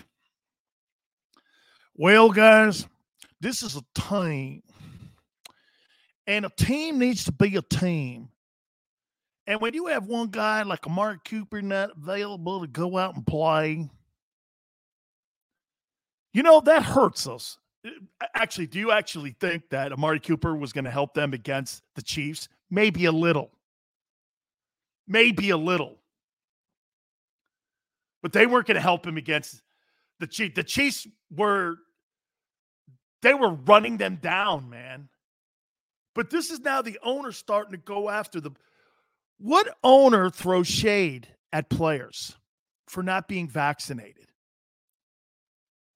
Well, 1.94 2.30
guys, 2.30 2.86
this 3.42 3.62
is 3.62 3.76
a 3.76 3.82
team. 4.00 4.62
And 6.26 6.46
a 6.46 6.50
team 6.56 6.98
needs 6.98 7.24
to 7.24 7.32
be 7.32 7.56
a 7.56 7.62
team. 7.62 8.30
And 9.46 9.60
when 9.60 9.74
you 9.74 9.88
have 9.88 10.06
one 10.06 10.28
guy 10.28 10.62
like 10.62 10.86
Amari 10.86 11.18
Cooper 11.28 11.60
not 11.60 11.90
available 11.98 12.62
to 12.62 12.66
go 12.66 12.96
out 12.96 13.14
and 13.14 13.26
play, 13.26 13.90
you 16.32 16.42
know, 16.42 16.62
that 16.62 16.82
hurts 16.82 17.26
us. 17.26 17.58
Actually, 18.34 18.66
do 18.68 18.78
you 18.78 18.92
actually 18.92 19.34
think 19.40 19.70
that 19.70 19.92
Amari 19.92 20.20
Cooper 20.20 20.54
was 20.54 20.72
going 20.72 20.84
to 20.84 20.90
help 20.90 21.14
them 21.14 21.32
against 21.32 21.82
the 21.94 22.02
Chiefs? 22.02 22.48
Maybe 22.70 23.06
a 23.06 23.12
little. 23.12 23.50
Maybe 25.08 25.50
a 25.50 25.56
little. 25.56 25.98
But 28.22 28.32
they 28.32 28.46
weren't 28.46 28.66
going 28.66 28.76
to 28.76 28.80
help 28.80 29.06
him 29.06 29.16
against 29.16 29.62
the 30.20 30.26
Chiefs. 30.28 30.54
The 30.54 30.62
Chiefs 30.62 31.06
were 31.34 31.76
they 33.22 33.34
were 33.34 33.50
running 33.50 33.96
them 33.96 34.16
down, 34.16 34.68
man. 34.68 35.08
But 36.14 36.30
this 36.30 36.50
is 36.50 36.60
now 36.60 36.82
the 36.82 36.98
owner 37.02 37.32
starting 37.32 37.72
to 37.72 37.78
go 37.78 38.10
after 38.10 38.40
the 38.40 38.50
what 39.38 39.76
owner 39.82 40.30
throws 40.30 40.68
shade 40.68 41.28
at 41.52 41.68
players 41.68 42.36
for 42.86 43.02
not 43.02 43.26
being 43.26 43.48
vaccinated? 43.48 44.28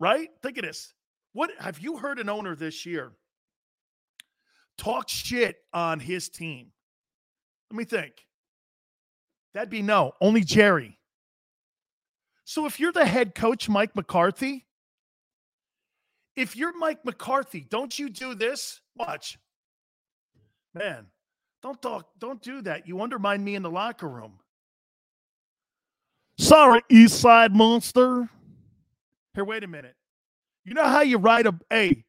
Right? 0.01 0.30
Think 0.43 0.59
of 0.59 0.64
this. 0.64 0.93
What 1.37 1.51
have 1.59 1.80
you 1.80 1.99
heard 1.99 2.18
an 2.18 2.30
owner 2.30 2.57
this 2.57 2.87
year 2.87 3.12
talk 4.78 5.07
shit 5.11 5.57
on 5.70 6.01
his 6.01 6.30
team? 6.30 6.68
Let 7.70 7.76
me 7.76 7.84
think. 7.84 8.14
That'd 9.53 9.68
be 9.68 9.82
no, 9.82 10.12
only 10.18 10.41
Jerry. 10.41 10.99
So 12.47 12.64
if 12.64 12.80
you're 12.80 12.91
the 12.91 13.05
head 13.05 13.34
coach, 13.34 13.68
Mike 13.68 13.95
McCarthy, 13.95 14.64
if 16.37 16.57
you're 16.57 16.74
Mike 16.78 17.05
McCarthy, 17.05 17.66
don't 17.68 17.99
you 17.99 18.09
do 18.09 18.34
this? 18.34 18.80
Watch. 18.95 19.39
Man, 20.72 21.05
don't 21.62 21.82
talk, 21.82 22.07
don't 22.18 22.41
do 22.41 22.62
that. 22.62 22.89
You 22.89 23.03
undermine 23.03 23.45
me 23.45 23.57
in 23.57 23.62
the 23.62 23.70
locker 23.70 24.09
room. 24.09 24.39
Sorry, 26.39 26.80
East 26.89 27.20
Side 27.20 27.55
Monster. 27.55 28.26
Here, 29.34 29.45
wait 29.45 29.64
a 29.64 29.68
minute. 29.68 29.97
You 30.66 30.74
know 30.74 30.84
how 30.84 31.02
you 31.02 31.18
write 31.18 31.46
a 31.46 31.54
hey, 31.70 32.04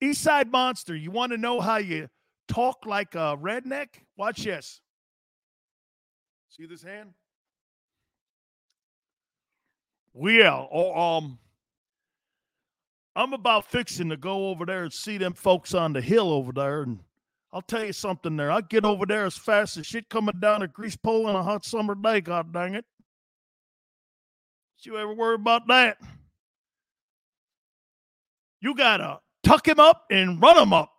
East 0.00 0.22
Side 0.22 0.50
Monster, 0.50 0.96
you 0.96 1.10
want 1.10 1.30
to 1.32 1.36
know 1.36 1.60
how 1.60 1.76
you 1.76 2.08
talk 2.48 2.86
like 2.86 3.14
a 3.14 3.36
redneck? 3.36 3.88
Watch 4.16 4.44
this. 4.44 4.80
See 6.48 6.64
this 6.64 6.82
hand? 6.82 7.10
Well, 10.14 10.70
oh, 10.72 10.98
um, 10.98 11.38
I'm 13.14 13.34
about 13.34 13.70
fixing 13.70 14.08
to 14.08 14.16
go 14.16 14.48
over 14.48 14.64
there 14.64 14.84
and 14.84 14.92
see 14.92 15.18
them 15.18 15.34
folks 15.34 15.74
on 15.74 15.92
the 15.92 16.00
hill 16.00 16.32
over 16.32 16.50
there 16.50 16.82
and 16.84 17.00
I'll 17.52 17.60
tell 17.60 17.84
you 17.84 17.92
something 17.92 18.38
there. 18.38 18.50
I'll 18.50 18.62
get 18.62 18.86
over 18.86 19.04
there 19.04 19.26
as 19.26 19.36
fast 19.36 19.76
as 19.76 19.86
shit 19.86 20.08
coming 20.08 20.40
down 20.40 20.62
a 20.62 20.68
grease 20.68 20.96
pole 20.96 21.26
on 21.26 21.36
a 21.36 21.42
hot 21.42 21.66
summer 21.66 21.94
day, 21.94 22.22
god 22.22 22.54
dang 22.54 22.74
it. 22.74 22.86
Did 24.82 24.92
You 24.92 24.96
ever 24.96 25.12
worry 25.12 25.34
about 25.34 25.68
that? 25.68 25.98
You 28.60 28.74
gotta 28.74 29.20
tuck 29.42 29.66
him 29.66 29.80
up 29.80 30.04
and 30.10 30.40
run 30.40 30.58
him 30.58 30.72
up. 30.72 30.90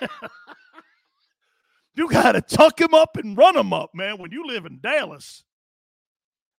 you 1.94 2.08
gotta 2.08 2.40
tuck 2.40 2.80
him 2.80 2.94
up 2.94 3.16
and 3.16 3.36
run 3.36 3.56
him 3.56 3.72
up, 3.72 3.90
man, 3.94 4.18
when 4.18 4.32
you 4.32 4.46
live 4.46 4.66
in 4.66 4.80
Dallas. 4.80 5.44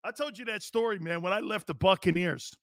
I 0.04 0.12
told 0.12 0.38
you 0.38 0.46
that 0.46 0.62
story, 0.62 1.00
man, 1.00 1.22
when 1.22 1.34
I 1.34 1.40
left 1.40 1.68
the 1.68 1.74
Buccaneers. 1.74 2.56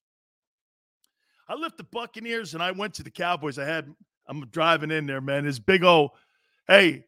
I 1.49 1.55
left 1.55 1.77
the 1.77 1.85
Buccaneers 1.85 2.55
and 2.55 2.63
I 2.63 2.71
went 2.71 2.95
to 2.95 3.03
the 3.03 3.11
Cowboys. 3.11 3.59
I 3.59 3.65
had 3.65 3.93
I'm 4.29 4.47
driving 4.47 4.91
in 4.91 5.07
there, 5.07 5.21
man. 5.21 5.45
This 5.45 5.59
big 5.59 5.83
old 5.83 6.13
Hey, 6.69 7.05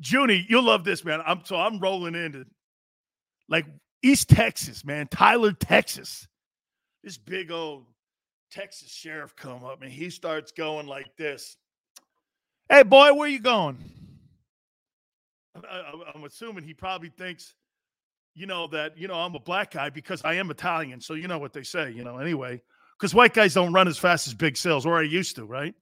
Junie, 0.00 0.44
you'll 0.48 0.64
love 0.64 0.84
this, 0.84 1.04
man. 1.04 1.20
I'm 1.24 1.42
so 1.44 1.56
I'm 1.56 1.78
rolling 1.78 2.14
into 2.14 2.44
like 3.48 3.66
East 4.02 4.28
Texas, 4.28 4.84
man, 4.84 5.08
Tyler, 5.08 5.52
Texas. 5.52 6.26
This 7.02 7.16
big 7.16 7.50
old 7.50 7.86
Texas 8.50 8.90
sheriff 8.90 9.36
come 9.36 9.64
up 9.64 9.82
and 9.82 9.90
he 9.90 10.10
starts 10.10 10.52
going 10.52 10.86
like 10.86 11.16
this. 11.16 11.56
Hey, 12.68 12.82
boy, 12.82 13.14
where 13.14 13.28
you 13.28 13.40
going? 13.40 13.78
I, 15.56 15.92
am 16.14 16.24
assuming 16.24 16.64
he 16.64 16.74
probably 16.74 17.08
thinks, 17.08 17.54
you 18.34 18.46
know, 18.46 18.68
that 18.68 18.96
you 18.96 19.08
know 19.08 19.14
I'm 19.14 19.34
a 19.34 19.40
black 19.40 19.72
guy 19.72 19.90
because 19.90 20.22
I 20.24 20.34
am 20.34 20.50
Italian. 20.50 21.00
So 21.00 21.14
you 21.14 21.28
know 21.28 21.38
what 21.38 21.52
they 21.52 21.62
say, 21.62 21.90
you 21.90 22.04
know. 22.04 22.18
Anyway, 22.18 22.62
because 22.98 23.14
white 23.14 23.34
guys 23.34 23.54
don't 23.54 23.72
run 23.72 23.88
as 23.88 23.98
fast 23.98 24.26
as 24.26 24.34
big 24.34 24.56
sales, 24.56 24.86
or 24.86 24.98
I 24.98 25.02
used 25.02 25.36
to, 25.36 25.44
right? 25.44 25.74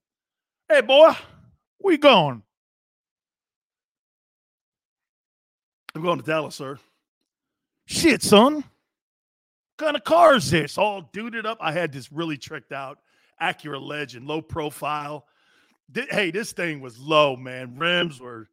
Hey, 0.68 0.80
boy, 0.80 1.10
where 1.78 1.92
you 1.92 1.98
going? 1.98 2.42
I'm 5.94 6.02
going 6.02 6.18
to 6.18 6.24
Dallas, 6.24 6.54
sir. 6.54 6.78
Shit, 7.86 8.22
son. 8.22 8.64
Kind 9.78 9.96
of 9.96 10.04
car 10.04 10.36
is 10.36 10.50
this? 10.50 10.78
All 10.78 11.10
duded 11.12 11.44
up. 11.44 11.58
I 11.60 11.72
had 11.72 11.92
this 11.92 12.10
really 12.10 12.38
tricked 12.38 12.72
out 12.72 12.98
Acura 13.40 13.80
Legend, 13.80 14.26
low 14.26 14.40
profile. 14.40 15.26
Hey, 15.94 16.30
this 16.30 16.52
thing 16.52 16.80
was 16.80 16.98
low, 16.98 17.36
man. 17.36 17.76
Rims 17.76 18.20
were, 18.20 18.48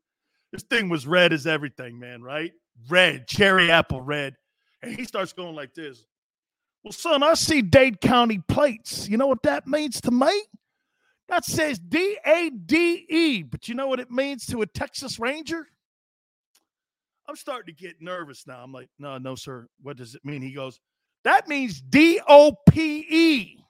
this 0.52 0.64
thing 0.64 0.90
was 0.90 1.08
red 1.08 1.34
as 1.34 1.48
everything, 1.48 1.98
man, 1.98 2.22
right? 2.22 2.52
Red, 2.90 3.28
cherry 3.28 3.72
apple 3.72 4.02
red. 4.02 4.36
And 4.82 4.94
he 4.94 5.06
starts 5.06 5.32
going 5.34 5.56
like 5.56 5.74
this. 5.74 6.04
Well, 6.84 6.92
son, 6.92 7.24
I 7.24 7.36
see 7.36 7.62
Dade 7.62 8.02
County 8.02 8.40
plates. 8.48 9.08
You 9.08 9.18
know 9.18 9.28
what 9.28 9.44
that 9.44 9.66
means 9.66 10.02
to 10.02 10.12
me? 10.12 10.44
That 11.30 11.46
says 11.46 11.80
D 11.80 12.18
A 12.26 12.50
D 12.50 13.06
E, 13.10 13.44
but 13.44 13.70
you 13.70 13.76
know 13.76 13.88
what 13.88 14.02
it 14.02 14.12
means 14.12 14.46
to 14.48 14.62
a 14.62 14.66
Texas 14.66 15.18
Ranger? 15.18 15.66
I'm 17.30 17.38
starting 17.38 17.74
to 17.74 17.82
get 17.82 18.02
nervous 18.02 18.46
now. 18.46 18.62
I'm 18.62 18.74
like, 18.74 18.90
no, 19.00 19.18
no, 19.18 19.34
sir. 19.36 19.68
What 19.82 19.96
does 19.96 20.14
it 20.14 20.26
mean? 20.26 20.42
He 20.42 20.52
goes, 20.52 20.82
that 21.24 21.48
means 21.48 21.82
D 21.82 22.20
O 22.28 22.56
P 22.70 23.06
E. 23.10 23.66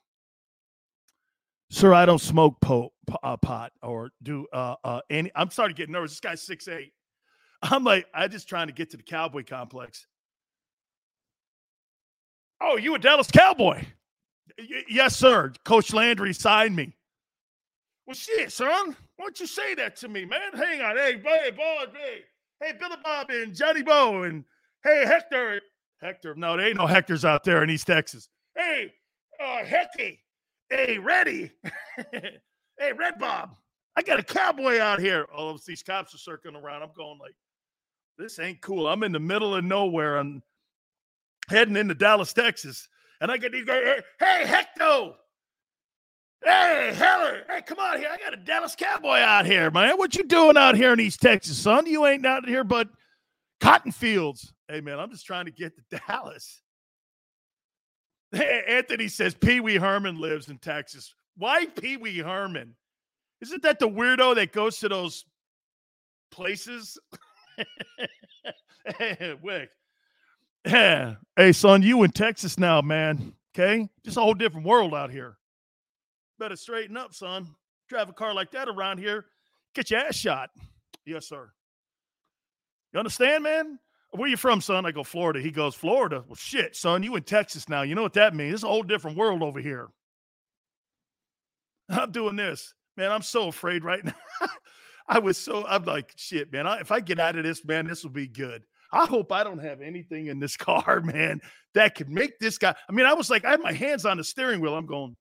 Sir, 1.70 1.93
I 1.93 2.06
don't 2.06 2.20
smoke 2.22 2.60
po- 2.62 2.93
uh, 3.24 3.38
pot 3.38 3.72
or 3.82 4.12
do 4.22 4.47
uh, 4.54 4.76
uh, 4.84 5.01
any. 5.10 5.32
I'm 5.36 5.49
starting 5.49 5.76
to 5.76 5.82
get 5.82 5.89
nervous. 5.89 6.12
This 6.12 6.20
guy's 6.20 6.41
six 6.41 6.68
eight. 6.68 6.93
I'm 7.64 7.84
like, 7.84 8.06
I'm 8.14 8.30
just 8.30 8.47
trying 8.47 8.68
to 8.68 8.74
get 8.74 8.89
to 8.91 8.97
the 8.97 9.04
cowboy 9.04 9.43
complex. 9.43 10.06
Oh, 12.62 12.78
you 12.78 12.93
a 12.95 12.99
Dallas 12.99 13.32
Cowboy? 13.32 13.84
Y- 14.58 14.84
yes, 14.89 15.16
sir. 15.16 15.51
Coach 15.66 15.93
Landry 15.93 16.34
signed 16.34 16.76
me. 16.76 16.95
Well, 18.06 18.16
shit, 18.16 18.51
son. 18.51 18.95
Why 19.16 19.26
don't 19.26 19.39
you 19.39 19.47
say 19.47 19.76
that 19.76 19.95
to 19.97 20.08
me, 20.08 20.26
man? 20.26 20.54
Hang 20.54 20.82
on. 20.82 20.95
Hey, 20.97 21.22
hey, 21.24 21.51
boy, 21.51 21.86
hey. 21.93 22.22
Hey, 22.62 22.74
Billy 22.80 22.97
Bob 23.04 23.30
and 23.30 23.56
Johnny 23.56 23.82
Bo 23.82 24.24
and 24.24 24.43
hey, 24.84 25.04
Hector. 25.06 25.62
Hector. 26.04 26.36
No, 26.36 26.58
there 26.58 26.68
ain't 26.68 26.78
no 26.78 26.86
Hectors 26.86 27.26
out 27.26 27.43
there 27.43 27.64
in 27.64 27.70
East 27.70 27.88
Texas. 27.88 28.30
Hey, 28.56 28.93
uh, 29.39 29.64
Hecky. 29.64 30.20
Hey, 30.70 30.97
Reddy. 30.99 31.51
hey, 32.12 32.93
Red 32.95 33.18
Bob. 33.20 33.56
I 33.95 34.01
got 34.01 34.20
a 34.20 34.24
cowboy 34.24 34.80
out 34.80 34.99
here. 34.99 35.26
All 35.34 35.49
of 35.49 35.64
these 35.66 35.84
cops 35.84 36.14
are 36.16 36.20
circling 36.20 36.56
around. 36.56 36.82
I'm 36.82 36.89
going 36.95 37.20
like, 37.20 37.36
this 38.18 38.39
ain't 38.39 38.62
cool. 38.62 38.88
I'm 38.88 39.04
in 39.04 39.12
the 39.12 39.20
middle 39.20 39.56
of 39.56 39.64
nowhere. 39.64 40.18
I'm 40.18 40.41
heading 41.49 41.78
into 41.78 41.93
Dallas, 41.93 42.34
Texas. 42.34 42.88
And 43.22 43.32
I 43.32 43.38
get 43.38 43.51
these 43.51 43.66
guys, 43.66 44.01
hey, 44.20 44.45
Hector. 44.45 45.14
Hey, 46.43 46.93
Heller. 46.95 47.43
Hey, 47.47 47.62
come 47.62 47.80
on 47.80 47.99
here. 47.99 48.10
I 48.12 48.18
got 48.18 48.34
a 48.34 48.38
Dallas 48.38 48.76
Cowboy 48.76 49.20
out 49.20 49.45
here, 49.45 49.72
man. 49.72 49.97
What 49.97 50.16
you 50.16 50.26
doing 50.26 50.58
out 50.58 50.76
here 50.76 50.91
in 50.91 50.99
East 50.99 51.22
Texas, 51.22 51.58
son? 51.58 51.86
You 51.86 52.06
ain't 52.06 52.26
out 52.26 52.47
here 52.47 52.66
but 52.66 52.89
cotton 53.62 53.91
fields. 53.91 54.53
Hey, 54.68 54.82
man, 54.82 54.99
I'm 54.99 55.11
just 55.11 55.26
trying 55.26 55.45
to 55.45 55.51
get 55.51 55.74
to 55.76 55.99
Dallas. 56.07 56.61
Anthony 58.34 59.07
says 59.09 59.36
Pee 59.36 59.59
Wee 59.59 59.76
Herman 59.76 60.20
lives 60.20 60.49
in 60.49 60.57
Texas. 60.57 61.14
Why 61.38 61.66
Pee 61.66 61.97
Wee 61.97 62.18
Herman? 62.18 62.76
Isn't 63.41 63.61
that 63.64 63.80
the 63.80 63.88
weirdo 63.88 64.36
that 64.36 64.53
goes 64.53 64.80
to 64.80 64.89
those 64.89 65.26
places? 66.32 66.97
hey, 68.97 69.36
Wick. 69.41 69.70
Hey, 70.66 71.51
son, 71.51 71.84
you 71.84 72.03
in 72.03 72.11
Texas 72.11 72.57
now, 72.57 72.82
man. 72.82 73.34
Okay? 73.53 73.88
Just 74.03 74.18
a 74.18 74.22
whole 74.22 74.34
different 74.34 74.66
world 74.66 74.95
out 74.95 75.11
here. 75.11 75.38
Better 76.39 76.55
straighten 76.55 76.97
up, 76.97 77.14
son. 77.14 77.49
Drive 77.89 78.09
a 78.09 78.14
car 78.14 78.34
like 78.34 78.51
that 78.51 78.70
around 78.70 78.97
here, 78.97 79.26
get 79.76 79.91
your 79.91 79.99
ass 79.99 80.16
shot. 80.16 80.49
Yes, 81.05 81.28
sir. 81.28 81.51
You 82.93 82.99
understand, 82.99 83.43
man? 83.43 83.78
Where 84.14 84.30
you 84.30 84.38
from, 84.38 84.61
son? 84.61 84.86
I 84.86 84.91
go, 84.91 85.03
Florida. 85.03 85.41
He 85.41 85.51
goes, 85.51 85.76
Florida. 85.76 86.24
Well, 86.28 86.36
shit, 86.36 86.76
son, 86.76 87.03
you 87.03 87.16
in 87.16 87.24
Texas 87.24 87.68
now. 87.68 87.82
You 87.82 87.95
know 87.95 88.03
what 88.03 88.14
that 88.14 88.36
means? 88.36 88.55
It's 88.55 88.64
a 88.64 88.68
whole 88.68 88.84
different 88.84 89.18
world 89.18 89.41
over 89.41 89.59
here. 89.59 89.89
I'm 91.89 92.11
doing 92.11 92.36
this. 92.36 92.74
Man, 92.95 93.11
I'm 93.11 93.24
so 93.24 93.47
afraid 93.47 93.84
right 93.84 94.05
now. 94.05 94.14
I 95.07 95.20
was 95.20 95.38
so, 95.38 95.66
I'm 95.68 95.84
like, 95.84 96.14
shit, 96.16 96.51
man. 96.53 96.68
I, 96.68 96.80
if 96.80 96.91
I 96.91 96.99
get 96.99 97.20
out 97.20 97.36
of 97.36 97.43
this, 97.43 97.66
man, 97.66 97.88
this 97.88 98.03
will 98.03 98.11
be 98.11 98.28
good. 98.28 98.64
I 98.91 99.05
hope 99.07 99.32
I 99.32 99.43
don't 99.43 99.59
have 99.59 99.82
anything 99.82 100.28
in 100.28 100.39
this 100.39 100.55
car, 100.57 101.01
man, 101.01 101.41
that 101.74 101.95
could 101.95 102.09
make 102.09 102.38
this 102.39 102.57
guy. 102.57 102.76
I 102.88 102.91
mean, 102.91 103.07
I 103.07 103.14
was 103.14 103.30
like, 103.30 103.45
I 103.45 103.51
had 103.51 103.61
my 103.61 103.74
hands 103.74 104.05
on 104.05 104.18
the 104.18 104.24
steering 104.24 104.61
wheel. 104.61 104.76
I'm 104.76 104.86
going, 104.86 105.16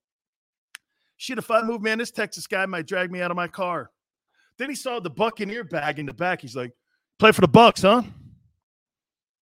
Shit, 1.22 1.38
if 1.38 1.52
I 1.52 1.62
move, 1.62 1.82
man, 1.82 1.98
this 1.98 2.10
Texas 2.10 2.48
guy 2.48 2.66
might 2.66 2.88
drag 2.88 3.12
me 3.12 3.22
out 3.22 3.30
of 3.30 3.36
my 3.36 3.46
car. 3.46 3.92
Then 4.58 4.68
he 4.68 4.74
saw 4.74 4.98
the 4.98 5.08
Buccaneer 5.08 5.62
bag 5.62 6.00
in 6.00 6.06
the 6.06 6.12
back. 6.12 6.40
He's 6.40 6.56
like, 6.56 6.72
play 7.20 7.30
for 7.30 7.42
the 7.42 7.46
Bucks, 7.46 7.82
huh? 7.82 8.02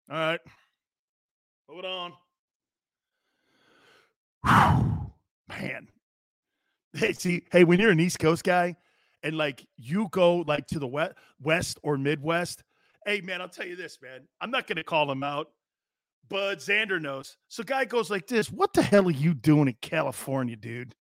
All 0.10 0.18
right. 0.18 0.40
Hold 1.70 1.86
on. 1.86 2.14
Man. 5.50 5.88
Hey, 6.94 7.14
see, 7.14 7.44
hey, 7.52 7.64
when 7.64 7.80
you're 7.80 7.92
an 7.92 8.00
East 8.00 8.20
Coast 8.20 8.44
guy 8.44 8.76
and 9.22 9.38
like 9.38 9.66
you 9.78 10.08
go 10.12 10.38
like 10.48 10.68
to 10.68 10.80
the 10.80 10.88
west, 10.88 11.14
west 11.42 11.78
or 11.84 11.98
Midwest, 11.98 12.64
hey 13.06 13.22
man, 13.22 13.42
I'll 13.42 13.50
tell 13.50 13.68
you 13.68 13.76
this, 13.76 13.98
man. 14.02 14.22
I'm 14.40 14.52
not 14.52 14.68
gonna 14.68 14.84
call 14.84 15.12
him 15.12 15.24
out. 15.24 15.50
Bud 16.30 16.60
Xander 16.60 17.02
knows. 17.02 17.38
So 17.50 17.64
guy 17.64 17.86
goes 17.86 18.10
like 18.10 18.28
this. 18.28 18.52
What 18.52 18.74
the 18.74 18.82
hell 18.82 19.08
are 19.08 19.12
you 19.12 19.34
doing 19.34 19.68
in 19.68 19.76
California, 19.82 20.56
dude? 20.56 20.96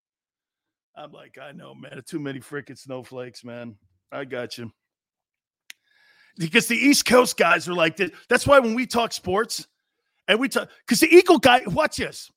I'm 0.96 1.12
like, 1.12 1.38
I 1.40 1.52
know, 1.52 1.74
man. 1.74 2.02
Too 2.06 2.20
many 2.20 2.40
freaking 2.40 2.78
snowflakes, 2.78 3.44
man. 3.44 3.76
I 4.10 4.24
got 4.24 4.58
you. 4.58 4.72
Because 6.38 6.66
the 6.66 6.76
East 6.76 7.06
Coast 7.06 7.36
guys 7.36 7.68
are 7.68 7.74
like 7.74 7.96
this. 7.96 8.10
That's 8.28 8.46
why 8.46 8.58
when 8.58 8.74
we 8.74 8.86
talk 8.86 9.12
sports 9.12 9.66
and 10.28 10.38
we 10.38 10.48
talk, 10.48 10.68
because 10.86 11.00
the 11.00 11.14
Eagle 11.14 11.38
guy, 11.38 11.62
watch 11.66 11.96
this. 11.96 12.30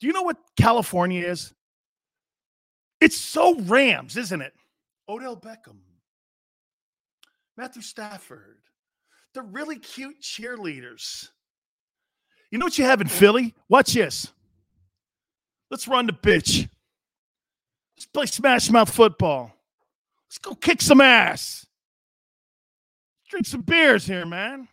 Do 0.00 0.06
you 0.06 0.12
know 0.12 0.22
what 0.22 0.36
California 0.58 1.26
is? 1.26 1.54
It's 3.00 3.16
so 3.16 3.58
Rams, 3.60 4.16
isn't 4.16 4.42
it? 4.42 4.52
Odell 5.08 5.36
Beckham, 5.36 5.78
Matthew 7.56 7.82
Stafford. 7.82 8.58
They're 9.32 9.42
really 9.42 9.78
cute 9.78 10.20
cheerleaders. 10.20 11.28
You 12.50 12.58
know 12.58 12.66
what 12.66 12.78
you 12.78 12.84
have 12.84 13.00
in 13.00 13.08
Philly? 13.08 13.54
Watch 13.68 13.92
this. 13.92 14.32
Let's 15.70 15.86
run 15.86 16.06
the 16.06 16.12
bitch. 16.12 16.68
Let's 17.96 18.06
play 18.06 18.26
smash 18.26 18.70
mouth 18.70 18.90
football. 18.90 19.52
Let's 20.28 20.38
go 20.38 20.54
kick 20.54 20.80
some 20.80 21.00
ass. 21.00 21.65
Drink 23.28 23.46
some 23.46 23.62
beers 23.62 24.06
here, 24.06 24.24
man. 24.24 24.68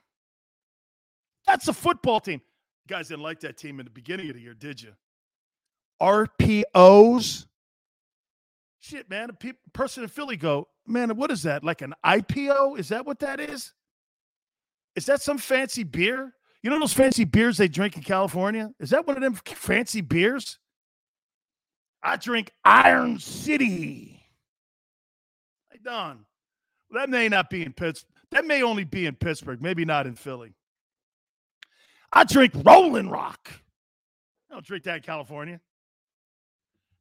That's 1.47 1.67
a 1.67 1.73
football 1.73 2.19
team. 2.19 2.41
You 2.85 2.95
guys 2.95 3.07
didn't 3.07 3.23
like 3.23 3.39
that 3.41 3.57
team 3.57 3.79
in 3.79 3.85
the 3.85 3.91
beginning 3.91 4.29
of 4.29 4.35
the 4.35 4.41
year, 4.41 4.53
did 4.53 4.81
you? 4.81 4.93
RPOs. 6.01 7.45
Shit, 8.79 9.09
man. 9.09 9.29
A 9.29 9.33
pe- 9.33 9.53
person 9.73 10.03
in 10.03 10.09
Philly 10.09 10.35
go, 10.37 10.67
man, 10.85 11.15
what 11.15 11.31
is 11.31 11.43
that? 11.43 11.63
Like 11.63 11.81
an 11.81 11.93
IPO? 12.05 12.77
Is 12.77 12.89
that 12.89 13.05
what 13.05 13.19
that 13.19 13.39
is? 13.39 13.73
Is 14.95 15.05
that 15.05 15.21
some 15.21 15.37
fancy 15.37 15.83
beer? 15.83 16.33
You 16.61 16.69
know 16.69 16.79
those 16.79 16.93
fancy 16.93 17.25
beers 17.25 17.57
they 17.57 17.67
drink 17.67 17.97
in 17.97 18.03
California? 18.03 18.71
Is 18.79 18.91
that 18.91 19.07
one 19.07 19.17
of 19.17 19.23
them 19.23 19.33
fancy 19.33 20.01
beers? 20.01 20.59
I 22.01 22.17
drink 22.17 22.51
Iron 22.63 23.19
City. 23.19 24.21
Hey, 25.71 25.79
Don, 25.83 26.25
that 26.91 27.09
may 27.09 27.29
not 27.29 27.49
be 27.49 27.65
in 27.65 27.73
Pittsburgh. 27.73 28.12
That 28.33 28.45
may 28.45 28.63
only 28.63 28.83
be 28.83 29.05
in 29.05 29.15
Pittsburgh, 29.15 29.61
maybe 29.61 29.85
not 29.85 30.07
in 30.07 30.15
Philly. 30.15 30.55
I 32.11 32.23
drink 32.23 32.53
Rolling 32.65 33.07
Rock. 33.07 33.51
I 34.49 34.55
don't 34.55 34.65
drink 34.65 34.85
that 34.85 34.97
in 34.97 35.01
California. 35.03 35.59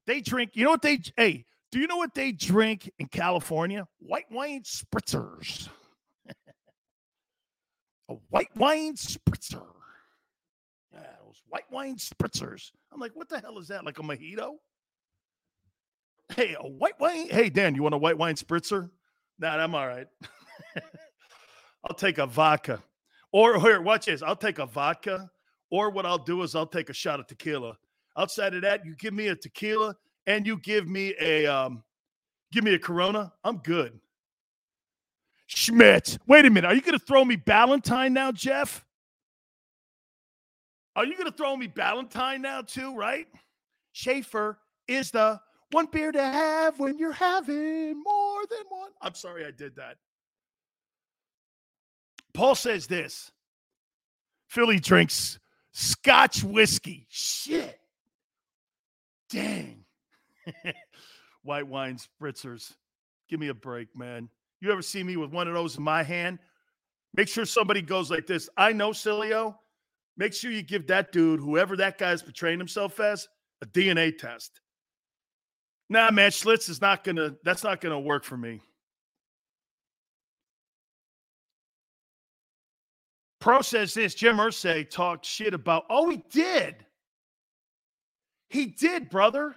They 0.06 0.20
drink, 0.20 0.50
you 0.54 0.64
know 0.64 0.70
what 0.70 0.82
they, 0.82 1.00
hey, 1.16 1.46
do 1.70 1.78
you 1.78 1.86
know 1.86 1.96
what 1.96 2.14
they 2.14 2.32
drink 2.32 2.90
in 2.98 3.06
California? 3.06 3.86
White 3.98 4.30
wine 4.30 4.62
spritzers. 4.62 5.70
a 8.10 8.14
white 8.28 8.54
wine 8.54 8.96
spritzer. 8.96 9.64
Yeah, 10.92 11.00
those 11.24 11.40
white 11.48 11.70
wine 11.70 11.96
spritzers. 11.96 12.72
I'm 12.92 13.00
like, 13.00 13.16
what 13.16 13.30
the 13.30 13.40
hell 13.40 13.58
is 13.58 13.68
that? 13.68 13.86
Like 13.86 13.98
a 13.98 14.02
mojito? 14.02 14.56
Hey, 16.36 16.56
a 16.60 16.68
white 16.68 17.00
wine. 17.00 17.28
Hey, 17.30 17.48
Dan, 17.48 17.74
you 17.74 17.82
want 17.82 17.94
a 17.94 17.98
white 17.98 18.18
wine 18.18 18.34
spritzer? 18.34 18.90
Nah, 19.38 19.56
I'm 19.56 19.74
all 19.74 19.88
right. 19.88 20.08
I'll 21.84 21.96
take 21.96 22.18
a 22.18 22.26
vodka. 22.26 22.82
Or 23.32 23.58
here, 23.60 23.80
watch 23.80 24.06
this. 24.06 24.22
I'll 24.22 24.36
take 24.36 24.58
a 24.58 24.66
vodka. 24.66 25.30
Or 25.70 25.90
what 25.90 26.04
I'll 26.04 26.18
do 26.18 26.42
is 26.42 26.54
I'll 26.54 26.66
take 26.66 26.90
a 26.90 26.94
shot 26.94 27.18
of 27.18 27.26
tequila. 27.26 27.76
Outside 28.16 28.54
of 28.54 28.62
that, 28.62 28.84
you 28.84 28.94
give 28.96 29.14
me 29.14 29.28
a 29.28 29.36
tequila 29.36 29.96
and 30.26 30.46
you 30.46 30.58
give 30.58 30.86
me 30.86 31.14
a 31.18 31.46
um, 31.46 31.82
give 32.52 32.62
me 32.62 32.74
a 32.74 32.78
Corona. 32.78 33.32
I'm 33.42 33.58
good. 33.58 33.98
Schmidt, 35.46 36.18
wait 36.26 36.44
a 36.44 36.50
minute. 36.50 36.68
Are 36.68 36.74
you 36.74 36.82
going 36.82 36.98
to 36.98 37.04
throw 37.04 37.24
me 37.24 37.36
Ballantine 37.36 38.12
now, 38.12 38.32
Jeff? 38.32 38.84
Are 40.94 41.06
you 41.06 41.14
going 41.14 41.30
to 41.30 41.36
throw 41.36 41.56
me 41.56 41.66
Ballantine 41.66 42.42
now 42.42 42.62
too? 42.62 42.94
Right? 42.94 43.26
Schaefer 43.92 44.58
is 44.88 45.10
the 45.10 45.40
one 45.70 45.86
beer 45.86 46.12
to 46.12 46.22
have 46.22 46.78
when 46.78 46.98
you're 46.98 47.12
having 47.12 48.02
more 48.02 48.40
than 48.50 48.64
one. 48.68 48.90
I'm 49.00 49.14
sorry 49.14 49.46
I 49.46 49.50
did 49.50 49.74
that. 49.76 49.96
Paul 52.34 52.54
says 52.54 52.86
this 52.86 53.30
Philly 54.48 54.78
drinks 54.78 55.38
Scotch 55.72 56.44
whiskey. 56.44 57.06
Shit. 57.08 57.78
Dang. 59.30 59.84
White 61.42 61.66
wine 61.66 61.96
spritzers. 61.98 62.74
Give 63.28 63.40
me 63.40 63.48
a 63.48 63.54
break, 63.54 63.88
man. 63.96 64.28
You 64.60 64.70
ever 64.70 64.82
see 64.82 65.02
me 65.02 65.16
with 65.16 65.30
one 65.30 65.48
of 65.48 65.54
those 65.54 65.76
in 65.76 65.82
my 65.82 66.02
hand? 66.02 66.38
Make 67.14 67.28
sure 67.28 67.44
somebody 67.44 67.82
goes 67.82 68.10
like 68.10 68.26
this. 68.26 68.48
I 68.56 68.72
know 68.72 68.90
Sileo. 68.90 69.56
Make 70.16 70.34
sure 70.34 70.50
you 70.50 70.62
give 70.62 70.86
that 70.88 71.10
dude, 71.10 71.40
whoever 71.40 71.76
that 71.76 71.98
guy's 71.98 72.22
portraying 72.22 72.58
himself 72.58 73.00
as, 73.00 73.26
a 73.62 73.66
DNA 73.66 74.16
test. 74.16 74.60
Nah, 75.88 76.10
man, 76.10 76.30
Schlitz 76.30 76.68
is 76.68 76.80
not 76.80 77.04
gonna. 77.04 77.34
That's 77.44 77.64
not 77.64 77.80
gonna 77.80 78.00
work 78.00 78.24
for 78.24 78.36
me. 78.36 78.60
Pro 83.42 83.60
says 83.60 83.92
this. 83.92 84.14
Jim 84.14 84.36
Irsay 84.36 84.88
talked 84.88 85.26
shit 85.26 85.52
about. 85.52 85.84
Oh, 85.90 86.08
he 86.08 86.22
did. 86.30 86.86
He 88.48 88.66
did, 88.66 89.10
brother. 89.10 89.56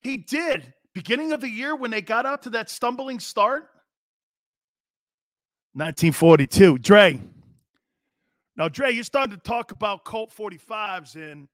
He 0.00 0.16
did. 0.16 0.72
Beginning 0.94 1.32
of 1.32 1.42
the 1.42 1.48
year 1.48 1.76
when 1.76 1.90
they 1.90 2.00
got 2.00 2.24
out 2.24 2.40
to 2.44 2.50
that 2.50 2.70
stumbling 2.70 3.20
start. 3.20 3.68
1942. 5.74 6.78
Dre. 6.78 7.20
Now, 8.56 8.70
Dre, 8.70 8.92
you 8.92 9.02
started 9.02 9.32
to 9.32 9.46
talk 9.46 9.70
about 9.70 10.04
Colt 10.04 10.32
45s 10.34 11.16
and 11.16 11.46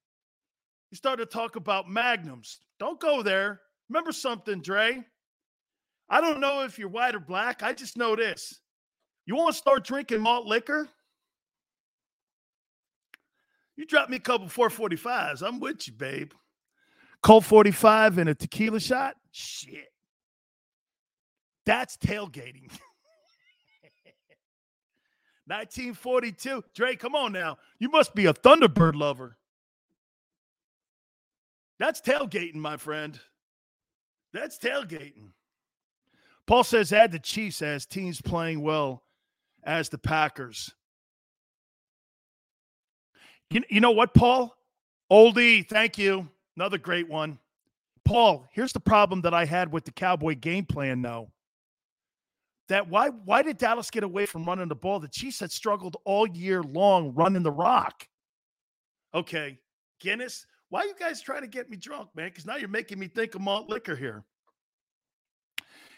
you 0.93 0.97
started 0.97 1.29
to 1.29 1.33
talk 1.33 1.57
about 1.57 1.89
Magnums. 1.91 2.61
Don't 2.79 3.01
go 3.01 3.21
there. 3.21 3.63
Remember 3.89 4.13
something, 4.13 4.61
Dre? 4.61 5.05
I 6.09 6.21
don't 6.21 6.39
know 6.39 6.63
if 6.63 6.79
you're 6.79 6.89
white 6.89 7.17
or 7.17 7.21
black. 7.21 7.65
I 7.65 7.73
just 7.73 7.97
know 7.97 8.15
this. 8.15 8.61
You 9.27 9.35
want 9.35 9.55
to 9.55 9.59
start 9.59 9.83
drinking 9.83 10.21
malt 10.21 10.47
liquor? 10.47 10.89
You 13.81 13.87
drop 13.87 14.11
me 14.11 14.19
a 14.19 14.21
couple 14.21 14.47
445s. 14.47 15.41
I'm 15.41 15.59
with 15.59 15.87
you, 15.87 15.95
babe. 15.95 16.33
Colt 17.23 17.47
45 17.47 18.19
and 18.19 18.29
a 18.29 18.35
tequila 18.35 18.79
shot? 18.79 19.17
Shit. 19.31 19.91
That's 21.65 21.97
tailgating. 21.97 22.69
1942. 25.47 26.63
Dre, 26.75 26.95
come 26.95 27.15
on 27.15 27.33
now. 27.33 27.57
You 27.79 27.89
must 27.89 28.15
be 28.15 28.27
a 28.27 28.35
Thunderbird 28.35 28.97
lover. 28.97 29.39
That's 31.79 32.03
tailgating, 32.03 32.57
my 32.57 32.77
friend. 32.77 33.19
That's 34.35 34.59
tailgating. 34.59 35.31
Paul 36.47 36.65
says 36.65 36.93
add 36.93 37.13
the 37.13 37.19
Chiefs 37.19 37.63
as 37.63 37.87
teams 37.87 38.21
playing 38.21 38.61
well 38.61 39.05
as 39.65 39.89
the 39.89 39.97
Packers. 39.97 40.71
You, 43.51 43.63
you 43.69 43.81
know 43.81 43.91
what, 43.91 44.15
Paul? 44.15 44.57
Oldie, 45.11 45.69
thank 45.69 45.99
you. 45.99 46.29
Another 46.57 46.79
great 46.79 47.09
one. 47.09 47.39
Paul, 48.05 48.49
here's 48.53 48.73
the 48.73 48.81
problem 48.81 49.21
that 49.23 49.35
I 49.35 49.45
had 49.45 49.73
with 49.73 49.85
the 49.85 49.93
Cowboy 49.93 50.37
game 50.37 50.65
plan, 50.65 51.03
though. 51.03 51.31
That 52.69 52.89
why 52.89 53.09
why 53.09 53.43
did 53.43 53.59
Dallas 53.59 53.91
get 53.91 54.05
away 54.05 54.27
from 54.27 54.45
running 54.45 54.69
the 54.69 54.77
ball? 54.77 55.01
The 55.01 55.09
Chiefs 55.09 55.41
had 55.41 55.51
struggled 55.51 55.97
all 56.05 56.27
year 56.27 56.63
long 56.63 57.13
running 57.15 57.43
the 57.43 57.51
rock. 57.51 58.07
Okay, 59.13 59.59
Guinness, 59.99 60.47
why 60.69 60.83
are 60.83 60.87
you 60.87 60.95
guys 60.99 61.21
trying 61.21 61.43
to 61.43 61.49
get 61.49 61.69
me 61.69 61.77
drunk, 61.77 62.11
man? 62.15 62.29
Because 62.29 62.47
now 62.47 62.57
you're 62.57 62.69
making 62.69 63.01
me 63.01 63.09
think 63.09 63.35
of 63.35 63.41
malt 63.41 63.69
liquor 63.69 63.97
here. 63.97 64.25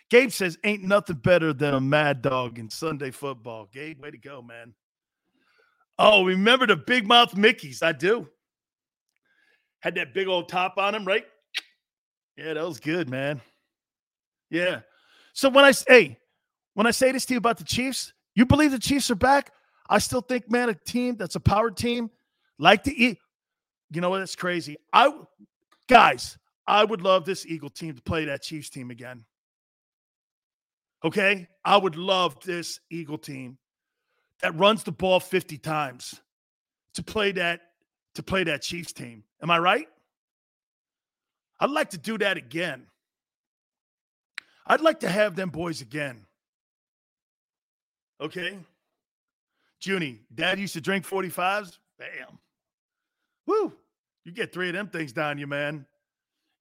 Gabe 0.08 0.30
says, 0.30 0.58
ain't 0.64 0.82
nothing 0.82 1.16
better 1.16 1.52
than 1.52 1.74
a 1.74 1.80
mad 1.80 2.22
dog 2.22 2.58
in 2.58 2.68
Sunday 2.70 3.10
football. 3.10 3.68
Gabe, 3.70 4.00
way 4.00 4.10
to 4.10 4.18
go, 4.18 4.42
man. 4.42 4.74
Oh, 5.98 6.24
remember 6.24 6.66
the 6.66 6.76
big 6.76 7.06
mouth 7.06 7.34
Mickeys? 7.34 7.82
I 7.82 7.92
do. 7.92 8.28
Had 9.80 9.96
that 9.96 10.14
big 10.14 10.28
old 10.28 10.48
top 10.48 10.78
on 10.78 10.94
him, 10.94 11.04
right? 11.04 11.24
Yeah, 12.36 12.54
that 12.54 12.66
was 12.66 12.80
good, 12.80 13.10
man. 13.10 13.40
Yeah. 14.50 14.80
So 15.32 15.48
when 15.48 15.64
I 15.64 15.72
say, 15.72 16.18
when 16.74 16.86
I 16.86 16.90
say 16.90 17.12
this 17.12 17.26
to 17.26 17.34
you 17.34 17.38
about 17.38 17.58
the 17.58 17.64
Chiefs, 17.64 18.12
you 18.34 18.46
believe 18.46 18.70
the 18.70 18.78
Chiefs 18.78 19.10
are 19.10 19.16
back? 19.16 19.52
I 19.88 19.98
still 19.98 20.22
think, 20.22 20.50
man, 20.50 20.68
a 20.68 20.74
team 20.74 21.16
that's 21.16 21.34
a 21.34 21.40
power 21.40 21.70
team, 21.70 22.10
like 22.58 22.84
the 22.84 23.04
eat. 23.04 23.18
You 23.90 24.00
know 24.00 24.10
what? 24.10 24.20
That's 24.20 24.36
crazy. 24.36 24.76
I 24.92 25.12
guys, 25.88 26.38
I 26.66 26.84
would 26.84 27.02
love 27.02 27.24
this 27.24 27.44
Eagle 27.44 27.70
team 27.70 27.94
to 27.94 28.02
play 28.02 28.24
that 28.26 28.42
Chiefs 28.42 28.70
team 28.70 28.90
again. 28.90 29.24
Okay, 31.04 31.48
I 31.64 31.76
would 31.76 31.96
love 31.96 32.38
this 32.44 32.80
Eagle 32.90 33.18
team 33.18 33.58
that 34.42 34.58
runs 34.58 34.82
the 34.82 34.92
ball 34.92 35.20
50 35.20 35.56
times 35.58 36.20
to 36.94 37.02
play 37.02 37.32
that 37.32 37.60
to 38.14 38.22
play 38.22 38.44
that 38.44 38.60
Chiefs 38.60 38.92
team. 38.92 39.24
Am 39.42 39.50
I 39.50 39.58
right? 39.58 39.88
I'd 41.60 41.70
like 41.70 41.90
to 41.90 41.98
do 41.98 42.18
that 42.18 42.36
again. 42.36 42.86
I'd 44.66 44.82
like 44.82 45.00
to 45.00 45.08
have 45.08 45.34
them 45.34 45.48
boys 45.48 45.80
again. 45.80 46.26
Okay? 48.20 48.58
Junie, 49.80 50.20
dad 50.34 50.58
used 50.58 50.74
to 50.74 50.80
drink 50.80 51.06
45s. 51.06 51.78
Bam. 51.98 52.38
Woo. 53.46 53.72
You 54.24 54.32
get 54.32 54.52
three 54.52 54.68
of 54.68 54.74
them 54.74 54.88
things 54.88 55.12
down 55.12 55.38
you, 55.38 55.46
man. 55.46 55.86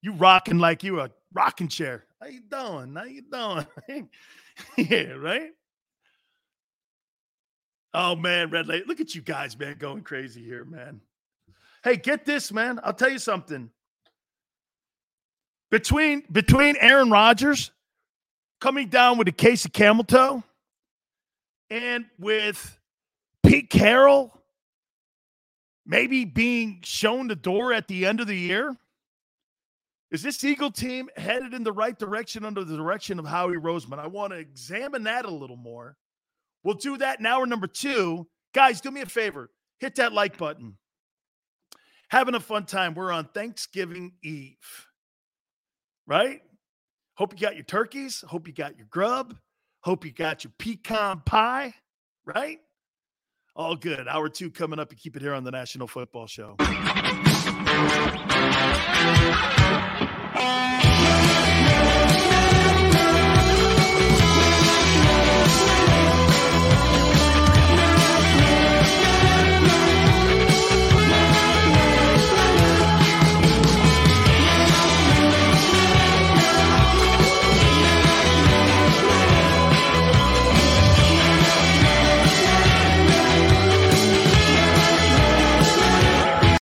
You 0.01 0.13
rocking 0.13 0.57
like 0.57 0.83
you 0.83 1.01
a 1.01 1.11
rocking 1.33 1.67
chair. 1.67 2.05
How 2.21 2.27
you 2.27 2.41
doing? 2.41 2.95
How 2.95 3.03
you 3.03 3.21
doing? 3.21 4.09
yeah, 4.77 5.13
right? 5.13 5.51
Oh 7.93 8.15
man, 8.15 8.49
Red 8.49 8.67
Lake. 8.67 8.87
Look 8.87 9.01
at 9.01 9.15
you 9.15 9.21
guys, 9.21 9.57
man, 9.57 9.77
going 9.77 10.01
crazy 10.01 10.43
here, 10.43 10.63
man. 10.63 11.01
Hey, 11.83 11.97
get 11.97 12.25
this, 12.25 12.51
man. 12.51 12.79
I'll 12.83 12.93
tell 12.93 13.09
you 13.09 13.19
something. 13.19 13.69
Between 15.69 16.23
between 16.31 16.75
Aaron 16.79 17.09
Rodgers 17.09 17.71
coming 18.59 18.89
down 18.89 19.17
with 19.17 19.27
a 19.27 19.33
case 19.33 19.65
of 19.65 19.73
camel 19.73 20.03
toe 20.03 20.43
and 21.69 22.05
with 22.19 22.77
Pete 23.43 23.69
Carroll 23.69 24.37
maybe 25.85 26.25
being 26.25 26.79
shown 26.83 27.27
the 27.27 27.35
door 27.35 27.73
at 27.73 27.87
the 27.87 28.05
end 28.05 28.19
of 28.19 28.27
the 28.27 28.37
year? 28.37 28.75
Is 30.11 30.21
this 30.21 30.43
Eagle 30.43 30.71
team 30.71 31.09
headed 31.15 31.53
in 31.53 31.63
the 31.63 31.71
right 31.71 31.97
direction 31.97 32.43
under 32.43 32.63
the 32.63 32.75
direction 32.75 33.17
of 33.17 33.25
Howie 33.25 33.55
Roseman? 33.55 33.99
I 33.99 34.07
want 34.07 34.33
to 34.33 34.39
examine 34.39 35.03
that 35.03 35.25
a 35.25 35.31
little 35.31 35.55
more. 35.55 35.95
We'll 36.63 36.75
do 36.75 36.97
that 36.97 37.19
in 37.19 37.25
hour 37.25 37.45
number 37.45 37.67
two. 37.67 38.27
Guys, 38.53 38.81
do 38.81 38.91
me 38.91 39.01
a 39.01 39.05
favor 39.05 39.49
hit 39.81 39.95
that 39.95 40.13
like 40.13 40.37
button. 40.37 40.77
Having 42.09 42.35
a 42.35 42.39
fun 42.39 42.65
time. 42.65 42.93
We're 42.93 43.11
on 43.11 43.25
Thanksgiving 43.33 44.13
Eve, 44.23 44.87
right? 46.07 46.41
Hope 47.15 47.33
you 47.33 47.39
got 47.39 47.55
your 47.55 47.65
turkeys. 47.65 48.23
Hope 48.25 48.47
you 48.47 48.53
got 48.53 48.77
your 48.77 48.87
grub. 48.89 49.35
Hope 49.81 50.05
you 50.05 50.11
got 50.11 50.43
your 50.43 50.53
pecan 50.59 51.21
pie, 51.25 51.73
right? 52.25 52.59
All 53.55 53.75
good. 53.75 54.07
Hour 54.07 54.29
two 54.29 54.51
coming 54.51 54.79
up. 54.79 54.91
You 54.91 54.97
keep 54.97 55.15
it 55.15 55.21
here 55.21 55.33
on 55.33 55.43
the 55.43 55.51
National 55.51 55.87
Football 55.87 56.27
Show. 56.27 56.55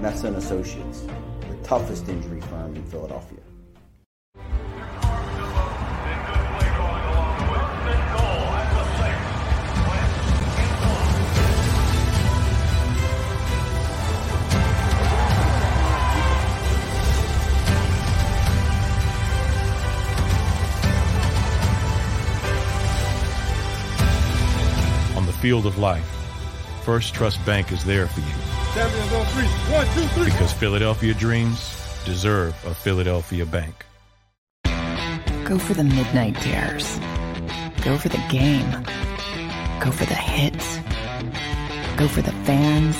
Messa 0.00 0.26
and 0.26 0.36
Associates, 0.36 1.00
the 1.48 1.56
toughest 1.64 2.08
injury 2.08 2.40
firm 2.42 2.76
in 2.76 2.84
Philadelphia. 2.84 3.38
On 25.16 25.24
the 25.24 25.32
field 25.32 25.64
of 25.64 25.78
life, 25.78 26.04
Firstrust 26.84 27.44
Bank 27.46 27.72
is 27.72 27.82
there 27.82 28.06
for 28.06 28.20
you 28.20 28.55
Champions 28.76 29.12
on 29.14 29.24
three. 29.26 29.46
One, 29.74 29.86
two, 29.94 30.06
three. 30.08 30.24
because 30.26 30.52
Philadelphia 30.52 31.14
dreams 31.14 31.82
deserve 32.04 32.54
a 32.66 32.74
Philadelphia 32.74 33.46
bank. 33.46 33.86
Go 35.46 35.56
for 35.58 35.72
the 35.72 35.82
midnight 35.82 36.38
dares. 36.42 36.98
Go 37.82 37.96
for 37.96 38.10
the 38.10 38.22
game. 38.28 38.70
Go 39.80 39.90
for 39.90 40.04
the 40.04 40.14
hits. 40.14 40.76
Go 41.96 42.06
for 42.06 42.20
the 42.20 42.32
fans. 42.44 42.96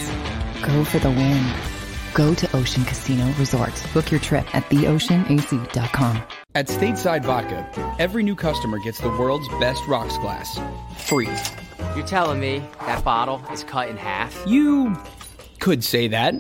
Go 0.65 0.83
for 0.83 0.99
the 0.99 1.11
win. 1.11 1.45
Go 2.15 2.33
to 2.33 2.57
Ocean 2.57 2.83
Casino 2.87 3.31
Resort. 3.39 3.75
Book 3.93 4.11
your 4.11 4.21
trip 4.21 4.47
at 4.55 4.63
theoceanac.com. 4.71 6.23
At 6.55 6.69
Stateside 6.69 7.23
Vodka, 7.23 7.69
every 7.99 8.23
new 8.23 8.35
customer 8.35 8.79
gets 8.79 8.99
the 8.99 9.11
world's 9.11 9.49
best 9.61 9.87
rocks 9.87 10.17
glass, 10.17 10.59
free. 10.97 11.29
You're 11.95 12.07
telling 12.07 12.41
me 12.41 12.63
that 12.87 13.05
bottle 13.05 13.43
is 13.53 13.63
cut 13.63 13.91
in 13.91 13.99
half? 13.99 14.43
You 14.47 14.97
could 15.59 15.83
say 15.83 16.09
that. 16.09 16.35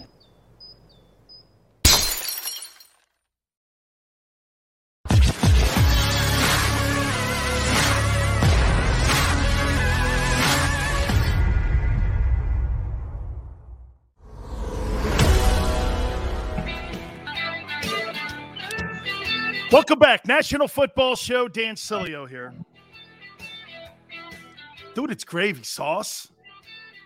Welcome 19.72 19.98
back. 19.98 20.26
National 20.26 20.68
Football 20.68 21.16
Show. 21.16 21.48
Dan 21.48 21.74
Sileo 21.74 22.26
here. 22.26 22.54
Dude, 24.94 25.10
it's 25.10 25.24
gravy 25.24 25.64
sauce. 25.64 26.28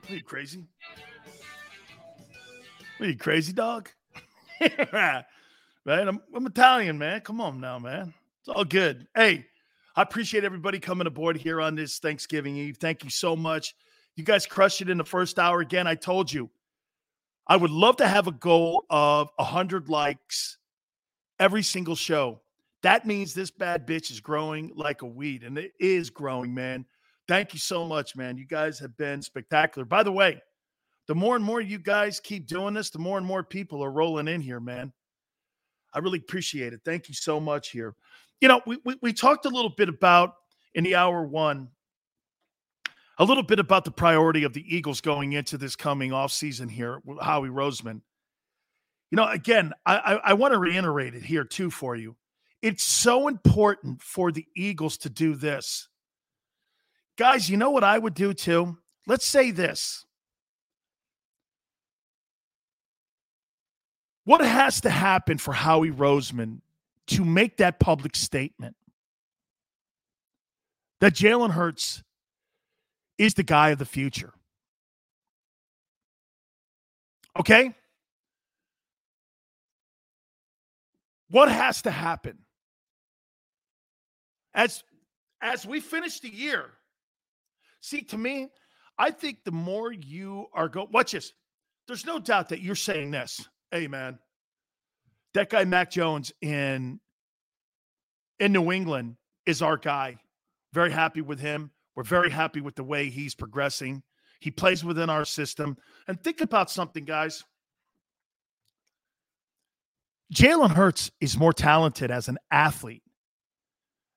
Are 0.08 0.14
you 0.14 0.22
crazy? 0.22 0.64
Are 3.00 3.06
you 3.06 3.16
crazy, 3.16 3.54
dog? 3.54 3.88
right? 4.92 5.24
I'm, 5.86 6.20
I'm 6.34 6.46
Italian, 6.46 6.98
man. 6.98 7.22
Come 7.22 7.40
on 7.40 7.58
now, 7.58 7.78
man. 7.78 8.12
It's 8.40 8.48
all 8.48 8.64
good. 8.64 9.06
Hey, 9.14 9.46
I 9.96 10.02
appreciate 10.02 10.44
everybody 10.44 10.78
coming 10.78 11.06
aboard 11.06 11.38
here 11.38 11.62
on 11.62 11.74
this 11.74 11.98
Thanksgiving 11.98 12.56
Eve. 12.56 12.76
Thank 12.76 13.02
you 13.02 13.08
so 13.08 13.34
much. 13.34 13.74
You 14.16 14.24
guys 14.24 14.44
crushed 14.44 14.82
it 14.82 14.90
in 14.90 14.98
the 14.98 15.04
first 15.04 15.38
hour. 15.38 15.60
Again, 15.60 15.86
I 15.86 15.94
told 15.94 16.30
you 16.30 16.50
I 17.46 17.56
would 17.56 17.70
love 17.70 17.96
to 17.96 18.06
have 18.08 18.26
a 18.26 18.32
goal 18.32 18.84
of 18.90 19.30
100 19.36 19.88
likes 19.88 20.58
every 21.38 21.62
single 21.62 21.96
show. 21.96 22.42
That 22.82 23.06
means 23.06 23.32
this 23.32 23.50
bad 23.50 23.86
bitch 23.86 24.10
is 24.10 24.20
growing 24.20 24.72
like 24.76 25.00
a 25.00 25.06
weed, 25.06 25.42
and 25.42 25.56
it 25.56 25.72
is 25.80 26.10
growing, 26.10 26.52
man. 26.52 26.84
Thank 27.28 27.54
you 27.54 27.58
so 27.60 27.86
much, 27.86 28.14
man. 28.14 28.36
You 28.36 28.44
guys 28.44 28.78
have 28.78 28.94
been 28.98 29.22
spectacular. 29.22 29.86
By 29.86 30.02
the 30.02 30.12
way, 30.12 30.42
the 31.10 31.14
more 31.16 31.34
and 31.34 31.44
more 31.44 31.60
you 31.60 31.76
guys 31.76 32.20
keep 32.20 32.46
doing 32.46 32.72
this, 32.72 32.90
the 32.90 32.98
more 33.00 33.18
and 33.18 33.26
more 33.26 33.42
people 33.42 33.82
are 33.82 33.90
rolling 33.90 34.28
in 34.28 34.40
here, 34.40 34.60
man. 34.60 34.92
I 35.92 35.98
really 35.98 36.20
appreciate 36.20 36.72
it. 36.72 36.82
Thank 36.84 37.08
you 37.08 37.16
so 37.16 37.40
much 37.40 37.70
here. 37.70 37.96
You 38.40 38.46
know, 38.46 38.60
we, 38.64 38.78
we, 38.84 38.94
we 39.02 39.12
talked 39.12 39.44
a 39.44 39.48
little 39.48 39.72
bit 39.76 39.88
about 39.88 40.34
in 40.76 40.84
the 40.84 40.94
hour 40.94 41.24
one 41.24 41.66
a 43.18 43.24
little 43.24 43.42
bit 43.42 43.58
about 43.58 43.84
the 43.84 43.90
priority 43.90 44.44
of 44.44 44.52
the 44.52 44.64
Eagles 44.72 45.00
going 45.00 45.32
into 45.32 45.58
this 45.58 45.74
coming 45.74 46.12
offseason 46.12 46.70
here, 46.70 47.02
Howie 47.20 47.48
Roseman. 47.48 48.02
You 49.10 49.16
know, 49.16 49.26
again, 49.26 49.72
I, 49.84 49.96
I, 49.96 50.12
I 50.26 50.32
want 50.34 50.54
to 50.54 50.58
reiterate 50.58 51.16
it 51.16 51.24
here 51.24 51.42
too 51.42 51.72
for 51.72 51.96
you. 51.96 52.14
It's 52.62 52.84
so 52.84 53.26
important 53.26 54.00
for 54.00 54.30
the 54.30 54.46
Eagles 54.54 54.96
to 54.98 55.10
do 55.10 55.34
this. 55.34 55.88
Guys, 57.18 57.50
you 57.50 57.56
know 57.56 57.70
what 57.70 57.82
I 57.82 57.98
would 57.98 58.14
do 58.14 58.32
too? 58.32 58.78
Let's 59.08 59.26
say 59.26 59.50
this. 59.50 60.06
What 64.30 64.42
has 64.42 64.82
to 64.82 64.90
happen 64.90 65.38
for 65.38 65.52
Howie 65.52 65.90
Roseman 65.90 66.60
to 67.08 67.24
make 67.24 67.56
that 67.56 67.80
public 67.80 68.14
statement 68.14 68.76
that 71.00 71.14
Jalen 71.14 71.50
Hurts 71.50 72.04
is 73.18 73.34
the 73.34 73.42
guy 73.42 73.70
of 73.70 73.80
the 73.80 73.84
future? 73.84 74.32
Okay? 77.40 77.74
What 81.28 81.50
has 81.50 81.82
to 81.82 81.90
happen? 81.90 82.38
As 84.54 84.84
as 85.42 85.66
we 85.66 85.80
finish 85.80 86.20
the 86.20 86.32
year, 86.32 86.70
see 87.80 88.02
to 88.02 88.16
me, 88.16 88.50
I 88.96 89.10
think 89.10 89.38
the 89.42 89.50
more 89.50 89.90
you 89.90 90.46
are 90.54 90.68
go 90.68 90.86
watch 90.92 91.10
this. 91.10 91.32
There's 91.88 92.06
no 92.06 92.20
doubt 92.20 92.50
that 92.50 92.60
you're 92.60 92.76
saying 92.76 93.10
this. 93.10 93.44
Hey 93.72 93.86
man, 93.86 94.18
that 95.34 95.48
guy 95.50 95.64
Mac 95.64 95.90
Jones 95.90 96.32
in 96.40 97.00
in 98.40 98.52
New 98.52 98.72
England 98.72 99.16
is 99.46 99.62
our 99.62 99.76
guy. 99.76 100.18
Very 100.72 100.90
happy 100.90 101.20
with 101.20 101.38
him. 101.38 101.70
We're 101.94 102.02
very 102.04 102.30
happy 102.30 102.60
with 102.60 102.74
the 102.74 102.84
way 102.84 103.10
he's 103.10 103.34
progressing. 103.34 104.02
He 104.40 104.50
plays 104.50 104.82
within 104.82 105.10
our 105.10 105.24
system. 105.24 105.76
And 106.08 106.20
think 106.22 106.40
about 106.40 106.70
something, 106.70 107.04
guys. 107.04 107.44
Jalen 110.32 110.70
Hurts 110.70 111.10
is 111.20 111.36
more 111.36 111.52
talented 111.52 112.10
as 112.10 112.28
an 112.28 112.38
athlete 112.50 113.02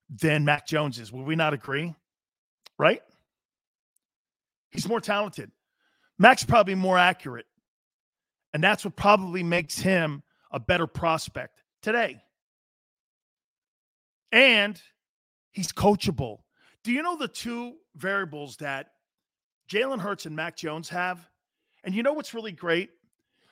than 0.09 0.45
Mac 0.45 0.67
Jones 0.67 0.99
is. 0.99 1.11
Will 1.11 1.23
we 1.23 1.35
not 1.35 1.53
agree? 1.53 1.93
Right? 2.77 3.01
He's 4.71 4.87
more 4.87 5.01
talented. 5.01 5.51
Mac's 6.19 6.43
probably 6.43 6.75
more 6.75 6.97
accurate. 6.97 7.45
And 8.53 8.63
that's 8.63 8.85
what 8.85 8.95
probably 8.95 9.43
makes 9.43 9.79
him 9.79 10.23
a 10.51 10.59
better 10.59 10.87
prospect 10.87 11.63
today. 11.81 12.21
And 14.31 14.79
he's 15.51 15.71
coachable. 15.71 16.39
Do 16.83 16.91
you 16.91 17.01
know 17.01 17.17
the 17.17 17.27
two 17.27 17.75
variables 17.95 18.57
that 18.57 18.91
Jalen 19.69 19.99
Hurts 19.99 20.25
and 20.25 20.35
Mac 20.35 20.55
Jones 20.57 20.89
have? 20.89 21.27
And 21.83 21.95
you 21.95 22.03
know 22.03 22.13
what's 22.13 22.33
really 22.33 22.51
great 22.51 22.89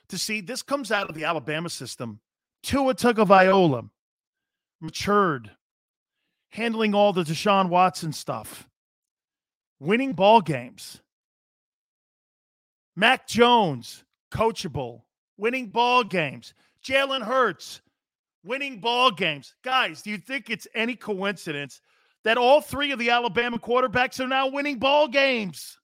to 0.10 0.18
see? 0.18 0.42
This 0.42 0.62
comes 0.62 0.92
out 0.92 1.10
of 1.10 1.16
the 1.16 1.24
Alabama 1.24 1.70
system. 1.70 2.20
Tua 2.64 2.94
Tagovailoa 2.94 3.90
matured, 4.80 5.52
handling 6.50 6.94
all 6.94 7.14
the 7.14 7.24
Deshaun 7.24 7.70
Watson 7.70 8.12
stuff, 8.14 8.68
winning 9.80 10.14
ball 10.14 10.42
games. 10.42 11.02
Mac 12.96 13.28
Jones, 13.28 14.04
coachable, 14.32 15.04
winning 15.38 15.68
ball 15.68 16.04
games. 16.04 16.54
Jalen 16.84 17.22
Hurts, 17.22 17.82
winning 18.44 18.80
ball 18.80 19.12
games. 19.12 19.54
Guys, 19.64 20.02
do 20.02 20.10
you 20.10 20.18
think 20.18 20.50
it's 20.50 20.68
any 20.74 20.96
coincidence 20.96 21.82
that 22.24 22.38
all 22.38 22.62
three 22.62 22.92
of 22.92 23.00
the 23.00 23.10
Alabama 23.10 23.60
quarterbacks 23.60 24.20
are 24.20 24.28
now 24.28 24.48
winning 24.48 24.80
ball 24.80 25.08
games? 25.08 25.78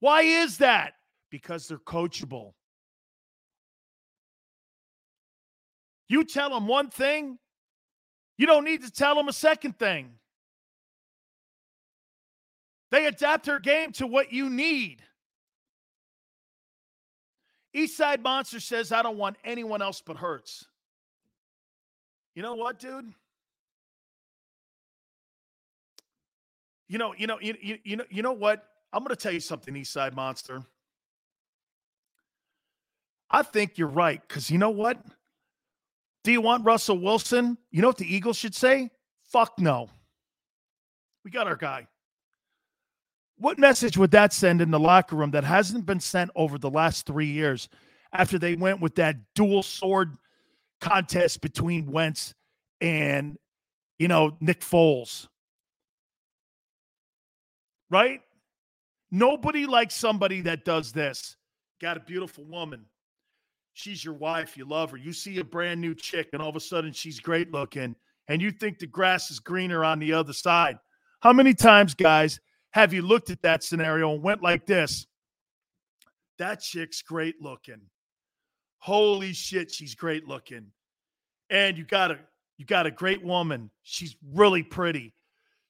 Why 0.00 0.22
is 0.22 0.58
that? 0.58 0.94
Because 1.30 1.68
they're 1.68 1.78
coachable. 1.78 2.52
You 6.08 6.24
tell 6.24 6.50
them 6.50 6.66
one 6.66 6.90
thing, 6.90 7.38
you 8.36 8.46
don't 8.46 8.64
need 8.64 8.82
to 8.82 8.90
tell 8.90 9.14
them 9.14 9.28
a 9.28 9.32
second 9.32 9.78
thing. 9.78 10.10
They 12.90 13.06
adapt 13.06 13.46
their 13.46 13.60
game 13.60 13.92
to 13.92 14.06
what 14.06 14.32
you 14.32 14.50
need. 14.50 15.02
Eastside 17.74 18.22
Monster 18.22 18.60
says, 18.60 18.92
I 18.92 19.02
don't 19.02 19.16
want 19.16 19.36
anyone 19.44 19.80
else 19.80 20.02
but 20.04 20.16
Hurts. 20.16 20.66
You 22.34 22.42
know 22.42 22.54
what, 22.54 22.78
dude? 22.78 23.12
You 26.88 26.98
know, 26.98 27.14
you 27.16 27.26
know, 27.26 27.38
you, 27.40 27.56
you, 27.60 27.78
you 27.84 27.96
know, 27.96 28.04
you 28.10 28.22
know 28.22 28.32
what? 28.32 28.64
I'm 28.92 29.04
to 29.06 29.16
tell 29.16 29.32
you 29.32 29.40
something, 29.40 29.74
Eastside 29.74 30.14
Monster. 30.14 30.62
I 33.30 33.42
think 33.42 33.78
you're 33.78 33.88
right 33.88 34.20
because 34.28 34.50
you 34.50 34.58
know 34.58 34.70
what? 34.70 35.02
Do 36.24 36.32
you 36.32 36.42
want 36.42 36.64
Russell 36.64 36.98
Wilson? 36.98 37.56
You 37.70 37.80
know 37.80 37.88
what 37.88 37.96
the 37.96 38.14
Eagles 38.14 38.36
should 38.36 38.54
say? 38.54 38.90
Fuck 39.24 39.58
no. 39.58 39.88
We 41.24 41.30
got 41.30 41.46
our 41.46 41.56
guy. 41.56 41.86
What 43.42 43.58
message 43.58 43.98
would 43.98 44.12
that 44.12 44.32
send 44.32 44.60
in 44.60 44.70
the 44.70 44.78
locker 44.78 45.16
room 45.16 45.32
that 45.32 45.42
hasn't 45.42 45.84
been 45.84 45.98
sent 45.98 46.30
over 46.36 46.58
the 46.58 46.70
last 46.70 47.06
three 47.06 47.26
years 47.26 47.68
after 48.12 48.38
they 48.38 48.54
went 48.54 48.80
with 48.80 48.94
that 48.94 49.16
dual 49.34 49.64
sword 49.64 50.16
contest 50.80 51.40
between 51.40 51.90
Wentz 51.90 52.34
and, 52.80 53.36
you 53.98 54.06
know, 54.06 54.36
Nick 54.40 54.60
Foles? 54.60 55.26
Right? 57.90 58.20
Nobody 59.10 59.66
likes 59.66 59.96
somebody 59.96 60.42
that 60.42 60.64
does 60.64 60.92
this. 60.92 61.36
Got 61.80 61.96
a 61.96 62.00
beautiful 62.00 62.44
woman 62.44 62.86
she's 63.72 64.04
your 64.04 64.14
wife, 64.14 64.56
you 64.56 64.64
love 64.64 64.92
her. 64.92 64.96
You 64.96 65.12
see 65.12 65.38
a 65.38 65.44
brand 65.44 65.80
new 65.80 65.96
chick, 65.96 66.28
and 66.32 66.40
all 66.40 66.48
of 66.48 66.56
a 66.56 66.60
sudden 66.60 66.92
she's 66.92 67.18
great 67.18 67.50
looking, 67.50 67.96
and 68.28 68.40
you 68.40 68.52
think 68.52 68.78
the 68.78 68.86
grass 68.86 69.32
is 69.32 69.40
greener 69.40 69.84
on 69.84 69.98
the 69.98 70.12
other 70.12 70.32
side. 70.32 70.78
How 71.20 71.32
many 71.32 71.54
times, 71.54 71.94
guys, 71.94 72.38
have 72.72 72.92
you 72.92 73.02
looked 73.02 73.30
at 73.30 73.42
that 73.42 73.62
scenario 73.62 74.12
and 74.12 74.22
went 74.22 74.42
like 74.42 74.66
this? 74.66 75.06
That 76.38 76.60
chick's 76.60 77.02
great 77.02 77.40
looking. 77.40 77.80
Holy 78.78 79.32
shit, 79.32 79.70
she's 79.70 79.94
great 79.94 80.26
looking. 80.26 80.66
And 81.50 81.78
you 81.78 81.84
got 81.84 82.10
a 82.10 82.18
you 82.58 82.66
got 82.66 82.86
a 82.86 82.90
great 82.90 83.24
woman. 83.24 83.70
She's 83.82 84.16
really 84.34 84.62
pretty. 84.62 85.14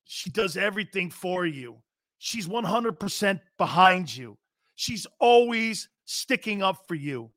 She 0.05 0.31
does 0.31 0.57
everything 0.57 1.11
for 1.11 1.47
you. 1.47 1.79
She's 2.19 2.47
100% 2.47 3.41
behind 3.57 4.15
you. 4.15 4.37
She's 4.75 5.07
always 5.19 5.89
sticking 6.05 6.63
up 6.63 6.87
for 6.87 6.95
you. 6.95 7.31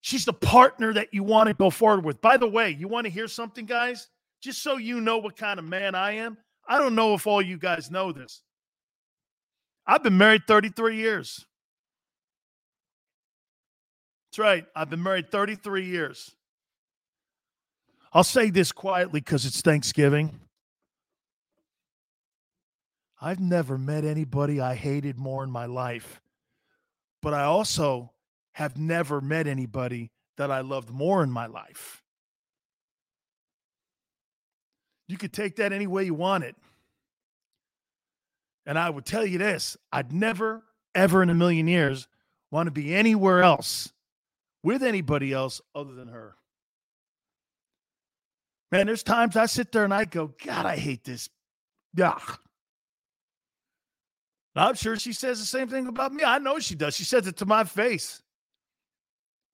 She's 0.00 0.24
the 0.24 0.32
partner 0.32 0.92
that 0.94 1.08
you 1.12 1.22
want 1.22 1.48
to 1.48 1.54
go 1.54 1.70
forward 1.70 2.04
with. 2.04 2.20
By 2.20 2.36
the 2.36 2.48
way, 2.48 2.70
you 2.70 2.88
want 2.88 3.06
to 3.06 3.10
hear 3.10 3.28
something, 3.28 3.66
guys? 3.66 4.08
Just 4.42 4.62
so 4.62 4.76
you 4.76 5.00
know 5.00 5.18
what 5.18 5.36
kind 5.36 5.58
of 5.58 5.64
man 5.64 5.94
I 5.94 6.12
am. 6.12 6.36
I 6.68 6.78
don't 6.78 6.94
know 6.94 7.14
if 7.14 7.26
all 7.26 7.42
you 7.42 7.58
guys 7.58 7.90
know 7.90 8.12
this. 8.12 8.42
I've 9.86 10.02
been 10.02 10.16
married 10.16 10.46
33 10.46 10.96
years. 10.96 11.44
That's 14.30 14.38
right. 14.38 14.66
I've 14.74 14.90
been 14.90 15.02
married 15.02 15.30
33 15.30 15.84
years. 15.84 16.34
I'll 18.12 18.24
say 18.24 18.50
this 18.50 18.72
quietly 18.72 19.20
because 19.20 19.44
it's 19.44 19.60
Thanksgiving. 19.60 20.40
I've 23.20 23.40
never 23.40 23.78
met 23.78 24.04
anybody 24.04 24.60
I 24.60 24.74
hated 24.74 25.18
more 25.18 25.44
in 25.44 25.50
my 25.50 25.66
life. 25.66 26.20
But 27.22 27.34
I 27.34 27.44
also 27.44 28.12
have 28.52 28.76
never 28.76 29.20
met 29.20 29.46
anybody 29.46 30.10
that 30.36 30.50
I 30.50 30.60
loved 30.60 30.90
more 30.90 31.22
in 31.22 31.30
my 31.30 31.46
life. 31.46 32.02
You 35.08 35.16
could 35.16 35.32
take 35.32 35.56
that 35.56 35.72
any 35.72 35.86
way 35.86 36.04
you 36.04 36.14
want 36.14 36.44
it. 36.44 36.56
And 38.66 38.78
I 38.78 38.90
would 38.90 39.04
tell 39.04 39.26
you 39.26 39.38
this 39.38 39.76
I'd 39.92 40.12
never, 40.12 40.62
ever 40.94 41.22
in 41.22 41.30
a 41.30 41.34
million 41.34 41.68
years 41.68 42.08
want 42.50 42.66
to 42.66 42.70
be 42.70 42.94
anywhere 42.94 43.42
else 43.42 43.92
with 44.62 44.82
anybody 44.82 45.32
else 45.32 45.60
other 45.74 45.92
than 45.92 46.08
her. 46.08 46.34
Man, 48.72 48.86
there's 48.86 49.02
times 49.02 49.36
I 49.36 49.46
sit 49.46 49.70
there 49.70 49.84
and 49.84 49.94
I 49.94 50.04
go, 50.04 50.32
God, 50.44 50.66
I 50.66 50.76
hate 50.76 51.04
this. 51.04 51.28
Yeah. 51.94 52.18
I'm 54.56 54.74
sure 54.74 54.96
she 54.96 55.12
says 55.12 55.40
the 55.40 55.46
same 55.46 55.68
thing 55.68 55.86
about 55.86 56.12
me. 56.12 56.24
I 56.24 56.38
know 56.38 56.58
she 56.58 56.74
does. 56.74 56.94
She 56.94 57.04
says 57.04 57.26
it 57.26 57.36
to 57.38 57.46
my 57.46 57.64
face. 57.64 58.22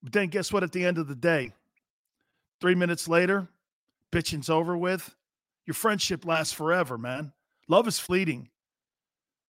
But 0.02 0.12
then 0.12 0.28
guess 0.28 0.52
what? 0.52 0.62
At 0.62 0.72
the 0.72 0.84
end 0.84 0.98
of 0.98 1.08
the 1.08 1.14
day, 1.14 1.52
three 2.60 2.74
minutes 2.74 3.08
later, 3.08 3.48
bitching's 4.12 4.50
over 4.50 4.76
with. 4.76 5.14
Your 5.66 5.74
friendship 5.74 6.24
lasts 6.24 6.52
forever, 6.52 6.96
man. 6.98 7.32
Love 7.68 7.88
is 7.88 7.98
fleeting. 7.98 8.48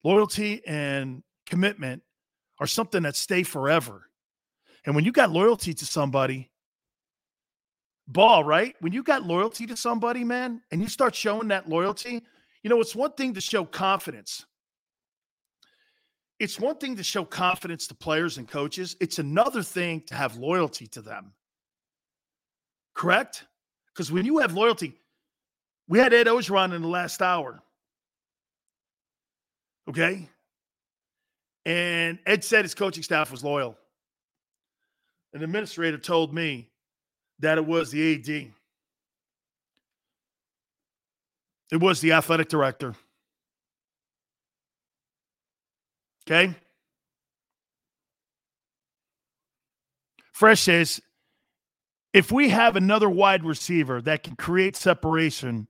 Loyalty 0.04 0.62
and 0.66 1.24
commitment 1.46 2.02
are 2.60 2.68
something 2.68 3.04
that 3.04 3.16
stay 3.16 3.44
forever. 3.44 4.10
And 4.86 4.96
when 4.96 5.06
you 5.06 5.12
got 5.12 5.32
loyalty 5.32 5.74
to 5.76 5.86
somebody, 5.86 6.50
ball, 8.08 8.44
right? 8.44 8.76
When 8.80 8.94
you 8.94 9.04
got 9.04 9.24
loyalty 9.24 9.68
to 9.68 9.78
somebody, 9.78 10.24
man, 10.24 10.62
and 10.72 10.82
you 10.82 10.88
start 10.88 11.16
showing 11.16 11.50
that 11.50 11.70
loyalty, 11.70 12.24
you 12.64 12.70
know, 12.70 12.82
it's 12.82 12.96
one 12.96 13.14
thing 13.14 13.34
to 13.36 13.42
show 13.42 13.64
confidence. 13.64 14.46
it's 16.40 16.60
one 16.60 16.76
thing 16.78 16.96
to 16.96 17.04
show 17.04 17.24
confidence 17.24 17.86
to 17.86 17.94
players 17.94 18.40
and 18.40 18.48
coaches, 18.48 18.96
it's 19.00 19.20
another 19.20 19.62
thing 19.62 20.02
to 20.08 20.16
have 20.16 20.38
loyalty 20.38 20.88
to 20.88 21.00
them. 21.00 21.34
Correct? 22.96 23.46
Because 23.94 24.12
when 24.12 24.26
you 24.26 24.40
have 24.40 24.54
loyalty, 24.54 25.00
we 25.88 26.00
had 26.00 26.14
Ed 26.14 26.26
Orgeron 26.26 26.74
in 26.74 26.82
the 26.82 26.88
last 26.88 27.22
hour. 27.22 27.62
Okay. 29.90 30.30
And 31.66 32.20
Ed 32.26 32.44
said 32.44 32.66
his 32.66 32.74
coaching 32.74 33.04
staff 33.04 33.32
was 33.32 33.44
loyal. 33.44 33.78
An 35.34 35.44
administrator 35.44 35.98
told 35.98 36.34
me 36.34 36.70
that 37.40 37.58
it 37.58 37.66
was 37.66 37.92
the 37.92 38.16
AD. 38.16 38.52
It 41.72 41.78
was 41.80 42.02
the 42.02 42.12
athletic 42.14 42.50
director. 42.50 42.96
Okay. 46.28 46.56
Fresh 50.34 50.62
says 50.62 51.02
if 52.14 52.32
we 52.32 52.50
have 52.50 52.76
another 52.76 53.10
wide 53.10 53.44
receiver 53.44 54.02
that 54.02 54.24
can 54.24 54.36
create 54.36 54.76
separation, 54.76 55.68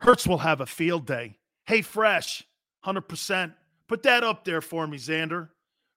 Hurts 0.00 0.26
will 0.26 0.38
have 0.38 0.60
a 0.60 0.66
field 0.66 1.06
day. 1.06 1.38
Hey, 1.68 1.82
Fresh, 1.82 2.44
100%. 2.86 3.52
Put 3.88 4.02
that 4.04 4.24
up 4.24 4.42
there 4.42 4.62
for 4.62 4.86
me, 4.86 4.96
Xander. 4.96 5.50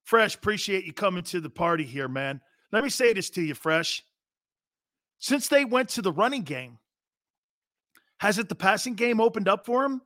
Fresh, 0.03 0.35
appreciate 0.35 0.83
you 0.83 0.91
coming 0.91 1.23
to 1.23 1.39
the 1.39 1.49
party 1.49 1.85
here, 1.85 2.09
man. 2.09 2.41
Let 2.73 2.83
me 2.83 2.89
say 2.89 3.13
this 3.13 3.29
to 3.29 3.41
you, 3.41 3.53
Fresh. 3.53 4.03
Since 5.19 5.47
they 5.47 5.63
went 5.63 5.87
to 5.91 6.01
the 6.01 6.11
running 6.11 6.41
game, 6.41 6.77
hasn't 8.17 8.49
the 8.49 8.55
passing 8.55 8.95
game 8.95 9.21
opened 9.21 9.47
up 9.47 9.65
for 9.65 9.85
him? 9.85 10.01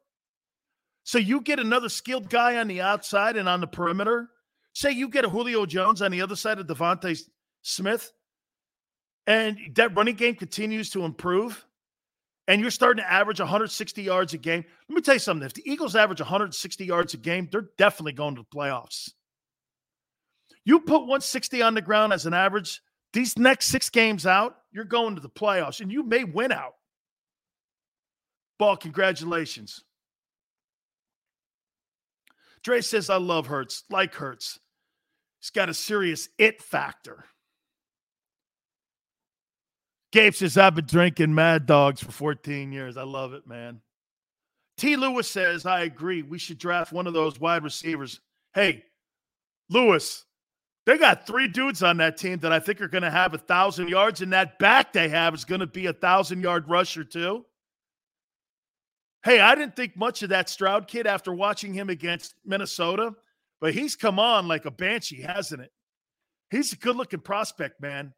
So 1.03 1.17
you 1.17 1.41
get 1.41 1.59
another 1.59 1.89
skilled 1.89 2.29
guy 2.29 2.57
on 2.57 2.67
the 2.67 2.81
outside 2.81 3.35
and 3.35 3.49
on 3.49 3.59
the 3.59 3.65
perimeter. 3.65 4.29
Say 4.73 4.91
you 4.91 5.09
get 5.09 5.25
a 5.25 5.29
Julio 5.29 5.65
Jones 5.65 6.03
on 6.03 6.11
the 6.11 6.21
other 6.21 6.35
side 6.35 6.59
of 6.59 6.67
DeVonta 6.67 7.19
Smith, 7.63 8.13
and 9.25 9.57
that 9.73 9.95
running 9.95 10.15
game 10.15 10.35
continues 10.35 10.91
to 10.91 11.05
improve, 11.05 11.65
and 12.47 12.61
you're 12.61 12.71
starting 12.71 13.03
to 13.03 13.11
average 13.11 13.39
160 13.39 14.01
yards 14.03 14.33
a 14.33 14.37
game. 14.37 14.63
Let 14.87 14.95
me 14.95 15.01
tell 15.01 15.15
you 15.15 15.19
something. 15.19 15.45
If 15.45 15.53
the 15.53 15.69
Eagles 15.69 15.95
average 15.95 16.19
160 16.19 16.85
yards 16.85 17.13
a 17.13 17.17
game, 17.17 17.49
they're 17.51 17.69
definitely 17.77 18.13
going 18.13 18.35
to 18.35 18.41
the 18.41 18.57
playoffs. 18.57 19.11
You 20.63 20.79
put 20.79 21.01
160 21.01 21.61
on 21.61 21.73
the 21.73 21.81
ground 21.81 22.13
as 22.13 22.25
an 22.25 22.33
average, 22.33 22.81
these 23.13 23.37
next 23.37 23.67
six 23.67 23.89
games 23.89 24.25
out, 24.25 24.57
you're 24.71 24.83
going 24.83 25.15
to 25.15 25.21
the 25.21 25.29
playoffs, 25.29 25.79
and 25.79 25.91
you 25.91 26.03
may 26.03 26.23
win 26.23 26.51
out. 26.51 26.73
Ball, 28.59 28.75
congratulations. 28.75 29.83
Dre 32.63 32.81
says, 32.81 33.09
I 33.09 33.17
love 33.17 33.47
Hurts, 33.47 33.83
like 33.89 34.15
Hurts. 34.15 34.59
He's 35.39 35.51
got 35.51 35.69
a 35.69 35.73
serious 35.73 36.29
it 36.37 36.61
factor. 36.61 37.25
Gabe 40.15 40.33
says, 40.33 40.57
I've 40.57 40.75
been 40.75 40.85
drinking 40.85 41.35
Mad 41.35 41.65
Dogs 41.65 42.01
for 42.01 42.09
14 42.09 42.71
years. 42.71 42.95
I 42.95 43.03
love 43.03 43.33
it, 43.33 43.45
man. 43.45 43.81
T. 44.77 44.95
Lewis 44.95 45.29
says, 45.29 45.65
I 45.65 45.81
agree. 45.81 46.21
We 46.21 46.39
should 46.39 46.57
draft 46.57 46.93
one 46.93 47.05
of 47.05 47.13
those 47.13 47.37
wide 47.37 47.65
receivers. 47.65 48.21
Hey, 48.53 48.85
Lewis, 49.69 50.23
they 50.85 50.97
got 50.97 51.27
three 51.27 51.49
dudes 51.49 51.83
on 51.83 51.97
that 51.97 52.15
team 52.15 52.39
that 52.39 52.53
I 52.53 52.59
think 52.59 52.79
are 52.79 52.87
going 52.87 53.03
to 53.03 53.11
have 53.11 53.33
a 53.33 53.37
thousand 53.37 53.89
yards, 53.89 54.21
and 54.21 54.31
that 54.31 54.57
back 54.57 54.93
they 54.93 55.09
have 55.09 55.33
is 55.33 55.43
going 55.43 55.59
to 55.59 55.67
be 55.67 55.87
a 55.87 55.93
thousand 55.93 56.41
yard 56.41 56.69
rusher, 56.69 57.03
too. 57.03 57.45
Hey, 59.25 59.41
I 59.41 59.53
didn't 59.53 59.75
think 59.75 59.97
much 59.97 60.23
of 60.23 60.29
that 60.29 60.47
Stroud 60.47 60.87
kid 60.87 61.07
after 61.07 61.33
watching 61.33 61.73
him 61.73 61.89
against 61.89 62.35
Minnesota, 62.45 63.13
but 63.59 63.73
he's 63.73 63.97
come 63.97 64.17
on 64.19 64.47
like 64.47 64.63
a 64.63 64.71
banshee, 64.71 65.23
hasn't 65.23 65.61
it? 65.61 65.73
He's 66.51 66.71
a 66.71 66.77
good 66.77 66.95
looking 66.95 67.19
prospect, 67.19 67.81
man. 67.81 68.13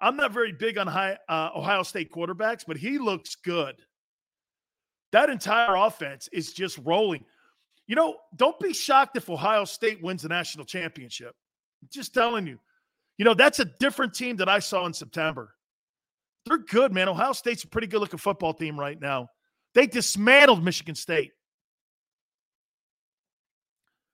I'm 0.00 0.16
not 0.16 0.32
very 0.32 0.52
big 0.52 0.78
on 0.78 0.86
high, 0.86 1.18
uh, 1.28 1.50
Ohio 1.54 1.82
State 1.82 2.12
quarterbacks, 2.12 2.64
but 2.66 2.76
he 2.76 2.98
looks 2.98 3.34
good. 3.34 3.74
That 5.12 5.30
entire 5.30 5.74
offense 5.74 6.28
is 6.32 6.52
just 6.52 6.78
rolling. 6.84 7.24
You 7.86 7.96
know, 7.96 8.16
don't 8.36 8.58
be 8.60 8.72
shocked 8.72 9.16
if 9.16 9.30
Ohio 9.30 9.64
State 9.64 10.02
wins 10.02 10.22
the 10.22 10.28
national 10.28 10.66
championship. 10.66 11.34
I'm 11.82 11.88
just 11.90 12.14
telling 12.14 12.46
you. 12.46 12.58
You 13.16 13.24
know, 13.24 13.34
that's 13.34 13.58
a 13.58 13.64
different 13.64 14.14
team 14.14 14.36
that 14.36 14.48
I 14.48 14.60
saw 14.60 14.86
in 14.86 14.92
September. 14.92 15.54
They're 16.46 16.58
good, 16.58 16.92
man. 16.92 17.08
Ohio 17.08 17.32
State's 17.32 17.64
a 17.64 17.68
pretty 17.68 17.88
good 17.88 18.00
looking 18.00 18.18
football 18.18 18.54
team 18.54 18.78
right 18.78 19.00
now. 19.00 19.28
They 19.74 19.86
dismantled 19.86 20.64
Michigan 20.64 20.94
State. 20.94 21.32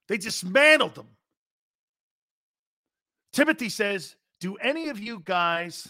They 0.09 0.17
dismantled 0.17 0.95
them. 0.95 1.09
Timothy 3.33 3.69
says, 3.69 4.17
Do 4.45 4.57
any 4.57 4.91
of 4.91 5.01
you 5.01 5.23
guys 5.25 5.89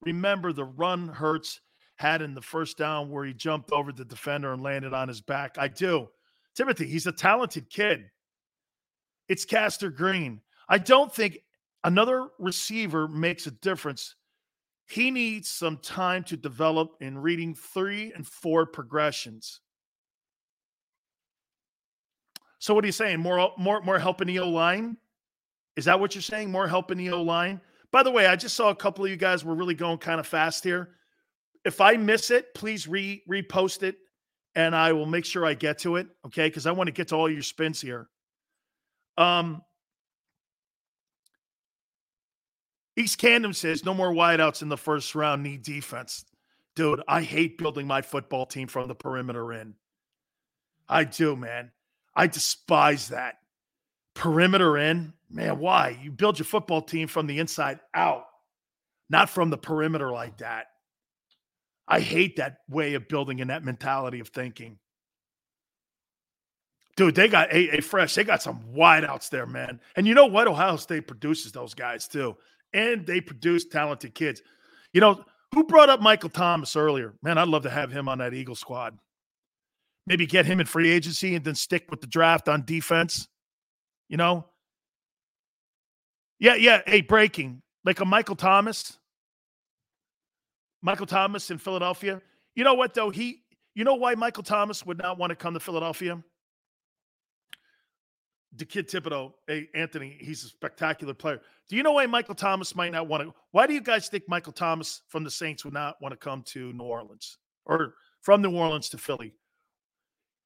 remember 0.00 0.54
the 0.54 0.64
run 0.64 1.06
Hurts 1.06 1.60
had 1.96 2.22
in 2.22 2.32
the 2.32 2.40
first 2.40 2.78
down 2.78 3.10
where 3.10 3.26
he 3.26 3.34
jumped 3.34 3.72
over 3.72 3.92
the 3.92 4.06
defender 4.06 4.54
and 4.54 4.62
landed 4.62 4.94
on 4.94 5.06
his 5.06 5.20
back? 5.20 5.58
I 5.58 5.68
do. 5.68 6.08
Timothy, 6.54 6.86
he's 6.86 7.06
a 7.06 7.12
talented 7.12 7.68
kid. 7.68 8.06
It's 9.28 9.44
Castor 9.44 9.90
Green. 9.90 10.40
I 10.66 10.78
don't 10.78 11.14
think 11.14 11.40
another 11.84 12.28
receiver 12.38 13.06
makes 13.06 13.46
a 13.46 13.50
difference 13.50 14.14
he 14.86 15.10
needs 15.10 15.50
some 15.50 15.76
time 15.76 16.24
to 16.24 16.38
develop 16.38 16.96
in 17.02 17.18
reading 17.18 17.54
three 17.54 18.14
and 18.14 18.26
four 18.26 18.64
progressions. 18.64 19.60
So 22.60 22.72
what 22.72 22.82
are 22.82 22.88
you 22.88 22.92
saying? 22.92 23.20
More 23.20 23.52
more 23.58 23.82
more 23.82 23.98
help 23.98 24.22
in 24.22 24.28
the 24.28 24.38
O 24.38 24.48
line? 24.48 24.96
Is 25.76 25.84
that 25.84 26.00
what 26.00 26.14
you're 26.14 26.22
saying? 26.22 26.50
More 26.50 26.66
help 26.66 26.90
in 26.90 26.96
the 26.96 27.10
O 27.10 27.22
line? 27.22 27.60
By 27.92 28.02
the 28.02 28.10
way, 28.10 28.26
I 28.26 28.36
just 28.36 28.56
saw 28.56 28.70
a 28.70 28.76
couple 28.76 29.04
of 29.04 29.10
you 29.10 29.16
guys 29.16 29.44
were 29.44 29.54
really 29.54 29.74
going 29.74 29.98
kind 29.98 30.20
of 30.20 30.26
fast 30.26 30.64
here. 30.64 30.90
If 31.64 31.80
I 31.80 31.96
miss 31.96 32.30
it, 32.30 32.54
please 32.54 32.86
re 32.86 33.22
repost 33.28 33.82
it 33.82 33.96
and 34.54 34.74
I 34.74 34.92
will 34.92 35.06
make 35.06 35.24
sure 35.24 35.44
I 35.44 35.54
get 35.54 35.78
to 35.80 35.96
it. 35.96 36.08
Okay. 36.26 36.48
Because 36.48 36.66
I 36.66 36.72
want 36.72 36.88
to 36.88 36.92
get 36.92 37.08
to 37.08 37.16
all 37.16 37.30
your 37.30 37.42
spins 37.42 37.80
here. 37.80 38.08
Um, 39.18 39.62
East 42.96 43.18
Camden 43.18 43.54
says 43.54 43.84
no 43.84 43.94
more 43.94 44.12
wideouts 44.12 44.62
in 44.62 44.68
the 44.68 44.76
first 44.76 45.14
round. 45.14 45.42
Need 45.42 45.62
defense, 45.62 46.24
dude. 46.76 47.02
I 47.08 47.22
hate 47.22 47.58
building 47.58 47.86
my 47.86 48.02
football 48.02 48.46
team 48.46 48.68
from 48.68 48.88
the 48.88 48.94
perimeter 48.94 49.52
in. 49.52 49.74
I 50.88 51.04
do, 51.04 51.36
man. 51.36 51.70
I 52.14 52.26
despise 52.26 53.08
that 53.08 53.36
perimeter 54.14 54.76
in. 54.76 55.14
Man, 55.30 55.58
why? 55.58 55.98
You 56.02 56.10
build 56.10 56.38
your 56.38 56.46
football 56.46 56.82
team 56.82 57.06
from 57.08 57.26
the 57.26 57.38
inside 57.38 57.80
out, 57.94 58.24
not 59.08 59.30
from 59.30 59.50
the 59.50 59.58
perimeter 59.58 60.10
like 60.10 60.38
that. 60.38 60.66
I 61.86 62.00
hate 62.00 62.36
that 62.36 62.58
way 62.68 62.94
of 62.94 63.08
building 63.08 63.40
and 63.40 63.50
that 63.50 63.64
mentality 63.64 64.20
of 64.20 64.28
thinking. 64.28 64.78
Dude, 66.96 67.14
they 67.14 67.28
got 67.28 67.52
a, 67.52 67.80
fresh. 67.80 68.14
They 68.14 68.24
got 68.24 68.42
some 68.42 68.62
wideouts 68.74 69.30
there, 69.30 69.46
man. 69.46 69.80
And 69.96 70.06
you 70.06 70.14
know 70.14 70.26
what? 70.26 70.48
Ohio 70.48 70.76
State 70.76 71.06
produces 71.06 71.52
those 71.52 71.74
guys 71.74 72.06
too 72.06 72.36
and 72.72 73.06
they 73.06 73.20
produce 73.20 73.64
talented 73.64 74.14
kids. 74.14 74.42
You 74.92 75.00
know, 75.00 75.24
who 75.54 75.64
brought 75.64 75.88
up 75.88 76.00
Michael 76.00 76.30
Thomas 76.30 76.76
earlier? 76.76 77.14
Man, 77.22 77.38
I'd 77.38 77.48
love 77.48 77.62
to 77.62 77.70
have 77.70 77.90
him 77.90 78.08
on 78.08 78.18
that 78.18 78.34
Eagle 78.34 78.54
squad. 78.54 78.98
Maybe 80.06 80.26
get 80.26 80.46
him 80.46 80.60
in 80.60 80.66
free 80.66 80.90
agency 80.90 81.34
and 81.34 81.44
then 81.44 81.54
stick 81.54 81.90
with 81.90 82.00
the 82.00 82.06
draft 82.06 82.48
on 82.48 82.64
defense. 82.64 83.28
You 84.08 84.16
know? 84.16 84.46
Yeah, 86.40 86.56
yeah. 86.56 86.82
Hey, 86.86 87.02
breaking. 87.02 87.62
Like 87.84 88.00
a 88.00 88.04
Michael 88.04 88.34
Thomas. 88.34 88.98
Michael 90.82 91.06
Thomas 91.06 91.50
in 91.50 91.58
Philadelphia. 91.58 92.20
You 92.56 92.64
know 92.64 92.74
what, 92.74 92.94
though? 92.94 93.10
He, 93.10 93.42
you 93.74 93.84
know 93.84 93.94
why 93.94 94.16
Michael 94.16 94.42
Thomas 94.42 94.84
would 94.84 94.98
not 94.98 95.18
want 95.18 95.30
to 95.30 95.36
come 95.36 95.54
to 95.54 95.60
Philadelphia? 95.60 96.20
the 98.56 98.64
kid 98.64 98.88
Thibodeaux, 98.88 99.32
hey, 99.46 99.68
Anthony, 99.74 100.16
he's 100.20 100.42
a 100.44 100.48
spectacular 100.48 101.14
player. 101.14 101.40
Do 101.68 101.76
you 101.76 101.82
know 101.82 101.92
why 101.92 102.06
Michael 102.06 102.34
Thomas 102.34 102.74
might 102.74 102.92
not 102.92 103.06
want 103.06 103.22
to? 103.22 103.34
Why 103.52 103.66
do 103.66 103.74
you 103.74 103.80
guys 103.80 104.08
think 104.08 104.24
Michael 104.28 104.52
Thomas 104.52 105.02
from 105.08 105.22
the 105.22 105.30
Saints 105.30 105.64
would 105.64 105.74
not 105.74 106.00
want 106.02 106.12
to 106.12 106.16
come 106.16 106.42
to 106.48 106.72
New 106.72 106.84
Orleans 106.84 107.38
or 107.64 107.94
from 108.22 108.42
New 108.42 108.56
Orleans 108.56 108.88
to 108.90 108.98
Philly? 108.98 109.34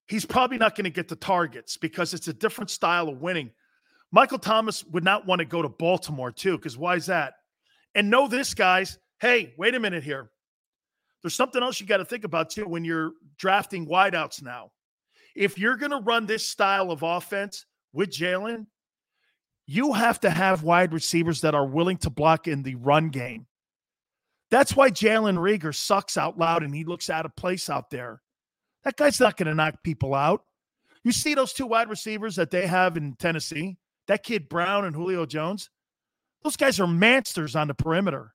He's 0.06 0.26
probably 0.26 0.58
not 0.58 0.76
going 0.76 0.84
to 0.84 0.90
get 0.90 1.08
the 1.08 1.16
targets 1.16 1.78
because 1.78 2.12
it's 2.12 2.28
a 2.28 2.34
different 2.34 2.68
style 2.68 3.08
of 3.08 3.22
winning. 3.22 3.50
Michael 4.14 4.38
Thomas 4.38 4.84
would 4.84 5.02
not 5.02 5.26
want 5.26 5.40
to 5.40 5.44
go 5.44 5.60
to 5.60 5.68
Baltimore 5.68 6.30
too, 6.30 6.56
because 6.56 6.78
why 6.78 6.94
is 6.94 7.06
that? 7.06 7.34
And 7.96 8.08
know 8.08 8.28
this, 8.28 8.54
guys. 8.54 8.96
Hey, 9.20 9.52
wait 9.58 9.74
a 9.74 9.80
minute 9.80 10.04
here. 10.04 10.30
There's 11.20 11.34
something 11.34 11.60
else 11.60 11.80
you 11.80 11.86
got 11.86 11.96
to 11.96 12.04
think 12.04 12.22
about 12.22 12.50
too 12.50 12.64
when 12.64 12.84
you're 12.84 13.14
drafting 13.38 13.88
wideouts 13.88 14.40
now. 14.40 14.70
If 15.34 15.58
you're 15.58 15.76
going 15.76 15.90
to 15.90 15.98
run 15.98 16.26
this 16.26 16.46
style 16.46 16.92
of 16.92 17.02
offense, 17.02 17.66
with 17.92 18.10
Jalen, 18.10 18.66
you 19.66 19.92
have 19.94 20.20
to 20.20 20.30
have 20.30 20.62
wide 20.62 20.92
receivers 20.92 21.40
that 21.40 21.56
are 21.56 21.66
willing 21.66 21.96
to 21.98 22.10
block 22.10 22.46
in 22.46 22.62
the 22.62 22.76
run 22.76 23.08
game. 23.08 23.46
That's 24.48 24.76
why 24.76 24.90
Jalen 24.90 25.38
Reagor 25.38 25.74
sucks 25.74 26.16
out 26.16 26.38
loud 26.38 26.62
and 26.62 26.72
he 26.72 26.84
looks 26.84 27.10
out 27.10 27.26
of 27.26 27.34
place 27.34 27.68
out 27.68 27.90
there. 27.90 28.20
That 28.84 28.96
guy's 28.96 29.18
not 29.18 29.36
going 29.36 29.48
to 29.48 29.56
knock 29.56 29.82
people 29.82 30.14
out. 30.14 30.44
You 31.02 31.10
see 31.10 31.34
those 31.34 31.52
two 31.52 31.66
wide 31.66 31.88
receivers 31.88 32.36
that 32.36 32.52
they 32.52 32.66
have 32.68 32.96
in 32.96 33.14
Tennessee? 33.14 33.76
That 34.08 34.22
kid 34.22 34.48
Brown 34.48 34.84
and 34.84 34.94
Julio 34.94 35.26
Jones? 35.26 35.70
Those 36.42 36.56
guys 36.56 36.78
are 36.78 36.86
monsters 36.86 37.56
on 37.56 37.68
the 37.68 37.74
perimeter. 37.74 38.34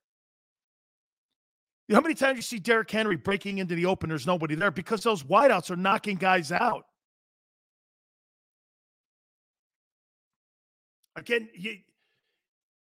How 1.92 2.00
many 2.00 2.14
times 2.14 2.36
you 2.36 2.42
see 2.42 2.58
Derrick 2.58 2.90
Henry 2.90 3.16
breaking 3.16 3.58
into 3.58 3.74
the 3.74 3.86
open, 3.86 4.08
there's 4.08 4.26
nobody 4.26 4.54
there 4.54 4.70
because 4.70 5.02
those 5.02 5.24
wideouts 5.24 5.70
are 5.70 5.76
knocking 5.76 6.16
guys 6.16 6.52
out. 6.52 6.84
Again, 11.16 11.48
you, 11.52 11.78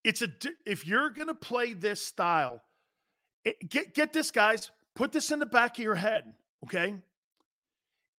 it's 0.04 0.22
a 0.22 0.28
if 0.66 0.86
you're 0.86 1.10
going 1.10 1.28
to 1.28 1.34
play 1.34 1.74
this 1.74 2.06
style, 2.06 2.62
it, 3.46 3.70
get 3.70 3.94
get 3.94 4.12
this 4.12 4.32
guys, 4.32 4.72
put 4.96 5.12
this 5.12 5.32
in 5.32 5.40
the 5.40 5.46
back 5.46 5.78
of 5.78 5.84
your 5.84 5.96
head, 5.96 6.34
okay? 6.66 6.96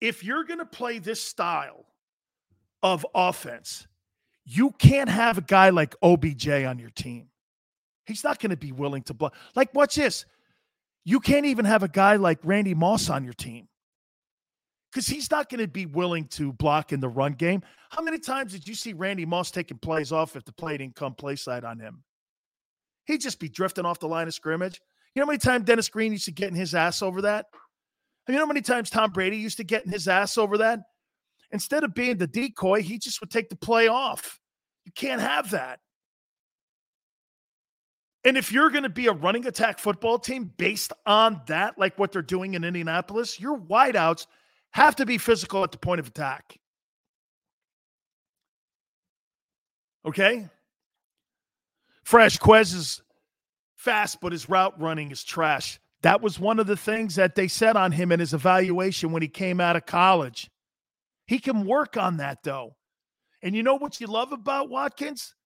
If 0.00 0.24
you're 0.24 0.44
going 0.44 0.58
to 0.58 0.66
play 0.66 0.98
this 0.98 1.22
style 1.22 1.84
of 2.82 3.06
offense, 3.14 3.86
you 4.44 4.70
can't 4.78 5.08
have 5.08 5.38
a 5.38 5.42
guy 5.42 5.70
like 5.70 5.94
OBJ 6.02 6.48
on 6.48 6.78
your 6.78 6.90
team. 6.90 7.28
He's 8.06 8.24
not 8.24 8.40
going 8.40 8.50
to 8.50 8.56
be 8.56 8.72
willing 8.72 9.02
to 9.04 9.14
block. 9.14 9.34
Like, 9.54 9.70
what's 9.72 9.94
this? 9.94 10.24
You 11.04 11.20
can't 11.20 11.46
even 11.46 11.64
have 11.64 11.82
a 11.82 11.88
guy 11.88 12.16
like 12.16 12.38
Randy 12.42 12.74
Moss 12.74 13.08
on 13.08 13.24
your 13.24 13.32
team 13.32 13.68
because 14.90 15.06
he's 15.06 15.30
not 15.30 15.48
going 15.48 15.60
to 15.60 15.68
be 15.68 15.86
willing 15.86 16.26
to 16.28 16.52
block 16.52 16.92
in 16.92 17.00
the 17.00 17.08
run 17.08 17.32
game. 17.32 17.62
How 17.90 18.02
many 18.02 18.18
times 18.18 18.52
did 18.52 18.66
you 18.66 18.74
see 18.74 18.92
Randy 18.92 19.24
Moss 19.24 19.50
taking 19.50 19.78
plays 19.78 20.12
off 20.12 20.36
if 20.36 20.44
the 20.44 20.52
play 20.52 20.76
didn't 20.76 20.96
come 20.96 21.14
play 21.14 21.36
side 21.36 21.64
on 21.64 21.78
him? 21.78 22.02
He'd 23.06 23.20
just 23.20 23.40
be 23.40 23.48
drifting 23.48 23.86
off 23.86 23.98
the 23.98 24.08
line 24.08 24.28
of 24.28 24.34
scrimmage. 24.34 24.80
You 25.14 25.20
know 25.20 25.26
how 25.26 25.30
many 25.30 25.38
times 25.38 25.64
Dennis 25.64 25.88
Green 25.88 26.12
used 26.12 26.26
to 26.26 26.32
get 26.32 26.50
in 26.50 26.54
his 26.54 26.74
ass 26.74 27.02
over 27.02 27.22
that? 27.22 27.46
You 28.28 28.34
know 28.34 28.40
how 28.42 28.46
many 28.46 28.60
times 28.60 28.90
Tom 28.90 29.10
Brady 29.10 29.38
used 29.38 29.56
to 29.56 29.64
get 29.64 29.84
in 29.84 29.90
his 29.90 30.06
ass 30.06 30.38
over 30.38 30.58
that? 30.58 30.80
Instead 31.52 31.84
of 31.84 31.94
being 31.94 32.16
the 32.16 32.26
decoy, 32.26 32.82
he 32.82 32.98
just 32.98 33.20
would 33.20 33.30
take 33.30 33.48
the 33.48 33.56
play 33.56 33.88
off. 33.88 34.38
You 34.84 34.92
can't 34.92 35.20
have 35.20 35.50
that. 35.50 35.80
And 38.24 38.36
if 38.36 38.52
you're 38.52 38.70
going 38.70 38.82
to 38.82 38.90
be 38.90 39.06
a 39.06 39.12
running 39.12 39.46
attack 39.46 39.78
football 39.78 40.18
team 40.18 40.52
based 40.56 40.92
on 41.06 41.40
that, 41.46 41.78
like 41.78 41.98
what 41.98 42.12
they're 42.12 42.22
doing 42.22 42.54
in 42.54 42.64
Indianapolis, 42.64 43.40
your 43.40 43.58
wideouts 43.58 44.26
have 44.72 44.94
to 44.96 45.06
be 45.06 45.18
physical 45.18 45.64
at 45.64 45.72
the 45.72 45.78
point 45.78 46.00
of 46.00 46.06
attack. 46.06 46.58
Okay? 50.06 50.48
Fresh 52.04 52.38
Quez 52.38 52.74
is 52.74 53.02
fast, 53.76 54.20
but 54.20 54.32
his 54.32 54.48
route 54.48 54.78
running 54.80 55.10
is 55.10 55.24
trash. 55.24 55.80
That 56.02 56.20
was 56.20 56.38
one 56.38 56.58
of 56.58 56.66
the 56.66 56.76
things 56.76 57.14
that 57.16 57.34
they 57.34 57.48
said 57.48 57.76
on 57.76 57.92
him 57.92 58.12
in 58.12 58.20
his 58.20 58.34
evaluation 58.34 59.12
when 59.12 59.22
he 59.22 59.28
came 59.28 59.60
out 59.60 59.76
of 59.76 59.86
college. 59.86 60.50
He 61.30 61.38
can 61.38 61.64
work 61.64 61.96
on 61.96 62.16
that, 62.16 62.42
though. 62.42 62.74
And 63.40 63.54
you 63.54 63.62
know 63.62 63.76
what 63.76 64.00
you 64.00 64.08
love 64.08 64.32
about 64.32 64.68
Watkins? 64.68 65.36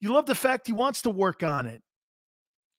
You 0.00 0.14
love 0.14 0.24
the 0.24 0.34
fact 0.34 0.66
he 0.66 0.72
wants 0.72 1.02
to 1.02 1.10
work 1.10 1.42
on 1.42 1.66
it. 1.66 1.82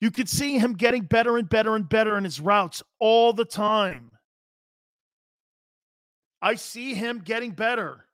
You 0.00 0.10
could 0.10 0.28
see 0.28 0.58
him 0.58 0.72
getting 0.72 1.04
better 1.04 1.36
and 1.36 1.48
better 1.48 1.76
and 1.76 1.88
better 1.88 2.18
in 2.18 2.24
his 2.24 2.40
routes 2.40 2.82
all 2.98 3.32
the 3.32 3.44
time. 3.44 4.10
I 6.42 6.56
see 6.56 6.94
him 6.94 7.20
getting 7.20 7.52
better. 7.52 8.06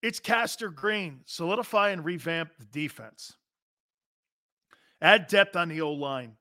It's 0.00 0.18
Castor 0.18 0.70
Green. 0.70 1.20
Solidify 1.26 1.90
and 1.90 2.06
revamp 2.06 2.52
the 2.58 2.64
defense. 2.64 3.36
Add 5.02 5.26
depth 5.26 5.56
on 5.56 5.68
the 5.68 5.82
O 5.82 5.92
line. 5.92 6.38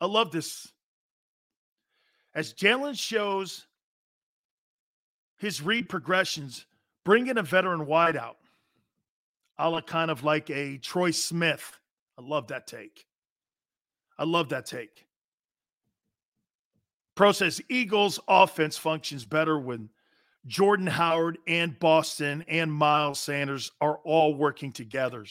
I 0.00 0.06
love 0.06 0.30
this. 0.30 0.68
As 2.34 2.52
Jalen 2.52 2.98
shows 2.98 3.66
his 5.38 5.62
read 5.62 5.88
progressions, 5.88 6.66
bring 7.04 7.28
in 7.28 7.38
a 7.38 7.42
veteran 7.42 7.86
wideout, 7.86 8.36
a 9.58 9.70
la 9.70 9.80
kind 9.80 10.10
of 10.10 10.24
like 10.24 10.50
a 10.50 10.78
Troy 10.78 11.10
Smith. 11.10 11.78
I 12.18 12.22
love 12.22 12.48
that 12.48 12.66
take. 12.66 13.06
I 14.18 14.24
love 14.24 14.48
that 14.50 14.66
take. 14.66 15.06
Pro 17.14 17.32
says 17.32 17.60
Eagles 17.68 18.18
offense 18.26 18.76
functions 18.76 19.24
better 19.24 19.58
when 19.58 19.88
Jordan 20.46 20.86
Howard 20.86 21.38
and 21.46 21.78
Boston 21.78 22.44
and 22.48 22.72
Miles 22.72 23.20
Sanders 23.20 23.70
are 23.80 23.98
all 23.98 24.34
working 24.34 24.72
together. 24.72 25.24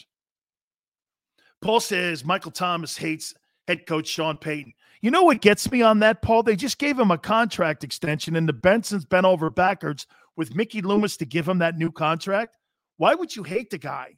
Paul 1.61 1.80
says 1.80 2.25
Michael 2.25 2.51
Thomas 2.51 2.97
hates 2.97 3.34
head 3.67 3.85
coach 3.85 4.07
Sean 4.07 4.38
Payton. 4.38 4.73
You 5.03 5.11
know 5.11 5.23
what 5.23 5.41
gets 5.41 5.69
me 5.69 5.81
on 5.81 5.99
that, 5.99 6.21
Paul? 6.21 6.43
They 6.43 6.55
just 6.55 6.80
gave 6.80 6.97
him 6.97 7.11
a 7.11 7.17
contract 7.17 7.84
extension, 7.84 8.38
and 8.38 8.47
the 8.47 8.53
Bensons 8.53 9.07
bent 9.07 9.25
over 9.25 9.49
backwards 9.49 10.07
with 10.38 10.55
Mickey 10.55 10.81
Loomis 10.81 11.17
to 11.17 11.25
give 11.25 11.45
him 11.45 11.59
that 11.59 11.77
new 11.77 11.91
contract. 11.91 12.55
Why 12.95 13.13
would 13.13 13.35
you 13.35 13.43
hate 13.43 13.69
the 13.69 13.77
guy? 13.77 14.15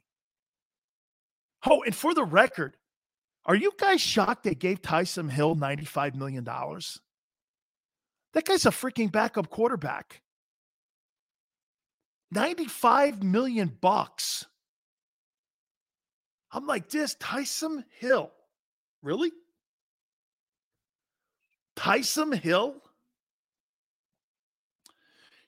Oh, 1.68 1.82
and 1.82 1.92
for 1.92 2.14
the 2.14 2.22
record, 2.22 2.76
are 3.46 3.56
you 3.56 3.72
guys 3.76 4.00
shocked 4.00 4.44
they 4.44 4.54
gave 4.54 4.80
Taysom 4.80 5.28
Hill 5.28 5.56
$95 5.56 6.14
million? 6.14 6.44
That 6.44 8.44
guy's 8.44 8.64
a 8.64 8.70
freaking 8.70 9.10
backup 9.10 9.50
quarterback. 9.50 10.22
95 12.30 13.24
million 13.24 13.76
bucks. 13.80 14.46
I'm 16.52 16.68
like, 16.68 16.90
this 16.90 17.16
Taysom 17.16 17.82
Hill. 17.98 18.30
Really? 19.02 19.32
Taysom 21.76 22.34
Hill? 22.34 22.82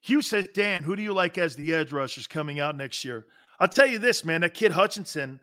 Hugh 0.00 0.22
says, 0.22 0.48
Dan, 0.54 0.82
who 0.82 0.96
do 0.96 1.02
you 1.02 1.12
like 1.12 1.38
as 1.38 1.56
the 1.56 1.74
edge 1.74 1.92
rushers 1.92 2.26
coming 2.26 2.60
out 2.60 2.76
next 2.76 3.04
year? 3.04 3.26
I'll 3.60 3.68
tell 3.68 3.86
you 3.86 3.98
this, 3.98 4.24
man. 4.24 4.42
That 4.42 4.54
kid 4.54 4.72
Hutchinson 4.72 5.40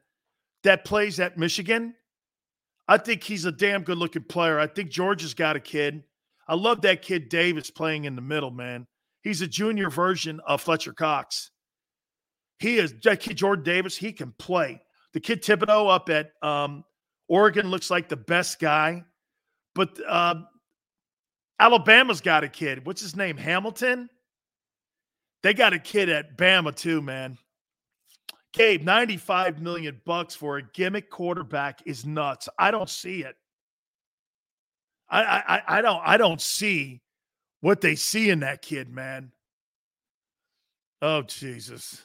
that 0.63 0.85
plays 0.85 1.19
at 1.19 1.37
Michigan, 1.37 1.93
I 2.87 2.97
think 2.97 3.23
he's 3.23 3.45
a 3.45 3.51
damn 3.51 3.83
good 3.83 3.97
looking 3.97 4.23
player. 4.23 4.59
I 4.59 4.67
think 4.67 4.89
Georgia's 4.89 5.33
got 5.33 5.55
a 5.55 5.59
kid. 5.59 6.03
I 6.47 6.55
love 6.55 6.81
that 6.81 7.01
kid 7.01 7.29
Davis 7.29 7.69
playing 7.71 8.05
in 8.05 8.15
the 8.15 8.21
middle, 8.21 8.51
man. 8.51 8.87
He's 9.21 9.41
a 9.41 9.47
junior 9.47 9.89
version 9.89 10.39
of 10.47 10.61
Fletcher 10.61 10.93
Cox. 10.93 11.49
He 12.59 12.77
is 12.77 12.93
that 13.03 13.19
kid 13.19 13.37
Jordan 13.37 13.65
Davis. 13.65 13.97
He 13.97 14.13
can 14.13 14.33
play. 14.37 14.81
The 15.13 15.19
kid 15.19 15.41
Thibodeaux 15.41 15.93
up 15.93 16.09
at 16.09 16.31
um, 16.41 16.83
Oregon 17.27 17.69
looks 17.69 17.89
like 17.89 18.07
the 18.07 18.15
best 18.15 18.59
guy, 18.59 19.03
but 19.73 19.99
uh, 20.07 20.35
Alabama's 21.60 22.22
got 22.22 22.44
a 22.44 22.49
kid. 22.49 22.86
What's 22.86 23.02
his 23.02 23.15
name? 23.15 23.38
Hamilton. 23.38 24.10
They 25.44 25.53
got 25.53 25.73
a 25.73 25.80
kid 25.80 26.10
at 26.10 26.38
Bama 26.38 26.76
too, 26.76 27.02
man. 27.02 27.38
Gabe, 28.53 28.84
95 28.84 29.61
million 29.61 30.02
bucks 30.06 30.34
for 30.34 30.57
a 30.57 30.64
gimmick 30.64 31.10
quarterback 31.10 31.82
is 31.86 32.06
nuts. 32.06 32.48
I 32.57 32.72
don't 32.72 32.90
see 32.90 33.22
it. 33.22 33.36
I 35.10 35.22
I 35.22 35.77
I 35.77 35.82
don't 35.82 36.02
I 36.03 36.18
don't 36.18 36.41
see 36.41 37.02
what 37.61 37.82
they 37.82 37.95
see 37.95 38.30
in 38.30 38.40
that 38.40 38.61
kid, 38.61 38.90
man. 38.90 39.32
Oh 41.02 41.22
Jesus. 41.22 42.02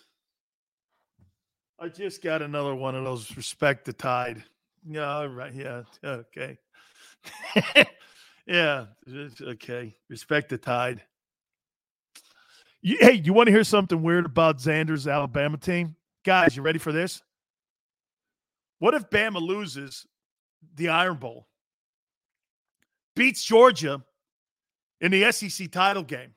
I 1.79 1.89
just 1.89 2.23
got 2.23 2.43
another 2.43 2.75
one 2.75 2.95
of 2.95 3.05
those 3.05 3.35
respect 3.37 3.87
the 3.87 3.93
tide. 3.95 4.43
Yeah, 4.87 5.25
right. 5.25 5.55
Yeah. 5.55 5.83
Okay. 6.05 6.59
yeah. 8.51 8.87
Okay. 9.41 9.95
Respect 10.09 10.49
the 10.49 10.59
tide. 10.59 11.03
You, 12.83 12.97
hey, 12.99 13.13
you 13.13 13.33
want 13.33 13.47
to 13.47 13.53
hear 13.53 13.63
something 13.63 14.03
weird 14.03 14.27
about 14.27 14.59
Xander's 14.59 15.07
Alabama 15.07 15.57
team? 15.57 15.95
Guys, 16.25 16.57
you 16.57 16.63
ready 16.63 16.79
for 16.79 16.93
this? 16.93 17.23
What 18.81 18.95
if 18.95 19.09
Bama 19.09 19.41
loses 19.41 20.07
the 20.75 20.89
Iron 20.89 21.17
Bowl? 21.17 21.47
Beats 23.15 23.45
Georgia 23.45 24.03
in 25.01 25.13
the 25.13 25.31
SEC 25.31 25.71
title 25.71 26.03
game. 26.03 26.35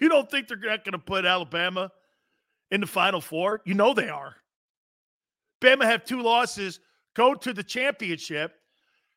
You 0.00 0.08
don't 0.08 0.28
think 0.28 0.48
they're 0.48 0.56
not 0.56 0.84
going 0.84 0.92
to 0.92 0.98
put 0.98 1.24
Alabama 1.24 1.92
in 2.72 2.80
the 2.80 2.88
Final 2.88 3.20
Four? 3.20 3.62
You 3.64 3.74
know 3.74 3.94
they 3.94 4.08
are. 4.08 4.34
Bama 5.62 5.84
have 5.84 6.04
two 6.04 6.22
losses, 6.22 6.80
go 7.14 7.34
to 7.34 7.52
the 7.52 7.62
championship, 7.62 8.52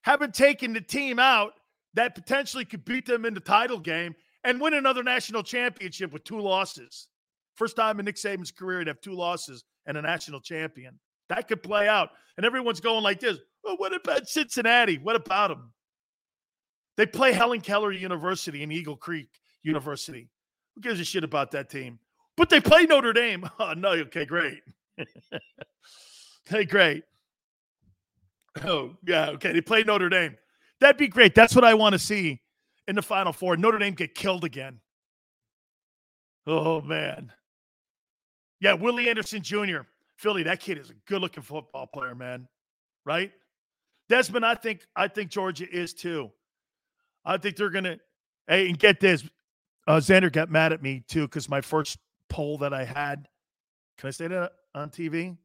haven't 0.02 0.34
taken 0.34 0.74
the 0.74 0.82
team 0.82 1.20
out 1.20 1.54
that 1.94 2.16
potentially 2.16 2.66
could 2.66 2.86
beat 2.86 3.06
them 3.06 3.26
in 3.26 3.34
the 3.34 3.40
title 3.40 3.80
game 3.80 4.16
and 4.44 4.62
win 4.62 4.74
another 4.74 5.04
national 5.04 5.44
championship 5.44 6.12
with 6.12 6.24
two 6.24 6.40
losses. 6.40 7.08
First 7.56 7.76
time 7.76 8.00
in 8.00 8.06
Nick 8.06 8.16
Saban's 8.16 8.52
career 8.52 8.84
to 8.84 8.90
have 8.90 9.02
two 9.02 9.14
losses 9.14 9.64
and 9.86 9.98
a 9.98 10.02
national 10.02 10.40
champion. 10.40 10.98
That 11.28 11.48
could 11.48 11.62
play 11.62 11.88
out. 11.88 12.10
And 12.38 12.46
everyone's 12.46 12.80
going 12.80 13.04
like 13.04 13.20
this. 13.20 13.38
Oh, 13.66 13.76
what 13.76 13.94
about 13.94 14.30
Cincinnati? 14.30 14.98
What 14.98 15.16
about 15.16 15.50
them? 15.50 15.74
They 16.96 17.06
play 17.06 17.34
Helen 17.34 17.62
Keller 17.62 17.92
University 17.92 18.64
and 18.64 18.72
Eagle 18.72 18.96
Creek 18.96 19.30
University. 19.64 20.30
Who 20.76 20.82
gives 20.82 21.00
a 21.00 21.04
shit 21.04 21.24
about 21.24 21.52
that 21.52 21.70
team? 21.70 22.00
But 22.38 22.50
they 22.50 22.62
play 22.62 22.86
Notre 22.86 23.14
Dame. 23.14 23.50
Oh, 23.60 23.74
no. 23.74 23.90
Okay, 23.90 24.26
great. 24.26 24.62
hey, 26.50 26.64
great. 26.66 27.04
Oh, 28.66 28.98
yeah. 29.06 29.30
Okay. 29.30 29.54
They 29.54 29.62
play 29.62 29.84
Notre 29.84 30.10
Dame. 30.10 30.36
That'd 30.80 30.98
be 30.98 31.08
great. 31.08 31.36
That's 31.36 31.56
what 31.56 31.64
I 31.64 31.74
want 31.74 31.94
to 31.94 32.00
see 32.00 32.42
in 32.88 32.96
the 32.96 33.02
Final 33.02 33.32
Four. 33.32 33.58
Notre 33.58 33.78
Dame 33.78 33.94
get 33.94 34.16
killed 34.16 34.44
again. 34.44 34.80
Oh 36.48 36.82
man. 36.82 37.32
Yeah, 38.60 38.74
Willie 38.74 39.10
Anderson 39.10 39.42
Jr. 39.42 39.82
Philly, 40.18 40.44
that 40.44 40.60
kid 40.60 40.78
is 40.78 40.90
a 40.90 40.94
good-looking 41.08 41.44
football 41.44 41.88
player, 41.88 42.14
man. 42.14 42.48
Right? 43.06 43.32
Desmond, 44.10 44.46
I 44.46 44.56
think 44.56 44.82
I 44.96 45.08
think 45.08 45.30
Georgia 45.30 45.70
is 45.70 45.94
too. 45.94 46.32
I 47.24 47.38
think 47.38 47.56
they're 47.56 47.70
gonna. 47.70 48.00
Hey, 48.48 48.68
and 48.68 48.80
get 48.80 49.00
this, 49.00 49.24
uh, 49.88 49.98
Xander 49.98 50.32
got 50.32 50.50
mad 50.50 50.74
at 50.74 50.82
me 50.82 51.04
too 51.08 51.28
because 51.28 51.48
my 51.48 51.62
first 51.62 52.00
poll 52.30 52.58
that 52.60 52.74
I 52.74 52.84
had. 52.84 53.28
Can 53.98 54.08
I 54.08 54.12
say 54.12 54.28
that 54.28 54.54
on 54.74 54.90
TV? 54.90 55.38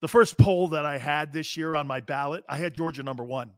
The 0.00 0.08
first 0.08 0.38
poll 0.38 0.68
that 0.68 0.86
I 0.86 0.98
had 0.98 1.32
this 1.32 1.56
year 1.56 1.74
on 1.74 1.86
my 1.86 2.00
ballot, 2.00 2.44
I 2.48 2.56
had 2.56 2.74
Georgia 2.74 3.02
number 3.02 3.24
one. 3.24 3.50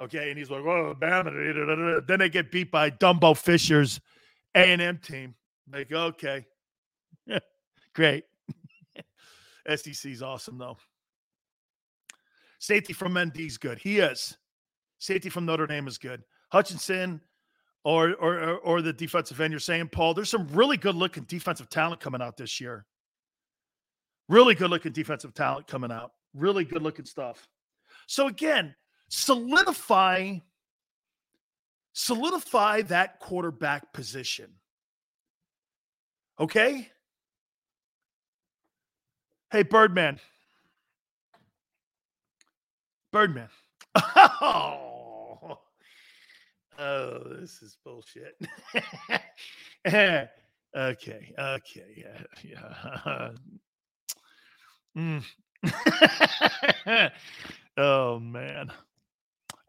Okay, 0.00 0.28
and 0.28 0.38
he's 0.38 0.50
like, 0.50 0.62
"Oh, 0.62 0.94
Bama." 0.98 2.06
Then 2.06 2.18
they 2.18 2.28
get 2.28 2.50
beat 2.50 2.70
by 2.70 2.90
Dumbo 2.90 3.36
Fisher's 3.36 4.00
A 4.54 4.58
and 4.58 4.82
M 4.82 4.98
team. 4.98 5.34
Like, 5.72 5.90
okay, 5.90 6.44
great. 7.94 8.24
SEC's 9.74 10.22
awesome 10.22 10.58
though. 10.58 10.76
Safety 12.58 12.92
from 12.92 13.14
Mendy's 13.14 13.58
good. 13.58 13.78
He 13.78 13.98
is. 13.98 14.36
Safety 14.98 15.28
from 15.28 15.46
Notre 15.46 15.66
Dame 15.66 15.88
is 15.88 15.98
good. 15.98 16.22
Hutchinson 16.50 17.20
or 17.84 18.14
or 18.14 18.56
or 18.58 18.82
the 18.82 18.92
defensive 18.92 19.40
end 19.40 19.52
you're 19.52 19.60
saying, 19.60 19.88
Paul, 19.88 20.14
there's 20.14 20.30
some 20.30 20.48
really 20.48 20.76
good 20.76 20.94
looking 20.94 21.24
defensive 21.24 21.70
talent 21.70 22.00
coming 22.00 22.20
out 22.20 22.36
this 22.36 22.60
year. 22.60 22.84
Really 24.28 24.54
good 24.54 24.70
looking 24.70 24.92
defensive 24.92 25.34
talent 25.34 25.66
coming 25.66 25.92
out. 25.92 26.12
Really 26.34 26.64
good 26.64 26.82
looking 26.82 27.04
stuff. 27.04 27.48
So 28.06 28.26
again, 28.26 28.74
solidify 29.08 30.38
solidify 31.92 32.82
that 32.82 33.18
quarterback 33.20 33.92
position. 33.94 34.50
Okay? 36.38 36.90
Hey 39.50 39.62
Birdman. 39.62 40.20
Birdman. 43.12 43.48
Oh, 43.94 45.58
oh 46.78 47.18
this 47.40 47.62
is 47.62 47.78
bullshit. 47.82 48.36
okay, 49.86 50.28
okay, 50.76 51.34
yeah, 51.96 52.22
yeah. 52.44 53.30
Mm. 54.96 55.22
oh 57.76 58.18
man, 58.18 58.72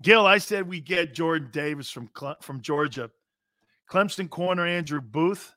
Gil, 0.02 0.26
I 0.26 0.38
said 0.38 0.68
we 0.68 0.80
get 0.80 1.14
Jordan 1.14 1.50
Davis 1.52 1.90
from 1.90 2.10
from 2.42 2.62
Georgia, 2.62 3.10
Clemson 3.90 4.30
corner 4.30 4.66
Andrew 4.66 5.02
Booth, 5.02 5.54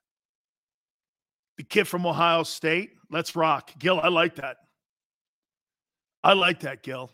the 1.56 1.62
kid 1.62 1.86
from 1.86 2.06
Ohio 2.06 2.42
State. 2.42 2.92
Let's 3.10 3.36
rock, 3.36 3.70
Gil. 3.78 4.01
I 4.01 4.09
like 4.09 4.36
that. 4.36 4.56
I 6.22 6.32
like 6.32 6.60
that, 6.60 6.82
Gil. 6.82 7.10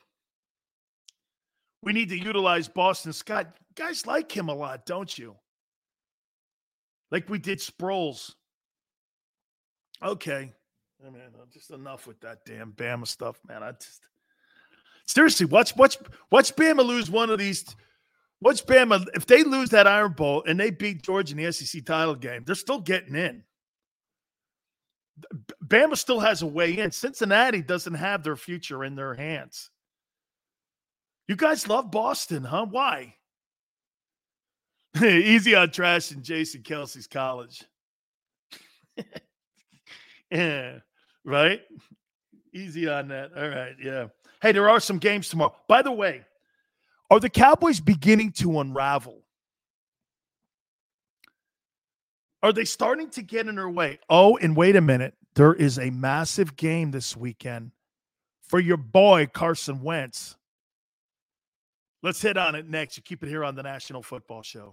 We 1.82 1.92
need 1.92 2.08
to 2.08 2.18
utilize 2.18 2.68
Boston 2.68 3.12
Scott. 3.12 3.56
Guys 3.74 4.06
like 4.06 4.34
him 4.34 4.48
a 4.48 4.54
lot, 4.54 4.86
don't 4.86 5.16
you? 5.16 5.36
Like 7.10 7.28
we 7.28 7.38
did 7.38 7.58
Sproles. 7.58 8.34
Okay. 10.02 10.52
I 11.04 11.10
mean, 11.10 11.22
uh, 11.22 11.44
just 11.52 11.70
enough 11.70 12.06
with 12.06 12.20
that 12.20 12.44
damn 12.44 12.72
Bama 12.72 13.06
stuff, 13.06 13.38
man. 13.46 13.62
I 13.62 13.72
just 13.72 14.06
seriously 15.06 15.46
watch 15.46 15.76
watch 15.76 15.98
watch 16.30 16.54
Bama 16.56 16.84
lose 16.84 17.10
one 17.10 17.30
of 17.30 17.38
these. 17.38 17.64
Watch 18.40 18.66
Bama 18.66 19.06
if 19.14 19.26
they 19.26 19.44
lose 19.44 19.70
that 19.70 19.86
Iron 19.86 20.12
Bowl 20.12 20.42
and 20.46 20.58
they 20.58 20.70
beat 20.70 21.02
Georgia 21.02 21.36
in 21.36 21.42
the 21.42 21.52
SEC 21.52 21.84
title 21.84 22.14
game, 22.14 22.44
they're 22.44 22.54
still 22.54 22.80
getting 22.80 23.14
in. 23.14 23.42
Bama 25.64 25.96
still 25.96 26.20
has 26.20 26.42
a 26.42 26.46
way 26.46 26.78
in. 26.78 26.90
Cincinnati 26.90 27.62
doesn't 27.62 27.94
have 27.94 28.22
their 28.22 28.36
future 28.36 28.84
in 28.84 28.94
their 28.94 29.14
hands. 29.14 29.70
You 31.28 31.36
guys 31.36 31.68
love 31.68 31.90
Boston, 31.90 32.44
huh? 32.44 32.66
Why? 32.70 33.14
Easy 35.02 35.54
on 35.54 35.70
trash 35.70 36.12
in 36.12 36.22
Jason 36.22 36.62
Kelce's 36.62 37.06
college. 37.06 37.64
yeah, 40.30 40.78
right? 41.26 41.60
Easy 42.54 42.88
on 42.88 43.08
that. 43.08 43.32
All 43.36 43.48
right. 43.48 43.74
Yeah. 43.82 44.06
Hey, 44.40 44.52
there 44.52 44.70
are 44.70 44.80
some 44.80 44.98
games 44.98 45.28
tomorrow. 45.28 45.54
By 45.68 45.82
the 45.82 45.92
way, 45.92 46.24
are 47.10 47.20
the 47.20 47.28
Cowboys 47.28 47.80
beginning 47.80 48.32
to 48.32 48.60
unravel? 48.60 49.22
Are 52.42 52.52
they 52.52 52.64
starting 52.64 53.10
to 53.10 53.22
get 53.22 53.48
in 53.48 53.56
their 53.56 53.68
way? 53.68 53.98
Oh, 54.08 54.36
and 54.36 54.56
wait 54.56 54.76
a 54.76 54.80
minute. 54.80 55.14
There 55.34 55.52
is 55.52 55.78
a 55.78 55.90
massive 55.90 56.56
game 56.56 56.92
this 56.92 57.16
weekend 57.16 57.72
for 58.40 58.60
your 58.60 58.76
boy, 58.76 59.26
Carson 59.26 59.82
Wentz. 59.82 60.36
Let's 62.02 62.22
hit 62.22 62.36
on 62.36 62.54
it 62.54 62.68
next. 62.68 62.96
You 62.96 63.02
keep 63.02 63.22
it 63.22 63.28
here 63.28 63.44
on 63.44 63.56
the 63.56 63.62
National 63.62 64.02
Football 64.02 64.42
Show. 64.42 64.72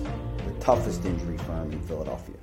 toughest 0.61 1.03
injury 1.05 1.37
firm 1.39 1.71
in 1.71 1.81
Philadelphia. 1.81 2.35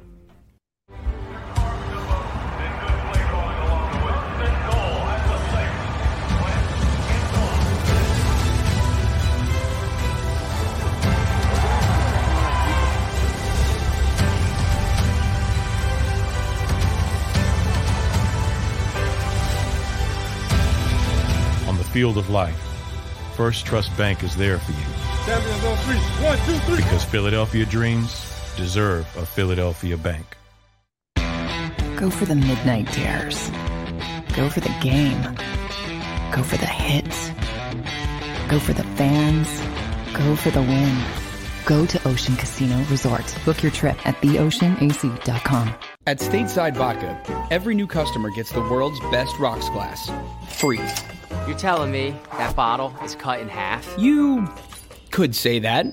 On 21.69 21.78
the 21.78 21.85
field 21.85 22.19
of 22.19 22.28
life, 22.31 22.57
Firstrust 23.36 23.97
Bank 23.97 24.24
is 24.24 24.36
there 24.36 24.59
for 24.59 24.73
you. 24.73 25.18
Champions 25.28 25.64
on 25.64 25.76
three. 25.76 25.96
One, 26.26 26.38
two, 26.46 26.59
three. 26.64 26.76
Because 26.76 27.05
Philadelphia 27.05 27.66
dreams 27.66 28.14
deserve 28.56 29.05
a 29.18 29.26
Philadelphia 29.26 29.98
bank. 29.98 30.38
Go 31.96 32.09
for 32.09 32.24
the 32.24 32.34
midnight 32.34 32.90
dares. 32.92 33.50
Go 34.34 34.48
for 34.48 34.60
the 34.60 34.74
game. 34.80 35.20
Go 36.32 36.42
for 36.42 36.56
the 36.56 36.64
hits. 36.64 37.28
Go 38.48 38.59
for 38.59 38.72
the 38.72 38.84
fans. 38.96 39.48
Go 40.16 40.34
for 40.34 40.48
the 40.48 40.62
win. 40.62 40.98
Go 41.66 41.84
to 41.84 42.09
Ocean 42.09 42.34
Casino 42.36 42.82
Resort. 42.84 43.36
Book 43.44 43.62
your 43.62 43.72
trip 43.72 43.98
at 44.06 44.14
theoceanac.com. 44.22 45.74
At 46.06 46.20
Stateside 46.20 46.74
Vodka, 46.74 47.46
every 47.50 47.74
new 47.74 47.86
customer 47.86 48.30
gets 48.30 48.50
the 48.50 48.62
world's 48.62 49.00
best 49.10 49.38
rocks 49.38 49.68
glass. 49.68 50.10
Free. 50.48 50.80
You're 51.46 51.59
telling 51.59 51.92
me 51.92 52.14
that 52.38 52.56
bottle 52.56 52.94
is 53.05 53.14
cut 53.14 53.40
in 53.40 53.48
half? 53.48 53.94
You 53.98 54.48
could 55.10 55.35
say 55.35 55.59
that. 55.60 55.86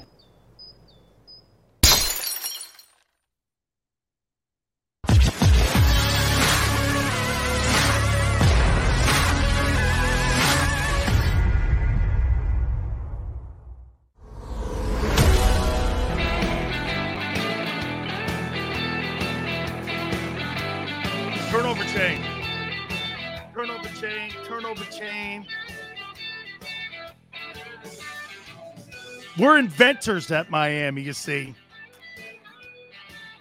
We're 29.38 29.57
inventors 29.57 30.32
at 30.32 30.49
Miami, 30.49 31.02
you 31.02 31.12
see. 31.12 31.53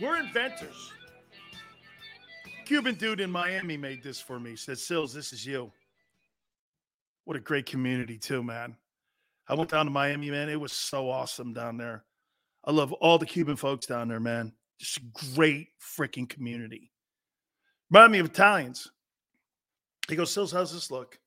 We're 0.00 0.18
inventors. 0.18 0.92
Cuban 2.64 2.96
dude 2.96 3.20
in 3.20 3.30
Miami 3.30 3.76
made 3.76 4.02
this 4.02 4.20
for 4.20 4.40
me. 4.40 4.56
Said, 4.56 4.78
Sills, 4.78 5.14
this 5.14 5.32
is 5.32 5.46
you. 5.46 5.70
What 7.24 7.36
a 7.36 7.40
great 7.40 7.66
community, 7.66 8.18
too, 8.18 8.42
man. 8.42 8.74
I 9.46 9.54
went 9.54 9.70
down 9.70 9.84
to 9.84 9.92
Miami, 9.92 10.30
man. 10.30 10.48
It 10.48 10.60
was 10.60 10.72
so 10.72 11.08
awesome 11.08 11.52
down 11.52 11.76
there. 11.76 12.04
I 12.64 12.72
love 12.72 12.92
all 12.94 13.18
the 13.18 13.26
Cuban 13.26 13.56
folks 13.56 13.86
down 13.86 14.08
there, 14.08 14.20
man. 14.20 14.52
Just 14.80 14.98
a 14.98 15.34
great 15.34 15.68
freaking 15.80 16.28
community. 16.28 16.90
Remind 17.90 18.12
me 18.12 18.18
of 18.18 18.26
Italians. 18.26 18.90
He 20.08 20.16
goes, 20.16 20.32
Sills, 20.32 20.50
how's 20.50 20.72
this 20.72 20.90
look? 20.90 21.18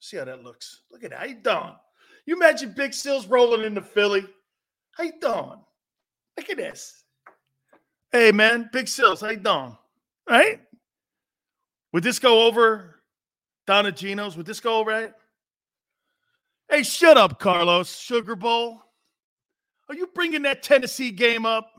See 0.00 0.16
how 0.16 0.24
that 0.24 0.42
looks. 0.42 0.82
Look 0.90 1.04
at 1.04 1.10
that. 1.10 1.18
How 1.18 1.26
you 1.26 1.34
doing? 1.34 1.74
You 2.26 2.36
imagine 2.36 2.72
Big 2.76 2.94
Sills 2.94 3.26
rolling 3.26 3.64
into 3.64 3.82
Philly. 3.82 4.26
How 4.92 5.04
you 5.04 5.12
doing? 5.20 5.60
Look 6.36 6.50
at 6.50 6.56
this. 6.56 7.04
Hey 8.12 8.32
man, 8.32 8.70
Big 8.72 8.88
Sills, 8.88 9.20
how 9.20 9.30
you 9.30 9.36
doing? 9.36 9.76
Right? 10.28 10.60
Would 11.92 12.02
this 12.02 12.18
go 12.18 12.46
over 12.46 13.02
down 13.66 13.86
at 13.86 13.96
Gino's? 13.96 14.36
Would 14.36 14.46
this 14.46 14.60
go 14.60 14.78
over 14.78 14.90
right? 14.90 15.12
Hey, 16.70 16.82
shut 16.82 17.16
up, 17.16 17.38
Carlos. 17.38 17.96
Sugar 17.96 18.34
Bowl. 18.34 18.80
Are 19.88 19.94
you 19.94 20.08
bringing 20.14 20.42
that 20.42 20.62
Tennessee 20.62 21.10
game 21.10 21.44
up? 21.44 21.70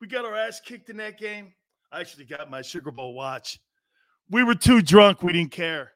We 0.00 0.06
got 0.06 0.24
our 0.24 0.36
ass 0.36 0.60
kicked 0.60 0.90
in 0.90 0.98
that 0.98 1.18
game. 1.18 1.52
I 1.90 2.00
actually 2.00 2.26
got 2.26 2.50
my 2.50 2.62
Sugar 2.62 2.90
Bowl 2.90 3.14
watch. 3.14 3.58
We 4.30 4.44
were 4.44 4.54
too 4.54 4.82
drunk. 4.82 5.22
We 5.22 5.32
didn't 5.32 5.52
care. 5.52 5.92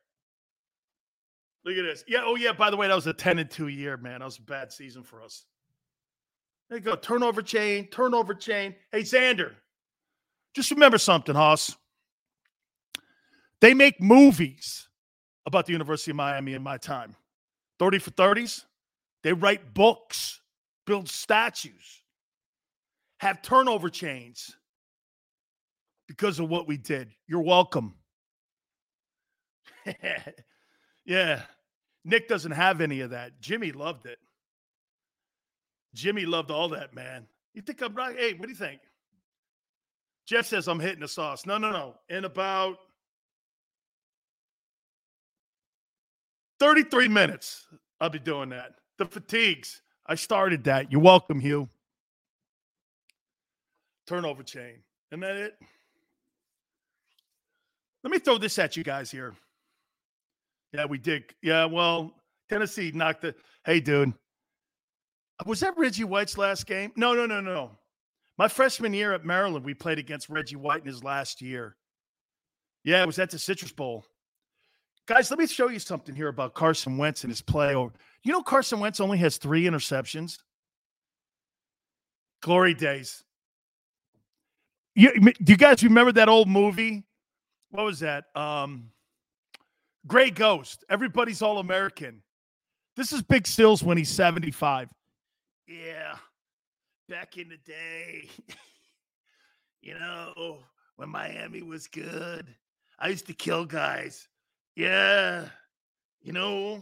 Look 1.64 1.76
at 1.76 1.82
this. 1.82 2.04
Yeah. 2.06 2.22
Oh, 2.24 2.34
yeah. 2.34 2.52
By 2.52 2.70
the 2.70 2.76
way, 2.76 2.88
that 2.88 2.94
was 2.94 3.06
a 3.06 3.12
10 3.12 3.38
and 3.38 3.50
2 3.50 3.68
year, 3.68 3.96
man. 3.96 4.20
That 4.20 4.26
was 4.26 4.38
a 4.38 4.42
bad 4.42 4.72
season 4.72 5.02
for 5.02 5.22
us. 5.22 5.44
There 6.68 6.78
you 6.78 6.84
go. 6.84 6.96
Turnover 6.96 7.42
chain, 7.42 7.86
turnover 7.88 8.34
chain. 8.34 8.74
Hey, 8.90 9.02
Xander, 9.02 9.52
just 10.54 10.70
remember 10.70 10.98
something, 10.98 11.34
Hoss. 11.34 11.76
They 13.60 13.74
make 13.74 14.00
movies 14.00 14.88
about 15.46 15.66
the 15.66 15.72
University 15.72 16.10
of 16.10 16.16
Miami 16.16 16.54
in 16.54 16.62
my 16.62 16.78
time. 16.78 17.14
30 17.78 17.98
for 17.98 18.10
30s. 18.12 18.64
They 19.22 19.32
write 19.32 19.74
books, 19.74 20.40
build 20.86 21.08
statues, 21.08 22.02
have 23.18 23.40
turnover 23.42 23.88
chains 23.88 24.56
because 26.08 26.40
of 26.40 26.48
what 26.48 26.66
we 26.66 26.76
did. 26.76 27.10
You're 27.28 27.42
welcome. 27.42 27.94
yeah. 31.04 31.42
Nick 32.04 32.28
doesn't 32.28 32.52
have 32.52 32.80
any 32.80 33.00
of 33.00 33.10
that. 33.10 33.40
Jimmy 33.40 33.72
loved 33.72 34.06
it. 34.06 34.18
Jimmy 35.94 36.24
loved 36.24 36.50
all 36.50 36.68
that, 36.70 36.94
man. 36.94 37.26
You 37.54 37.62
think 37.62 37.82
I'm 37.82 37.94
right? 37.94 38.16
Hey, 38.16 38.32
what 38.32 38.42
do 38.42 38.48
you 38.48 38.56
think? 38.56 38.80
Jeff 40.26 40.46
says 40.46 40.68
I'm 40.68 40.80
hitting 40.80 41.00
the 41.00 41.08
sauce. 41.08 41.46
No, 41.46 41.58
no, 41.58 41.70
no. 41.70 41.94
In 42.08 42.24
about 42.24 42.78
33 46.60 47.08
minutes, 47.08 47.66
I'll 48.00 48.08
be 48.08 48.18
doing 48.18 48.48
that. 48.50 48.74
The 48.98 49.06
fatigues. 49.06 49.82
I 50.06 50.14
started 50.14 50.64
that. 50.64 50.90
You're 50.90 51.00
welcome, 51.00 51.40
Hugh. 51.40 51.68
Turnover 54.06 54.42
chain. 54.42 54.82
Isn't 55.10 55.20
that 55.20 55.36
it? 55.36 55.58
Let 58.02 58.10
me 58.10 58.18
throw 58.18 58.38
this 58.38 58.58
at 58.58 58.76
you 58.76 58.82
guys 58.82 59.10
here. 59.10 59.34
Yeah, 60.72 60.86
we 60.86 60.98
did. 60.98 61.24
Yeah, 61.42 61.66
well, 61.66 62.14
Tennessee 62.48 62.92
knocked 62.94 63.22
the. 63.22 63.34
Hey, 63.64 63.80
dude. 63.80 64.12
Was 65.46 65.60
that 65.60 65.76
Reggie 65.76 66.04
White's 66.04 66.38
last 66.38 66.66
game? 66.66 66.92
No, 66.96 67.14
no, 67.14 67.26
no, 67.26 67.40
no. 67.40 67.72
My 68.38 68.48
freshman 68.48 68.94
year 68.94 69.12
at 69.12 69.24
Maryland, 69.24 69.64
we 69.64 69.74
played 69.74 69.98
against 69.98 70.28
Reggie 70.28 70.56
White 70.56 70.82
in 70.82 70.86
his 70.86 71.04
last 71.04 71.42
year. 71.42 71.76
Yeah, 72.84 73.02
it 73.02 73.06
was 73.06 73.18
at 73.18 73.30
the 73.30 73.38
Citrus 73.38 73.72
Bowl. 73.72 74.04
Guys, 75.06 75.30
let 75.30 75.38
me 75.38 75.46
show 75.46 75.68
you 75.68 75.78
something 75.78 76.14
here 76.14 76.28
about 76.28 76.54
Carson 76.54 76.96
Wentz 76.96 77.24
and 77.24 77.30
his 77.30 77.42
play. 77.42 77.72
You 77.72 78.32
know, 78.32 78.42
Carson 78.42 78.80
Wentz 78.80 79.00
only 79.00 79.18
has 79.18 79.36
three 79.36 79.64
interceptions. 79.64 80.38
Glory 82.40 82.74
days. 82.74 83.22
You, 84.94 85.12
do 85.20 85.52
you 85.52 85.56
guys 85.56 85.82
remember 85.82 86.12
that 86.12 86.28
old 86.28 86.48
movie? 86.48 87.04
What 87.70 87.84
was 87.84 88.00
that? 88.00 88.24
Um, 88.34 88.90
Gray 90.06 90.30
Ghost. 90.30 90.84
Everybody's 90.88 91.42
all 91.42 91.58
American. 91.58 92.22
This 92.96 93.12
is 93.12 93.22
Big 93.22 93.46
Sills 93.46 93.82
when 93.82 93.96
he's 93.96 94.10
75. 94.10 94.88
Yeah. 95.66 96.16
Back 97.08 97.36
in 97.36 97.48
the 97.48 97.58
day, 97.58 98.28
you 99.80 99.98
know, 99.98 100.58
when 100.96 101.08
Miami 101.08 101.62
was 101.62 101.86
good, 101.86 102.54
I 102.98 103.08
used 103.08 103.26
to 103.26 103.34
kill 103.34 103.64
guys. 103.64 104.28
Yeah. 104.76 105.46
You 106.20 106.32
know, 106.32 106.80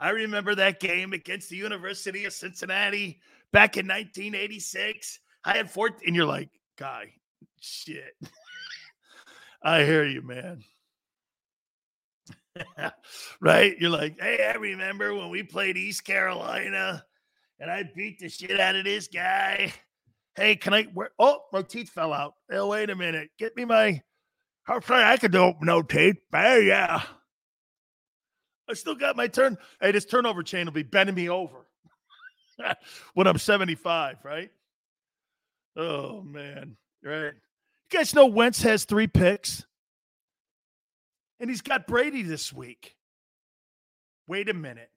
I 0.00 0.10
remember 0.10 0.54
that 0.54 0.80
game 0.80 1.12
against 1.12 1.50
the 1.50 1.56
University 1.56 2.24
of 2.24 2.32
Cincinnati 2.32 3.20
back 3.52 3.76
in 3.76 3.86
1986. 3.86 5.20
I 5.44 5.56
had 5.56 5.70
14, 5.70 6.06
and 6.06 6.16
you're 6.16 6.24
like, 6.26 6.48
guy, 6.78 7.12
shit. 7.60 8.14
I 9.62 9.84
hear 9.84 10.04
you, 10.04 10.22
man. 10.22 10.64
right? 13.40 13.76
You're 13.78 13.90
like, 13.90 14.20
hey, 14.20 14.50
I 14.52 14.56
remember 14.56 15.14
when 15.14 15.30
we 15.30 15.42
played 15.42 15.76
East 15.76 16.04
Carolina 16.04 17.04
and 17.58 17.70
I 17.70 17.84
beat 17.94 18.18
the 18.18 18.28
shit 18.28 18.60
out 18.60 18.76
of 18.76 18.84
this 18.84 19.08
guy. 19.08 19.72
Hey, 20.34 20.56
can 20.56 20.74
I? 20.74 20.84
Where, 20.84 21.10
oh, 21.18 21.40
my 21.52 21.62
teeth 21.62 21.90
fell 21.90 22.12
out. 22.12 22.34
Oh, 22.50 22.68
wait 22.68 22.90
a 22.90 22.96
minute. 22.96 23.30
Get 23.38 23.56
me 23.56 23.64
my. 23.64 24.02
How 24.64 24.80
sorry 24.80 25.04
I 25.04 25.16
could 25.16 25.32
do 25.32 25.54
no 25.60 25.82
teeth. 25.82 26.16
Hey, 26.32 26.66
yeah. 26.66 27.02
I 28.68 28.74
still 28.74 28.94
got 28.94 29.16
my 29.16 29.26
turn. 29.26 29.58
Hey, 29.80 29.92
this 29.92 30.04
turnover 30.04 30.42
chain 30.42 30.66
will 30.66 30.72
be 30.72 30.82
bending 30.82 31.14
me 31.14 31.28
over 31.28 31.66
when 33.14 33.26
I'm 33.26 33.38
75, 33.38 34.18
right? 34.24 34.50
Oh 35.76 36.22
man, 36.22 36.76
right. 37.02 37.32
You 37.34 37.98
guys 37.98 38.14
know 38.14 38.26
Wentz 38.26 38.62
has 38.62 38.84
three 38.84 39.06
picks, 39.06 39.64
and 41.42 41.50
he's 41.50 41.60
got 41.60 41.88
Brady 41.88 42.22
this 42.22 42.52
week. 42.52 42.94
Wait 44.28 44.48
a 44.48 44.54
minute. 44.54 44.90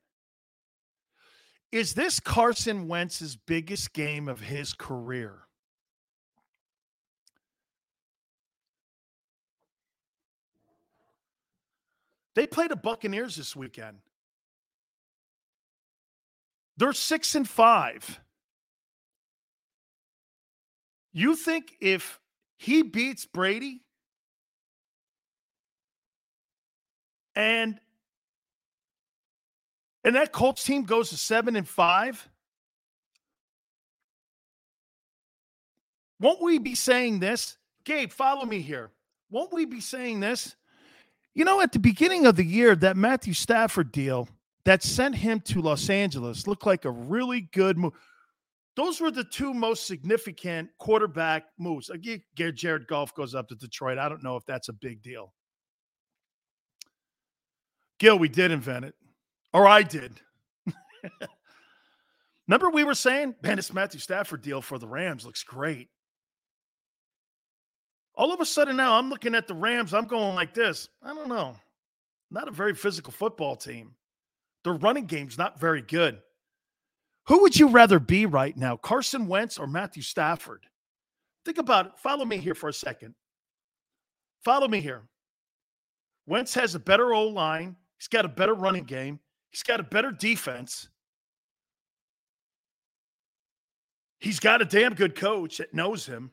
Is 1.71 1.95
this 1.95 2.19
Carson 2.19 2.87
Wentz's 2.87 3.35
biggest 3.35 3.93
game 3.93 4.27
of 4.27 4.41
his 4.41 4.71
career? 4.71 5.39
They 12.35 12.45
play 12.45 12.67
the 12.67 12.75
Buccaneers 12.75 13.35
this 13.37 13.55
weekend. 13.55 13.97
They're 16.77 16.93
six 16.93 17.33
and 17.33 17.49
five. 17.49 18.19
You 21.11 21.35
think 21.35 21.73
if 21.81 22.19
he 22.57 22.83
beats 22.83 23.25
Brady 23.25 23.84
and 27.35 27.79
and 30.03 30.15
that 30.15 30.31
Colts 30.31 30.63
team 30.63 30.83
goes 30.83 31.09
to 31.09 31.17
seven 31.17 31.55
and 31.55 31.67
five, 31.67 32.29
won't 36.19 36.41
we 36.41 36.59
be 36.59 36.75
saying 36.75 37.19
this? 37.19 37.57
Gabe, 37.85 38.11
follow 38.11 38.45
me 38.45 38.61
here. 38.61 38.91
Won't 39.29 39.53
we 39.53 39.65
be 39.65 39.81
saying 39.81 40.19
this? 40.19 40.55
You 41.33 41.43
know, 41.43 41.59
at 41.59 41.71
the 41.71 41.79
beginning 41.79 42.25
of 42.25 42.35
the 42.35 42.45
year, 42.45 42.75
that 42.77 42.97
Matthew 42.97 43.33
Stafford 43.33 43.91
deal, 43.91 44.29
that 44.63 44.83
sent 44.83 45.15
him 45.15 45.39
to 45.41 45.61
Los 45.61 45.89
Angeles 45.89 46.47
looked 46.47 46.65
like 46.65 46.85
a 46.85 46.91
really 46.91 47.41
good 47.53 47.77
move. 47.77 47.93
Those 48.75 48.99
were 48.99 49.11
the 49.11 49.23
two 49.23 49.53
most 49.53 49.87
significant 49.87 50.69
quarterback 50.79 51.45
moves. 51.57 51.89
Again, 51.89 52.21
Jared 52.35 52.87
Goff 52.87 53.13
goes 53.13 53.35
up 53.35 53.47
to 53.49 53.55
Detroit. 53.55 53.97
I 53.97 54.09
don't 54.09 54.23
know 54.23 54.35
if 54.35 54.45
that's 54.45 54.69
a 54.69 54.73
big 54.73 55.01
deal. 55.01 55.33
Gil, 57.99 58.19
we 58.19 58.29
did 58.29 58.51
invent 58.51 58.85
it, 58.85 58.95
or 59.53 59.67
I 59.67 59.83
did. 59.83 60.19
Remember, 62.47 62.69
we 62.69 62.83
were 62.83 62.95
saying, 62.95 63.35
man, 63.41 63.55
this 63.55 63.73
Matthew 63.73 63.99
Stafford 63.99 64.41
deal 64.41 64.61
for 64.61 64.77
the 64.77 64.87
Rams 64.87 65.25
looks 65.25 65.43
great. 65.43 65.89
All 68.15 68.33
of 68.33 68.39
a 68.39 68.45
sudden 68.45 68.77
now 68.77 68.97
I'm 68.97 69.09
looking 69.09 69.35
at 69.35 69.47
the 69.47 69.53
Rams, 69.53 69.93
I'm 69.93 70.05
going 70.05 70.35
like 70.35 70.53
this. 70.53 70.87
I 71.03 71.13
don't 71.13 71.27
know. 71.27 71.55
Not 72.31 72.47
a 72.47 72.51
very 72.51 72.73
physical 72.73 73.11
football 73.11 73.55
team. 73.55 73.95
Their 74.63 74.73
running 74.73 75.05
game's 75.05 75.37
not 75.37 75.59
very 75.59 75.81
good. 75.81 76.19
Who 77.27 77.41
would 77.41 77.57
you 77.57 77.69
rather 77.69 77.99
be 77.99 78.25
right 78.25 78.55
now, 78.55 78.77
Carson 78.77 79.27
Wentz 79.27 79.57
or 79.57 79.67
Matthew 79.67 80.03
Stafford? 80.03 80.65
Think 81.43 81.57
about 81.57 81.87
it. 81.87 81.91
Follow 81.97 82.25
me 82.25 82.37
here 82.37 82.55
for 82.55 82.69
a 82.69 82.73
second. 82.73 83.15
Follow 84.43 84.67
me 84.67 84.79
here. 84.79 85.03
Wentz 86.27 86.53
has 86.53 86.75
a 86.75 86.79
better 86.79 87.13
O 87.13 87.27
line. 87.27 87.75
He's 87.97 88.07
got 88.07 88.25
a 88.25 88.29
better 88.29 88.53
running 88.53 88.83
game. 88.83 89.19
He's 89.51 89.63
got 89.63 89.79
a 89.79 89.83
better 89.83 90.11
defense. 90.11 90.89
He's 94.19 94.39
got 94.39 94.61
a 94.61 94.65
damn 94.65 94.95
good 94.95 95.15
coach 95.15 95.57
that 95.57 95.73
knows 95.73 96.05
him. 96.05 96.31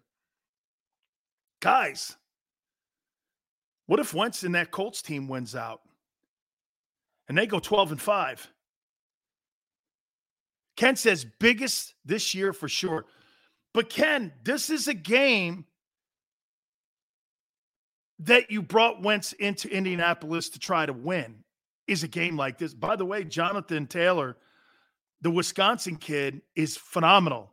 Guys, 1.61 2.17
what 3.87 4.01
if 4.01 4.15
Wentz 4.15 4.43
and 4.43 4.55
that 4.55 4.71
Colts 4.71 5.03
team 5.03 5.29
wins 5.29 5.55
out 5.55 5.83
and 7.29 7.37
they 7.37 7.47
go 7.47 7.59
12 7.59 7.93
and 7.93 8.01
5? 8.01 8.53
Ken 10.77 10.97
says 10.97 11.27
biggest 11.39 11.95
this 12.05 12.35
year 12.35 12.53
for 12.53 12.69
sure. 12.69 13.05
But 13.75 13.89
Ken, 13.89 14.33
this 14.43 14.71
is 14.71 14.89
a 14.89 14.95
game 14.95 15.67
that 18.21 18.51
you 18.51 18.63
brought 18.63 19.03
Wentz 19.03 19.33
into 19.35 19.69
Indianapolis 19.69 20.49
to 20.51 20.59
try 20.59 20.87
to 20.87 20.93
win. 20.93 21.45
Is 21.93 22.03
a 22.03 22.09
game 22.09 22.39
like 22.39 22.57
this. 22.57 22.73
By 22.73 22.97
the 22.97 23.05
way, 23.05 23.23
Jonathan 23.23 23.87
Taylor, 23.87 24.39
the 25.21 25.31
Wisconsin 25.31 25.97
kid, 25.97 26.41
is 26.57 26.75
phenomenal. 26.75 27.53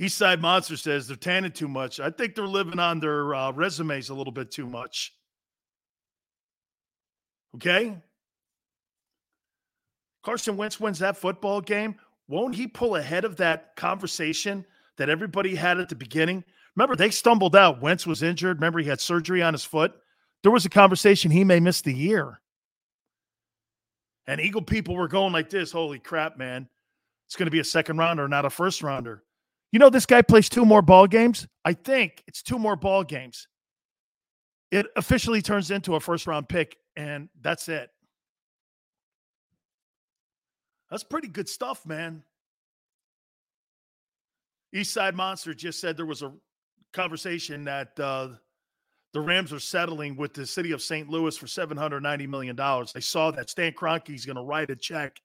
Eastside 0.00 0.40
Monster 0.40 0.78
says 0.78 1.06
they're 1.06 1.18
tanning 1.18 1.52
too 1.52 1.68
much. 1.68 2.00
I 2.00 2.08
think 2.08 2.34
they're 2.34 2.46
living 2.46 2.78
on 2.78 2.98
their 2.98 3.34
uh, 3.34 3.50
resumes 3.52 4.08
a 4.08 4.14
little 4.14 4.32
bit 4.32 4.50
too 4.50 4.66
much. 4.66 5.12
Okay. 7.56 7.94
Carson 10.22 10.56
Wentz 10.56 10.80
wins 10.80 11.00
that 11.00 11.18
football 11.18 11.60
game. 11.60 11.96
Won't 12.26 12.54
he 12.54 12.66
pull 12.66 12.96
ahead 12.96 13.26
of 13.26 13.36
that 13.36 13.76
conversation 13.76 14.64
that 14.96 15.10
everybody 15.10 15.54
had 15.54 15.78
at 15.78 15.90
the 15.90 15.94
beginning? 15.94 16.42
Remember, 16.74 16.96
they 16.96 17.10
stumbled 17.10 17.54
out. 17.54 17.82
Wentz 17.82 18.06
was 18.06 18.22
injured. 18.22 18.56
Remember, 18.56 18.78
he 18.78 18.88
had 18.88 19.00
surgery 19.00 19.42
on 19.42 19.52
his 19.52 19.64
foot. 19.64 19.94
There 20.46 20.52
was 20.52 20.64
a 20.64 20.70
conversation 20.70 21.32
he 21.32 21.42
may 21.42 21.58
miss 21.58 21.80
the 21.80 21.92
year. 21.92 22.40
And 24.28 24.40
Eagle 24.40 24.62
people 24.62 24.94
were 24.94 25.08
going 25.08 25.32
like 25.32 25.50
this 25.50 25.72
Holy 25.72 25.98
crap, 25.98 26.38
man. 26.38 26.68
It's 27.26 27.34
going 27.34 27.48
to 27.48 27.50
be 27.50 27.58
a 27.58 27.64
second 27.64 27.98
rounder, 27.98 28.28
not 28.28 28.44
a 28.44 28.50
first 28.50 28.80
rounder. 28.80 29.24
You 29.72 29.80
know, 29.80 29.90
this 29.90 30.06
guy 30.06 30.22
plays 30.22 30.48
two 30.48 30.64
more 30.64 30.82
ball 30.82 31.08
games. 31.08 31.48
I 31.64 31.72
think 31.72 32.22
it's 32.28 32.44
two 32.44 32.60
more 32.60 32.76
ball 32.76 33.02
games. 33.02 33.48
It 34.70 34.86
officially 34.94 35.42
turns 35.42 35.72
into 35.72 35.96
a 35.96 36.00
first 36.00 36.28
round 36.28 36.48
pick, 36.48 36.76
and 36.94 37.28
that's 37.40 37.68
it. 37.68 37.90
That's 40.92 41.02
pretty 41.02 41.26
good 41.26 41.48
stuff, 41.48 41.84
man. 41.84 42.22
Eastside 44.72 45.14
Monster 45.14 45.54
just 45.54 45.80
said 45.80 45.96
there 45.96 46.06
was 46.06 46.22
a 46.22 46.32
conversation 46.92 47.64
that 47.64 47.98
uh, 47.98 48.28
the 49.16 49.22
Rams 49.22 49.50
are 49.50 49.58
settling 49.58 50.14
with 50.14 50.34
the 50.34 50.44
city 50.44 50.72
of 50.72 50.82
St. 50.82 51.08
Louis 51.08 51.34
for 51.34 51.46
$790 51.46 52.28
million. 52.28 52.60
I 52.60 52.84
saw 53.00 53.30
that 53.30 53.48
Stan 53.48 53.72
Kroenke's 53.72 54.26
going 54.26 54.36
to 54.36 54.42
write 54.42 54.68
a 54.68 54.76
check 54.76 55.16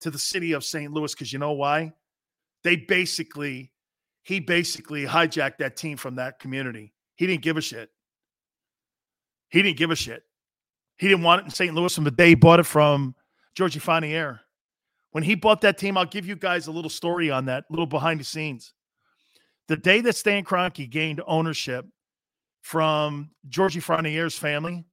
to 0.00 0.10
the 0.10 0.18
city 0.18 0.52
of 0.52 0.64
St. 0.64 0.90
Louis 0.90 1.12
because 1.12 1.34
you 1.34 1.38
know 1.38 1.52
why? 1.52 1.92
They 2.64 2.76
basically 2.76 3.72
he 4.22 4.40
basically 4.40 5.04
hijacked 5.04 5.58
that 5.58 5.76
team 5.76 5.98
from 5.98 6.14
that 6.14 6.38
community. 6.38 6.94
He 7.16 7.26
didn't 7.26 7.42
give 7.42 7.58
a 7.58 7.60
shit. 7.60 7.90
He 9.50 9.60
didn't 9.60 9.76
give 9.76 9.90
a 9.90 9.96
shit. 9.96 10.22
He 10.96 11.06
didn't 11.06 11.22
want 11.22 11.42
it 11.42 11.44
in 11.44 11.50
St. 11.50 11.74
Louis 11.74 11.94
from 11.94 12.04
the 12.04 12.10
day 12.10 12.28
he 12.28 12.34
bought 12.36 12.60
it 12.60 12.64
from 12.64 13.14
Georgie 13.54 13.80
Frontiere. 13.80 14.40
When 15.10 15.22
he 15.22 15.34
bought 15.34 15.60
that 15.60 15.76
team, 15.76 15.98
I'll 15.98 16.06
give 16.06 16.26
you 16.26 16.36
guys 16.36 16.68
a 16.68 16.72
little 16.72 16.88
story 16.88 17.30
on 17.30 17.44
that, 17.44 17.64
little 17.68 17.84
behind 17.84 18.18
the 18.18 18.24
scenes. 18.24 18.72
The 19.68 19.76
day 19.76 20.00
that 20.00 20.16
Stan 20.16 20.42
Kroenke 20.42 20.88
gained 20.88 21.20
ownership 21.26 21.84
from 22.66 23.30
Georgie 23.48 23.78
Frontiere's 23.78 24.36
family, 24.36 24.84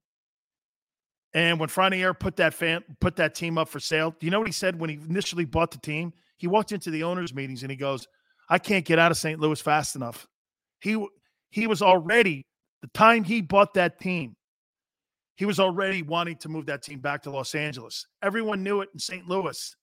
and 1.32 1.58
when 1.58 1.68
Franier 1.68 2.16
put 2.16 2.36
that 2.36 2.54
fam- 2.54 2.84
put 3.00 3.16
that 3.16 3.34
team 3.34 3.58
up 3.58 3.68
for 3.68 3.80
sale, 3.80 4.12
do 4.12 4.26
you 4.26 4.30
know 4.30 4.38
what 4.38 4.46
he 4.46 4.52
said 4.52 4.78
when 4.78 4.90
he 4.90 4.94
initially 5.08 5.44
bought 5.44 5.72
the 5.72 5.78
team? 5.78 6.12
He 6.36 6.46
walked 6.46 6.70
into 6.70 6.92
the 6.92 7.02
owners' 7.02 7.34
meetings 7.34 7.62
and 7.62 7.72
he 7.72 7.76
goes, 7.76 8.06
I 8.48 8.60
can't 8.60 8.84
get 8.84 9.00
out 9.00 9.10
of 9.10 9.16
St. 9.16 9.40
Louis 9.40 9.60
fast 9.60 9.96
enough. 9.96 10.28
He 10.82 11.04
he 11.50 11.66
was 11.66 11.82
already 11.82 12.46
the 12.80 12.88
time 12.94 13.24
he 13.24 13.42
bought 13.42 13.74
that 13.74 13.98
team. 13.98 14.36
He 15.34 15.44
was 15.44 15.58
already 15.58 16.02
wanting 16.02 16.36
to 16.38 16.48
move 16.48 16.66
that 16.66 16.84
team 16.84 17.00
back 17.00 17.22
to 17.22 17.30
Los 17.32 17.56
Angeles. 17.56 18.06
Everyone 18.22 18.62
knew 18.62 18.82
it 18.82 18.90
in 18.94 19.00
St. 19.00 19.26
Louis. 19.26 19.74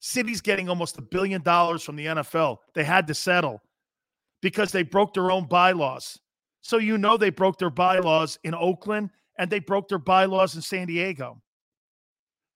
City's 0.00 0.40
getting 0.40 0.68
almost 0.68 0.98
a 0.98 1.02
billion 1.02 1.40
dollars 1.40 1.84
from 1.84 1.94
the 1.94 2.06
NFL. 2.06 2.56
They 2.74 2.82
had 2.82 3.06
to 3.06 3.14
settle 3.14 3.60
because 4.42 4.72
they 4.72 4.82
broke 4.82 5.14
their 5.14 5.30
own 5.30 5.46
bylaws. 5.46 6.18
So 6.62 6.78
you 6.78 6.98
know 6.98 7.16
they 7.16 7.30
broke 7.30 7.58
their 7.58 7.70
bylaws 7.70 8.38
in 8.44 8.54
Oakland 8.54 9.10
and 9.38 9.50
they 9.50 9.58
broke 9.58 9.88
their 9.88 9.98
bylaws 9.98 10.54
in 10.54 10.62
San 10.62 10.86
Diego. 10.86 11.40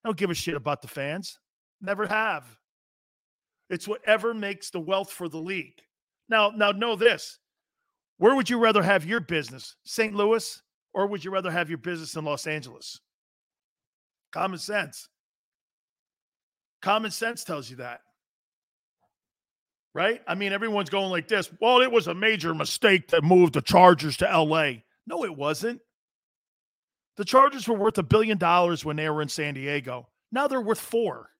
I 0.04 0.08
don't 0.08 0.18
give 0.18 0.30
a 0.30 0.34
shit 0.34 0.54
about 0.54 0.82
the 0.82 0.88
fans. 0.88 1.38
Never 1.80 2.06
have. 2.06 2.44
It's 3.70 3.88
whatever 3.88 4.34
makes 4.34 4.70
the 4.70 4.80
wealth 4.80 5.10
for 5.10 5.28
the 5.28 5.38
league. 5.38 5.80
Now, 6.28 6.50
now 6.50 6.72
know 6.72 6.96
this. 6.96 7.38
Where 8.18 8.34
would 8.34 8.48
you 8.48 8.58
rather 8.58 8.82
have 8.82 9.04
your 9.04 9.20
business? 9.20 9.76
St. 9.84 10.14
Louis 10.14 10.62
or 10.92 11.06
would 11.06 11.24
you 11.24 11.30
rather 11.30 11.50
have 11.50 11.68
your 11.68 11.78
business 11.78 12.14
in 12.14 12.24
Los 12.24 12.46
Angeles? 12.46 13.00
Common 14.32 14.58
sense. 14.58 15.08
Common 16.82 17.10
sense 17.10 17.44
tells 17.44 17.70
you 17.70 17.76
that. 17.76 18.00
Right? 19.94 20.20
I 20.26 20.34
mean, 20.34 20.52
everyone's 20.52 20.90
going 20.90 21.10
like 21.10 21.28
this. 21.28 21.50
Well, 21.60 21.80
it 21.80 21.90
was 21.90 22.08
a 22.08 22.14
major 22.14 22.52
mistake 22.52 23.08
to 23.08 23.22
move 23.22 23.52
the 23.52 23.62
Chargers 23.62 24.16
to 24.18 24.24
LA. 24.24 24.72
No, 25.06 25.24
it 25.24 25.36
wasn't. 25.36 25.80
The 27.16 27.24
Chargers 27.24 27.68
were 27.68 27.78
worth 27.78 27.96
a 27.98 28.02
billion 28.02 28.38
dollars 28.38 28.84
when 28.84 28.96
they 28.96 29.08
were 29.08 29.22
in 29.22 29.28
San 29.28 29.54
Diego. 29.54 30.08
Now 30.32 30.48
they're 30.48 30.60
worth 30.60 30.80
four. 30.80 31.30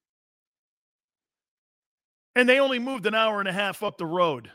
And 2.37 2.49
they 2.49 2.61
only 2.61 2.79
moved 2.79 3.07
an 3.07 3.15
hour 3.15 3.41
and 3.41 3.49
a 3.49 3.53
half 3.53 3.83
up 3.83 3.99
the 3.99 4.07
road. 4.07 4.51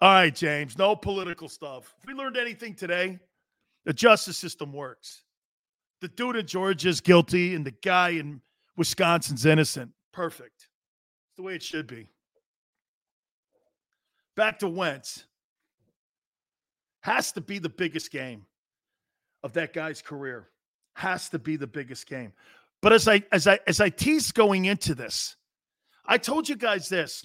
All 0.00 0.10
right, 0.10 0.34
James, 0.34 0.78
no 0.78 0.96
political 0.96 1.48
stuff. 1.48 1.94
If 2.00 2.06
we 2.06 2.14
learned 2.14 2.38
anything 2.38 2.74
today, 2.74 3.18
the 3.84 3.92
justice 3.92 4.38
system 4.38 4.72
works. 4.72 5.24
The 6.00 6.08
dude 6.08 6.36
in 6.36 6.46
Georgia 6.46 6.88
is 6.88 7.00
guilty 7.00 7.54
and 7.54 7.66
the 7.66 7.74
guy 7.82 8.10
in 8.10 8.40
Wisconsin's 8.76 9.44
innocent. 9.46 9.90
Perfect. 10.12 10.55
The 11.36 11.42
way 11.42 11.54
it 11.54 11.62
should 11.62 11.86
be. 11.86 12.08
Back 14.36 14.58
to 14.60 14.68
Wentz. 14.68 15.24
Has 17.00 17.32
to 17.32 17.40
be 17.40 17.58
the 17.58 17.68
biggest 17.68 18.10
game 18.10 18.46
of 19.42 19.52
that 19.52 19.72
guy's 19.72 20.02
career. 20.02 20.48
Has 20.94 21.28
to 21.30 21.38
be 21.38 21.56
the 21.56 21.66
biggest 21.66 22.06
game. 22.06 22.32
But 22.82 22.92
as 22.92 23.06
I 23.08 23.22
as 23.32 23.46
I 23.46 23.60
as 23.66 23.80
I 23.80 23.90
tease 23.90 24.32
going 24.32 24.64
into 24.64 24.94
this, 24.94 25.36
I 26.04 26.18
told 26.18 26.48
you 26.48 26.56
guys 26.56 26.88
this. 26.88 27.24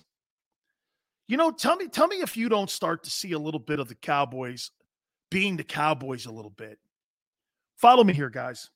You 1.28 1.38
know, 1.38 1.52
tell 1.52 1.78
me, 1.78 1.88
tell 1.88 2.08
me 2.08 2.18
if 2.18 2.36
you 2.36 2.50
don't 2.50 2.70
start 2.70 3.04
to 3.06 3.10
see 3.10 3.32
a 3.32 3.40
little 3.40 3.60
bit 3.60 3.80
of 3.80 3.88
the 3.88 3.96
Cowboys 3.96 4.72
being 5.30 5.56
the 5.56 5.64
Cowboys 5.64 6.26
a 6.26 6.32
little 6.32 6.52
bit. 6.52 6.78
Follow 7.78 8.04
me 8.04 8.14
here, 8.14 8.30
guys. 8.30 8.70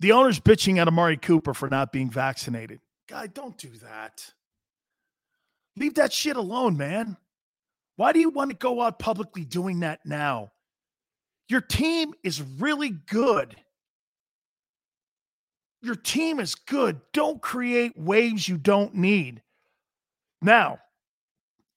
The 0.00 0.12
owner's 0.12 0.40
bitching 0.40 0.78
at 0.78 0.88
Amari 0.88 1.16
Cooper 1.16 1.54
for 1.54 1.68
not 1.68 1.92
being 1.92 2.10
vaccinated. 2.10 2.80
Guy, 3.08 3.28
don't 3.28 3.56
do 3.56 3.70
that. 3.82 4.24
Leave 5.76 5.94
that 5.94 6.12
shit 6.12 6.36
alone, 6.36 6.76
man. 6.76 7.16
Why 7.96 8.12
do 8.12 8.20
you 8.20 8.30
want 8.30 8.50
to 8.50 8.56
go 8.56 8.82
out 8.82 8.98
publicly 8.98 9.44
doing 9.44 9.80
that 9.80 10.00
now? 10.04 10.52
Your 11.48 11.60
team 11.60 12.12
is 12.22 12.42
really 12.42 12.90
good. 12.90 13.56
Your 15.82 15.94
team 15.94 16.40
is 16.40 16.54
good. 16.54 17.00
Don't 17.12 17.40
create 17.40 17.92
waves 17.96 18.48
you 18.48 18.58
don't 18.58 18.94
need. 18.94 19.42
Now, 20.42 20.78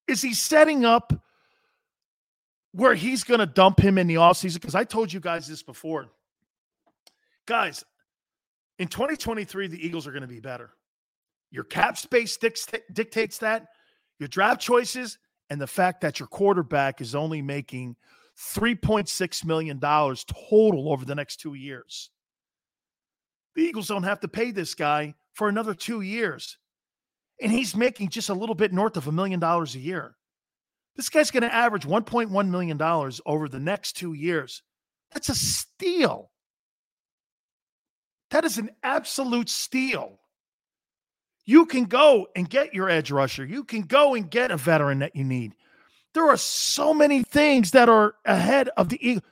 is 0.08 0.22
he 0.22 0.34
setting 0.34 0.84
up 0.84 1.14
where 2.72 2.96
he's 2.96 3.24
going 3.24 3.40
to 3.40 3.46
dump 3.46 3.80
him 3.80 3.98
in 3.98 4.08
the 4.08 4.16
offseason? 4.16 4.56
Because 4.56 4.76
I 4.76 4.84
told 4.84 5.14
you 5.14 5.20
guys 5.20 5.48
this 5.48 5.64
before. 5.64 6.08
Guys, 7.46 7.84
in 8.80 8.88
2023, 8.88 9.68
the 9.68 9.86
Eagles 9.86 10.08
are 10.08 10.12
going 10.12 10.22
to 10.22 10.28
be 10.28 10.40
better. 10.40 10.72
Your 11.52 11.66
cap 11.66 11.98
space 11.98 12.38
dictates 12.38 13.38
that, 13.40 13.68
your 14.20 14.30
draft 14.30 14.62
choices, 14.62 15.18
and 15.50 15.60
the 15.60 15.68
fact 15.68 16.02
that 16.02 16.20
your 16.20 16.28
quarterback 16.28 17.02
is 17.02 17.16
only 17.16 17.42
making 17.42 17.96
$3.6 18.56 19.46
million 19.46 19.80
total 19.80 20.92
over 20.92 21.06
the 21.06 21.16
next 21.16 21.38
two 21.38 21.56
years. 21.56 22.10
The 23.56 23.64
Eagles 23.64 23.88
don't 23.88 24.04
have 24.04 24.22
to 24.22 24.28
pay 24.28 24.52
this 24.52 24.76
guy 24.76 25.16
for 25.34 25.50
another 25.50 25.74
two 25.74 26.02
years. 26.02 26.58
And 27.42 27.52
he's 27.52 27.76
making 27.76 28.10
just 28.10 28.30
a 28.30 28.34
little 28.34 28.56
bit 28.56 28.72
north 28.72 28.96
of 28.96 29.08
a 29.08 29.12
million 29.12 29.40
dollars 29.40 29.76
a 29.76 29.80
year. 29.80 30.16
This 30.96 31.10
guy's 31.10 31.32
going 31.32 31.44
to 31.44 31.54
average 31.54 31.86
$1.1 31.86 32.50
million 32.50 32.82
over 33.26 33.50
the 33.50 33.60
next 33.60 33.94
two 33.94 34.14
years. 34.14 34.62
That's 35.12 35.30
a 35.30 35.36
steal. 35.36 36.32
That 38.32 38.46
is 38.46 38.58
an 38.58 38.70
absolute 38.84 39.50
steal. 39.50 40.20
You 41.46 41.66
can 41.66 41.86
go 41.86 42.28
and 42.36 42.50
get 42.50 42.74
your 42.74 42.90
edge 42.90 43.10
rusher. 43.12 43.44
You 43.44 43.64
can 43.64 43.82
go 43.82 44.14
and 44.14 44.30
get 44.30 44.52
a 44.52 44.58
veteran 44.58 45.00
that 45.00 45.16
you 45.16 45.24
need. 45.24 45.56
There 46.14 46.30
are 46.30 46.38
so 46.38 46.94
many 46.94 47.24
things 47.24 47.72
that 47.72 47.90
are 47.90 48.16
ahead 48.26 48.70
of 48.78 48.90
the 48.90 49.00
Eagles. 49.08 49.24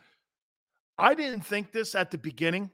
I 0.98 1.14
didn't 1.14 1.42
think 1.42 1.72
this 1.72 1.94
at 1.94 2.10
the 2.10 2.18
beginning. 2.18 2.72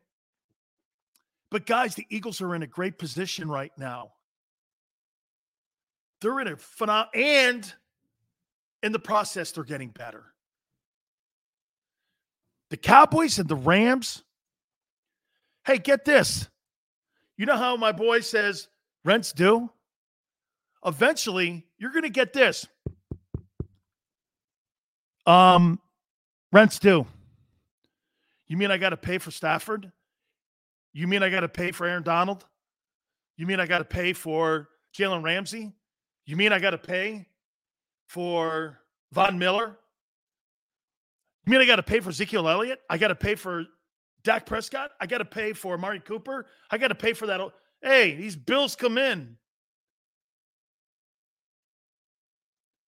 But 1.51 1.65
guys, 1.65 1.95
the 1.95 2.07
Eagles 2.09 2.41
are 2.41 2.55
in 2.55 2.63
a 2.63 2.67
great 2.67 2.97
position 2.97 3.49
right 3.49 3.71
now. 3.77 4.13
They're 6.21 6.39
in 6.39 6.47
a 6.47 6.55
phenomenal 6.55 7.09
and 7.13 7.73
in 8.81 8.91
the 8.91 8.99
process, 8.99 9.51
they're 9.51 9.63
getting 9.63 9.89
better. 9.89 10.23
The 12.69 12.77
Cowboys 12.77 13.39
and 13.39 13.47
the 13.47 13.55
Rams. 13.55 14.23
Hey, 15.65 15.77
get 15.77 16.05
this. 16.05 16.49
You 17.37 17.45
know 17.45 17.57
how 17.57 17.77
my 17.77 17.91
boy 17.91 18.19
says 18.19 18.67
rents 19.05 19.31
due? 19.31 19.69
Eventually, 20.85 21.65
you're 21.77 21.91
going 21.91 22.03
to 22.03 22.09
get 22.09 22.33
this. 22.33 22.67
Um, 25.25 25.79
rents 26.51 26.79
due. 26.79 27.07
You 28.47 28.57
mean 28.57 28.71
I 28.71 28.77
got 28.77 28.89
to 28.89 28.97
pay 28.97 29.17
for 29.17 29.31
Stafford? 29.31 29.91
You 30.91 31.07
mean 31.07 31.23
I 31.23 31.29
got 31.29 31.39
to 31.39 31.49
pay 31.49 31.71
for 31.71 31.87
Aaron 31.87 32.03
Donald? 32.03 32.45
You 33.37 33.47
mean 33.47 33.59
I 33.59 33.65
got 33.65 33.79
to 33.79 33.85
pay 33.85 34.13
for 34.13 34.69
Jalen 34.95 35.23
Ramsey? 35.23 35.71
You 36.25 36.35
mean 36.35 36.51
I 36.51 36.59
got 36.59 36.71
to 36.71 36.77
pay 36.77 37.25
for 38.07 38.79
Von 39.11 39.39
Miller? 39.39 39.77
You 41.45 41.51
mean 41.51 41.61
I 41.61 41.65
got 41.65 41.77
to 41.77 41.83
pay 41.83 41.99
for 41.99 42.09
Ezekiel 42.09 42.47
Elliott? 42.47 42.81
I 42.89 42.97
got 42.97 43.07
to 43.07 43.15
pay 43.15 43.35
for 43.35 43.65
Dak 44.23 44.45
Prescott? 44.45 44.91
I 44.99 45.05
got 45.05 45.19
to 45.19 45.25
pay 45.25 45.53
for 45.53 45.73
Amari 45.73 45.99
Cooper? 45.99 46.47
I 46.69 46.77
got 46.77 46.89
to 46.89 46.95
pay 46.95 47.13
for 47.13 47.27
that. 47.27 47.41
Hey, 47.81 48.15
these 48.15 48.35
bills 48.35 48.75
come 48.75 48.97
in. 48.97 49.37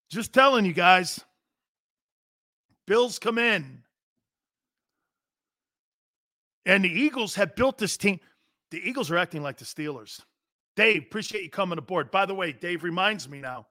Just 0.10 0.34
telling 0.34 0.66
you 0.66 0.74
guys. 0.74 1.20
Bills 2.88 3.20
come 3.20 3.38
in. 3.38 3.84
And 6.66 6.84
the 6.84 6.90
Eagles 6.90 7.36
have 7.36 7.56
built 7.56 7.78
this 7.78 7.98
team. 7.98 8.20
The 8.72 8.88
Eagles 8.88 9.12
are 9.12 9.18
acting 9.18 9.44
like 9.44 9.58
the 9.58 9.66
Steelers. 9.66 10.22
Dave, 10.76 11.04
appreciate 11.04 11.44
you 11.44 11.50
coming 11.50 11.78
aboard. 11.78 12.12
By 12.12 12.26
the 12.26 12.34
way, 12.34 12.52
Dave 12.52 12.84
reminds 12.84 13.30
me 13.30 13.40
now. 13.40 13.68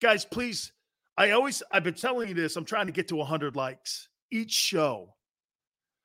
Guys, 0.00 0.24
please, 0.24 0.72
I 1.16 1.30
always, 1.30 1.62
I've 1.70 1.84
been 1.84 1.94
telling 1.94 2.28
you 2.28 2.34
this. 2.34 2.56
I'm 2.56 2.64
trying 2.64 2.86
to 2.86 2.92
get 2.92 3.08
to 3.08 3.16
100 3.16 3.56
likes 3.56 4.08
each 4.30 4.52
show. 4.52 5.14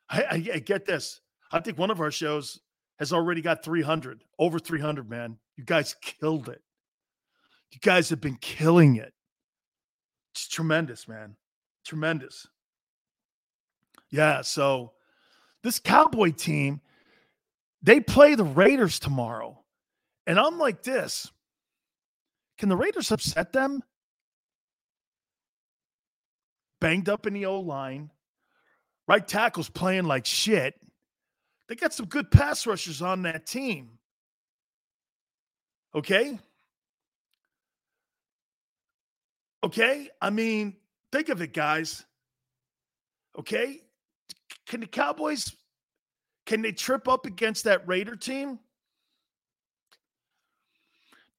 I, 0.09 0.21
I, 0.23 0.33
I 0.55 0.59
get 0.59 0.85
this. 0.85 1.21
I 1.51 1.59
think 1.59 1.77
one 1.77 1.91
of 1.91 2.01
our 2.01 2.11
shows 2.11 2.59
has 2.99 3.13
already 3.13 3.41
got 3.41 3.63
300, 3.63 4.23
over 4.37 4.59
300, 4.59 5.09
man. 5.09 5.37
You 5.55 5.63
guys 5.63 5.95
killed 6.01 6.49
it. 6.49 6.61
You 7.71 7.79
guys 7.81 8.09
have 8.09 8.21
been 8.21 8.37
killing 8.37 8.95
it. 8.95 9.13
It's 10.33 10.47
tremendous, 10.47 11.07
man. 11.07 11.35
Tremendous. 11.85 12.47
Yeah. 14.09 14.41
So, 14.41 14.93
this 15.63 15.79
Cowboy 15.79 16.31
team, 16.31 16.81
they 17.81 17.99
play 17.99 18.35
the 18.35 18.43
Raiders 18.43 18.99
tomorrow. 18.99 19.63
And 20.25 20.39
I'm 20.39 20.59
like 20.59 20.83
this 20.83 21.31
can 22.59 22.67
the 22.67 22.75
Raiders 22.75 23.11
upset 23.11 23.53
them? 23.53 23.81
Banged 26.81 27.07
up 27.07 27.25
in 27.25 27.33
the 27.33 27.45
O 27.45 27.61
line. 27.61 28.11
Right 29.09 29.27
tackle's 29.27 29.69
playing 29.69 30.05
like 30.05 30.25
shit. 30.25 30.75
They 31.67 31.75
got 31.75 31.93
some 31.93 32.05
good 32.05 32.31
pass 32.31 32.65
rushers 32.65 33.01
on 33.01 33.23
that 33.23 33.45
team. 33.45 33.97
Okay. 35.93 36.39
Okay. 39.65 40.09
I 40.21 40.29
mean, 40.29 40.77
think 41.11 41.27
of 41.27 41.41
it, 41.41 41.53
guys. 41.53 42.05
Okay 43.37 43.81
can 44.69 44.79
the 44.79 44.87
Cowboys 44.87 45.51
can 46.45 46.61
they 46.61 46.71
trip 46.71 47.07
up 47.07 47.25
against 47.25 47.65
that 47.65 47.87
Raider 47.87 48.15
team? 48.15 48.59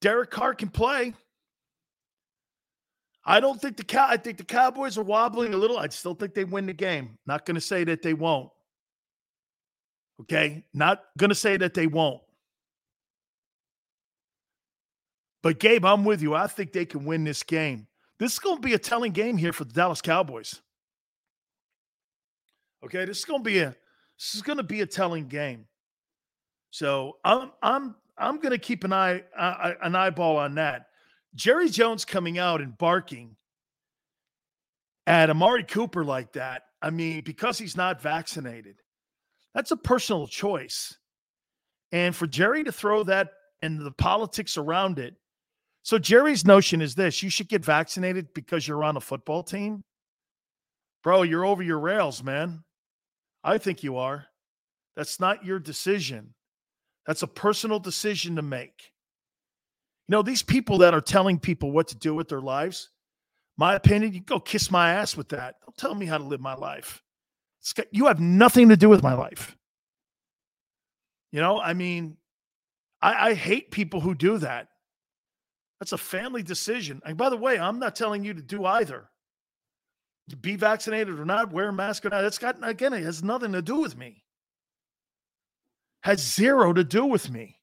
Derek 0.00 0.30
Carr 0.30 0.54
can 0.54 0.68
play. 0.68 1.14
I 3.30 3.38
don't 3.38 3.60
think 3.60 3.76
the 3.76 3.84
cow. 3.84 4.08
I 4.08 4.16
think 4.16 4.38
the 4.38 4.44
Cowboys 4.44 4.98
are 4.98 5.04
wobbling 5.04 5.54
a 5.54 5.56
little. 5.56 5.78
I 5.78 5.86
still 5.86 6.14
think 6.14 6.34
they 6.34 6.42
win 6.42 6.66
the 6.66 6.72
game. 6.72 7.16
Not 7.26 7.46
going 7.46 7.54
to 7.54 7.60
say 7.60 7.84
that 7.84 8.02
they 8.02 8.12
won't. 8.12 8.50
Okay, 10.22 10.64
not 10.74 11.04
going 11.16 11.28
to 11.28 11.36
say 11.36 11.56
that 11.56 11.72
they 11.72 11.86
won't. 11.86 12.20
But 15.44 15.60
Gabe, 15.60 15.84
I'm 15.84 16.04
with 16.04 16.22
you. 16.22 16.34
I 16.34 16.48
think 16.48 16.72
they 16.72 16.84
can 16.84 17.04
win 17.04 17.22
this 17.22 17.44
game. 17.44 17.86
This 18.18 18.32
is 18.32 18.38
going 18.40 18.56
to 18.56 18.62
be 18.62 18.74
a 18.74 18.78
telling 18.78 19.12
game 19.12 19.36
here 19.36 19.52
for 19.52 19.62
the 19.62 19.72
Dallas 19.72 20.02
Cowboys. 20.02 20.60
Okay, 22.84 23.04
this 23.04 23.20
is 23.20 23.24
going 23.24 23.44
to 23.44 23.48
be 23.48 23.60
a 23.60 23.76
this 24.18 24.34
is 24.34 24.42
going 24.42 24.58
to 24.58 24.64
be 24.64 24.80
a 24.80 24.86
telling 24.86 25.28
game. 25.28 25.66
So 26.72 27.18
I'm 27.24 27.52
I'm 27.62 27.94
I'm 28.18 28.38
going 28.38 28.50
to 28.50 28.58
keep 28.58 28.82
an 28.82 28.92
eye 28.92 29.22
uh, 29.38 29.74
an 29.82 29.94
eyeball 29.94 30.36
on 30.36 30.56
that. 30.56 30.89
Jerry 31.34 31.68
Jones 31.68 32.04
coming 32.04 32.38
out 32.38 32.60
and 32.60 32.76
barking 32.76 33.36
at 35.06 35.30
Amari 35.30 35.64
Cooper 35.64 36.04
like 36.04 36.32
that. 36.32 36.62
I 36.82 36.90
mean, 36.90 37.22
because 37.24 37.58
he's 37.58 37.76
not 37.76 38.00
vaccinated, 38.00 38.76
that's 39.54 39.70
a 39.70 39.76
personal 39.76 40.26
choice. 40.26 40.96
And 41.92 42.14
for 42.14 42.26
Jerry 42.26 42.64
to 42.64 42.72
throw 42.72 43.02
that 43.04 43.30
and 43.62 43.80
the 43.80 43.90
politics 43.92 44.56
around 44.56 44.98
it. 44.98 45.14
So 45.82 45.98
Jerry's 45.98 46.44
notion 46.44 46.82
is 46.82 46.94
this: 46.94 47.22
you 47.22 47.30
should 47.30 47.48
get 47.48 47.64
vaccinated 47.64 48.28
because 48.34 48.66
you're 48.66 48.84
on 48.84 48.96
a 48.96 49.00
football 49.00 49.42
team. 49.42 49.82
Bro, 51.02 51.22
you're 51.22 51.44
over 51.46 51.62
your 51.62 51.78
rails, 51.78 52.22
man. 52.22 52.62
I 53.42 53.58
think 53.58 53.82
you 53.82 53.96
are. 53.96 54.26
That's 54.96 55.18
not 55.18 55.44
your 55.44 55.58
decision. 55.58 56.34
That's 57.06 57.22
a 57.22 57.26
personal 57.26 57.78
decision 57.78 58.36
to 58.36 58.42
make. 58.42 58.92
You 60.10 60.16
know, 60.16 60.22
these 60.22 60.42
people 60.42 60.78
that 60.78 60.92
are 60.92 61.00
telling 61.00 61.38
people 61.38 61.70
what 61.70 61.86
to 61.86 61.96
do 61.96 62.16
with 62.16 62.28
their 62.28 62.40
lives, 62.40 62.88
my 63.56 63.76
opinion, 63.76 64.12
you 64.12 64.18
go 64.18 64.40
kiss 64.40 64.68
my 64.68 64.90
ass 64.94 65.16
with 65.16 65.28
that. 65.28 65.60
Don't 65.64 65.76
tell 65.76 65.94
me 65.94 66.04
how 66.04 66.18
to 66.18 66.24
live 66.24 66.40
my 66.40 66.54
life. 66.54 67.00
Got, 67.76 67.86
you 67.92 68.08
have 68.08 68.18
nothing 68.18 68.70
to 68.70 68.76
do 68.76 68.88
with 68.88 69.04
my 69.04 69.14
life. 69.14 69.56
You 71.30 71.40
know, 71.40 71.60
I 71.60 71.74
mean, 71.74 72.16
I, 73.00 73.28
I 73.28 73.34
hate 73.34 73.70
people 73.70 74.00
who 74.00 74.16
do 74.16 74.38
that. 74.38 74.66
That's 75.78 75.92
a 75.92 75.98
family 75.98 76.42
decision. 76.42 77.00
And 77.06 77.16
by 77.16 77.30
the 77.30 77.36
way, 77.36 77.56
I'm 77.56 77.78
not 77.78 77.94
telling 77.94 78.24
you 78.24 78.34
to 78.34 78.42
do 78.42 78.64
either 78.64 79.08
be 80.40 80.56
vaccinated 80.56 81.20
or 81.20 81.24
not, 81.24 81.52
wear 81.52 81.68
a 81.68 81.72
mask 81.72 82.04
or 82.04 82.08
not, 82.08 82.22
that's 82.22 82.38
got 82.38 82.56
again, 82.68 82.94
it 82.94 83.04
has 83.04 83.22
nothing 83.22 83.52
to 83.52 83.62
do 83.62 83.76
with 83.76 83.96
me. 83.96 84.24
Has 86.02 86.20
zero 86.20 86.72
to 86.72 86.82
do 86.82 87.06
with 87.06 87.30
me. 87.30 87.59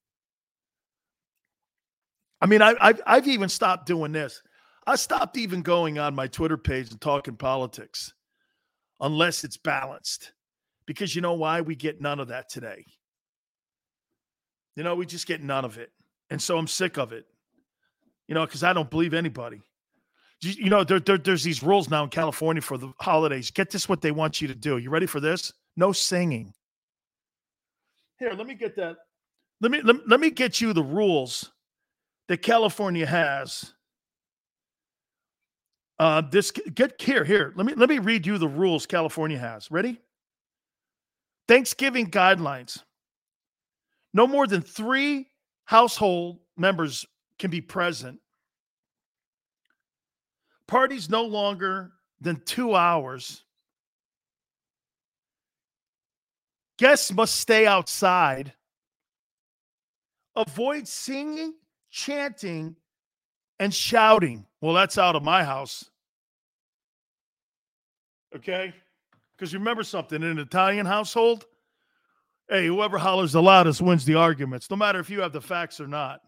I 2.41 2.45
mean, 2.45 2.61
I, 2.61 2.75
I've, 2.79 3.01
I've 3.05 3.27
even 3.27 3.49
stopped 3.49 3.85
doing 3.85 4.11
this. 4.11 4.41
I 4.85 4.95
stopped 4.95 5.37
even 5.37 5.61
going 5.61 5.99
on 5.99 6.15
my 6.15 6.27
Twitter 6.27 6.57
page 6.57 6.91
and 6.91 7.01
talking 7.01 7.35
politics 7.35 8.13
unless 8.99 9.43
it's 9.43 9.57
balanced. 9.57 10.31
Because 10.85 11.15
you 11.15 11.21
know 11.21 11.33
why? 11.33 11.61
We 11.61 11.75
get 11.75 12.01
none 12.01 12.19
of 12.19 12.29
that 12.29 12.49
today. 12.49 12.85
You 14.75 14.83
know, 14.83 14.95
we 14.95 15.05
just 15.05 15.27
get 15.27 15.43
none 15.43 15.65
of 15.65 15.77
it. 15.77 15.91
And 16.29 16.41
so 16.41 16.57
I'm 16.57 16.67
sick 16.67 16.97
of 16.97 17.11
it. 17.11 17.25
You 18.27 18.35
know, 18.35 18.45
because 18.45 18.63
I 18.63 18.73
don't 18.73 18.89
believe 18.89 19.13
anybody 19.13 19.61
you 20.41 20.69
know, 20.69 20.83
there, 20.83 20.99
there, 20.99 21.17
there's 21.17 21.43
these 21.43 21.63
rules 21.63 21.89
now 21.89 22.03
in 22.03 22.09
California 22.09 22.61
for 22.61 22.77
the 22.77 22.91
holidays. 22.99 23.49
Get 23.49 23.71
this 23.71 23.89
what 23.89 24.01
they 24.01 24.11
want 24.11 24.41
you 24.41 24.47
to 24.47 24.55
do. 24.55 24.77
You 24.77 24.89
ready 24.89 25.07
for 25.07 25.19
this? 25.19 25.51
No 25.75 25.91
singing. 25.91 26.53
Here, 28.19 28.33
let 28.33 28.47
me 28.47 28.55
get 28.55 28.75
that. 28.75 28.97
Let 29.61 29.71
me 29.71 29.81
let, 29.81 30.07
let 30.07 30.19
me 30.19 30.29
get 30.29 30.61
you 30.61 30.73
the 30.73 30.83
rules 30.83 31.51
that 32.27 32.41
California 32.41 33.05
has 33.05 33.73
Uh, 35.99 36.21
this 36.21 36.51
get 36.51 37.01
here 37.01 37.23
here. 37.23 37.53
Let 37.55 37.65
me 37.65 37.73
let 37.73 37.89
me 37.89 37.97
read 37.99 38.25
you 38.27 38.37
the 38.37 38.47
rules 38.47 38.85
California 38.85 39.37
has. 39.37 39.71
Ready? 39.71 39.99
Thanksgiving 41.47 42.11
guidelines. 42.11 42.83
No 44.13 44.27
more 44.27 44.45
than 44.45 44.61
three 44.61 45.27
household 45.65 46.39
members 46.55 47.05
can 47.39 47.49
be 47.49 47.61
present. 47.61 48.19
Parties 50.67 51.09
no 51.09 51.23
longer 51.23 51.93
than 52.21 52.41
two 52.45 52.75
hours. 52.75 53.43
Guests 56.77 57.11
must 57.11 57.37
stay 57.37 57.65
outside. 57.65 58.53
Avoid 60.35 60.87
singing, 60.87 61.55
chanting, 61.97 62.75
and 63.59 63.73
shouting. 63.73 64.45
Well, 64.61 64.73
that's 64.73 64.97
out 64.97 65.15
of 65.15 65.23
my 65.23 65.43
house. 65.43 65.89
Okay? 68.35 68.73
Because 69.35 69.53
remember 69.53 69.83
something 69.83 70.21
in 70.21 70.29
an 70.29 70.39
Italian 70.39 70.85
household, 70.85 71.45
hey, 72.49 72.67
whoever 72.67 72.99
hollers 72.99 73.31
the 73.31 73.41
loudest 73.41 73.81
wins 73.81 74.05
the 74.05 74.13
arguments, 74.13 74.69
no 74.69 74.77
matter 74.77 74.99
if 74.99 75.09
you 75.09 75.21
have 75.21 75.33
the 75.33 75.41
facts 75.41 75.79
or 75.79 75.87
not. 75.87 76.21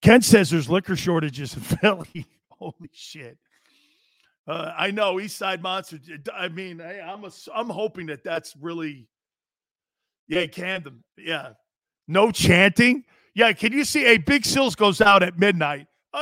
Ken 0.00 0.22
says 0.22 0.48
there's 0.48 0.70
liquor 0.70 0.96
shortages 0.96 1.54
in 1.54 1.60
Philly. 1.60 2.26
Holy 2.50 2.90
shit. 2.92 3.36
Uh, 4.46 4.72
I 4.78 4.90
know 4.92 5.20
East 5.20 5.36
Side 5.36 5.60
Monster. 5.60 5.98
I 6.34 6.48
mean, 6.48 6.80
I, 6.80 7.00
I'm 7.00 7.24
a, 7.24 7.30
I'm 7.54 7.68
hoping 7.68 8.06
that 8.06 8.24
that's 8.24 8.56
really, 8.56 9.08
yeah, 10.26 10.46
Camden. 10.46 11.04
Yeah, 11.18 11.50
no 12.06 12.30
chanting. 12.30 13.04
Yeah, 13.38 13.52
can 13.52 13.72
you 13.72 13.84
see? 13.84 14.04
A 14.04 14.18
Big 14.18 14.44
Sills 14.44 14.74
goes 14.74 15.00
out 15.00 15.22
at 15.22 15.38
midnight. 15.38 15.86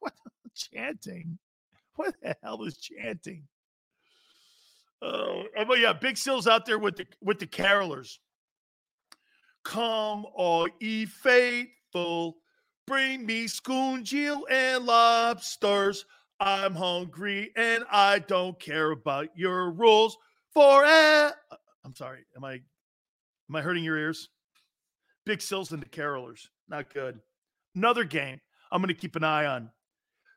What 0.00 0.12
chanting? 0.52 1.38
What 1.94 2.16
the 2.20 2.36
hell 2.42 2.64
is 2.64 2.76
chanting? 2.76 3.44
Oh, 5.00 5.44
but 5.68 5.78
yeah, 5.78 5.92
Big 5.92 6.16
Sills 6.16 6.48
out 6.48 6.66
there 6.66 6.80
with 6.80 6.96
the 6.96 7.06
with 7.22 7.38
the 7.38 7.46
carolers. 7.46 8.18
Come, 9.64 10.26
all 10.34 10.66
ye 10.80 11.06
faithful, 11.06 12.38
bring 12.88 13.24
me 13.24 13.44
schoongill 13.44 14.40
and 14.50 14.86
lobsters. 14.86 16.04
I'm 16.40 16.74
hungry 16.74 17.52
and 17.54 17.84
I 17.92 18.18
don't 18.18 18.58
care 18.58 18.90
about 18.90 19.28
your 19.36 19.70
rules. 19.70 20.18
For 20.52 20.84
I'm 20.84 21.94
sorry, 21.94 22.24
am 22.36 22.42
I 22.42 22.60
Am 23.48 23.56
I 23.56 23.62
hurting 23.62 23.84
your 23.84 23.96
ears? 23.96 24.28
Big 25.24 25.40
Sills 25.40 25.72
and 25.72 25.82
the 25.82 25.88
Carolers. 25.88 26.48
Not 26.68 26.92
good. 26.92 27.20
Another 27.74 28.04
game 28.04 28.40
I'm 28.70 28.80
going 28.80 28.94
to 28.94 29.00
keep 29.00 29.16
an 29.16 29.24
eye 29.24 29.46
on. 29.46 29.70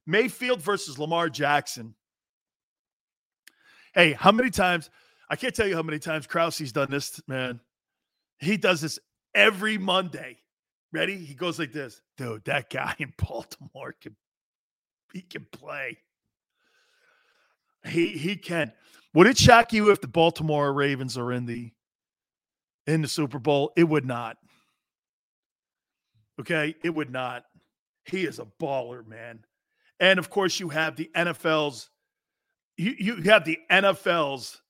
Mayfield 0.06 0.61
versus 0.61 0.98
Lamar 0.98 1.30
Jackson. 1.30 1.95
Hey, 3.94 4.14
how 4.14 4.31
many 4.31 4.49
times? 4.49 4.90
I 5.30 5.36
can't 5.36 5.53
tell 5.53 5.68
you 5.68 5.76
how 5.76 5.84
many 5.84 5.99
times 5.99 6.27
Krause's 6.27 6.72
done 6.72 6.90
this, 6.90 7.22
man. 7.27 7.60
He 8.40 8.57
does 8.57 8.81
this 8.81 8.99
every 9.36 9.77
Monday. 9.77 10.38
Ready? 10.91 11.18
He 11.18 11.36
goes 11.36 11.60
like 11.60 11.72
this. 11.72 12.02
Dude, 12.18 12.44
that 12.45 12.69
guy 12.69 12.95
in 12.98 13.14
Baltimore 13.18 13.94
can 14.02 14.15
he 15.14 15.22
can 15.22 15.45
play. 15.52 15.98
He 17.86 18.10
he 18.10 18.36
can. 18.36 18.72
Would 19.14 19.27
it 19.27 19.38
shock 19.38 19.73
you 19.73 19.91
if 19.91 20.02
the 20.02 20.07
Baltimore 20.07 20.72
Ravens 20.73 21.18
are 21.18 21.31
in 21.31 21.45
the 21.45 21.72
in 22.90 23.02
the 23.02 23.07
Super 23.07 23.40
Bowl? 23.40 23.72
It 23.76 23.84
would 23.86 24.06
not. 24.06 24.38
Okay, 26.40 26.76
it 26.84 26.90
would 26.90 27.11
not. 27.11 27.44
He 28.06 28.26
is 28.26 28.40
a 28.40 28.48
baller, 28.60 29.06
man. 29.06 29.44
And 29.99 30.20
of 30.20 30.30
course, 30.30 30.60
you 30.60 30.70
have 30.70 30.95
the 30.95 31.10
NFL's 31.16 31.90
you, 32.78 32.95
you 32.98 33.16
have 33.24 33.44
the 33.44 33.60
NFL's 33.70 34.61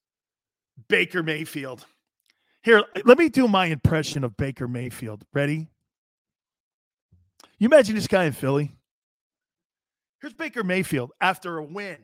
Baker 0.88 1.22
Mayfield. 1.22 1.86
Here, 2.64 2.84
let 3.06 3.20
me 3.20 3.30
do 3.30 3.48
my 3.48 3.68
impression 3.68 4.24
of 4.24 4.36
Baker 4.36 4.68
Mayfield. 4.68 5.24
Ready? 5.32 5.68
You 7.60 7.68
imagine 7.68 7.94
this 7.94 8.08
guy 8.08 8.26
in 8.26 8.34
Philly? 8.34 8.72
Here's 10.22 10.34
Baker 10.34 10.64
Mayfield 10.64 11.12
after 11.22 11.58
a 11.58 11.64
win. 11.64 11.98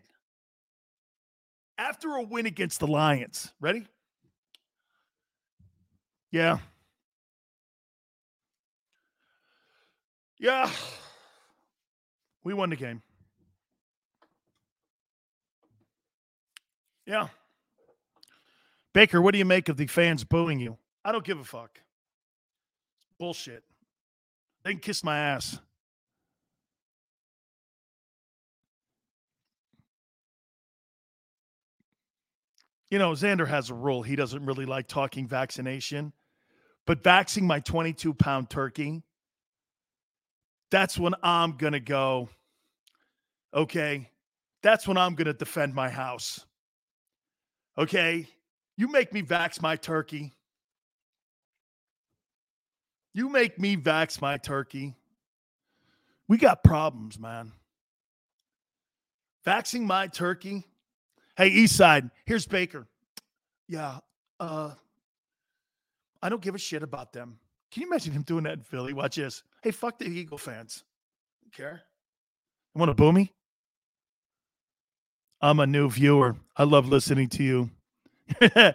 After 1.77 2.15
a 2.15 2.21
win 2.21 2.45
against 2.45 2.79
the 2.79 2.87
Lions. 2.87 3.51
Ready? 3.59 3.87
Yeah. 6.35 6.57
Yeah. 10.37 10.69
We 12.43 12.53
won 12.53 12.71
the 12.71 12.75
game. 12.75 13.01
Yeah. 17.05 17.29
Baker, 18.93 19.21
what 19.21 19.31
do 19.31 19.37
you 19.37 19.45
make 19.45 19.69
of 19.69 19.77
the 19.77 19.87
fans 19.87 20.25
booing 20.25 20.59
you? 20.59 20.77
I 21.05 21.13
don't 21.13 21.23
give 21.23 21.39
a 21.39 21.45
fuck. 21.45 21.79
Bullshit. 23.17 23.63
They 24.65 24.71
can 24.71 24.81
kiss 24.81 25.05
my 25.05 25.17
ass. 25.17 25.57
You 32.91 32.99
know, 32.99 33.11
Xander 33.11 33.47
has 33.47 33.69
a 33.69 33.73
rule. 33.73 34.03
He 34.03 34.17
doesn't 34.17 34.45
really 34.45 34.65
like 34.65 34.87
talking 34.89 35.29
vaccination, 35.29 36.11
but 36.85 37.03
vaxing 37.03 37.43
my 37.43 37.59
22 37.59 38.13
pound 38.13 38.49
turkey, 38.49 39.03
that's 40.71 40.97
when 40.97 41.13
I'm 41.23 41.57
going 41.57 41.73
to 41.73 41.79
go, 41.79 42.29
okay, 43.53 44.09
that's 44.61 44.87
when 44.87 44.97
I'm 44.97 45.15
going 45.15 45.27
to 45.27 45.33
defend 45.33 45.73
my 45.73 45.89
house. 45.89 46.45
Okay, 47.77 48.27
you 48.77 48.91
make 48.91 49.13
me 49.13 49.21
vax 49.21 49.61
my 49.61 49.75
turkey. 49.75 50.33
You 53.13 53.29
make 53.29 53.59
me 53.59 53.77
vax 53.77 54.21
my 54.21 54.37
turkey. 54.37 54.95
We 56.27 56.37
got 56.37 56.63
problems, 56.63 57.19
man. 57.19 57.51
Vaxing 59.45 59.81
my 59.81 60.07
turkey. 60.07 60.63
Hey, 61.37 61.49
East 61.49 61.75
Side, 61.75 62.09
here's 62.25 62.45
Baker. 62.47 62.87
Yeah, 63.67 63.99
uh, 64.39 64.71
I 66.25 66.29
don't 66.29 66.41
give 66.41 66.55
a 66.55 66.57
shit 66.57 66.81
about 66.81 67.13
them. 67.13 67.37
Can 67.71 67.83
you 67.83 67.87
imagine 67.87 68.11
him 68.11 68.23
doing 68.23 68.45
that 68.45 68.53
in 68.53 68.63
Philly? 68.63 68.93
Watch 68.93 69.17
this. 69.17 69.43
Hey, 69.61 69.69
fuck 69.69 69.99
the 69.99 70.07
Eagle 70.07 70.39
fans. 70.39 70.83
Don't 71.43 71.53
care. 71.53 71.83
You 72.73 72.79
want 72.79 72.89
to 72.89 72.95
boo 72.95 73.11
me? 73.11 73.31
I'm 75.39 75.59
a 75.59 75.67
new 75.67 75.87
viewer. 75.87 76.35
I 76.57 76.63
love 76.63 76.87
listening 76.87 77.29
to 77.29 77.43
you. 77.43 77.69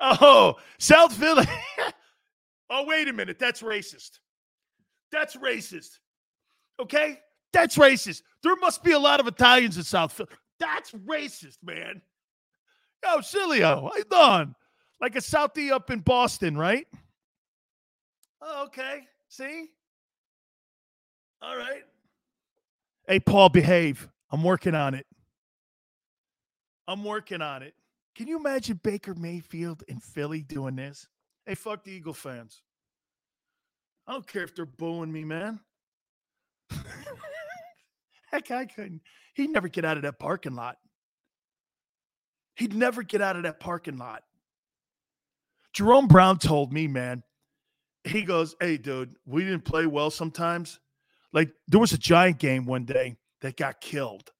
oh, 0.00 0.54
South 0.78 1.12
Philly. 1.12 1.44
oh, 2.70 2.86
wait 2.86 3.08
a 3.08 3.12
minute. 3.12 3.38
That's 3.38 3.60
racist. 3.60 4.20
That's 5.12 5.36
racist. 5.36 5.98
Okay? 6.80 7.20
That's 7.52 7.76
racist. 7.76 8.22
There 8.42 8.56
must 8.56 8.82
be 8.82 8.92
a 8.92 8.98
lot 8.98 9.20
of 9.20 9.26
Italians 9.26 9.76
in 9.76 9.82
South 9.82 10.14
Philly. 10.14 10.30
That's 10.58 10.92
racist, 10.92 11.58
man. 11.62 12.00
Yo, 13.04 13.18
Sileo, 13.18 13.82
how 13.82 13.92
you 13.98 14.04
doing? 14.10 14.54
Like 15.04 15.16
a 15.16 15.20
Southie 15.20 15.70
up 15.70 15.90
in 15.90 15.98
Boston, 15.98 16.56
right? 16.56 16.86
Oh, 18.40 18.64
okay. 18.64 19.00
See? 19.28 19.66
All 21.42 21.58
right. 21.58 21.82
Hey, 23.06 23.20
Paul, 23.20 23.50
behave. 23.50 24.08
I'm 24.32 24.42
working 24.42 24.74
on 24.74 24.94
it. 24.94 25.04
I'm 26.88 27.04
working 27.04 27.42
on 27.42 27.62
it. 27.62 27.74
Can 28.14 28.28
you 28.28 28.38
imagine 28.38 28.80
Baker 28.82 29.14
Mayfield 29.14 29.84
in 29.88 30.00
Philly 30.00 30.40
doing 30.40 30.76
this? 30.76 31.06
Hey, 31.44 31.54
fuck 31.54 31.84
the 31.84 31.92
Eagle 31.92 32.14
fans. 32.14 32.62
I 34.06 34.12
don't 34.12 34.26
care 34.26 34.44
if 34.44 34.56
they're 34.56 34.64
booing 34.64 35.12
me, 35.12 35.22
man. 35.22 35.60
Heck, 38.30 38.50
I 38.50 38.64
couldn't. 38.64 39.02
He'd 39.34 39.50
never 39.50 39.68
get 39.68 39.84
out 39.84 39.98
of 39.98 40.04
that 40.04 40.18
parking 40.18 40.54
lot. 40.54 40.78
He'd 42.56 42.72
never 42.72 43.02
get 43.02 43.20
out 43.20 43.36
of 43.36 43.42
that 43.42 43.60
parking 43.60 43.98
lot. 43.98 44.22
Jerome 45.74 46.06
Brown 46.06 46.38
told 46.38 46.72
me, 46.72 46.86
man, 46.86 47.22
he 48.04 48.22
goes, 48.22 48.54
Hey, 48.60 48.76
dude, 48.76 49.16
we 49.26 49.44
didn't 49.44 49.64
play 49.64 49.86
well 49.86 50.10
sometimes. 50.10 50.78
Like 51.32 51.50
there 51.68 51.80
was 51.80 51.92
a 51.92 51.98
giant 51.98 52.38
game 52.38 52.64
one 52.64 52.84
day 52.84 53.16
that 53.40 53.56
got 53.56 53.80
killed, 53.80 54.30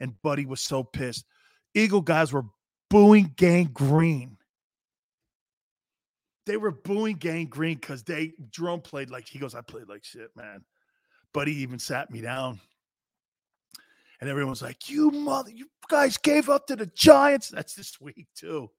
and 0.00 0.20
Buddy 0.22 0.46
was 0.46 0.60
so 0.60 0.82
pissed. 0.82 1.26
Eagle 1.74 2.00
guys 2.00 2.32
were 2.32 2.46
booing 2.88 3.34
Gang 3.36 3.68
Green. 3.72 4.38
They 6.46 6.56
were 6.56 6.72
booing 6.72 7.16
Gang 7.16 7.46
Green 7.46 7.76
because 7.76 8.02
they 8.02 8.32
Jerome 8.50 8.80
played 8.80 9.10
like 9.10 9.28
he 9.28 9.38
goes, 9.38 9.54
I 9.54 9.60
played 9.60 9.88
like 9.88 10.04
shit, 10.04 10.30
man. 10.34 10.64
Buddy 11.34 11.54
even 11.60 11.78
sat 11.78 12.10
me 12.10 12.22
down. 12.22 12.58
And 14.20 14.28
everyone's 14.30 14.62
like, 14.62 14.88
You 14.88 15.10
mother, 15.10 15.50
you 15.50 15.66
guys 15.90 16.16
gave 16.16 16.48
up 16.48 16.66
to 16.68 16.76
the 16.76 16.86
Giants. 16.86 17.50
That's 17.50 17.74
this 17.74 18.00
week, 18.00 18.26
too. 18.34 18.70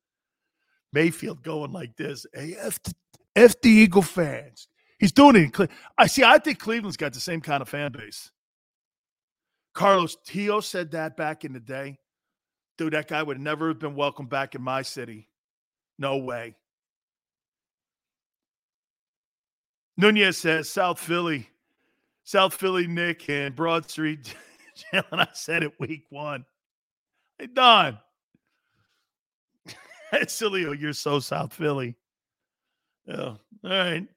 Mayfield 0.93 1.43
going 1.43 1.71
like 1.71 1.95
this. 1.95 2.25
Hey, 2.33 2.55
F 2.59 2.81
the, 2.83 2.93
F 3.35 3.61
the 3.61 3.69
Eagle 3.69 4.01
fans. 4.01 4.67
He's 4.99 5.11
doing 5.11 5.35
it 5.35 5.57
in 5.59 5.69
I 5.97 6.07
see. 6.07 6.23
I 6.23 6.37
think 6.39 6.59
Cleveland's 6.59 6.97
got 6.97 7.13
the 7.13 7.19
same 7.19 7.41
kind 7.41 7.61
of 7.61 7.69
fan 7.69 7.91
base. 7.91 8.31
Carlos 9.73 10.17
Tio 10.25 10.59
said 10.59 10.91
that 10.91 11.15
back 11.15 11.45
in 11.45 11.53
the 11.53 11.59
day. 11.59 11.99
Dude, 12.77 12.93
that 12.93 13.07
guy 13.07 13.23
would 13.23 13.39
never 13.39 13.69
have 13.69 13.79
been 13.79 13.95
welcome 13.95 14.25
back 14.25 14.55
in 14.55 14.61
my 14.61 14.81
city. 14.81 15.27
No 15.97 16.17
way. 16.17 16.55
Nunez 19.97 20.37
says 20.37 20.69
South 20.69 20.99
Philly, 20.99 21.49
South 22.23 22.53
Philly, 22.53 22.87
Nick, 22.87 23.29
and 23.29 23.53
Broad 23.53 23.89
Street. 23.89 24.33
Jalen, 24.93 25.03
I 25.11 25.27
said 25.33 25.63
it 25.63 25.77
week 25.77 26.05
one. 26.09 26.45
Hey, 27.37 27.47
Don. 27.47 27.99
Sileo, 30.13 30.79
you're 30.79 30.93
so 30.93 31.19
South 31.19 31.53
Philly. 31.53 31.95
Yeah. 33.05 33.15
All 33.15 33.37
right. 33.63 34.07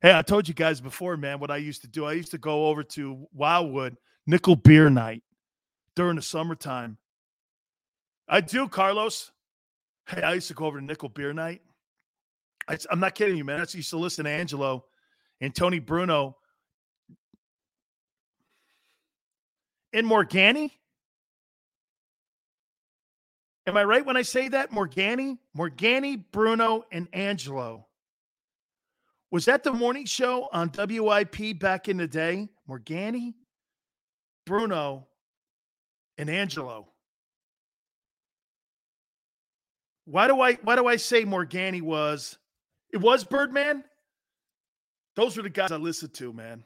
Hey, 0.00 0.16
I 0.16 0.22
told 0.22 0.46
you 0.46 0.54
guys 0.54 0.80
before, 0.80 1.16
man, 1.16 1.40
what 1.40 1.50
I 1.50 1.56
used 1.56 1.82
to 1.82 1.88
do. 1.88 2.04
I 2.04 2.12
used 2.12 2.30
to 2.30 2.38
go 2.38 2.68
over 2.68 2.84
to 2.84 3.26
Wildwood 3.32 3.96
Nickel 4.26 4.56
Beer 4.56 4.88
Night 4.90 5.22
during 5.96 6.16
the 6.16 6.22
summertime. 6.22 6.98
I 8.28 8.40
do, 8.40 8.68
Carlos. 8.68 9.32
Hey, 10.06 10.22
I 10.22 10.34
used 10.34 10.48
to 10.48 10.54
go 10.54 10.66
over 10.66 10.78
to 10.78 10.84
Nickel 10.84 11.08
Beer 11.08 11.32
Night. 11.32 11.62
I, 12.68 12.78
am 12.92 13.00
not 13.00 13.14
kidding 13.14 13.36
you, 13.36 13.44
man. 13.44 13.60
I 13.60 13.66
used 13.70 13.90
to 13.90 13.98
listen 13.98 14.24
to 14.26 14.30
Angelo 14.30 14.84
and 15.40 15.54
Tony 15.54 15.78
Bruno 15.78 16.36
and 19.92 20.06
Morganti. 20.06 20.70
Am 23.68 23.76
I 23.76 23.84
right 23.84 24.04
when 24.04 24.16
I 24.16 24.22
say 24.22 24.48
that? 24.48 24.70
Morganti, 24.70 25.36
Morganti, 25.54 26.24
Bruno, 26.32 26.86
and 26.90 27.06
Angelo. 27.12 27.86
Was 29.30 29.44
that 29.44 29.62
the 29.62 29.74
morning 29.74 30.06
show 30.06 30.48
on 30.50 30.72
WIP 30.74 31.58
back 31.60 31.86
in 31.86 31.98
the 31.98 32.06
day? 32.06 32.48
Morganti, 32.66 33.34
Bruno, 34.46 35.06
and 36.16 36.30
Angelo. 36.30 36.88
Why 40.06 40.28
do 40.28 40.40
I 40.40 40.54
why 40.54 40.74
do 40.76 40.86
I 40.86 40.96
say 40.96 41.26
Morganti 41.26 41.82
was 41.82 42.38
it 42.90 42.96
was 42.96 43.22
Birdman? 43.22 43.84
Those 45.14 45.36
were 45.36 45.42
the 45.42 45.50
guys 45.50 45.72
I 45.72 45.76
listened 45.76 46.14
to, 46.14 46.32
man. 46.32 46.64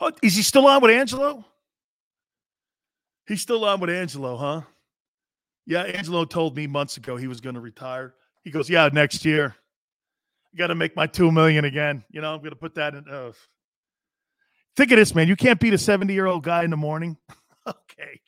Oh, 0.00 0.10
is 0.22 0.36
he 0.36 0.42
still 0.42 0.66
on 0.66 0.80
with 0.80 0.90
Angelo? 0.90 1.44
He's 3.28 3.42
still 3.42 3.62
on 3.66 3.80
with 3.80 3.90
Angelo, 3.90 4.38
huh? 4.38 4.62
Yeah, 5.66 5.82
Angelo 5.82 6.24
told 6.24 6.56
me 6.56 6.66
months 6.66 6.96
ago 6.96 7.16
he 7.16 7.26
was 7.26 7.40
going 7.40 7.54
to 7.54 7.60
retire. 7.60 8.14
He 8.42 8.50
goes, 8.50 8.68
"Yeah, 8.68 8.88
next 8.92 9.24
year. 9.24 9.56
I 10.52 10.56
got 10.56 10.68
to 10.68 10.74
make 10.74 10.94
my 10.94 11.06
2 11.06 11.32
million 11.32 11.64
again. 11.64 12.04
You 12.10 12.20
know, 12.20 12.32
I'm 12.32 12.38
going 12.38 12.50
to 12.50 12.56
put 12.56 12.74
that 12.76 12.94
in 12.94 13.08
uh, 13.08 13.32
Think 14.76 14.90
of 14.90 14.98
this, 14.98 15.14
man. 15.14 15.28
You 15.28 15.36
can't 15.36 15.60
beat 15.60 15.72
a 15.72 15.76
70-year-old 15.76 16.42
guy 16.42 16.64
in 16.64 16.70
the 16.70 16.76
morning. 16.76 17.16
okay. 17.66 18.20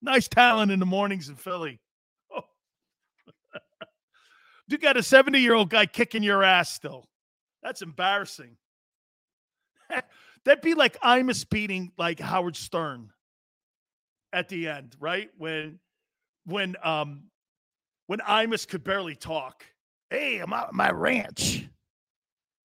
Nice 0.00 0.28
talent 0.28 0.70
in 0.70 0.78
the 0.78 0.86
mornings 0.86 1.28
in 1.28 1.36
Philly. 1.36 1.80
Oh. 2.32 2.42
you 4.68 4.78
got 4.78 4.96
a 4.96 5.00
70-year-old 5.00 5.70
guy 5.70 5.86
kicking 5.86 6.22
your 6.22 6.44
ass 6.44 6.72
still. 6.72 7.08
That's 7.62 7.82
embarrassing. 7.82 8.56
That'd 10.44 10.62
be 10.62 10.74
like 10.74 11.00
Imus 11.00 11.48
beating 11.48 11.92
like 11.98 12.20
Howard 12.20 12.56
Stern 12.56 13.10
at 14.32 14.48
the 14.48 14.68
end, 14.68 14.96
right? 14.98 15.30
When 15.36 15.78
when 16.44 16.76
um 16.82 17.24
when 18.06 18.20
Imus 18.20 18.66
could 18.66 18.84
barely 18.84 19.14
talk. 19.14 19.64
Hey, 20.10 20.38
I'm 20.38 20.52
out 20.52 20.68
at 20.68 20.74
my 20.74 20.90
ranch 20.90 21.66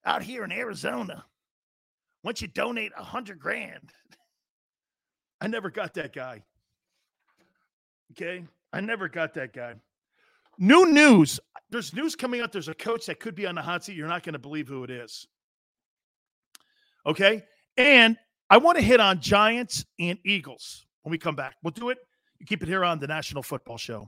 out 0.05 0.23
here 0.23 0.43
in 0.43 0.51
Arizona. 0.51 1.23
Once 2.23 2.41
you 2.41 2.47
donate 2.47 2.91
a 2.97 3.03
hundred 3.03 3.39
grand. 3.39 3.91
I 5.39 5.47
never 5.47 5.69
got 5.69 5.93
that 5.93 6.13
guy. 6.13 6.43
Okay. 8.11 8.43
I 8.73 8.81
never 8.81 9.07
got 9.07 9.33
that 9.35 9.53
guy. 9.53 9.75
New 10.57 10.87
news. 10.87 11.39
There's 11.69 11.93
news 11.93 12.15
coming 12.15 12.41
out. 12.41 12.51
There's 12.51 12.69
a 12.69 12.73
coach 12.73 13.05
that 13.05 13.19
could 13.19 13.35
be 13.35 13.45
on 13.45 13.55
the 13.55 13.61
hot 13.61 13.83
seat. 13.83 13.95
You're 13.95 14.07
not 14.07 14.23
going 14.23 14.33
to 14.33 14.39
believe 14.39 14.67
who 14.67 14.83
it 14.83 14.89
is. 14.89 15.27
Okay. 17.05 17.43
And 17.77 18.17
I 18.49 18.57
want 18.57 18.77
to 18.77 18.83
hit 18.83 18.99
on 18.99 19.21
Giants 19.21 19.85
and 19.99 20.17
Eagles 20.25 20.85
when 21.03 21.11
we 21.11 21.17
come 21.17 21.35
back. 21.35 21.55
We'll 21.63 21.71
do 21.71 21.89
it. 21.89 21.99
You 22.39 22.45
keep 22.45 22.61
it 22.61 22.67
here 22.67 22.83
on 22.83 22.99
the 22.99 23.07
National 23.07 23.41
Football 23.43 23.77
Show. 23.77 24.07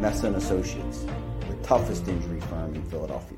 Messa 0.00 0.28
and 0.28 0.36
Associates, 0.36 1.04
the 1.46 1.54
toughest 1.62 2.08
injury 2.08 2.40
firm 2.40 2.74
in 2.74 2.82
Philadelphia. 2.84 3.36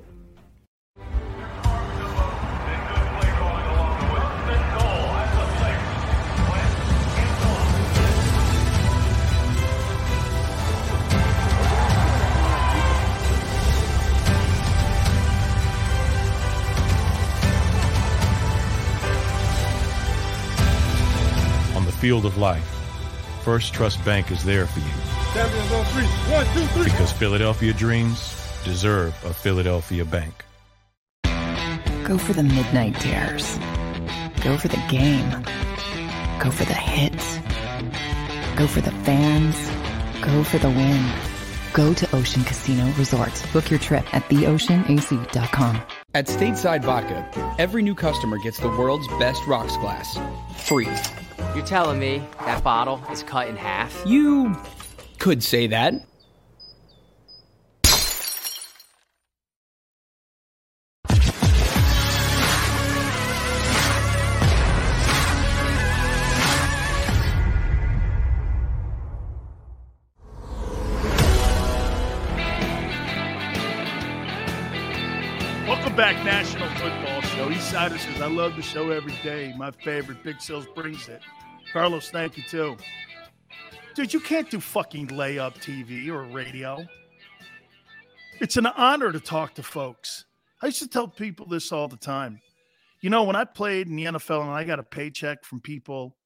On 21.75 21.85
the 21.85 21.91
field 21.91 22.25
of 22.25 22.39
life, 22.39 22.82
Firstrust 23.43 24.05
Bank 24.05 24.31
is 24.31 24.45
there 24.45 24.67
for 24.67 24.79
you. 24.79 24.87
Champions 25.35 25.73
on 25.73 25.81
oh, 25.81 25.85
three. 25.93 26.33
One, 26.33 26.47
two, 26.55 26.67
three. 26.75 26.85
Because 26.85 27.13
Philadelphia 27.13 27.73
dreams 27.73 28.37
deserve 28.65 29.15
a 29.25 29.35
Philadelphia 29.35 30.05
bank. 30.05 30.45
Go 32.05 32.19
for 32.19 32.33
the 32.33 32.43
midnight 32.43 32.99
dares. 33.01 33.59
Go 34.43 34.57
for 34.57 34.69
the 34.69 34.83
game. 34.89 35.31
Go 36.41 36.51
for 36.51 36.65
the 36.65 36.75
hits. 36.75 37.39
Go 38.57 38.67
for 38.67 38.81
the 38.81 38.91
fans. 39.05 39.57
Go 40.21 40.45
for 40.45 40.59
the 40.59 40.71
win. 40.71 41.13
Go 41.73 41.95
to 41.95 42.15
Ocean 42.15 42.45
Casino 42.45 42.85
Resort. 42.99 43.45
Book 43.53 43.71
your 43.71 43.81
trip 43.81 44.05
at 44.15 44.23
theoceanac.com. 44.29 45.81
At 46.15 46.27
Stateside 46.27 46.85
Vodka, 46.85 47.55
every 47.59 47.83
new 47.83 47.95
customer 47.95 48.39
gets 48.39 48.59
the 48.59 48.69
world's 48.69 49.09
best 49.19 49.47
rocks 49.47 49.77
glass. 49.79 50.19
Free. 50.57 50.89
You're 51.55 51.67
telling 51.67 51.99
me 51.99 52.23
that 52.41 52.65
bottle 52.65 53.03
is 53.11 53.23
cut 53.23 53.49
in 53.49 53.57
half? 53.57 54.03
You 54.07 54.57
could 55.19 55.43
say 55.43 55.67
that. 55.69 55.95
Love 78.33 78.57
the 78.57 78.63
show 78.63 78.91
every 78.91 79.13
day. 79.23 79.53
My 79.59 79.71
favorite. 79.71 80.23
Big 80.23 80.41
Sales 80.41 80.67
brings 80.75 81.07
it. 81.09 81.21
Carlos, 81.71 82.11
thank 82.11 82.39
you 82.39 82.43
too. 82.43 82.77
Dude, 83.95 84.15
you 84.15 84.21
can't 84.21 84.51
do 84.51 84.59
fucking 84.59 85.09
layup 85.09 85.57
TV 85.57 86.09
or 86.09 86.23
radio. 86.23 86.83
It's 88.41 88.57
an 88.57 88.67
honor 88.67 89.13
to 89.13 89.21
talk 89.21 89.55
to 89.55 89.63
folks. 89.63 90.25
I 90.63 90.67
used 90.67 90.79
to 90.79 90.89
tell 90.89 91.09
people 91.09 91.47
this 91.47 91.73
all 91.73 91.89
the 91.89 91.99
time. 91.99 92.41
You 93.03 93.11
know, 93.11 93.25
when 93.25 93.37
I 93.37 93.45
played 93.45 93.89
in 93.89 93.97
the 93.97 94.07
NFL 94.07 94.41
and 94.43 94.51
I 94.51 94.65
got 94.65 94.79
a 94.79 94.85
paycheck 94.85 95.45
from 95.45 95.61
people 95.61 96.17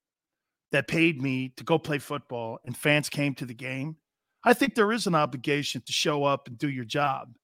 that 0.71 0.87
paid 0.87 1.21
me 1.21 1.53
to 1.57 1.65
go 1.65 1.77
play 1.77 1.99
football 1.99 2.61
and 2.65 2.77
fans 2.77 3.09
came 3.09 3.35
to 3.35 3.47
the 3.47 3.55
game, 3.55 3.97
I 4.45 4.55
think 4.55 4.77
there 4.77 4.93
is 4.93 5.09
an 5.09 5.17
obligation 5.17 5.83
to 5.85 5.93
show 5.93 6.23
up 6.23 6.47
and 6.47 6.57
do 6.57 6.69
your 6.69 6.85
job. 6.85 7.35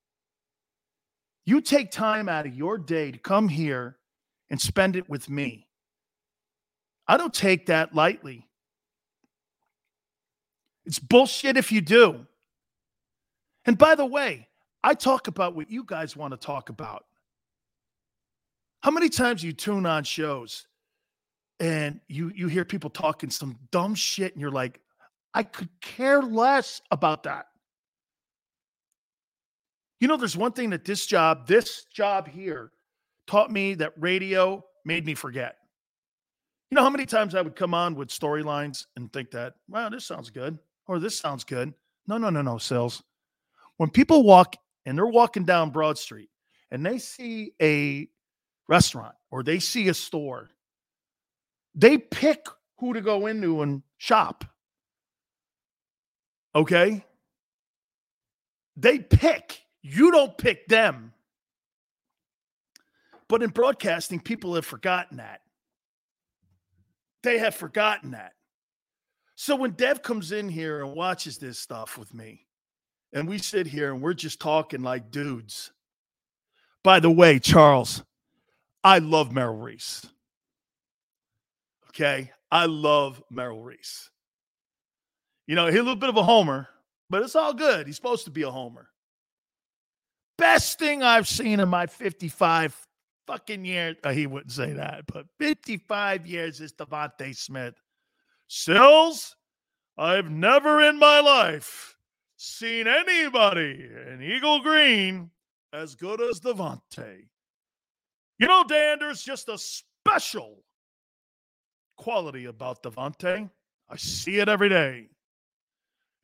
You 1.46 1.60
take 1.60 1.90
time 1.90 2.28
out 2.28 2.46
of 2.46 2.54
your 2.54 2.78
day 2.78 3.10
to 3.10 3.18
come 3.18 3.48
here 3.48 3.96
and 4.52 4.60
spend 4.60 4.94
it 4.94 5.08
with 5.08 5.30
me. 5.30 5.66
I 7.08 7.16
don't 7.16 7.32
take 7.32 7.66
that 7.66 7.94
lightly. 7.94 8.46
It's 10.84 10.98
bullshit 10.98 11.56
if 11.56 11.72
you 11.72 11.80
do. 11.80 12.26
And 13.64 13.78
by 13.78 13.94
the 13.94 14.04
way, 14.04 14.48
I 14.84 14.94
talk 14.94 15.26
about 15.26 15.56
what 15.56 15.70
you 15.70 15.84
guys 15.84 16.16
want 16.16 16.32
to 16.32 16.36
talk 16.36 16.68
about. 16.68 17.06
How 18.82 18.90
many 18.90 19.08
times 19.08 19.42
you 19.42 19.52
tune 19.52 19.86
on 19.86 20.04
shows 20.04 20.66
and 21.58 22.00
you 22.08 22.30
you 22.34 22.48
hear 22.48 22.64
people 22.64 22.90
talking 22.90 23.30
some 23.30 23.56
dumb 23.70 23.94
shit 23.94 24.32
and 24.32 24.40
you're 24.40 24.50
like, 24.50 24.80
I 25.32 25.44
could 25.44 25.68
care 25.80 26.20
less 26.20 26.82
about 26.90 27.22
that. 27.22 27.46
You 30.00 30.08
know, 30.08 30.16
there's 30.16 30.36
one 30.36 30.52
thing 30.52 30.70
that 30.70 30.84
this 30.84 31.06
job, 31.06 31.46
this 31.46 31.84
job 31.84 32.28
here, 32.28 32.72
taught 33.26 33.50
me 33.50 33.74
that 33.74 33.92
radio 33.96 34.64
made 34.84 35.06
me 35.06 35.14
forget. 35.14 35.56
You 36.70 36.76
know 36.76 36.82
how 36.82 36.90
many 36.90 37.06
times 37.06 37.34
I 37.34 37.42
would 37.42 37.56
come 37.56 37.74
on 37.74 37.94
with 37.94 38.08
storylines 38.08 38.86
and 38.96 39.12
think 39.12 39.30
that, 39.32 39.54
wow, 39.68 39.88
this 39.88 40.06
sounds 40.06 40.30
good, 40.30 40.58
or 40.86 40.98
this 40.98 41.18
sounds 41.18 41.44
good. 41.44 41.74
No, 42.06 42.18
no, 42.18 42.30
no, 42.30 42.42
no, 42.42 42.58
sales. 42.58 43.02
When 43.76 43.90
people 43.90 44.22
walk 44.22 44.56
and 44.86 44.96
they're 44.96 45.06
walking 45.06 45.44
down 45.44 45.70
Broad 45.70 45.98
Street 45.98 46.30
and 46.70 46.84
they 46.84 46.98
see 46.98 47.52
a 47.60 48.08
restaurant 48.68 49.14
or 49.30 49.42
they 49.42 49.58
see 49.58 49.88
a 49.88 49.94
store, 49.94 50.50
they 51.74 51.98
pick 51.98 52.46
who 52.78 52.94
to 52.94 53.00
go 53.00 53.26
into 53.26 53.62
and 53.62 53.82
shop. 53.98 54.44
Okay? 56.54 57.04
They 58.76 58.98
pick. 58.98 59.60
You 59.82 60.10
don't 60.10 60.36
pick 60.36 60.66
them. 60.68 61.12
But 63.32 63.42
in 63.42 63.48
broadcasting, 63.48 64.20
people 64.20 64.56
have 64.56 64.66
forgotten 64.66 65.16
that. 65.16 65.40
They 67.22 67.38
have 67.38 67.54
forgotten 67.54 68.10
that. 68.10 68.34
So 69.36 69.56
when 69.56 69.70
Dev 69.70 70.02
comes 70.02 70.32
in 70.32 70.50
here 70.50 70.84
and 70.84 70.92
watches 70.92 71.38
this 71.38 71.58
stuff 71.58 71.96
with 71.96 72.12
me, 72.12 72.44
and 73.10 73.26
we 73.26 73.38
sit 73.38 73.66
here 73.66 73.90
and 73.90 74.02
we're 74.02 74.12
just 74.12 74.38
talking 74.38 74.82
like 74.82 75.10
dudes. 75.10 75.72
By 76.84 77.00
the 77.00 77.10
way, 77.10 77.38
Charles, 77.38 78.04
I 78.84 78.98
love 78.98 79.32
Merrill 79.32 79.56
Reese. 79.56 80.04
Okay. 81.88 82.32
I 82.50 82.66
love 82.66 83.22
Merrill 83.30 83.62
Reese. 83.62 84.10
You 85.46 85.54
know, 85.54 85.68
he's 85.68 85.76
a 85.76 85.82
little 85.82 85.96
bit 85.96 86.10
of 86.10 86.18
a 86.18 86.22
homer, 86.22 86.68
but 87.08 87.22
it's 87.22 87.34
all 87.34 87.54
good. 87.54 87.86
He's 87.86 87.96
supposed 87.96 88.26
to 88.26 88.30
be 88.30 88.42
a 88.42 88.50
homer 88.50 88.90
best 90.42 90.76
thing 90.78 91.04
I've 91.04 91.28
seen 91.28 91.60
in 91.60 91.68
my 91.68 91.86
55 91.86 92.88
fucking 93.26 93.64
years. 93.64 93.96
Uh, 94.04 94.10
he 94.10 94.26
wouldn't 94.26 94.52
say 94.52 94.72
that, 94.72 95.04
but 95.06 95.26
55 95.38 96.26
years 96.26 96.60
is 96.60 96.72
DeVonta 96.72 97.36
Smith. 97.36 97.74
Sills, 98.48 99.36
I've 99.96 100.30
never 100.30 100.80
in 100.82 100.98
my 100.98 101.20
life 101.20 101.96
seen 102.36 102.86
anybody 102.86 103.88
in 104.10 104.22
Eagle 104.22 104.60
Green 104.60 105.30
as 105.72 105.94
good 105.94 106.20
as 106.20 106.40
DeVonta. 106.40 107.22
You 108.38 108.46
know, 108.46 108.64
Dan, 108.66 108.98
there's 109.00 109.22
just 109.22 109.48
a 109.48 109.58
special 109.58 110.64
quality 111.96 112.46
about 112.46 112.82
DeVonta. 112.82 113.48
I 113.88 113.96
see 113.96 114.38
it 114.38 114.48
every 114.48 114.68
day. 114.68 115.08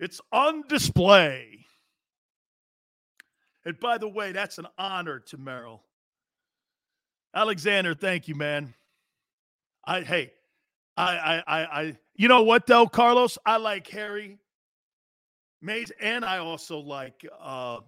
It's 0.01 0.21
on 0.33 0.63
display. 0.69 1.65
And 3.65 3.79
by 3.79 3.99
the 3.99 4.09
way, 4.09 4.33
that's 4.33 4.59
an 4.59 4.67
honor 4.79 5.21
to 5.29 5.37
Merrill. 5.37 5.85
Alexander, 7.39 7.95
thank 7.95 8.27
you, 8.27 8.35
man. 8.35 8.75
I 9.85 10.01
hey, 10.01 10.33
I 10.97 11.17
I 11.17 11.43
I, 11.47 11.81
I 11.81 11.99
you 12.17 12.27
know 12.27 12.43
what 12.43 12.67
though, 12.67 12.89
Carlos? 12.89 13.39
I 13.47 13.59
like 13.59 13.87
Harry 13.89 14.39
Mayes, 15.63 15.93
and 16.01 16.25
I 16.25 16.39
also 16.39 16.81
like 16.81 17.25
uh 17.41 17.79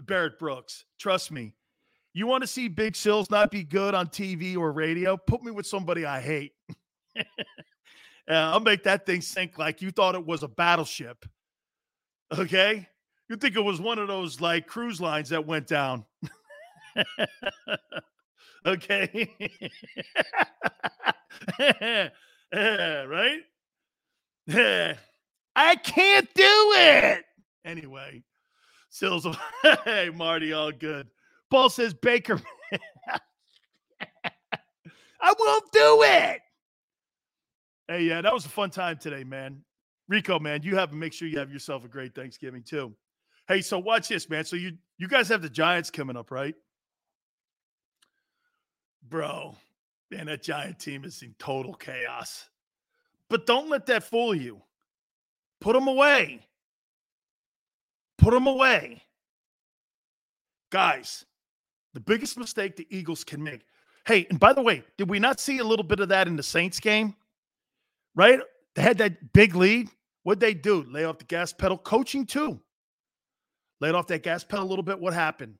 Barrett 0.00 0.38
Brooks. 0.38 0.86
Trust 0.98 1.30
me. 1.30 1.52
You 2.14 2.26
want 2.26 2.42
to 2.42 2.46
see 2.46 2.66
Big 2.68 2.96
Sills 2.96 3.30
not 3.30 3.50
be 3.50 3.62
good 3.62 3.94
on 3.94 4.06
TV 4.06 4.56
or 4.56 4.72
radio? 4.72 5.18
Put 5.18 5.42
me 5.42 5.50
with 5.50 5.66
somebody 5.66 6.06
I 6.06 6.22
hate. 6.22 6.52
I'll 8.28 8.58
make 8.58 8.84
that 8.84 9.04
thing 9.04 9.20
sink 9.20 9.58
like 9.58 9.82
you 9.82 9.90
thought 9.90 10.14
it 10.14 10.24
was 10.24 10.42
a 10.42 10.48
battleship. 10.48 11.26
Okay? 12.36 12.88
You 13.28 13.36
think 13.36 13.54
it 13.54 13.60
was 13.60 13.82
one 13.82 13.98
of 13.98 14.08
those 14.08 14.40
like 14.40 14.66
cruise 14.66 14.98
lines 14.98 15.28
that 15.28 15.46
went 15.46 15.66
down. 15.66 16.06
okay. 18.66 19.30
Eh, 22.50 23.02
right? 23.04 23.40
Eh, 24.48 24.94
I 25.54 25.76
can't 25.76 26.28
do 26.34 26.72
it. 26.76 27.24
Anyway, 27.64 28.22
Sills, 28.88 29.26
hey, 29.84 30.10
Marty, 30.14 30.52
all 30.54 30.72
good. 30.72 31.08
Paul 31.50 31.68
says 31.68 31.92
Baker. 31.92 32.40
I 35.20 35.34
won't 35.38 35.72
do 35.72 36.02
it. 36.04 36.40
Hey, 37.88 38.02
yeah, 38.04 38.22
that 38.22 38.32
was 38.32 38.46
a 38.46 38.50
fun 38.50 38.70
time 38.70 38.96
today, 38.98 39.24
man. 39.24 39.62
Rico, 40.08 40.38
man, 40.38 40.62
you 40.62 40.76
have 40.76 40.90
to 40.90 40.96
make 40.96 41.12
sure 41.12 41.28
you 41.28 41.38
have 41.38 41.52
yourself 41.52 41.84
a 41.84 41.88
great 41.88 42.14
Thanksgiving 42.14 42.62
too. 42.62 42.94
Hey, 43.46 43.60
so 43.60 43.78
watch 43.78 44.08
this, 44.08 44.30
man. 44.30 44.44
So 44.44 44.56
you 44.56 44.72
you 44.96 45.08
guys 45.08 45.28
have 45.28 45.42
the 45.42 45.50
Giants 45.50 45.90
coming 45.90 46.16
up, 46.16 46.30
right? 46.30 46.54
Bro, 49.02 49.56
man, 50.10 50.26
that 50.26 50.42
Giant 50.42 50.78
team 50.78 51.04
is 51.04 51.22
in 51.22 51.34
total 51.38 51.74
chaos. 51.74 52.48
But 53.28 53.46
don't 53.46 53.68
let 53.68 53.86
that 53.86 54.04
fool 54.04 54.34
you. 54.34 54.62
Put 55.60 55.74
them 55.74 55.88
away. 55.88 56.46
Put 58.16 58.32
them 58.32 58.46
away. 58.46 59.02
Guys, 60.70 61.24
the 61.94 62.00
biggest 62.00 62.38
mistake 62.38 62.76
the 62.76 62.86
Eagles 62.90 63.24
can 63.24 63.42
make. 63.42 63.64
Hey, 64.06 64.26
and 64.30 64.40
by 64.40 64.52
the 64.52 64.62
way, 64.62 64.82
did 64.96 65.10
we 65.10 65.18
not 65.18 65.40
see 65.40 65.58
a 65.58 65.64
little 65.64 65.84
bit 65.84 66.00
of 66.00 66.08
that 66.08 66.28
in 66.28 66.36
the 66.36 66.42
Saints 66.42 66.80
game? 66.80 67.14
Right? 68.14 68.40
They 68.74 68.82
had 68.82 68.98
that 68.98 69.32
big 69.32 69.54
lead. 69.54 69.88
What'd 70.22 70.40
they 70.40 70.54
do? 70.54 70.84
Lay 70.90 71.04
off 71.04 71.18
the 71.18 71.24
gas 71.24 71.52
pedal. 71.52 71.78
Coaching 71.78 72.26
too 72.26 72.60
laid 73.80 73.94
off 73.94 74.06
that 74.08 74.22
gas 74.22 74.44
pedal 74.44 74.64
a 74.64 74.68
little 74.68 74.82
bit. 74.82 74.98
What 74.98 75.14
happened? 75.14 75.54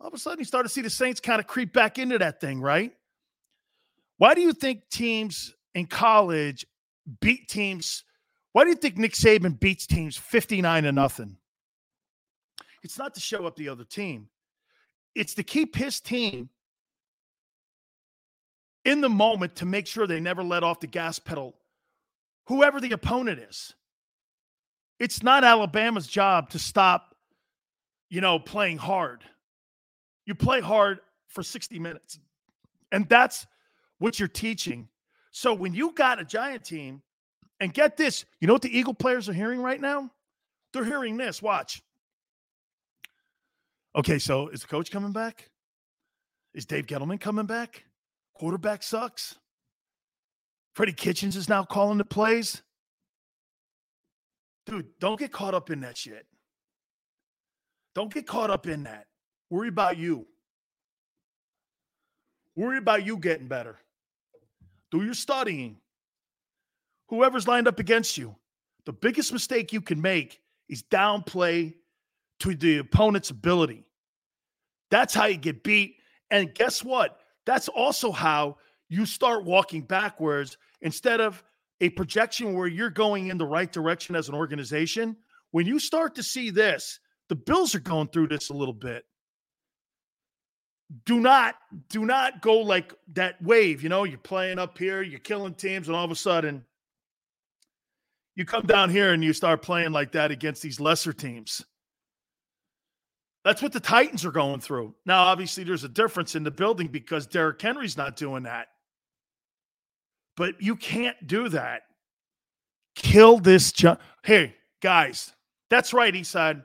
All 0.00 0.08
of 0.08 0.14
a 0.14 0.18
sudden, 0.18 0.38
you 0.38 0.44
start 0.44 0.66
to 0.66 0.68
see 0.68 0.82
the 0.82 0.90
Saints 0.90 1.20
kind 1.20 1.40
of 1.40 1.46
creep 1.46 1.72
back 1.72 1.98
into 1.98 2.18
that 2.18 2.40
thing, 2.40 2.60
right? 2.60 2.92
Why 4.18 4.34
do 4.34 4.40
you 4.40 4.52
think 4.52 4.88
teams 4.90 5.54
in 5.74 5.86
college 5.86 6.66
beat 7.20 7.48
teams? 7.48 8.04
Why 8.52 8.64
do 8.64 8.70
you 8.70 8.76
think 8.76 8.96
Nick 8.96 9.12
Saban 9.12 9.58
beats 9.58 9.86
teams 9.86 10.16
59 10.16 10.84
to 10.84 10.92
nothing? 10.92 11.36
It's 12.82 12.98
not 12.98 13.14
to 13.14 13.20
show 13.20 13.46
up 13.46 13.56
the 13.56 13.68
other 13.68 13.84
team, 13.84 14.28
it's 15.14 15.34
to 15.34 15.42
keep 15.42 15.74
his 15.74 16.00
team 16.00 16.50
in 18.84 19.00
the 19.00 19.08
moment 19.08 19.56
to 19.56 19.64
make 19.64 19.86
sure 19.86 20.06
they 20.06 20.20
never 20.20 20.42
let 20.42 20.62
off 20.62 20.80
the 20.80 20.86
gas 20.86 21.18
pedal, 21.18 21.54
whoever 22.46 22.80
the 22.80 22.92
opponent 22.92 23.38
is. 23.38 23.74
It's 25.00 25.22
not 25.22 25.42
Alabama's 25.42 26.06
job 26.06 26.50
to 26.50 26.58
stop 26.58 27.14
you 28.14 28.20
know, 28.20 28.38
playing 28.38 28.78
hard. 28.78 29.24
You 30.26 30.34
play 30.34 30.60
hard 30.60 31.00
for 31.28 31.42
60 31.42 31.78
minutes. 31.78 32.18
And 32.92 33.08
that's 33.08 33.46
what 33.98 34.18
you're 34.18 34.28
teaching. 34.28 34.88
So 35.30 35.52
when 35.52 35.74
you 35.74 35.92
got 35.92 36.20
a 36.20 36.24
giant 36.24 36.64
team, 36.64 37.02
and 37.60 37.72
get 37.72 37.96
this, 37.96 38.24
you 38.40 38.46
know 38.46 38.52
what 38.52 38.62
the 38.62 38.76
Eagle 38.76 38.94
players 38.94 39.28
are 39.28 39.32
hearing 39.32 39.60
right 39.60 39.80
now? 39.80 40.10
They're 40.72 40.84
hearing 40.84 41.16
this. 41.16 41.40
Watch. 41.40 41.82
Okay, 43.96 44.18
so 44.18 44.48
is 44.48 44.60
the 44.60 44.66
coach 44.66 44.90
coming 44.90 45.12
back? 45.12 45.50
Is 46.52 46.66
Dave 46.66 46.86
Gettleman 46.86 47.20
coming 47.20 47.46
back? 47.46 47.84
Quarterback 48.34 48.82
sucks. 48.82 49.36
Freddie 50.74 50.92
Kitchens 50.92 51.36
is 51.36 51.48
now 51.48 51.64
calling 51.64 51.98
the 51.98 52.04
plays. 52.04 52.62
Dude, 54.66 54.86
don't 54.98 55.18
get 55.18 55.30
caught 55.30 55.54
up 55.54 55.70
in 55.70 55.80
that 55.80 55.96
shit. 55.96 56.26
Don't 57.94 58.12
get 58.12 58.26
caught 58.26 58.50
up 58.50 58.66
in 58.66 58.82
that. 58.84 59.06
Worry 59.54 59.68
about 59.68 59.98
you. 59.98 60.26
Worry 62.56 62.78
about 62.78 63.06
you 63.06 63.18
getting 63.18 63.46
better. 63.46 63.76
Do 64.90 65.04
your 65.04 65.14
studying. 65.14 65.76
Whoever's 67.06 67.46
lined 67.46 67.68
up 67.68 67.78
against 67.78 68.18
you, 68.18 68.34
the 68.84 68.92
biggest 68.92 69.32
mistake 69.32 69.72
you 69.72 69.80
can 69.80 70.02
make 70.02 70.40
is 70.68 70.82
downplay 70.82 71.72
to 72.40 72.56
the 72.56 72.78
opponent's 72.78 73.30
ability. 73.30 73.84
That's 74.90 75.14
how 75.14 75.26
you 75.26 75.36
get 75.36 75.62
beat. 75.62 75.98
And 76.32 76.52
guess 76.52 76.82
what? 76.82 77.20
That's 77.46 77.68
also 77.68 78.10
how 78.10 78.56
you 78.88 79.06
start 79.06 79.44
walking 79.44 79.82
backwards 79.82 80.58
instead 80.80 81.20
of 81.20 81.44
a 81.80 81.90
projection 81.90 82.54
where 82.54 82.66
you're 82.66 82.90
going 82.90 83.28
in 83.28 83.38
the 83.38 83.46
right 83.46 83.70
direction 83.70 84.16
as 84.16 84.28
an 84.28 84.34
organization. 84.34 85.16
When 85.52 85.64
you 85.64 85.78
start 85.78 86.16
to 86.16 86.24
see 86.24 86.50
this, 86.50 86.98
the 87.28 87.36
Bills 87.36 87.76
are 87.76 87.80
going 87.80 88.08
through 88.08 88.26
this 88.26 88.50
a 88.50 88.52
little 88.52 88.74
bit. 88.74 89.04
Do 91.04 91.18
not, 91.20 91.56
do 91.88 92.04
not 92.04 92.40
go 92.40 92.58
like 92.60 92.94
that 93.14 93.42
wave. 93.42 93.82
You 93.82 93.88
know, 93.88 94.04
you're 94.04 94.18
playing 94.18 94.58
up 94.58 94.78
here, 94.78 95.02
you're 95.02 95.18
killing 95.18 95.54
teams, 95.54 95.88
and 95.88 95.96
all 95.96 96.04
of 96.04 96.10
a 96.10 96.16
sudden 96.16 96.64
you 98.36 98.44
come 98.44 98.66
down 98.66 98.90
here 98.90 99.12
and 99.12 99.22
you 99.22 99.32
start 99.32 99.62
playing 99.62 99.92
like 99.92 100.12
that 100.12 100.30
against 100.30 100.62
these 100.62 100.80
lesser 100.80 101.12
teams. 101.12 101.64
That's 103.44 103.62
what 103.62 103.72
the 103.72 103.80
Titans 103.80 104.24
are 104.24 104.32
going 104.32 104.60
through. 104.60 104.94
Now, 105.04 105.24
obviously, 105.24 105.64
there's 105.64 105.84
a 105.84 105.88
difference 105.88 106.34
in 106.34 106.44
the 106.44 106.50
building 106.50 106.88
because 106.88 107.26
Derrick 107.26 107.60
Henry's 107.60 107.96
not 107.96 108.16
doing 108.16 108.44
that. 108.44 108.68
But 110.36 110.60
you 110.60 110.76
can't 110.76 111.26
do 111.26 111.48
that. 111.50 111.82
Kill 112.96 113.38
this. 113.38 113.70
Ju- 113.70 113.98
hey, 114.22 114.56
guys, 114.80 115.32
that's 115.68 115.92
right, 115.92 116.14
he 116.14 116.24
said. 116.24 116.62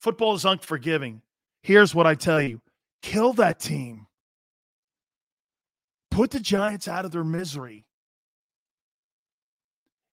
Football 0.00 0.34
is 0.34 0.44
unforgiving. 0.44 1.20
Here's 1.62 1.94
what 1.94 2.06
I 2.06 2.14
tell 2.14 2.42
you 2.42 2.60
kill 3.04 3.34
that 3.34 3.60
team. 3.60 4.06
Put 6.10 6.30
the 6.30 6.40
Giants 6.40 6.88
out 6.88 7.04
of 7.04 7.10
their 7.10 7.24
misery. 7.24 7.84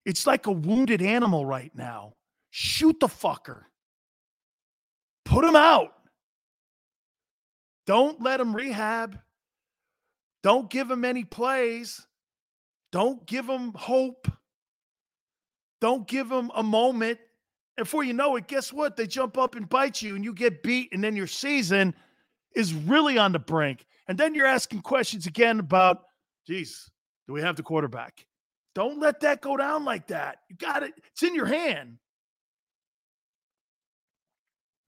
It's 0.05 0.27
like 0.27 0.47
a 0.47 0.51
wounded 0.51 1.01
animal 1.01 1.45
right 1.45 1.71
now. 1.73 2.15
Shoot 2.49 2.99
the 2.99 3.07
fucker. 3.07 3.61
Put 5.25 5.45
him 5.45 5.55
out. 5.55 5.93
Don't 7.87 8.21
let 8.21 8.39
him 8.39 8.53
rehab. 8.53 9.17
Don't 10.43 10.69
give 10.69 10.89
him 10.89 11.05
any 11.05 11.23
plays. 11.23 12.05
Don't 12.91 13.25
give 13.25 13.47
him 13.47 13.71
hope. 13.73 14.27
Don't 15.79 16.07
give 16.07 16.29
him 16.29 16.51
a 16.55 16.63
moment. 16.63 17.19
And 17.77 17.85
before 17.85 18.03
you 18.03 18.13
know 18.13 18.35
it, 18.35 18.47
guess 18.47 18.73
what? 18.73 18.97
They 18.97 19.07
jump 19.07 19.37
up 19.37 19.55
and 19.55 19.69
bite 19.69 20.01
you 20.01 20.15
and 20.15 20.25
you 20.25 20.33
get 20.33 20.61
beat, 20.61 20.89
and 20.91 21.03
then 21.03 21.15
your 21.15 21.27
season 21.27 21.95
is 22.55 22.73
really 22.73 23.17
on 23.17 23.31
the 23.31 23.39
brink. 23.39 23.85
And 24.07 24.17
then 24.17 24.35
you're 24.35 24.47
asking 24.47 24.81
questions 24.81 25.25
again 25.25 25.59
about, 25.59 26.03
geez, 26.47 26.89
do 27.27 27.33
we 27.33 27.41
have 27.41 27.55
the 27.55 27.63
quarterback? 27.63 28.25
Don't 28.73 28.99
let 28.99 29.19
that 29.21 29.41
go 29.41 29.57
down 29.57 29.85
like 29.85 30.07
that. 30.07 30.39
You 30.49 30.55
got 30.55 30.83
it. 30.83 30.93
It's 31.11 31.23
in 31.23 31.35
your 31.35 31.45
hand. 31.45 31.97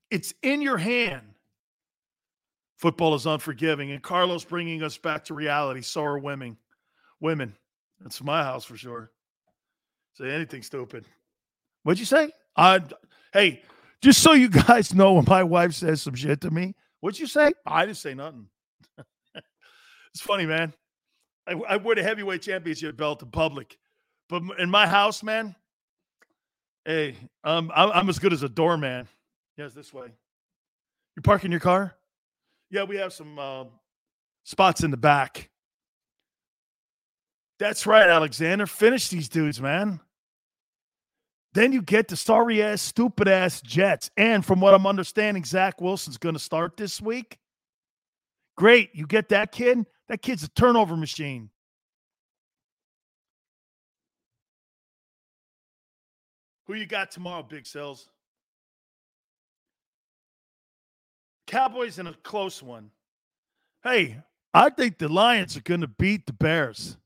It's 0.10 0.34
in 0.42 0.62
your 0.62 0.78
hand. 0.78 1.24
Football 2.78 3.16
is 3.16 3.26
unforgiving, 3.26 3.92
and 3.92 4.02
Carlos 4.02 4.44
bringing 4.44 4.84
us 4.84 4.98
back 4.98 5.26
to 5.26 5.34
reality. 5.34 5.82
So 5.82 6.04
are 6.04 6.20
women. 6.20 6.58
Women. 7.20 7.56
That's 8.02 8.22
my 8.22 8.44
house 8.44 8.66
for 8.66 8.76
sure. 8.76 9.12
Say 10.16 10.30
anything 10.30 10.62
stupid. 10.62 11.06
What'd 11.84 12.00
you 12.00 12.06
say? 12.06 12.32
I, 12.56 12.82
hey, 13.32 13.64
just 14.02 14.22
so 14.22 14.34
you 14.34 14.50
guys 14.50 14.94
know, 14.96 15.14
when 15.14 15.26
my 15.26 15.44
wife 15.44 15.74
says 15.74 16.02
some 16.02 16.16
shit 16.16 16.42
to 16.42 16.52
me, 16.52 16.76
what'd 17.04 17.20
you 17.20 17.28
say? 17.28 17.52
I 17.66 17.86
didn't 17.86 17.98
say 17.98 18.14
nothing. 18.14 18.48
it's 19.36 20.22
funny, 20.22 20.46
man. 20.46 20.74
I, 21.46 21.52
I 21.52 21.76
wear 21.76 21.96
the 21.96 22.04
heavyweight 22.04 22.42
championship 22.42 22.96
belt 22.96 23.22
in 23.22 23.30
public, 23.30 23.78
but 24.30 24.42
in 24.58 24.70
my 24.70 24.88
house, 24.88 25.22
man, 25.22 25.54
hey, 26.86 27.18
um, 27.44 27.74
I'm, 27.76 27.92
I'm 27.92 28.10
as 28.10 28.20
good 28.20 28.32
as 28.32 28.42
a 28.42 28.48
doorman. 28.48 29.10
Yes, 29.58 29.74
this 29.74 29.94
way. 29.94 30.08
You 31.18 31.22
parking 31.22 31.52
your 31.52 31.60
car? 31.60 31.94
Yeah, 32.72 32.84
we 32.84 32.96
have 32.96 33.12
some 33.12 33.38
uh, 33.38 33.66
spots 34.46 34.82
in 34.82 34.90
the 34.90 34.98
back. 34.98 35.50
That's 37.60 37.86
right, 37.86 38.08
Alexander. 38.08 38.66
Finish 38.66 39.10
these 39.10 39.28
dudes, 39.28 39.60
man. 39.60 40.00
Then 41.54 41.72
you 41.72 41.82
get 41.82 42.08
the 42.08 42.16
sorry 42.16 42.64
ass, 42.64 42.82
stupid 42.82 43.28
ass 43.28 43.62
Jets. 43.62 44.10
And 44.18 44.46
from 44.46 44.60
what 44.60 44.74
I'm 44.74 44.88
understanding, 44.88 45.46
Zach 45.46 45.80
Wilson's 45.80 46.18
going 46.18 46.34
to 46.34 46.40
start 46.40 46.78
this 46.78 47.02
week. 47.02 47.38
Great. 48.58 48.90
You 48.94 49.06
get 49.06 49.30
that 49.30 49.52
kid. 49.52 49.86
That 50.10 50.22
kid's 50.22 50.44
a 50.44 50.50
turnover 50.50 50.98
machine. 50.98 51.50
Who 56.66 56.74
you 56.76 56.86
got 56.86 57.12
tomorrow, 57.12 57.44
Big 57.44 57.68
Cells? 57.68 58.10
Cowboys 61.46 62.00
in 62.00 62.08
a 62.08 62.14
close 62.24 62.64
one. 62.64 62.90
Hey, 63.84 64.22
I 64.54 64.70
think 64.70 64.98
the 64.98 65.10
Lions 65.10 65.58
are 65.58 65.62
going 65.62 65.82
to 65.82 65.88
beat 65.88 66.26
the 66.26 66.34
Bears. 66.34 66.98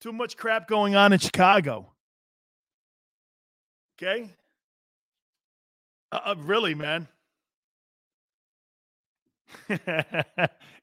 Too 0.00 0.12
much 0.12 0.36
crap 0.36 0.68
going 0.68 0.94
on 0.94 1.12
in 1.12 1.18
Chicago. 1.18 1.89
Okay? 4.02 4.30
Uh, 6.12 6.20
uh 6.24 6.34
really, 6.38 6.74
man. 6.74 7.08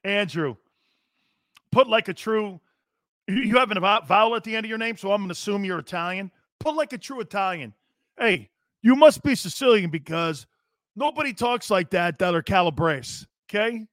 Andrew, 0.04 0.56
put 1.72 1.88
like 1.88 2.08
a 2.08 2.14
true. 2.14 2.60
You 3.26 3.58
have 3.58 3.70
a 3.70 4.00
vowel 4.06 4.36
at 4.36 4.44
the 4.44 4.56
end 4.56 4.64
of 4.64 4.70
your 4.70 4.78
name, 4.78 4.96
so 4.96 5.12
I'm 5.12 5.20
going 5.20 5.28
to 5.28 5.32
assume 5.32 5.64
you're 5.64 5.78
Italian. 5.78 6.30
Put 6.60 6.74
like 6.74 6.92
a 6.92 6.98
true 6.98 7.20
Italian. 7.20 7.74
Hey, 8.18 8.48
you 8.82 8.96
must 8.96 9.22
be 9.22 9.34
Sicilian 9.34 9.90
because 9.90 10.46
nobody 10.96 11.34
talks 11.34 11.70
like 11.70 11.90
that 11.90 12.18
that 12.18 12.34
are 12.34 12.42
Calabrese. 12.42 13.26
Okay? 13.48 13.86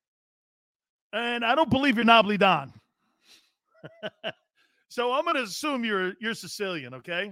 And 1.11 1.45
I 1.45 1.55
don't 1.55 1.69
believe 1.69 1.95
you're 1.95 2.05
Nobly 2.05 2.37
Don. 2.37 2.73
so 4.89 5.13
I'm 5.13 5.23
going 5.23 5.35
to 5.35 5.43
assume 5.43 5.83
you're 5.83 6.13
you're 6.19 6.33
Sicilian. 6.33 6.93
Okay? 6.95 7.31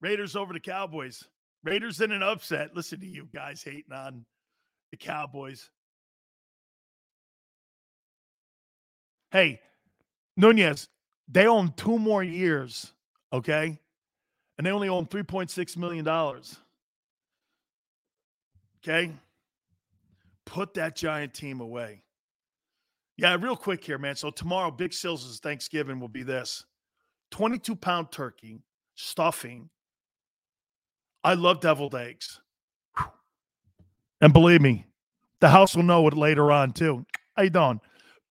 Raiders 0.00 0.36
over 0.36 0.52
the 0.52 0.60
Cowboys. 0.60 1.24
Raiders 1.62 2.00
in 2.00 2.12
an 2.12 2.22
upset. 2.22 2.74
Listen 2.74 3.00
to 3.00 3.06
you 3.06 3.28
guys 3.34 3.62
hating 3.62 3.92
on 3.92 4.24
the 4.90 4.96
Cowboys. 4.96 5.70
Hey, 9.30 9.60
Nunez, 10.36 10.88
they 11.28 11.46
own 11.46 11.72
two 11.76 11.98
more 11.98 12.24
years, 12.24 12.92
okay? 13.32 13.78
And 14.58 14.66
they 14.66 14.70
only 14.70 14.88
own 14.88 15.06
$3.6 15.06 15.76
million. 15.76 16.08
Okay? 18.82 19.12
Put 20.46 20.74
that 20.74 20.96
giant 20.96 21.34
team 21.34 21.60
away. 21.60 22.02
Yeah, 23.16 23.36
real 23.38 23.54
quick 23.54 23.84
here, 23.84 23.98
man. 23.98 24.16
So 24.16 24.30
tomorrow, 24.30 24.70
Big 24.70 24.94
Sills' 24.94 25.38
Thanksgiving 25.40 26.00
will 26.00 26.08
be 26.08 26.22
this 26.22 26.64
22 27.30 27.76
pound 27.76 28.10
turkey, 28.10 28.62
stuffing. 28.94 29.68
I 31.22 31.34
love 31.34 31.60
deviled 31.60 31.94
eggs. 31.94 32.40
And 34.20 34.32
believe 34.32 34.60
me, 34.60 34.86
the 35.40 35.48
house 35.48 35.74
will 35.74 35.82
know 35.82 36.06
it 36.06 36.14
later 36.14 36.52
on 36.52 36.72
too. 36.72 37.06
How 37.36 37.42
you 37.44 37.50
doing? 37.50 37.80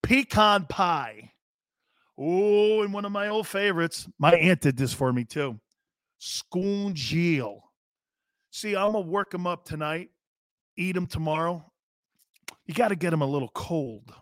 Pecan 0.03 0.65
pie. 0.65 1.33
Oh, 2.17 2.81
and 2.81 2.93
one 2.93 3.05
of 3.05 3.11
my 3.11 3.29
old 3.29 3.47
favorites. 3.47 4.07
My 4.19 4.33
aunt 4.33 4.61
did 4.61 4.77
this 4.77 4.93
for 4.93 5.11
me 5.11 5.23
too. 5.23 5.59
Scoongeel. 6.19 7.61
See, 8.51 8.75
I'm 8.75 8.91
gonna 8.91 9.01
work 9.01 9.31
them 9.31 9.47
up 9.47 9.65
tonight. 9.65 10.09
Eat 10.75 10.93
them 10.93 11.07
tomorrow. 11.07 11.65
You 12.65 12.73
got 12.73 12.89
to 12.89 12.95
get 12.95 13.09
them 13.09 13.21
a 13.21 13.25
little 13.25 13.49
cold. 13.49 14.13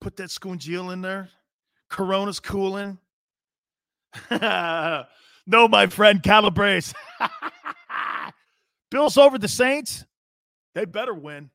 Put 0.00 0.16
that 0.16 0.28
scoongeel 0.28 0.92
in 0.92 1.00
there. 1.00 1.30
Corona's 1.88 2.40
cooling. 2.40 2.98
no, 5.46 5.68
my 5.68 5.86
friend 5.86 6.22
Calabrese. 6.22 6.94
Bills 8.90 9.18
over 9.18 9.38
the 9.38 9.48
Saints. 9.48 10.04
They 10.74 10.84
better 10.84 11.14
win. 11.14 11.50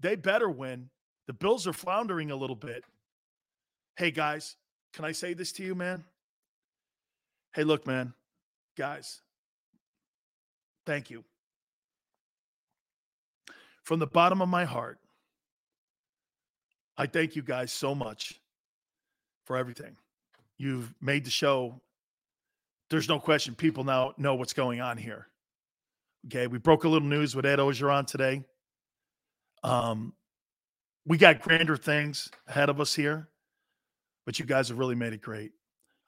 They 0.00 0.16
better 0.16 0.48
win. 0.48 0.90
The 1.26 1.32
Bills 1.32 1.66
are 1.66 1.72
floundering 1.72 2.30
a 2.30 2.36
little 2.36 2.56
bit. 2.56 2.84
Hey, 3.96 4.10
guys, 4.10 4.56
can 4.94 5.04
I 5.04 5.12
say 5.12 5.34
this 5.34 5.52
to 5.52 5.64
you, 5.64 5.74
man? 5.74 6.04
Hey, 7.54 7.64
look, 7.64 7.86
man, 7.86 8.14
guys, 8.76 9.20
thank 10.86 11.10
you. 11.10 11.22
From 13.84 13.98
the 13.98 14.06
bottom 14.06 14.40
of 14.40 14.48
my 14.48 14.64
heart, 14.64 14.98
I 16.96 17.06
thank 17.06 17.36
you 17.36 17.42
guys 17.42 17.72
so 17.72 17.94
much 17.94 18.40
for 19.44 19.56
everything. 19.56 19.96
You've 20.56 20.94
made 21.00 21.24
the 21.24 21.30
show. 21.30 21.80
There's 22.92 23.08
no 23.08 23.18
question 23.18 23.54
people 23.54 23.84
now 23.84 24.12
know 24.18 24.34
what's 24.34 24.52
going 24.52 24.82
on 24.82 24.98
here. 24.98 25.26
Okay, 26.26 26.46
we 26.46 26.58
broke 26.58 26.84
a 26.84 26.88
little 26.90 27.08
news 27.08 27.34
with 27.34 27.46
Ed 27.46 27.58
Orgeron 27.58 28.06
today. 28.06 28.44
Um, 29.64 30.12
we 31.06 31.16
got 31.16 31.40
grander 31.40 31.78
things 31.78 32.28
ahead 32.46 32.68
of 32.68 32.82
us 32.82 32.94
here, 32.94 33.30
but 34.26 34.38
you 34.38 34.44
guys 34.44 34.68
have 34.68 34.78
really 34.78 34.94
made 34.94 35.14
it 35.14 35.22
great. 35.22 35.52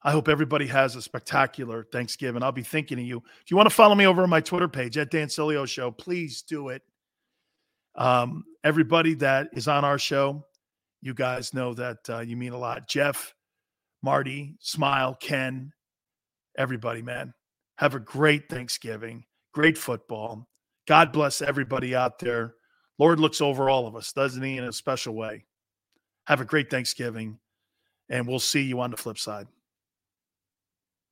I 0.03 0.11
hope 0.11 0.29
everybody 0.29 0.67
has 0.67 0.95
a 0.95 1.01
spectacular 1.01 1.87
Thanksgiving. 1.91 2.43
I'll 2.43 2.53
be 2.53 2.63
thinking 2.63 2.99
of 2.99 3.07
you. 3.07 3.23
If 3.43 3.51
you 3.51 3.57
want 3.57 3.71
to 3.71 3.75
follow 3.75 3.95
me 3.95 4.07
over 4.07 4.23
on 4.23 4.29
my 4.29 4.43
Twitter 4.43 4.69
page 4.69 4.99
at 4.99 5.11
Dan 5.11 5.29
Sileo 5.29 5.67
Show, 5.67 5.91
please 5.91 6.43
do 6.43 6.69
it. 6.69 6.83
Um, 7.97 8.45
everybody 8.63 9.15
that 9.15 9.49
is 9.55 9.69
on 9.69 9.87
our 9.87 9.99
show, 9.99 10.45
you 11.01 11.15
guys 11.15 11.55
know 11.55 11.73
that 11.73 11.99
uh, 12.11 12.21
you 12.21 12.37
mean 12.37 12.53
a 12.53 12.59
lot. 12.59 12.87
Jeff, 12.89 13.35
Marty, 14.03 14.57
Smile, 14.61 15.17
Ken, 15.19 15.73
everybody, 16.57 17.03
man. 17.03 17.35
Have 17.79 17.95
a 17.95 18.01
great 18.01 18.49
Thanksgiving, 18.49 19.25
great 19.53 19.77
football. 19.77 20.49
God 20.87 21.13
bless 21.13 21.43
everybody 21.43 21.95
out 21.95 22.19
there. 22.19 22.55
Lord 22.99 23.19
looks 23.19 23.41
over 23.41 23.69
all 23.69 23.87
of 23.87 23.97
us, 23.97 24.13
doesn't 24.13 24.43
he, 24.43 24.57
in 24.57 24.65
a 24.65 24.73
special 24.73 25.15
way? 25.15 25.45
Have 26.27 26.41
a 26.41 26.45
great 26.45 26.71
Thanksgiving, 26.71 27.39
and 28.09 28.27
we'll 28.27 28.39
see 28.39 28.63
you 28.63 28.81
on 28.81 28.91
the 28.91 28.97
flip 28.97 29.19
side. 29.19 29.47